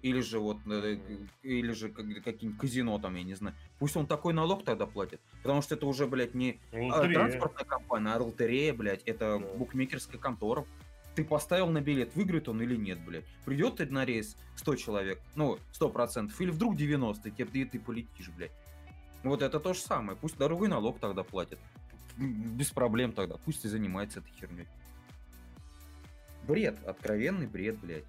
Или 0.00 0.20
же 0.20 0.38
вот, 0.38 0.58
э, 0.66 0.98
или 1.42 1.72
же 1.72 1.90
какие-нибудь 1.90 2.58
казино 2.58 2.98
там, 2.98 3.16
я 3.16 3.24
не 3.24 3.34
знаю. 3.34 3.56
Пусть 3.78 3.96
он 3.96 4.06
такой 4.06 4.32
налог 4.32 4.64
тогда 4.64 4.86
платит. 4.86 5.20
Потому 5.42 5.60
что 5.60 5.74
это 5.74 5.86
уже, 5.86 6.06
блядь, 6.06 6.34
не 6.34 6.60
а, 6.72 6.76
лотерея. 6.76 7.14
транспортная 7.14 7.64
компания, 7.64 8.12
а 8.14 8.22
лотерея, 8.22 8.72
блядь. 8.72 9.02
Это 9.02 9.38
да. 9.38 9.46
букмекерская 9.56 10.20
контора. 10.20 10.64
Ты 11.18 11.24
поставил 11.24 11.66
на 11.66 11.80
билет, 11.80 12.14
выиграет 12.14 12.48
он 12.48 12.62
или 12.62 12.76
нет, 12.76 13.00
блядь. 13.00 13.24
Придет 13.44 13.78
ты 13.78 13.86
на 13.86 14.04
рейс 14.04 14.36
100 14.54 14.76
человек, 14.76 15.20
ну, 15.34 15.58
100%, 15.72 16.30
или 16.38 16.50
вдруг 16.52 16.76
90, 16.76 17.28
и 17.28 17.32
тебе 17.32 17.64
ты 17.64 17.80
полетишь, 17.80 18.28
блядь. 18.28 18.52
Вот 19.24 19.42
это 19.42 19.58
то 19.58 19.74
же 19.74 19.80
самое. 19.80 20.16
Пусть 20.16 20.38
дорогой 20.38 20.68
налог 20.68 21.00
тогда 21.00 21.24
платит. 21.24 21.58
Без 22.16 22.70
проблем 22.70 23.10
тогда. 23.10 23.34
Пусть 23.44 23.64
и 23.64 23.68
занимается 23.68 24.20
этой 24.20 24.30
херней. 24.30 24.68
Бред, 26.46 26.78
откровенный 26.86 27.48
бред, 27.48 27.80
блядь. 27.80 28.04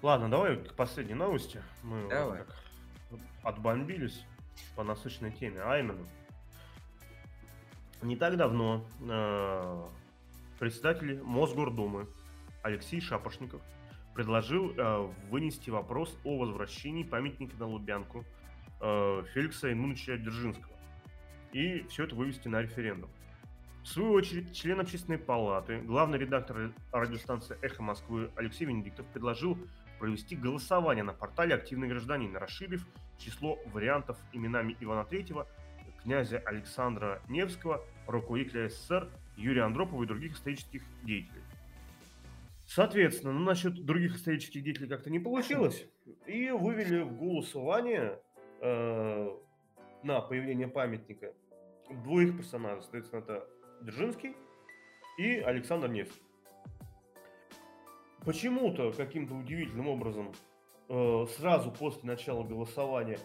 Ладно, 0.00 0.28
давай 0.28 0.58
к 0.58 0.74
последней 0.74 1.14
новости. 1.14 1.60
Мы 1.82 2.08
давай. 2.08 2.44
Вот 3.10 3.20
отбомбились 3.42 4.22
по 4.76 4.84
насущной 4.84 5.32
теме, 5.32 5.60
а 5.60 5.76
именно. 5.76 6.06
Не 8.00 8.14
так 8.14 8.36
давно 8.36 8.86
э, 9.00 9.88
председатель 10.60 11.20
Мосгордумы 11.24 12.06
Алексей 12.62 13.00
Шапошников 13.00 13.60
предложил 14.14 14.72
э, 14.76 15.12
вынести 15.30 15.70
вопрос 15.70 16.18
о 16.24 16.38
возвращении 16.38 17.04
памятника 17.04 17.56
на 17.56 17.66
Лубянку 17.66 18.24
э, 18.80 19.22
Феликса 19.32 19.72
Имуновича 19.72 20.16
Дзержинского. 20.16 20.74
И 21.52 21.86
все 21.88 22.04
это 22.04 22.14
вывести 22.14 22.48
на 22.48 22.60
референдум. 22.60 23.10
В 23.82 23.86
свою 23.86 24.12
очередь, 24.12 24.54
член 24.54 24.80
общественной 24.80 25.18
палаты, 25.18 25.80
главный 25.80 26.18
редактор 26.18 26.72
радиостанции 26.92 27.56
«Эхо 27.62 27.82
Москвы» 27.82 28.30
Алексей 28.36 28.66
Венедиктов 28.66 29.06
предложил 29.06 29.56
провести 29.98 30.36
голосование 30.36 31.04
на 31.04 31.12
портале 31.12 31.54
«Активный 31.54 31.88
гражданин», 31.88 32.36
расширив 32.36 32.86
число 33.18 33.58
вариантов 33.72 34.18
именами 34.32 34.76
Ивана 34.80 35.06
III, 35.08 35.46
князя 36.02 36.38
Александра 36.38 37.22
Невского, 37.28 37.84
руководителя 38.06 38.68
СССР 38.68 39.08
Юрия 39.36 39.62
Андропова 39.62 40.02
и 40.02 40.06
других 40.06 40.34
исторических 40.34 40.82
деятелей. 41.04 41.42
Соответственно, 42.78 43.32
ну, 43.32 43.40
насчет 43.40 43.84
других 43.84 44.14
исторических 44.14 44.62
деятелей 44.62 44.86
как-то 44.86 45.10
не 45.10 45.18
получилось. 45.18 45.84
И 46.28 46.48
вывели 46.50 47.00
в 47.00 47.18
голосование 47.18 48.20
э, 48.60 49.30
на 50.04 50.20
появление 50.20 50.68
памятника 50.68 51.34
двоих 52.04 52.36
персонажей. 52.36 52.82
Соответственно, 52.82 53.18
это 53.18 53.48
Дзержинский 53.82 54.36
и 55.18 55.38
Александр 55.40 55.88
Невский 55.88 56.22
почему-то 58.24 58.92
каким-то 58.92 59.34
удивительным 59.34 59.88
образом 59.88 60.32
э, 60.88 61.26
сразу 61.36 61.72
после 61.72 62.04
начала 62.04 62.44
голосования 62.44 63.18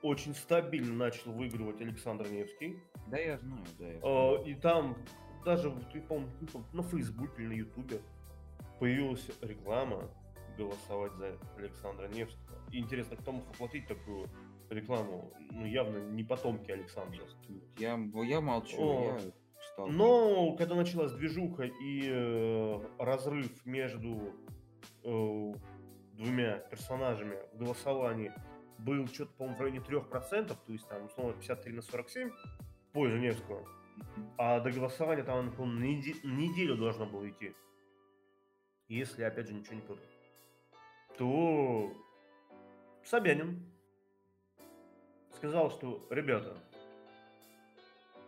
очень 0.00 0.34
стабильно 0.34 0.94
начал 0.94 1.30
выигрывать 1.32 1.78
Александр 1.82 2.26
Невский. 2.30 2.78
Да, 3.08 3.18
я 3.18 3.36
знаю, 3.36 3.64
да. 3.78 3.86
Я 3.86 3.98
знаю. 3.98 4.40
Э, 4.40 4.48
и 4.48 4.54
там 4.54 4.96
даже, 5.44 5.70
ты 5.92 6.00
помню, 6.00 6.30
на 6.72 6.82
Фейсбуке 6.82 7.42
или 7.42 7.48
на 7.48 7.52
Ютубе 7.52 8.00
появилась 8.78 9.26
реклама 9.40 10.10
голосовать 10.56 11.12
за 11.14 11.38
Александра 11.56 12.08
Невского. 12.08 12.58
И 12.70 12.78
интересно, 12.78 13.16
кто 13.16 13.32
мог 13.32 13.48
оплатить 13.50 13.86
такую 13.86 14.28
рекламу? 14.70 15.32
Ну, 15.50 15.66
явно 15.66 15.98
не 15.98 16.22
потомки 16.22 16.70
Александра. 16.70 17.22
Я, 17.78 17.98
я 18.24 18.40
молчу, 18.40 18.76
О, 18.78 19.18
я 19.18 19.32
стал. 19.72 19.88
Но 19.88 20.56
когда 20.56 20.74
началась 20.74 21.12
движуха 21.12 21.64
и 21.64 22.02
э, 22.06 22.80
разрыв 22.98 23.64
между 23.64 24.32
э, 25.02 25.52
двумя 26.12 26.58
персонажами 26.70 27.36
в 27.52 27.58
голосовании 27.58 28.32
был 28.78 29.06
что-то, 29.08 29.32
по-моему, 29.34 29.56
в 29.56 29.60
районе 29.60 29.78
3%, 29.80 30.48
то 30.48 30.72
есть 30.72 30.88
там, 30.88 31.06
условно, 31.06 31.32
53 31.34 31.72
на 31.72 31.82
47 31.82 32.30
в 32.30 32.92
пользу 32.92 33.18
Невского. 33.18 33.66
А 34.36 34.60
до 34.60 34.70
голосования 34.70 35.22
там, 35.22 35.52
по-моему, 35.52 35.80
неделю 35.80 36.76
должно 36.76 37.06
было 37.06 37.28
идти. 37.28 37.54
Если, 38.88 39.22
опять 39.22 39.48
же, 39.48 39.54
ничего 39.54 39.74
не 39.74 39.80
путаю. 39.80 40.06
То 41.16 41.92
Собянин 43.04 43.64
сказал, 45.32 45.70
что, 45.70 46.06
ребята, 46.10 46.56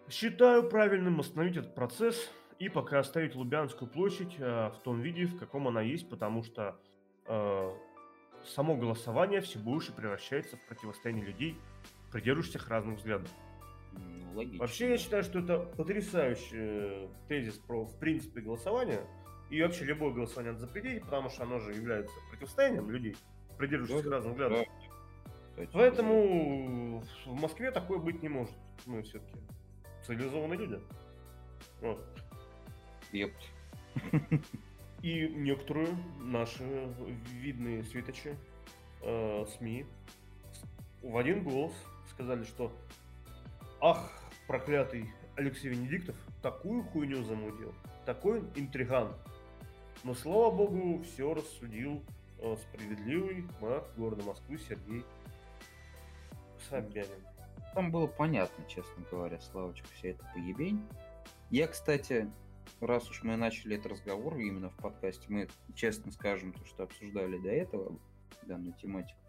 Считаю 0.09 0.69
правильным 0.69 1.19
остановить 1.19 1.57
этот 1.57 1.75
процесс 1.75 2.31
и 2.61 2.69
пока 2.69 3.01
оставить 3.01 3.35
Лубянскую 3.35 3.91
площадь 3.91 4.37
э, 4.39 4.71
в 4.71 4.79
том 4.85 5.01
виде, 5.01 5.27
в 5.27 5.37
каком 5.37 5.67
она 5.67 5.83
есть, 5.83 6.09
потому 6.09 6.45
что 6.45 6.77
э, 7.27 7.73
само 8.45 8.77
голосование 8.77 9.41
все 9.41 9.59
больше 9.59 9.93
превращается 9.93 10.57
в 10.57 10.67
противостояние 10.69 11.25
людей, 11.25 11.59
придерживающихся 12.13 12.69
разных 12.71 12.99
взглядов. 12.99 13.29
Логично. 14.35 14.61
Вообще, 14.61 14.91
я 14.91 14.99
считаю, 14.99 15.25
что 15.25 15.41
это 15.41 15.59
потрясающий 15.59 17.09
тезис 17.27 17.55
про, 17.55 17.85
в 17.85 17.99
принципе, 17.99 18.43
голосование. 18.43 19.01
И 19.51 19.63
вообще 19.63 19.85
любое 19.85 20.13
голосование 20.13 20.53
надо 20.53 20.67
запретить, 20.67 21.03
потому 21.05 21.31
что 21.31 21.45
оно 21.45 21.61
же 21.61 21.73
является 21.73 22.15
противостоянием 22.31 22.91
людей, 22.91 23.17
придерживающихся 23.59 24.11
да, 24.11 24.17
разных 24.17 24.33
взглядов. 24.33 24.67
Да. 25.57 25.65
Поэтому 25.73 27.03
в 27.25 27.41
Москве 27.41 27.71
такое 27.71 27.99
быть 27.99 28.23
не 28.23 28.29
может. 28.29 28.55
Мы 28.85 29.03
все-таки 29.03 29.39
цивилизованные 30.05 30.59
люди. 30.59 30.81
Вот. 31.81 32.05
Епт. 33.13 33.43
И 35.03 35.29
некоторые 35.29 35.89
наши 36.21 36.65
видные 37.41 37.85
светочи 37.85 38.37
э, 39.03 39.47
СМИ 39.57 39.87
в 41.03 41.17
один 41.17 41.45
голос 41.45 41.73
сказали, 42.11 42.45
что 42.45 42.73
ах, 43.81 44.11
проклятый 44.47 45.11
Алексей 45.37 45.69
Венедиктов 45.69 46.17
такую 46.43 46.83
хуйню 46.83 47.23
замутил, 47.23 47.75
такой 48.05 48.41
интриган. 48.57 49.15
Но, 50.07 50.15
слава 50.15 50.55
богу, 50.55 51.03
все 51.03 51.35
рассудил 51.35 52.01
э, 52.39 52.57
справедливый 52.57 53.45
мэр 53.61 53.85
города 53.97 54.23
Москвы 54.23 54.57
Сергей 54.57 55.05
Собянин 56.69 57.27
там 57.77 57.91
было 57.91 58.07
понятно, 58.07 58.65
честно 58.67 59.05
говоря, 59.11 59.39
Славочка, 59.39 59.87
вся 59.93 60.09
эта 60.09 60.25
поебень. 60.33 60.83
Я, 61.51 61.69
кстати, 61.69 62.33
раз 62.81 63.11
уж 63.11 63.23
мы 63.23 63.37
начали 63.37 63.77
этот 63.77 63.93
разговор 63.93 64.39
именно 64.39 64.71
в 64.71 64.77
подкасте, 64.77 65.27
мы 65.29 65.47
честно 65.75 66.11
скажем 66.11 66.55
то, 66.55 66.65
что 66.65 66.85
обсуждали 66.85 67.37
до 67.37 67.51
этого 67.51 67.99
данную 68.45 68.73
тематику. 68.81 69.21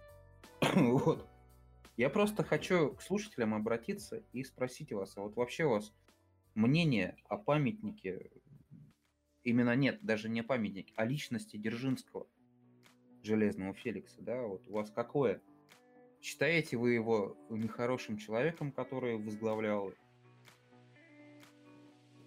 вот. 0.75 1.27
Я 1.97 2.09
просто 2.09 2.45
хочу 2.45 2.91
к 2.91 3.01
слушателям 3.01 3.53
обратиться 3.53 4.23
и 4.31 4.45
спросить 4.45 4.93
вас, 4.93 5.17
а 5.17 5.21
вот 5.23 5.35
вообще 5.35 5.65
у 5.65 5.71
вас 5.71 5.91
мнение 6.55 7.17
о 7.27 7.35
памятнике, 7.35 8.31
именно 9.47 9.75
нет, 9.75 9.99
даже 10.01 10.27
не 10.29 10.43
памятнике, 10.43 10.93
а 10.97 11.05
личности 11.05 11.55
Дзержинского, 11.57 12.27
Железного 13.23 13.73
Феликса, 13.73 14.21
да, 14.21 14.41
вот 14.41 14.67
у 14.67 14.73
вас 14.73 14.91
какое? 14.91 15.41
Считаете 16.21 16.77
вы 16.77 16.91
его 16.93 17.37
нехорошим 17.49 18.17
человеком, 18.17 18.71
который 18.71 19.17
возглавлял 19.17 19.93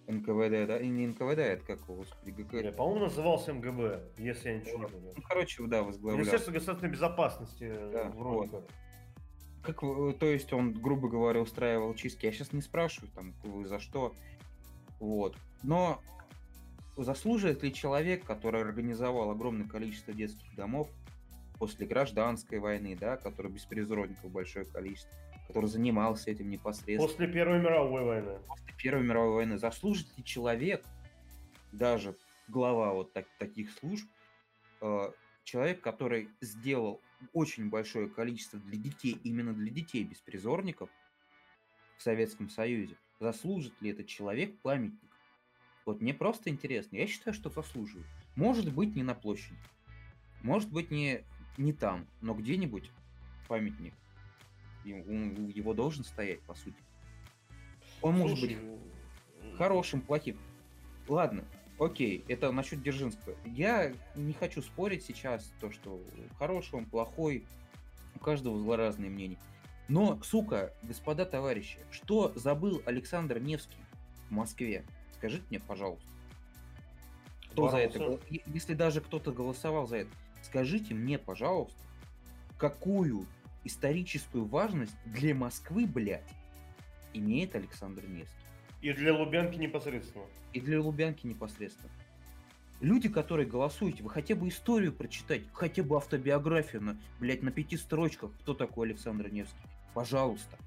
НКВД, 0.07 0.67
да? 0.67 0.79
И 0.79 0.87
не 0.89 1.07
НКВД, 1.07 1.39
это 1.39 1.65
как, 1.65 1.85
господи, 1.85 2.33
Я, 2.37 2.43
ГК. 2.43 2.71
по-моему, 2.77 3.05
назывался 3.05 3.53
МГБ, 3.53 4.13
если 4.17 4.49
я 4.49 4.59
ничего 4.59 4.79
не 4.79 4.87
помню. 4.89 5.13
Ну, 5.15 5.21
короче, 5.21 5.63
да, 5.67 5.83
возглавлял. 5.83 6.17
Министерство 6.17 6.51
государственной 6.51 6.91
безопасности 6.91 7.65
э, 7.69 7.91
Да, 7.93 8.09
вроде 8.09 8.49
вот. 8.51 8.71
как. 9.63 9.83
Вы- 9.83 10.13
то 10.13 10.25
есть 10.25 10.51
он, 10.53 10.73
грубо 10.73 11.07
говоря, 11.07 11.39
устраивал 11.39 11.93
чистки. 11.93 12.25
Я 12.25 12.31
сейчас 12.31 12.51
не 12.51 12.61
спрашиваю, 12.61 13.11
там, 13.13 13.33
вы 13.43 13.65
за 13.65 13.79
что. 13.79 14.15
Вот. 14.99 15.37
Но 15.63 16.01
заслуживает 16.97 17.63
ли 17.63 17.73
человек, 17.73 18.23
который 18.25 18.61
организовал 18.61 19.31
огромное 19.31 19.67
количество 19.67 20.13
детских 20.13 20.53
домов 20.55 20.89
после 21.57 21.85
гражданской 21.85 22.59
войны, 22.59 22.97
да, 22.99 23.17
который 23.17 23.51
беспризорников 23.51 24.31
большое 24.31 24.65
количество, 24.65 25.11
который 25.47 25.67
занимался 25.67 26.31
этим 26.31 26.49
непосредственно 26.49 27.07
После 27.07 27.27
Первой 27.27 27.59
мировой 27.59 28.03
войны. 28.03 28.39
после 28.47 28.73
Первой 28.77 29.03
мировой 29.03 29.33
войны, 29.35 29.57
заслужит 29.57 30.07
ли 30.17 30.23
человек, 30.23 30.83
даже 31.71 32.15
глава 32.47 32.93
вот 32.93 33.13
так- 33.13 33.27
таких 33.37 33.71
служб, 33.71 34.05
э, 34.81 35.11
человек, 35.43 35.81
который 35.81 36.29
сделал 36.41 36.99
очень 37.33 37.69
большое 37.69 38.09
количество 38.09 38.59
для 38.59 38.77
детей, 38.77 39.17
именно 39.23 39.53
для 39.53 39.71
детей 39.71 40.03
беспризорников 40.03 40.89
в 41.97 42.01
Советском 42.01 42.49
Союзе, 42.49 42.97
заслужит 43.19 43.79
ли 43.81 43.91
этот 43.91 44.07
человек 44.07 44.59
памятник? 44.61 45.10
Вот 45.85 46.01
мне 46.01 46.13
просто 46.13 46.49
интересно. 46.49 46.97
Я 46.97 47.07
считаю, 47.07 47.33
что 47.33 47.49
заслуживает. 47.49 48.05
Может 48.35 48.73
быть, 48.73 48.95
не 48.95 49.03
на 49.03 49.13
площади. 49.15 49.57
Может 50.41 50.71
быть, 50.71 50.91
не, 50.91 51.23
не 51.57 51.73
там, 51.73 52.07
но 52.21 52.33
где-нибудь 52.33 52.91
памятник. 53.47 53.93
Его 54.83 55.73
должен 55.73 56.03
стоять, 56.03 56.41
по 56.41 56.55
сути. 56.55 56.77
Он 58.01 58.15
может 58.15 58.39
быть 58.41 58.57
Слушай, 58.57 59.57
хорошим, 59.57 60.01
плохим. 60.01 60.37
Ладно, 61.07 61.45
окей, 61.79 62.23
это 62.27 62.51
насчет 62.51 62.81
Дзержинского. 62.81 63.35
Я 63.45 63.93
не 64.15 64.33
хочу 64.33 64.61
спорить 64.61 65.03
сейчас, 65.03 65.51
то, 65.59 65.71
что 65.71 66.01
хороший 66.39 66.75
он, 66.75 66.85
плохой, 66.85 67.45
у 68.15 68.19
каждого 68.19 68.77
разные 68.77 69.09
мнения. 69.09 69.37
Но, 69.87 70.21
сука, 70.23 70.73
господа 70.83 71.25
товарищи, 71.25 71.79
что 71.91 72.31
забыл 72.35 72.81
Александр 72.85 73.39
Невский 73.39 73.83
в 74.29 74.31
Москве? 74.31 74.85
Скажите 75.21 75.43
мне, 75.51 75.59
пожалуйста. 75.59 76.07
Кто 77.51 77.69
за 77.69 77.77
это? 77.77 78.19
Если 78.47 78.73
даже 78.73 79.01
кто-то 79.01 79.31
голосовал 79.31 79.85
за 79.85 79.97
это, 79.97 80.09
скажите 80.41 80.95
мне, 80.95 81.19
пожалуйста, 81.19 81.77
какую 82.57 83.27
историческую 83.63 84.45
важность 84.45 84.95
для 85.05 85.35
Москвы, 85.35 85.85
блядь, 85.85 86.27
имеет 87.13 87.55
Александр 87.55 88.03
Невский? 88.07 88.33
И 88.81 88.91
для 88.93 89.13
Лубянки 89.13 89.57
непосредственно. 89.57 90.25
и 90.53 90.59
для 90.59 90.81
Лубянки 90.81 91.27
непосредственно. 91.27 91.91
Люди, 92.79 93.07
которые 93.07 93.47
голосуете, 93.47 94.01
вы 94.01 94.09
хотя 94.09 94.33
бы 94.33 94.47
историю 94.47 94.91
прочитать, 94.91 95.43
хотя 95.53 95.83
бы 95.83 95.97
автобиографию 95.97 96.81
на, 96.81 96.97
блядь, 97.19 97.43
на 97.43 97.51
пяти 97.51 97.77
строчках, 97.77 98.31
кто 98.39 98.55
такой 98.55 98.87
Александр 98.87 99.29
Невский. 99.29 99.67
Пожалуйста. 99.93 100.57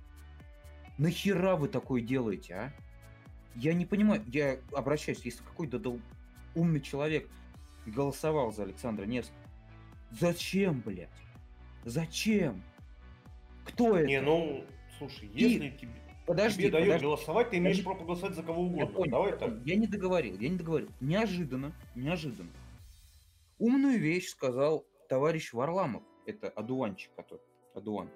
Нахера 0.97 1.56
вы 1.56 1.66
такое 1.66 2.02
делаете, 2.02 2.55
а? 2.55 2.72
Я 3.56 3.72
не 3.74 3.86
понимаю, 3.86 4.22
я 4.26 4.59
обращаюсь, 4.72 5.20
если 5.24 5.43
какой-то 5.44 5.78
дол- 5.78 6.01
умный 6.55 6.81
человек 6.81 7.28
голосовал 7.86 8.52
за 8.52 8.64
Александра 8.64 9.05
Невского, 9.05 9.39
зачем, 10.10 10.81
блядь? 10.81 11.09
Зачем? 11.85 12.62
Кто 13.64 13.97
это? 13.97 14.06
Не, 14.06 14.20
ну, 14.20 14.64
слушай, 14.98 15.28
И- 15.28 15.43
если 15.43 15.70
тебе, 15.70 15.93
подожди, 16.26 16.62
тебе 16.62 16.70
дают 16.72 16.86
подожди. 16.89 17.06
голосовать, 17.06 17.51
ты 17.51 17.59
имеешь 17.59 17.76
Подожди. 17.76 17.97
право 17.97 18.06
голосовать 18.06 18.35
за 18.36 18.43
кого 18.43 18.62
Я 18.62 18.66
угодно. 18.68 18.86
понял, 18.94 19.10
Давай 19.10 19.31
я 19.31 19.36
так. 19.36 19.66
Я 19.66 19.76
не 19.76 19.86
договорил, 19.86 20.39
я 20.39 20.48
не 20.48 20.56
договорил. 20.56 20.89
Неожиданно, 21.01 21.72
неожиданно. 21.94 22.51
Умную 23.59 23.98
вещь 24.01 24.28
сказал 24.28 24.85
товарищ 25.09 25.52
Варламов. 25.52 26.02
Это 26.26 26.48
одуванчик, 26.48 27.14
который. 27.14 27.43
Адуан. 27.74 28.09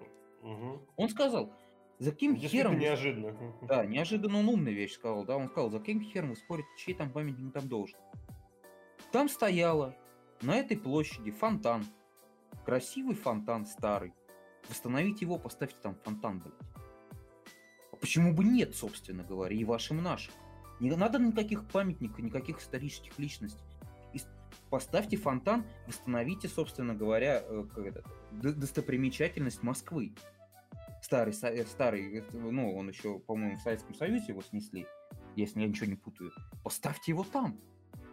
Угу. 0.43 0.82
Он 0.97 1.09
сказал, 1.09 1.52
за 1.99 2.12
каким 2.12 2.37
Действительно 2.37 2.70
хером... 2.70 2.81
неожиданно. 2.81 3.37
Да, 3.62 3.85
неожиданно 3.85 4.39
он 4.39 4.49
умную 4.49 4.75
вещь 4.75 4.95
сказал, 4.95 5.25
да. 5.25 5.37
Он 5.37 5.49
сказал, 5.49 5.70
за 5.70 5.79
каким 5.81 6.01
хером 6.01 6.31
вы 6.31 6.37
спорите, 6.37 6.69
чей 6.77 6.95
там 6.95 7.11
памятник 7.11 7.53
там 7.53 7.69
должен. 7.69 7.99
Там 9.11 9.29
стояла 9.29 9.97
на 10.43 10.57
этой 10.57 10.77
площади 10.77 11.31
фонтан. 11.31 11.85
Красивый 12.65 13.16
фонтан 13.16 13.66
старый. 13.66 14.12
Восстановите 14.69 15.25
его, 15.25 15.39
поставьте 15.39 15.77
там 15.83 15.97
фонтан, 16.05 16.41
блядь. 16.41 16.55
А 17.93 17.97
почему 17.97 18.33
бы 18.33 18.45
нет, 18.45 18.77
собственно 18.77 19.25
говоря, 19.25 19.57
и 19.57 19.65
вашим, 19.65 19.99
и 19.99 20.03
нашим? 20.03 20.35
Не 20.79 20.91
надо 20.95 21.19
никаких 21.19 21.66
памятников, 21.69 22.20
никаких 22.20 22.61
исторических 22.61 23.19
личностей. 23.19 23.65
И 24.12 24.20
Поставьте 24.70 25.16
фонтан, 25.16 25.65
восстановите, 25.87 26.47
собственно 26.47 26.95
говоря, 26.95 27.43
э, 27.43 27.65
это, 27.77 28.05
достопримечательность 28.33 29.62
Москвы. 29.62 30.12
Старый, 31.03 31.33
э, 31.43 31.65
старый, 31.65 32.19
это, 32.19 32.37
ну, 32.37 32.75
он 32.77 32.89
еще, 32.89 33.19
по-моему, 33.20 33.57
в 33.57 33.61
Советском 33.61 33.95
Союзе 33.95 34.27
его 34.29 34.43
снесли, 34.43 34.87
если 35.37 35.61
я 35.61 35.69
ничего 35.69 35.87
не 35.87 35.95
путаю. 35.97 36.33
Поставьте 36.65 37.12
его 37.12 37.25
там. 37.25 37.59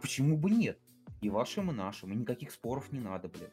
Почему 0.00 0.36
бы 0.36 0.50
нет? 0.50 0.78
И 1.20 1.30
вашим, 1.30 1.70
и 1.70 1.74
нашим, 1.74 2.12
и 2.12 2.16
никаких 2.16 2.50
споров 2.50 2.92
не 2.92 3.00
надо, 3.00 3.28
блядь. 3.28 3.52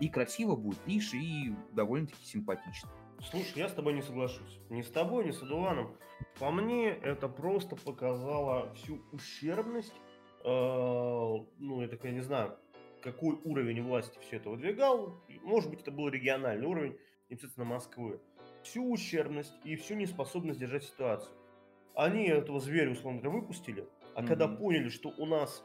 И 0.00 0.08
красиво 0.08 0.56
будет, 0.56 0.80
лишь 0.86 1.14
и 1.14 1.54
довольно-таки 1.72 2.24
симпатично. 2.24 2.90
Слушай, 3.20 3.58
я 3.58 3.68
с 3.68 3.72
тобой 3.72 3.92
не 3.92 4.02
соглашусь. 4.02 4.58
Ни 4.68 4.82
с 4.82 4.90
тобой, 4.90 5.26
ни 5.26 5.30
с 5.30 5.42
Адуаном. 5.42 5.96
По 6.40 6.50
мне, 6.50 6.88
это 6.88 7.28
просто 7.28 7.76
показало 7.76 8.72
всю 8.74 9.00
ущербность. 9.12 9.94
э, 10.44 10.48
ну, 10.48 11.82
я 11.82 11.88
так 11.88 12.04
я 12.04 12.10
не 12.10 12.20
знаю, 12.20 12.58
какой 13.00 13.38
уровень 13.44 13.82
власти 13.82 14.18
все 14.22 14.36
это 14.36 14.50
выдвигал. 14.50 15.22
И, 15.28 15.38
Может 15.40 15.70
быть, 15.70 15.82
это 15.82 15.92
был 15.92 16.08
региональный 16.08 16.66
уровень, 16.66 16.98
непосредственно 17.28 17.66
Москвы. 17.66 18.20
Всю 18.62 18.90
ущербность 18.90 19.54
и 19.64 19.76
всю 19.76 19.94
неспособность 19.94 20.58
держать 20.60 20.84
ситуацию. 20.84 21.32
Они 21.94 22.26
этого 22.28 22.60
зверя, 22.60 22.90
условно 22.92 23.20
говоря, 23.20 23.40
выпустили, 23.40 23.86
а 24.14 24.24
когда 24.24 24.46
Мгм. 24.46 24.56
поняли, 24.58 24.88
что 24.88 25.10
у 25.18 25.26
нас 25.26 25.64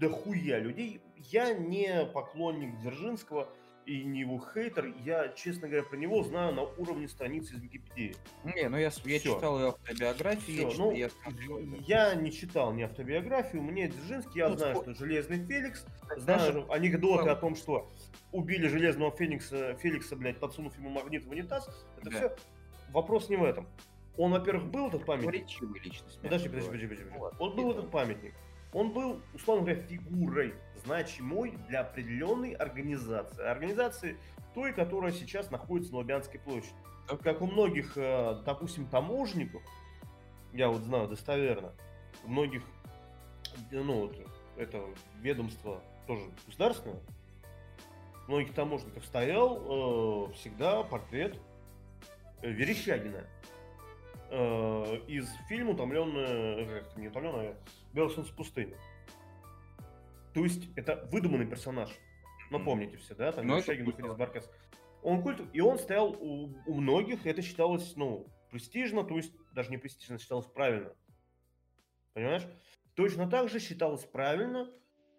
дохуя 0.00 0.58
людей, 0.58 1.00
я 1.16 1.52
не 1.52 2.04
поклонник 2.06 2.78
Дзержинского, 2.80 3.48
и 3.88 4.04
не 4.04 4.20
его 4.20 4.38
хейтер, 4.38 4.92
я, 5.04 5.28
честно 5.28 5.66
говоря, 5.66 5.82
про 5.82 5.96
него 5.96 6.22
знаю 6.22 6.54
на 6.54 6.62
уровне 6.62 7.08
страницы 7.08 7.54
из 7.54 7.60
Википедии. 7.62 8.14
Не, 8.44 8.68
ну 8.68 8.76
я, 8.76 8.84
я 8.84 8.90
Всё. 8.90 9.18
читал 9.18 9.58
ее 9.58 9.68
автобиографию, 9.68 10.56
я, 10.56 10.62
Всё, 10.68 10.70
чит- 10.70 10.78
ну, 10.78 10.92
я 10.92 11.08
смотрел. 11.10 11.58
Я 11.86 12.14
не 12.14 12.30
читал 12.30 12.72
ни 12.74 12.82
автобиографию, 12.82 13.62
мне 13.62 13.88
Дзержинский, 13.88 14.38
я 14.40 14.48
Ну, 14.50 14.56
знаю, 14.58 14.76
что 14.76 14.94
Железный 14.94 15.38
Феликс, 15.44 15.86
Даже- 16.08 16.20
знаю 16.52 16.72
анекдоты 16.72 17.22
Слава. 17.22 17.32
о 17.32 17.36
том, 17.36 17.56
что 17.56 17.90
убили 18.32 18.68
Железного 18.68 19.10
Феникса, 19.16 19.74
Феликса, 19.76 20.16
блядь, 20.16 20.38
подсунув 20.38 20.76
ему 20.76 20.90
магнит 20.90 21.24
в 21.24 21.30
унитаз. 21.30 21.66
Это 22.00 22.10
Да. 22.10 22.16
все. 22.18 22.36
Вопрос 22.90 23.30
не 23.30 23.36
в 23.36 23.44
этом. 23.44 23.66
Он, 24.18 24.32
во-первых, 24.32 24.66
был 24.70 24.88
этот 24.88 25.06
памятник. 25.06 25.30
Противоречивая 25.30 25.80
личность. 25.80 26.20
Подожди, 26.20 26.48
подожди, 26.48 26.68
подожди, 26.70 26.86
подожди. 26.88 27.18
Ладно, 27.18 27.38
Он 27.38 27.56
был 27.56 27.70
это- 27.70 27.78
этот 27.80 27.90
памятник. 27.90 28.34
Он 28.74 28.92
был, 28.92 29.22
условно 29.32 29.64
говоря, 29.64 29.80
фигурой, 29.82 30.54
значимой 30.84 31.52
для 31.68 31.80
определенной 31.80 32.52
организации. 32.52 33.42
Организации 33.42 34.16
той, 34.54 34.72
которая 34.72 35.12
сейчас 35.12 35.50
находится 35.50 35.92
на 35.92 35.98
Лубянской 35.98 36.40
площади. 36.40 36.74
Как 37.22 37.40
у 37.40 37.46
многих, 37.46 37.92
э, 37.96 38.42
допустим, 38.44 38.86
таможенников, 38.86 39.62
я 40.52 40.68
вот 40.68 40.82
знаю 40.82 41.08
достоверно, 41.08 41.72
у 42.24 42.28
многих, 42.28 42.62
ну, 43.70 44.10
это 44.56 44.82
ведомство 45.20 45.80
тоже 46.06 46.22
государственное, 46.46 47.00
у 48.26 48.30
многих 48.30 48.54
таможенников 48.54 49.04
стоял 49.06 50.28
э, 50.28 50.32
всегда 50.34 50.82
портрет 50.82 51.38
э, 52.42 52.50
Верещагина 52.50 53.24
э, 54.30 55.00
из 55.06 55.28
фильма 55.48 55.70
«Утомленная...» 55.70 56.84
Не 56.96 57.08
«Утомленная», 57.08 57.52
а 57.52 57.56
«Белое 57.94 58.10
солнце 58.10 58.32
пустыни». 58.34 58.76
То 60.38 60.44
есть 60.44 60.68
это 60.76 61.08
выдуманный 61.10 61.46
персонаж. 61.46 61.90
Ну, 62.52 62.62
помните 62.64 62.96
все, 62.96 63.16
да? 63.16 63.32
Там 63.32 63.44
Ну, 63.44 63.56
выходит 63.56 63.98
из 63.98 64.14
Баркас. 64.14 64.48
Он 65.02 65.20
культ, 65.20 65.42
и 65.52 65.60
он 65.60 65.80
стоял 65.80 66.12
у, 66.12 66.54
у 66.64 66.74
многих, 66.74 67.26
это 67.26 67.42
считалось, 67.42 67.96
ну, 67.96 68.28
престижно, 68.48 69.02
то 69.02 69.16
есть 69.16 69.34
даже 69.52 69.70
не 69.70 69.78
престижно, 69.78 70.16
считалось 70.16 70.46
правильно. 70.46 70.94
Понимаешь? 72.12 72.46
Точно 72.94 73.28
так 73.28 73.48
же 73.48 73.58
считалось 73.58 74.04
правильно, 74.04 74.70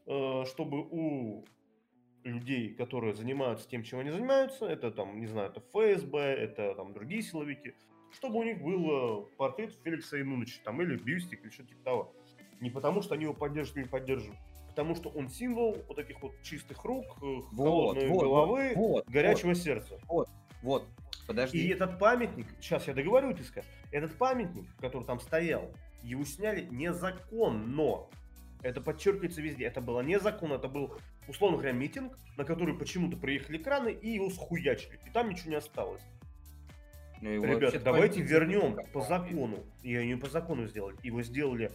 э, 0.07 0.45
чтобы 0.45 0.87
у 0.89 1.45
людей, 2.23 2.73
которые 2.75 3.13
занимаются 3.13 3.67
тем, 3.67 3.83
чем 3.83 3.99
они 3.99 4.11
занимаются, 4.11 4.67
это 4.67 4.89
там, 4.89 5.19
не 5.19 5.27
знаю, 5.27 5.49
это 5.49 5.59
ФСБ, 5.59 6.17
это 6.17 6.75
там 6.75 6.93
другие 6.93 7.23
силовики, 7.23 7.73
чтобы 8.13 8.39
у 8.39 8.43
них 8.43 8.61
был 8.61 9.25
э, 9.25 9.35
портрет 9.35 9.77
Феликса 9.83 10.21
Инуновича, 10.21 10.61
там, 10.63 10.81
или 10.81 10.95
бюстик, 10.95 11.43
или 11.43 11.49
что-то 11.49 11.67
типа 11.71 11.83
того. 11.83 12.15
Не 12.61 12.69
потому, 12.69 13.01
что 13.01 13.15
они 13.15 13.25
его 13.25 13.33
поддерживают 13.33 13.75
или 13.75 13.83
не 13.83 13.89
поддерживают, 13.89 14.39
потому 14.79 14.95
что 14.95 15.09
он 15.09 15.27
символ 15.27 15.77
вот 15.89 15.97
таких 15.97 16.21
вот 16.21 16.41
чистых 16.41 16.85
рук, 16.85 17.03
э, 17.21 17.41
холодной 17.53 18.07
вот, 18.07 18.23
головы, 18.23 18.71
вот, 18.77 19.05
горячего 19.09 19.53
сердца. 19.53 19.99
Вот, 20.61 20.85
подожди. 21.27 21.57
И 21.57 21.67
этот 21.67 21.99
памятник, 21.99 22.47
сейчас 22.61 22.87
я 22.87 22.93
договорю, 22.93 23.33
ты 23.33 23.43
скажешь, 23.43 23.69
этот 23.91 24.17
памятник, 24.17 24.73
который 24.79 25.03
там 25.03 25.19
стоял, 25.19 25.69
его 26.01 26.23
сняли 26.23 26.65
незаконно. 26.71 28.05
Это 28.61 28.79
подчеркивается 28.79 29.41
везде. 29.41 29.65
Это 29.65 29.81
было 29.81 29.99
незаконно, 29.99 30.53
это 30.53 30.69
был, 30.69 30.93
условно 31.27 31.57
говоря, 31.57 31.73
митинг, 31.73 32.17
на 32.37 32.45
который 32.45 32.73
почему-то 32.73 33.17
приехали 33.17 33.57
краны 33.57 33.89
и 33.89 34.11
его 34.11 34.29
схуячили. 34.29 34.97
И 35.05 35.09
там 35.09 35.29
ничего 35.29 35.49
не 35.49 35.57
осталось. 35.57 36.03
Ну, 37.19 37.43
Ребята, 37.43 37.81
давайте 37.81 38.21
вернем 38.21 38.77
по 38.93 39.01
закону. 39.01 39.59
И 39.83 39.93
они 39.93 40.15
по 40.15 40.29
закону 40.29 40.67
сделали. 40.67 40.95
Его 41.03 41.21
сделали 41.21 41.69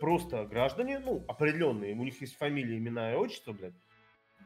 просто 0.00 0.44
граждане, 0.44 0.98
ну, 0.98 1.24
определенные. 1.28 1.94
У 1.94 2.04
них 2.04 2.20
есть 2.20 2.36
фамилия, 2.36 2.78
имена 2.78 3.12
и 3.12 3.16
отчество, 3.16 3.52
блядь. 3.52 3.74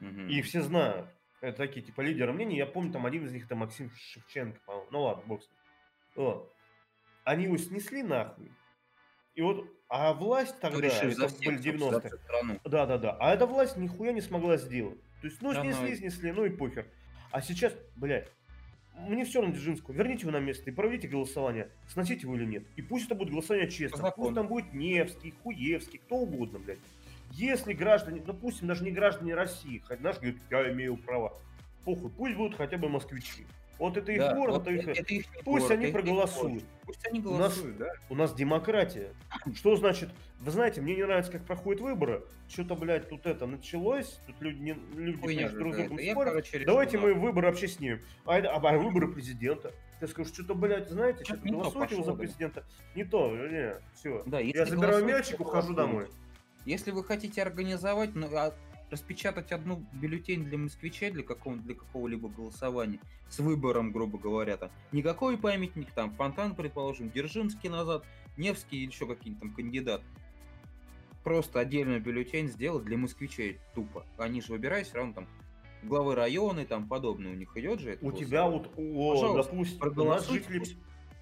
Угу. 0.00 0.22
И 0.28 0.42
все 0.42 0.62
знают. 0.62 1.08
Это 1.40 1.58
такие, 1.58 1.84
типа, 1.84 2.00
лидеры 2.00 2.32
мнений. 2.32 2.56
Я 2.56 2.66
помню, 2.66 2.92
там 2.92 3.06
один 3.06 3.24
из 3.24 3.32
них, 3.32 3.46
это 3.46 3.54
Максим 3.54 3.90
Шевченко, 3.94 4.60
по-моему. 4.66 4.88
Ну 4.90 5.02
ладно, 5.02 5.22
бог 5.26 5.40
Вот. 6.16 6.52
Они 7.24 7.44
его 7.44 7.56
снесли 7.58 8.02
нахуй. 8.02 8.50
И 9.34 9.42
вот, 9.42 9.70
а 9.88 10.14
власть 10.14 10.58
тогда, 10.60 10.88
это 10.88 11.28
всех, 11.28 11.38
были 11.44 11.58
90-е. 11.60 12.60
Да, 12.64 12.86
да, 12.86 12.98
да. 12.98 13.16
А 13.20 13.32
эта 13.32 13.46
власть 13.46 13.76
нихуя 13.76 14.12
не 14.12 14.20
смогла 14.20 14.56
сделать. 14.56 15.00
То 15.20 15.28
есть, 15.28 15.40
ну, 15.42 15.52
снесли, 15.52 15.96
снесли, 15.96 16.32
ну 16.32 16.44
и 16.44 16.50
похер. 16.50 16.86
А 17.30 17.40
сейчас, 17.40 17.72
блядь, 17.96 18.32
мне 19.06 19.24
все 19.24 19.40
равно 19.40 19.54
Дзержинского, 19.54 19.94
верните 19.94 20.22
его 20.22 20.32
на 20.32 20.40
место 20.40 20.70
и 20.70 20.72
проведите 20.72 21.08
голосование, 21.08 21.70
сносить 21.88 22.22
его 22.22 22.36
или 22.36 22.44
нет. 22.44 22.64
И 22.76 22.82
пусть 22.82 23.06
это 23.06 23.14
будет 23.14 23.30
голосование 23.30 23.70
честно. 23.70 24.10
Пусть 24.10 24.34
там 24.34 24.48
будет 24.48 24.72
Невский, 24.72 25.34
Хуевский, 25.42 25.98
кто 25.98 26.16
угодно, 26.16 26.58
блядь. 26.58 26.78
Если 27.32 27.72
граждане, 27.72 28.22
допустим, 28.24 28.68
даже 28.68 28.84
не 28.84 28.90
граждане 28.90 29.34
России, 29.34 29.78
хоть 29.78 30.00
наш 30.00 30.16
говорит, 30.16 30.38
я 30.50 30.72
имею 30.72 30.96
право, 30.96 31.40
похуй, 31.84 32.10
пусть 32.10 32.36
будут 32.36 32.56
хотя 32.56 32.78
бы 32.78 32.88
москвичи. 32.88 33.46
Вот 33.78 33.96
это 33.96 34.10
их 34.10 34.18
да, 34.18 34.34
город, 34.34 34.56
вот 34.56 34.62
это 34.62 34.70
их... 34.72 34.88
Это 34.88 35.14
их 35.14 35.26
Пусть 35.44 35.66
город, 35.66 35.70
они 35.70 35.92
проголосуют. 35.92 36.64
Пусть 36.84 37.06
они 37.06 37.20
голосуют, 37.20 37.76
у 37.76 37.78
нас, 37.78 37.78
да. 37.78 37.92
У 38.10 38.14
нас 38.16 38.34
демократия. 38.34 39.12
Что 39.54 39.76
значит? 39.76 40.10
Вы 40.40 40.50
знаете, 40.50 40.80
мне 40.80 40.96
не 40.96 41.04
нравится, 41.04 41.30
как 41.30 41.44
проходят 41.44 41.80
выборы. 41.80 42.24
Что-то, 42.48 42.74
блядь, 42.74 43.08
тут 43.08 43.26
это 43.26 43.46
началось. 43.46 44.20
Тут 44.26 44.40
люди, 44.40 44.60
не, 44.60 44.76
люди 44.94 45.18
Хуйня, 45.20 45.48
друг 45.48 45.74
с 45.74 45.76
другом 45.76 45.98
спорят. 45.98 46.32
короче, 46.32 46.64
Давайте 46.64 46.98
мы 46.98 47.14
да. 47.14 47.20
выборы 47.20 47.48
вообще 47.48 47.68
снимем. 47.68 48.00
А, 48.24 48.36
а, 48.36 48.56
а 48.56 48.78
выборы 48.78 49.08
президента. 49.08 49.72
Ты 50.00 50.08
скажешь, 50.08 50.32
что-то, 50.32 50.54
блядь, 50.54 50.88
знаете, 50.88 51.24
что-то 51.24 51.48
голосуйте 51.48 51.94
его 51.94 52.04
за 52.04 52.14
президента. 52.14 52.64
Не 52.94 53.04
то, 53.04 53.30
не, 53.30 53.74
все. 53.94 54.22
Да, 54.26 54.40
Я 54.40 54.66
забираю 54.66 55.04
мячик, 55.04 55.40
ухожу 55.40 55.74
домой. 55.74 56.08
Если 56.64 56.90
вы 56.90 57.04
хотите 57.04 57.42
организовать, 57.42 58.14
ну, 58.14 58.28
а 58.36 58.52
распечатать 58.90 59.52
одну 59.52 59.84
бюллетень 59.92 60.44
для 60.44 60.58
москвичей 60.58 61.10
для, 61.10 61.22
какого, 61.22 61.56
для 61.56 61.74
какого-либо 61.74 62.28
голосования 62.28 63.00
с 63.28 63.38
выбором, 63.38 63.92
грубо 63.92 64.18
говоря, 64.18 64.56
там 64.56 64.70
никакой 64.92 65.36
памятник, 65.36 65.92
там 65.92 66.12
фонтан, 66.12 66.54
предположим, 66.54 67.10
Держинский 67.10 67.68
назад, 67.68 68.04
Невский 68.36 68.78
или 68.78 68.90
еще 68.90 69.06
какие-нибудь 69.06 69.40
там 69.40 69.54
кандидат. 69.54 70.02
Просто 71.24 71.60
отдельную 71.60 72.00
бюллетень 72.00 72.48
сделать 72.48 72.84
для 72.84 72.96
москвичей 72.96 73.58
тупо. 73.74 74.06
Они 74.16 74.40
же 74.40 74.52
выбирают 74.52 74.86
все 74.86 74.96
равно 74.96 75.12
там 75.12 75.28
главы 75.82 76.14
района 76.14 76.60
и 76.60 76.64
там 76.64 76.88
подобное 76.88 77.32
у 77.32 77.34
них 77.34 77.56
идет 77.56 77.80
же. 77.80 77.92
Это 77.92 78.06
у 78.06 78.12
тебя 78.12 78.48
вот, 78.48 78.72
о, 78.76 79.14
Пожалуйста, 79.14 79.52
допустим, 79.52 79.78
проголосуйте, 79.78 80.44
жители... 80.44 80.58
пусть, 80.58 80.76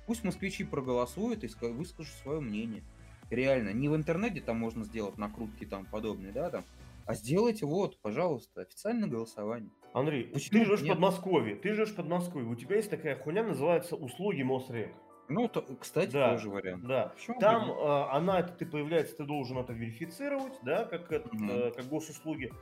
пусть 0.07 0.25
москвичи 0.25 0.65
проголосуют 0.65 1.45
и 1.45 1.49
выскажут 1.67 2.15
свое 2.23 2.41
мнение. 2.41 2.85
Реально, 3.31 3.71
не 3.71 3.89
в 3.89 3.97
интернете 3.97 4.41
там 4.41 4.59
можно 4.59 4.85
сделать 4.85 5.19
накрутки 5.19 5.65
там 5.65 5.85
подобные, 5.87 6.33
да, 6.33 6.51
там, 6.51 6.65
а 7.07 7.15
сделайте 7.15 7.67
вот, 7.67 8.01
пожалуйста, 8.01 8.63
официальное 8.63 9.09
голосование. 9.09 9.71
Андрей, 9.93 10.25
Почему 10.25 10.61
ты 10.61 10.65
живешь 10.67 10.81
в 10.83 10.89
Подмосковье, 10.89 11.57
ты 11.57 11.73
живешь 11.73 11.91
в 11.91 11.97
Подмосковье, 11.97 12.49
у 12.49 12.55
тебя 12.55 12.77
есть 12.77 12.91
такая 12.91 13.17
хуйня, 13.17 13.43
называется 13.43 13.97
услуги 13.97 14.43
Мосрек. 14.43 14.93
Ну, 15.29 15.49
то, 15.49 15.63
кстати, 15.81 16.13
да, 16.13 16.33
тоже 16.33 16.51
вариант. 16.51 16.87
Да. 16.87 17.13
Почему 17.17 17.41
Там 17.41 17.71
э, 17.71 18.09
она, 18.13 18.41
это 18.41 18.53
ты 18.53 18.65
появляется, 18.65 19.17
ты 19.17 19.25
должен 19.25 19.59
это 19.59 19.73
верифицировать, 19.73 20.55
да, 20.63 20.85
как, 20.85 21.11
mm 21.11 21.51
э, 21.51 21.71
как 21.73 21.87
госуслуги. 21.87 22.53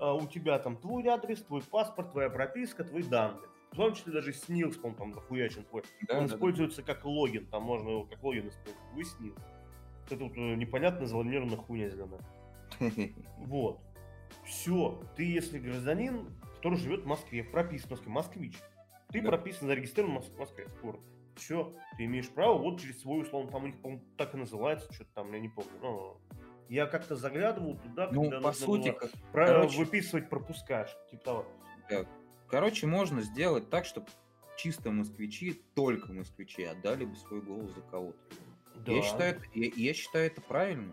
Э, 0.00 0.12
у 0.12 0.26
тебя 0.26 0.58
там 0.58 0.76
твой 0.76 1.06
адрес, 1.06 1.42
твой 1.42 1.62
паспорт, 1.62 2.12
твоя 2.12 2.30
прописка, 2.30 2.84
твои 2.84 3.02
данные. 3.02 3.42
В 3.72 3.76
том 3.76 3.92
числе 3.92 4.12
даже 4.12 4.32
СНИЛС, 4.32 4.78
он 4.82 4.94
там 4.94 5.12
захуячен 5.12 5.64
твой. 5.64 5.82
Да, 6.08 6.18
он 6.18 6.26
да, 6.26 6.34
используется 6.34 6.82
да. 6.82 6.94
как 6.94 7.04
логин, 7.04 7.46
там 7.46 7.64
можно 7.64 7.90
его 7.90 8.04
как 8.04 8.22
логин 8.22 8.48
использовать. 8.48 8.88
Вы 8.94 9.04
СНИЛС. 9.04 9.38
Это 10.06 10.16
тут 10.16 10.36
э, 10.36 10.54
непонятно 10.54 11.06
заламированная 11.06 11.58
хуйня 11.58 11.90
зеленая. 11.90 12.20
Вот. 13.38 13.80
Все, 14.44 15.02
ты 15.16 15.24
если 15.24 15.58
гражданин, 15.58 16.28
который 16.56 16.78
живет 16.78 17.02
в 17.02 17.06
Москве, 17.06 17.44
прописан 17.44 17.88
в 17.88 17.90
Москве, 17.90 18.12
москвич, 18.12 18.58
ты 19.10 19.20
да. 19.20 19.28
прописан, 19.28 19.68
зарегистрирован 19.68 20.20
в 20.20 20.38
Москве, 20.38 20.68
скоро. 20.78 20.98
Все, 21.36 21.72
ты 21.96 22.04
имеешь 22.04 22.28
право 22.28 22.58
вот 22.58 22.80
через 22.80 23.00
свой 23.00 23.22
условно, 23.22 23.50
там 23.50 23.64
у 23.64 23.66
них, 23.66 23.80
по-моему, 23.80 24.04
так 24.16 24.34
и 24.34 24.36
называется, 24.36 24.92
что-то 24.92 25.10
там, 25.14 25.32
я 25.32 25.40
не 25.40 25.48
помню. 25.48 25.70
Но 25.82 26.20
я 26.68 26.86
как-то 26.86 27.16
заглядывал 27.16 27.76
туда, 27.76 28.08
ну, 28.12 28.22
когда 28.22 28.40
по 28.40 28.48
нужно 28.48 28.66
сути, 28.66 28.88
было 28.90 28.98
как... 28.98 29.10
про... 29.32 29.46
Короче... 29.46 29.78
выписывать 29.78 30.28
пропуска, 30.28 30.88
типа 31.10 31.24
того. 31.24 31.46
Да. 31.90 32.06
Короче, 32.48 32.86
можно 32.86 33.22
сделать 33.22 33.68
так, 33.68 33.84
чтобы 33.84 34.06
чисто 34.56 34.90
москвичи, 34.90 35.60
только 35.74 36.12
москвичи 36.12 36.62
отдали 36.62 37.04
бы 37.04 37.16
свой 37.16 37.40
голос 37.40 37.74
за 37.74 37.82
кого-то. 37.82 38.18
Да. 38.86 38.92
Я, 38.92 39.02
считаю, 39.02 39.40
я, 39.54 39.70
я 39.74 39.94
считаю 39.94 40.26
это 40.26 40.40
правильно. 40.40 40.92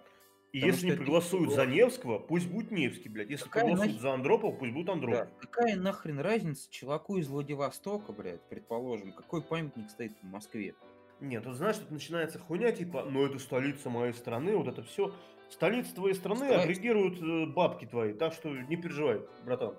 И 0.52 0.60
Потому 0.60 0.73
если 0.73 0.90
не 0.90 0.95
проголосуют 0.98 1.53
за 1.53 1.65
Невского, 1.65 2.19
пусть 2.19 2.48
будет 2.48 2.72
Невский, 2.72 3.07
блядь. 3.07 3.30
Если 3.30 3.45
Какая 3.45 3.64
проголосуют 3.64 3.94
нах... 3.94 4.02
за 4.02 4.14
Андропова, 4.14 4.56
пусть 4.56 4.73
будет 4.73 4.90
Андропов. 4.90 5.28
Да. 5.30 5.48
Какая 5.48 5.76
нахрен 5.78 6.19
разница 6.19 6.69
чуваку 6.69 7.18
из 7.18 7.30
Владивостока, 7.30 8.11
блядь, 8.11 8.41
предположим, 8.49 9.14
какой 9.14 9.41
памятник 9.41 9.90
стоит 9.90 10.11
в 10.22 10.26
Москве? 10.26 10.76
Нет, 11.22 11.44
тут 11.44 11.56
знаешь, 11.56 11.78
тут 11.78 11.91
начинается 11.91 12.40
хуйня, 12.40 12.72
типа, 12.72 13.06
ну 13.10 13.26
это 13.26 13.40
столица 13.40 13.90
моей 13.90 14.11
страны, 14.14 14.57
вот 14.57 14.68
это 14.68 14.84
все. 14.84 15.14
Столица 15.49 15.94
твоей 15.95 16.15
страны 16.15 16.45
Столица. 16.45 16.61
агрегируют 16.64 17.22
э, 17.22 17.45
бабки 17.45 17.86
твои, 17.86 18.14
так 18.14 18.34
что 18.34 18.49
не 18.49 18.76
переживай, 18.76 19.22
братан. 19.45 19.76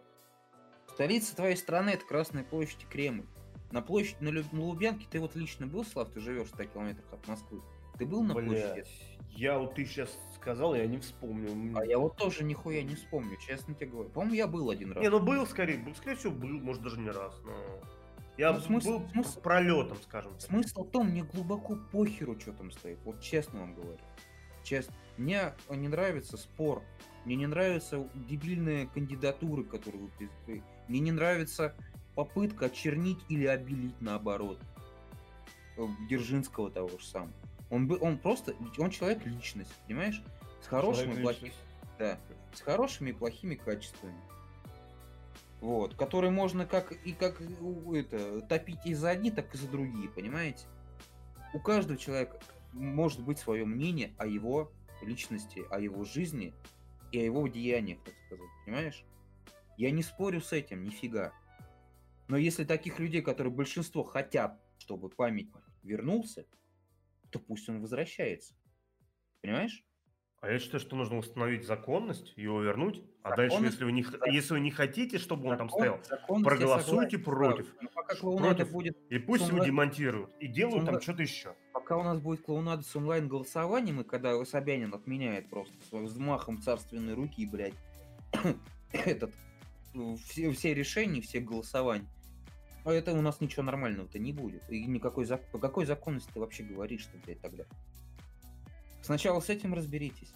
Столица 0.88 1.34
твоей 1.34 1.56
страны 1.56 1.90
это 1.90 2.06
Красная 2.06 2.44
площадь 2.44 2.82
и 2.82 2.86
Кремль. 2.86 3.26
На 3.72 3.82
площади 3.82 4.22
на, 4.22 4.28
Люб... 4.28 4.52
на 4.52 4.62
Лубянке 4.62 5.06
ты 5.10 5.18
вот 5.18 5.34
лично 5.34 5.66
был, 5.66 5.84
Слав, 5.84 6.10
ты 6.10 6.20
живешь 6.20 6.48
в 6.48 6.54
100 6.54 6.64
километрах 6.64 7.12
от 7.12 7.26
Москвы. 7.26 7.60
Ты 7.98 8.06
был 8.06 8.22
на 8.22 8.34
Блядь, 8.34 8.46
площади? 8.46 8.84
Я 9.30 9.58
вот 9.58 9.74
ты 9.74 9.86
сейчас 9.86 10.16
сказал, 10.42 10.74
я 10.74 10.86
не 10.86 10.98
вспомню. 10.98 11.76
А 11.76 11.84
я 11.86 11.98
вот 11.98 12.16
тоже 12.16 12.44
нихуя 12.44 12.82
не 12.82 12.96
вспомню, 12.96 13.36
честно 13.36 13.74
тебе 13.74 13.86
говорю. 13.86 14.10
По-моему, 14.10 14.34
я 14.34 14.46
был 14.46 14.70
один 14.70 14.92
раз. 14.92 15.02
Не, 15.02 15.08
ну 15.08 15.20
был 15.20 15.46
скорее, 15.46 15.78
был, 15.78 15.94
скорее 15.94 16.16
всего, 16.16 16.32
был, 16.32 16.48
может 16.48 16.82
даже 16.82 16.98
не 16.98 17.10
раз, 17.10 17.34
но... 17.44 17.52
Я 18.38 18.52
ну, 18.52 18.60
смысл, 18.60 18.98
был 18.98 19.08
смысл, 19.10 19.40
пролетом, 19.40 19.98
скажем 20.02 20.32
так. 20.32 20.40
Смысл 20.40 20.84
в 20.84 20.90
том, 20.90 21.10
мне 21.10 21.22
глубоко 21.22 21.76
похеру, 21.92 22.38
что 22.40 22.52
там 22.52 22.72
стоит. 22.72 22.98
Вот 23.04 23.20
честно 23.20 23.60
вам 23.60 23.74
говорю. 23.74 23.98
Честно. 24.64 24.94
Мне 25.16 25.52
не 25.68 25.88
нравится 25.88 26.36
спор. 26.36 26.82
Мне 27.24 27.36
не 27.36 27.46
нравятся 27.46 28.08
дебильные 28.14 28.88
кандидатуры, 28.88 29.64
которые 29.64 30.08
вы 30.46 30.62
Мне 30.88 31.00
не 31.00 31.12
нравится 31.12 31.76
попытка 32.14 32.66
очернить 32.66 33.20
или 33.28 33.46
обелить 33.46 34.00
наоборот. 34.00 34.58
Э, 35.76 35.86
Держинского 36.08 36.70
того 36.70 36.88
же 36.88 37.04
самого. 37.04 37.32
Он, 37.72 37.88
бы, 37.88 37.98
он 37.98 38.18
просто, 38.18 38.54
он 38.76 38.90
человек 38.90 39.24
личность, 39.24 39.72
понимаешь? 39.86 40.22
С 40.60 40.66
хорошими 40.66 41.18
и 41.18 41.22
плохими, 41.22 41.52
да, 41.98 42.20
с 42.52 42.60
хорошими 42.60 43.10
и 43.10 43.12
плохими 43.14 43.54
качествами. 43.54 44.20
Вот, 45.62 45.94
которые 45.94 46.30
можно 46.30 46.66
как 46.66 46.92
и 46.92 47.12
как 47.12 47.40
это 47.40 48.42
топить 48.42 48.84
и 48.84 48.92
за 48.92 49.08
одни, 49.08 49.30
так 49.30 49.54
и 49.54 49.56
за 49.56 49.68
другие, 49.68 50.10
понимаете? 50.10 50.66
У 51.54 51.60
каждого 51.60 51.98
человека 51.98 52.38
может 52.74 53.20
быть 53.20 53.38
свое 53.38 53.64
мнение 53.64 54.12
о 54.18 54.26
его 54.26 54.70
личности, 55.00 55.64
о 55.70 55.80
его 55.80 56.04
жизни 56.04 56.52
и 57.10 57.20
о 57.20 57.24
его 57.24 57.48
деяниях, 57.48 58.00
так 58.04 58.12
сказать, 58.26 58.50
понимаешь? 58.66 59.02
Я 59.78 59.92
не 59.92 60.02
спорю 60.02 60.42
с 60.42 60.52
этим, 60.52 60.84
нифига. 60.84 61.32
Но 62.28 62.36
если 62.36 62.64
таких 62.64 62.98
людей, 62.98 63.22
которые 63.22 63.52
большинство 63.52 64.02
хотят, 64.02 64.60
чтобы 64.76 65.08
памятник 65.08 65.56
вернулся, 65.82 66.44
то 67.32 67.38
пусть 67.38 67.68
он 67.68 67.80
возвращается. 67.80 68.54
Понимаешь? 69.40 69.84
А 70.40 70.50
я 70.50 70.58
считаю, 70.58 70.80
что 70.80 70.96
нужно 70.96 71.18
установить 71.18 71.64
законность, 71.64 72.32
его 72.36 72.60
вернуть. 72.60 73.02
А 73.22 73.36
дальше, 73.36 73.62
если 73.62 73.84
вы 73.84 73.92
не, 73.92 74.04
если 74.26 74.54
вы 74.54 74.60
не 74.60 74.72
хотите, 74.72 75.18
чтобы 75.18 75.48
он 75.48 75.56
там 75.56 75.70
стоял, 75.70 76.00
проголосуйте 76.42 77.16
против. 77.18 77.72
Но 77.80 77.88
пока 77.94 78.16
против. 78.16 78.72
Будет 78.72 78.96
и 79.08 79.18
пусть 79.18 79.46
его 79.46 79.64
демонтируют. 79.64 80.30
И 80.40 80.48
делают 80.48 80.84
там 80.84 81.00
что-то 81.00 81.22
еще. 81.22 81.54
Пока 81.72 81.96
у 81.96 82.02
нас 82.02 82.18
будет 82.18 82.42
клоунада 82.42 82.82
с 82.82 82.94
онлайн-голосованием, 82.96 84.00
и 84.00 84.04
когда 84.04 84.44
Собянин 84.44 84.92
отменяет 84.92 85.48
просто 85.48 85.74
своим 85.88 86.06
взмахом 86.06 86.60
царственной 86.60 87.14
руки, 87.14 87.46
блядь, 87.46 87.74
этот, 88.92 89.32
все, 90.24 90.50
все 90.50 90.74
решения, 90.74 91.20
все 91.20 91.38
голосования, 91.38 92.08
а 92.84 92.92
это 92.92 93.12
у 93.12 93.20
нас 93.22 93.40
ничего 93.40 93.62
нормального-то 93.62 94.18
не 94.18 94.32
будет. 94.32 94.68
И 94.68 94.84
никакой 94.86 95.24
закон... 95.24 95.46
По 95.52 95.58
какой 95.58 95.86
законности 95.86 96.30
ты 96.32 96.40
вообще 96.40 96.62
говоришь, 96.62 97.02
что, 97.02 97.16
блядь, 97.24 97.40
тогда? 97.40 97.64
Сначала 99.02 99.40
с 99.40 99.48
этим 99.48 99.74
разберитесь. 99.74 100.32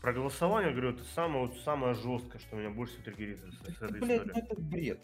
Про 0.00 0.12
голосование, 0.14 0.72
говорю, 0.72 0.90
это 0.90 1.04
самое, 1.04 1.46
вот, 1.46 1.58
самое 1.58 1.94
жесткое, 1.94 2.40
что 2.40 2.56
меня 2.56 2.70
больше 2.70 2.94
всего 2.94 3.04
триггерит 3.04 3.38
этой 3.42 4.00
блядь, 4.00 4.22
историей. 4.22 4.30
это 4.34 4.60
бред. 4.60 5.00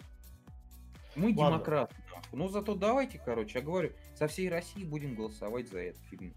Мы 1.16 1.34
Ладно. 1.34 1.56
демократы. 1.58 1.94
Ну 2.32 2.48
зато 2.48 2.74
давайте, 2.74 3.20
короче, 3.22 3.58
я 3.58 3.64
говорю, 3.64 3.92
со 4.14 4.26
всей 4.26 4.48
России 4.48 4.84
будем 4.84 5.14
голосовать 5.14 5.68
за 5.68 5.80
эту 5.80 6.00
фигню. 6.04 6.32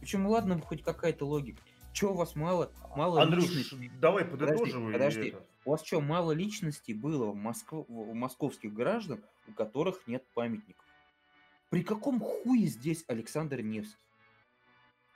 Почему, 0.00 0.30
ладно, 0.30 0.60
хоть 0.60 0.82
какая-то 0.82 1.26
логика. 1.26 1.62
Че 1.92 2.12
у 2.12 2.14
вас 2.14 2.34
мало, 2.34 2.70
мало 2.94 3.22
Андрюш, 3.22 3.50
личностей? 3.50 3.90
давай 3.98 4.24
подытоживай. 4.26 4.92
подожди. 4.92 5.28
это. 5.28 5.46
У 5.66 5.70
вас 5.70 5.84
что, 5.84 6.00
мало 6.00 6.30
личностей 6.30 6.94
было 6.94 7.32
в, 7.32 7.34
Москв- 7.34 7.86
в 7.88 8.14
московских 8.14 8.72
граждан, 8.72 9.20
у 9.48 9.52
которых 9.52 10.06
нет 10.06 10.24
памятников? 10.32 10.86
При 11.70 11.82
каком 11.82 12.20
хуе 12.20 12.66
здесь 12.66 13.04
Александр 13.08 13.62
Невский? 13.62 13.98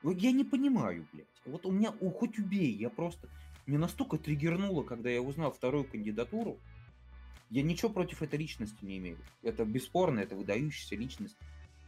Я 0.03 0.33
не 0.33 0.43
понимаю, 0.43 1.07
блядь. 1.13 1.29
Вот 1.45 1.67
у 1.67 1.71
меня, 1.71 1.95
у, 2.01 2.11
хоть 2.11 2.37
убей, 2.41 2.73
я 2.73 2.91
просто... 2.91 3.29
Мне 3.67 3.79
настолько 3.79 4.19
триггернуло, 4.19 4.83
когда 4.83 5.09
я 5.09 5.23
узнал 5.23 5.53
вторую 5.53 5.85
кандидатуру. 5.85 6.59
Я 7.49 7.63
ничего 7.63 7.89
против 7.89 8.21
этой 8.21 8.41
личности 8.41 8.85
не 8.85 8.99
имею. 8.99 9.19
Это 9.43 9.65
бесспорно, 9.65 10.19
это 10.19 10.35
выдающаяся 10.35 10.97
личность. 10.97 11.39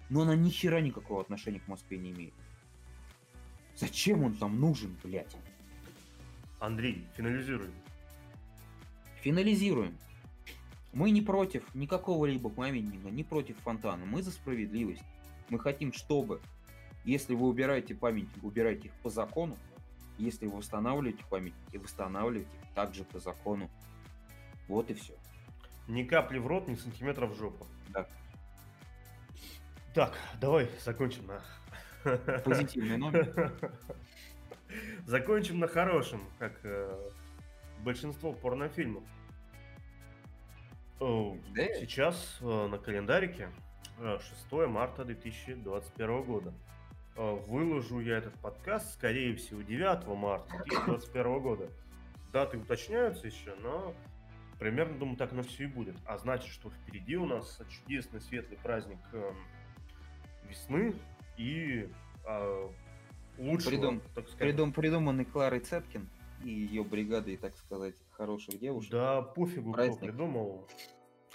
Но 0.09 0.21
она 0.21 0.37
ни 0.37 0.51
хера 0.51 0.81
никакого 0.81 1.21
отношения 1.21 1.59
к 1.59 1.67
Москве 1.67 1.99
не 1.99 2.13
имеет. 2.13 2.35
Зачем 3.75 4.23
он 4.23 4.37
там 4.37 4.61
нужен, 4.61 4.97
блядь? 5.03 5.35
Андрей, 6.61 7.05
финализируй. 7.17 7.71
Финализируем. 9.23 9.97
Мы 10.93 11.13
не 11.13 11.23
против 11.23 11.63
никакого 11.75 12.27
либо 12.27 12.51
памятника, 12.51 13.09
не 13.09 13.23
против 13.23 13.57
фонтана. 13.61 14.05
Мы 14.05 14.21
за 14.21 14.33
справедливость. 14.33 15.05
Мы 15.49 15.61
хотим, 15.61 15.93
чтобы, 15.93 16.41
если 17.05 17.35
вы 17.35 17.47
убираете 17.47 17.95
памятник, 17.95 18.43
убирайте 18.43 18.89
их 18.89 18.95
по 19.03 19.11
закону. 19.11 19.57
Если 20.19 20.47
вы 20.47 20.59
восстанавливаете 20.59 21.25
памятники, 21.31 21.77
восстанавливайте 21.77 22.51
их 22.63 22.75
также 22.75 23.05
по 23.05 23.21
закону. 23.21 23.71
Вот 24.67 24.91
и 24.91 24.95
все. 24.95 25.15
Ни 25.87 26.03
капли 26.03 26.39
в 26.39 26.47
рот, 26.49 26.67
ни 26.67 26.75
сантиметра 26.75 27.27
в 27.27 27.37
жопу. 27.37 27.67
Да. 27.91 28.09
Так, 29.95 30.19
давай 30.41 30.69
закончим 30.85 31.27
на... 31.27 31.43
Позитивный 32.45 32.97
номер. 32.97 33.53
Закончим 35.07 35.61
на 35.61 35.69
хорошем, 35.69 36.21
как 36.39 36.59
э, 36.65 37.11
большинство 37.83 38.33
порнофильмов. 38.33 39.05
Да. 41.55 41.67
Сейчас 41.81 42.39
э, 42.41 42.67
на 42.69 42.79
календарике 42.79 43.49
э, 43.99 44.19
6 44.21 44.53
марта 44.69 45.05
2021 45.05 46.23
года. 46.23 46.55
Э, 47.17 47.35
Выложу 47.49 48.01
я 48.01 48.19
этот 48.19 48.35
подкаст, 48.35 48.95
скорее 48.95 49.35
всего, 49.35 49.63
9 49.63 50.07
марта 50.17 50.63
2021 50.67 51.41
года. 51.41 51.69
Даты 52.33 52.57
уточняются 52.59 53.27
еще, 53.27 53.55
но 53.63 53.95
примерно, 54.61 54.97
думаю, 54.99 55.17
так 55.17 55.33
оно 55.33 55.43
все 55.43 55.65
и 55.65 55.67
будет. 55.67 55.97
А 56.07 56.19
значит, 56.19 56.49
что 56.53 56.71
впереди 56.71 57.17
у 57.17 57.27
нас 57.27 57.61
чудесный 57.69 58.21
светлый 58.21 58.59
праздник 58.59 59.01
эм, 59.13 59.37
весны 60.49 60.95
и 61.37 61.91
э, 62.25 62.69
лучшего, 63.39 63.71
Придум- 63.71 64.03
так 64.15 64.29
сказать, 64.29 64.39
Придум, 64.39 64.73
придуманный 64.73 65.25
Кларой 65.25 65.61
Цеткин 65.61 66.09
и 66.45 66.51
ее 66.51 66.85
бригадой, 66.85 67.37
так 67.37 67.57
сказать, 67.57 67.95
хороших 68.11 68.59
девушек. 68.59 68.91
Да 68.91 69.23
пофигу, 69.23 69.73
кто 69.73 69.83
Праздник. 69.83 70.01
придумал. 70.01 70.69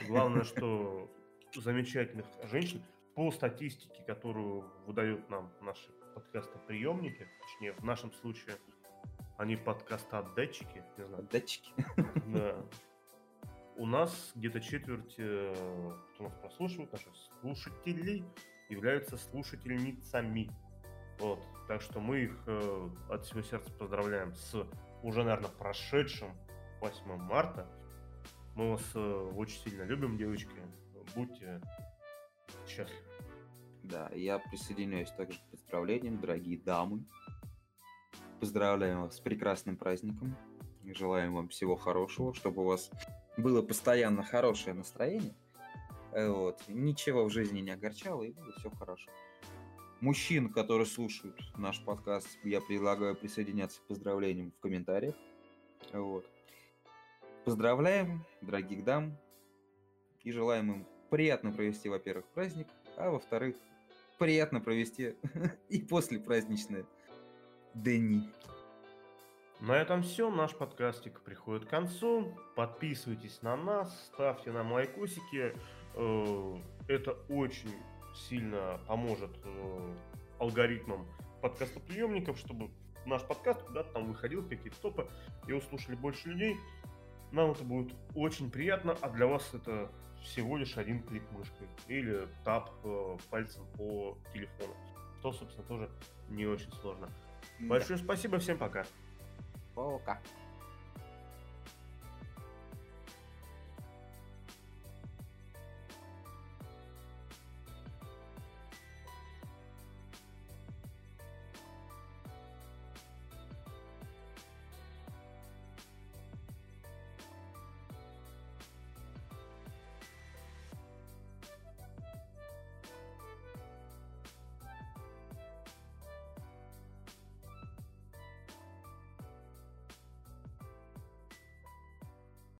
Главное, 0.07 0.43
что 0.43 1.09
замечательных 1.55 2.25
женщин 2.43 2.81
по 3.15 3.31
статистике, 3.31 4.03
которую 4.05 4.63
выдают 4.85 5.29
нам 5.29 5.51
наши 5.61 5.89
подкастоприемники, 6.13 7.27
точнее, 7.41 7.73
в 7.73 7.83
нашем 7.83 8.11
случае 8.13 8.55
они 9.37 9.55
подкастоотдатчики, 9.55 10.83
не 10.97 11.05
знаю, 11.05 11.27
Датчики. 11.31 11.71
да. 12.27 12.55
У 13.75 13.85
нас 13.85 14.31
где-то 14.35 14.59
четверть, 14.59 15.15
э, 15.19 15.53
кто 16.13 16.23
нас 16.23 16.33
прослушивает, 16.33 16.91
наших 16.91 17.13
слушателей, 17.41 18.23
являются 18.69 19.17
слушательницами. 19.17 20.49
Вот. 21.19 21.39
Так 21.67 21.81
что 21.81 21.99
мы 21.99 22.21
их 22.21 22.43
э, 22.47 22.89
от 23.09 23.25
всего 23.25 23.41
сердца 23.41 23.71
поздравляем 23.71 24.33
с 24.35 24.65
уже, 25.07 25.23
наверное, 25.23 25.49
прошедшим 25.49 26.33
8 26.81 27.15
марта. 27.15 27.65
Мы 28.55 28.71
вас 28.71 28.83
э, 28.93 29.31
очень 29.35 29.57
сильно 29.61 29.83
любим, 29.83 30.17
девочки. 30.17 30.51
Будьте 31.15 31.61
счастливы. 32.67 33.01
Да, 33.83 34.09
я 34.13 34.37
присоединяюсь 34.37 35.09
также 35.11 35.39
к 35.39 35.51
поздравлениям, 35.51 36.19
дорогие 36.19 36.59
дамы. 36.59 37.05
Поздравляем 38.41 39.03
вас 39.03 39.15
с 39.15 39.19
прекрасным 39.21 39.77
праздником. 39.77 40.35
Желаем 40.83 41.35
вам 41.35 41.47
всего 41.47 41.77
хорошего, 41.77 42.33
чтобы 42.33 42.63
у 42.63 42.65
вас 42.65 42.91
было 43.37 43.61
постоянно 43.61 44.23
хорошее 44.23 44.75
настроение. 44.75 45.35
Э, 46.11 46.27
Вот. 46.27 46.61
Ничего 46.67 47.23
в 47.23 47.29
жизни 47.29 47.61
не 47.61 47.71
огорчало, 47.71 48.23
и 48.23 48.33
было 48.33 48.51
все 48.59 48.69
хорошо. 48.71 49.09
Мужчин, 49.99 50.53
которые 50.53 50.85
слушают 50.85 51.35
наш 51.57 51.83
подкаст, 51.83 52.27
я 52.43 52.61
предлагаю 52.61 53.15
присоединяться 53.15 53.81
к 53.81 53.87
поздравлениям 53.87 54.51
в 54.51 54.59
комментариях. 54.59 55.15
Вот. 55.91 56.23
Поздравляем, 57.45 58.23
дорогих 58.41 58.83
дам, 58.83 59.17
и 60.23 60.31
желаем 60.31 60.71
им 60.71 60.87
приятно 61.09 61.51
провести, 61.51 61.89
во-первых, 61.89 62.25
праздник, 62.27 62.67
а 62.95 63.09
во-вторых, 63.09 63.55
приятно 64.19 64.61
провести 64.61 65.15
и 65.69 65.81
после 65.81 66.19
праздничные 66.19 66.85
дни. 67.73 68.29
На 69.59 69.77
этом 69.77 70.03
все. 70.03 70.29
Наш 70.29 70.53
подкастик 70.55 71.21
приходит 71.21 71.65
к 71.65 71.69
концу. 71.69 72.37
Подписывайтесь 72.55 73.41
на 73.41 73.57
нас, 73.57 74.11
ставьте 74.13 74.51
нам 74.51 74.71
лайкосики. 74.71 75.55
Э, 75.95 76.57
Это 76.87 77.13
очень 77.29 77.73
сильно 78.29 78.79
поможет 78.87 79.31
э, 79.43 79.95
алгоритмам 80.39 81.05
подкастоприемников, 81.41 82.37
чтобы 82.37 82.69
наш 83.05 83.23
подкаст 83.23 83.61
куда-то 83.63 83.93
там 83.93 84.07
выходил 84.07 84.47
какие-то 84.47 84.79
топы, 84.81 85.07
его 85.47 85.61
слушали 85.61 85.95
больше 85.95 86.29
людей. 86.29 86.57
Нам 87.31 87.51
это 87.51 87.63
будет 87.63 87.93
очень 88.15 88.49
приятно, 88.49 88.97
а 89.01 89.09
для 89.09 89.27
вас 89.27 89.53
это 89.53 89.91
всего 90.21 90.57
лишь 90.57 90.77
один 90.77 91.01
клик 91.03 91.23
мышкой 91.31 91.67
или 91.87 92.27
тап 92.43 92.71
э, 92.83 93.17
пальцем 93.29 93.63
по 93.75 94.17
телефону, 94.33 94.73
что, 95.19 95.31
собственно, 95.31 95.67
тоже 95.67 95.89
не 96.29 96.45
очень 96.45 96.71
сложно. 96.73 97.07
Да. 97.59 97.67
Большое 97.67 97.99
спасибо, 97.99 98.39
всем 98.39 98.57
пока. 98.57 98.85
Пока. 99.75 100.21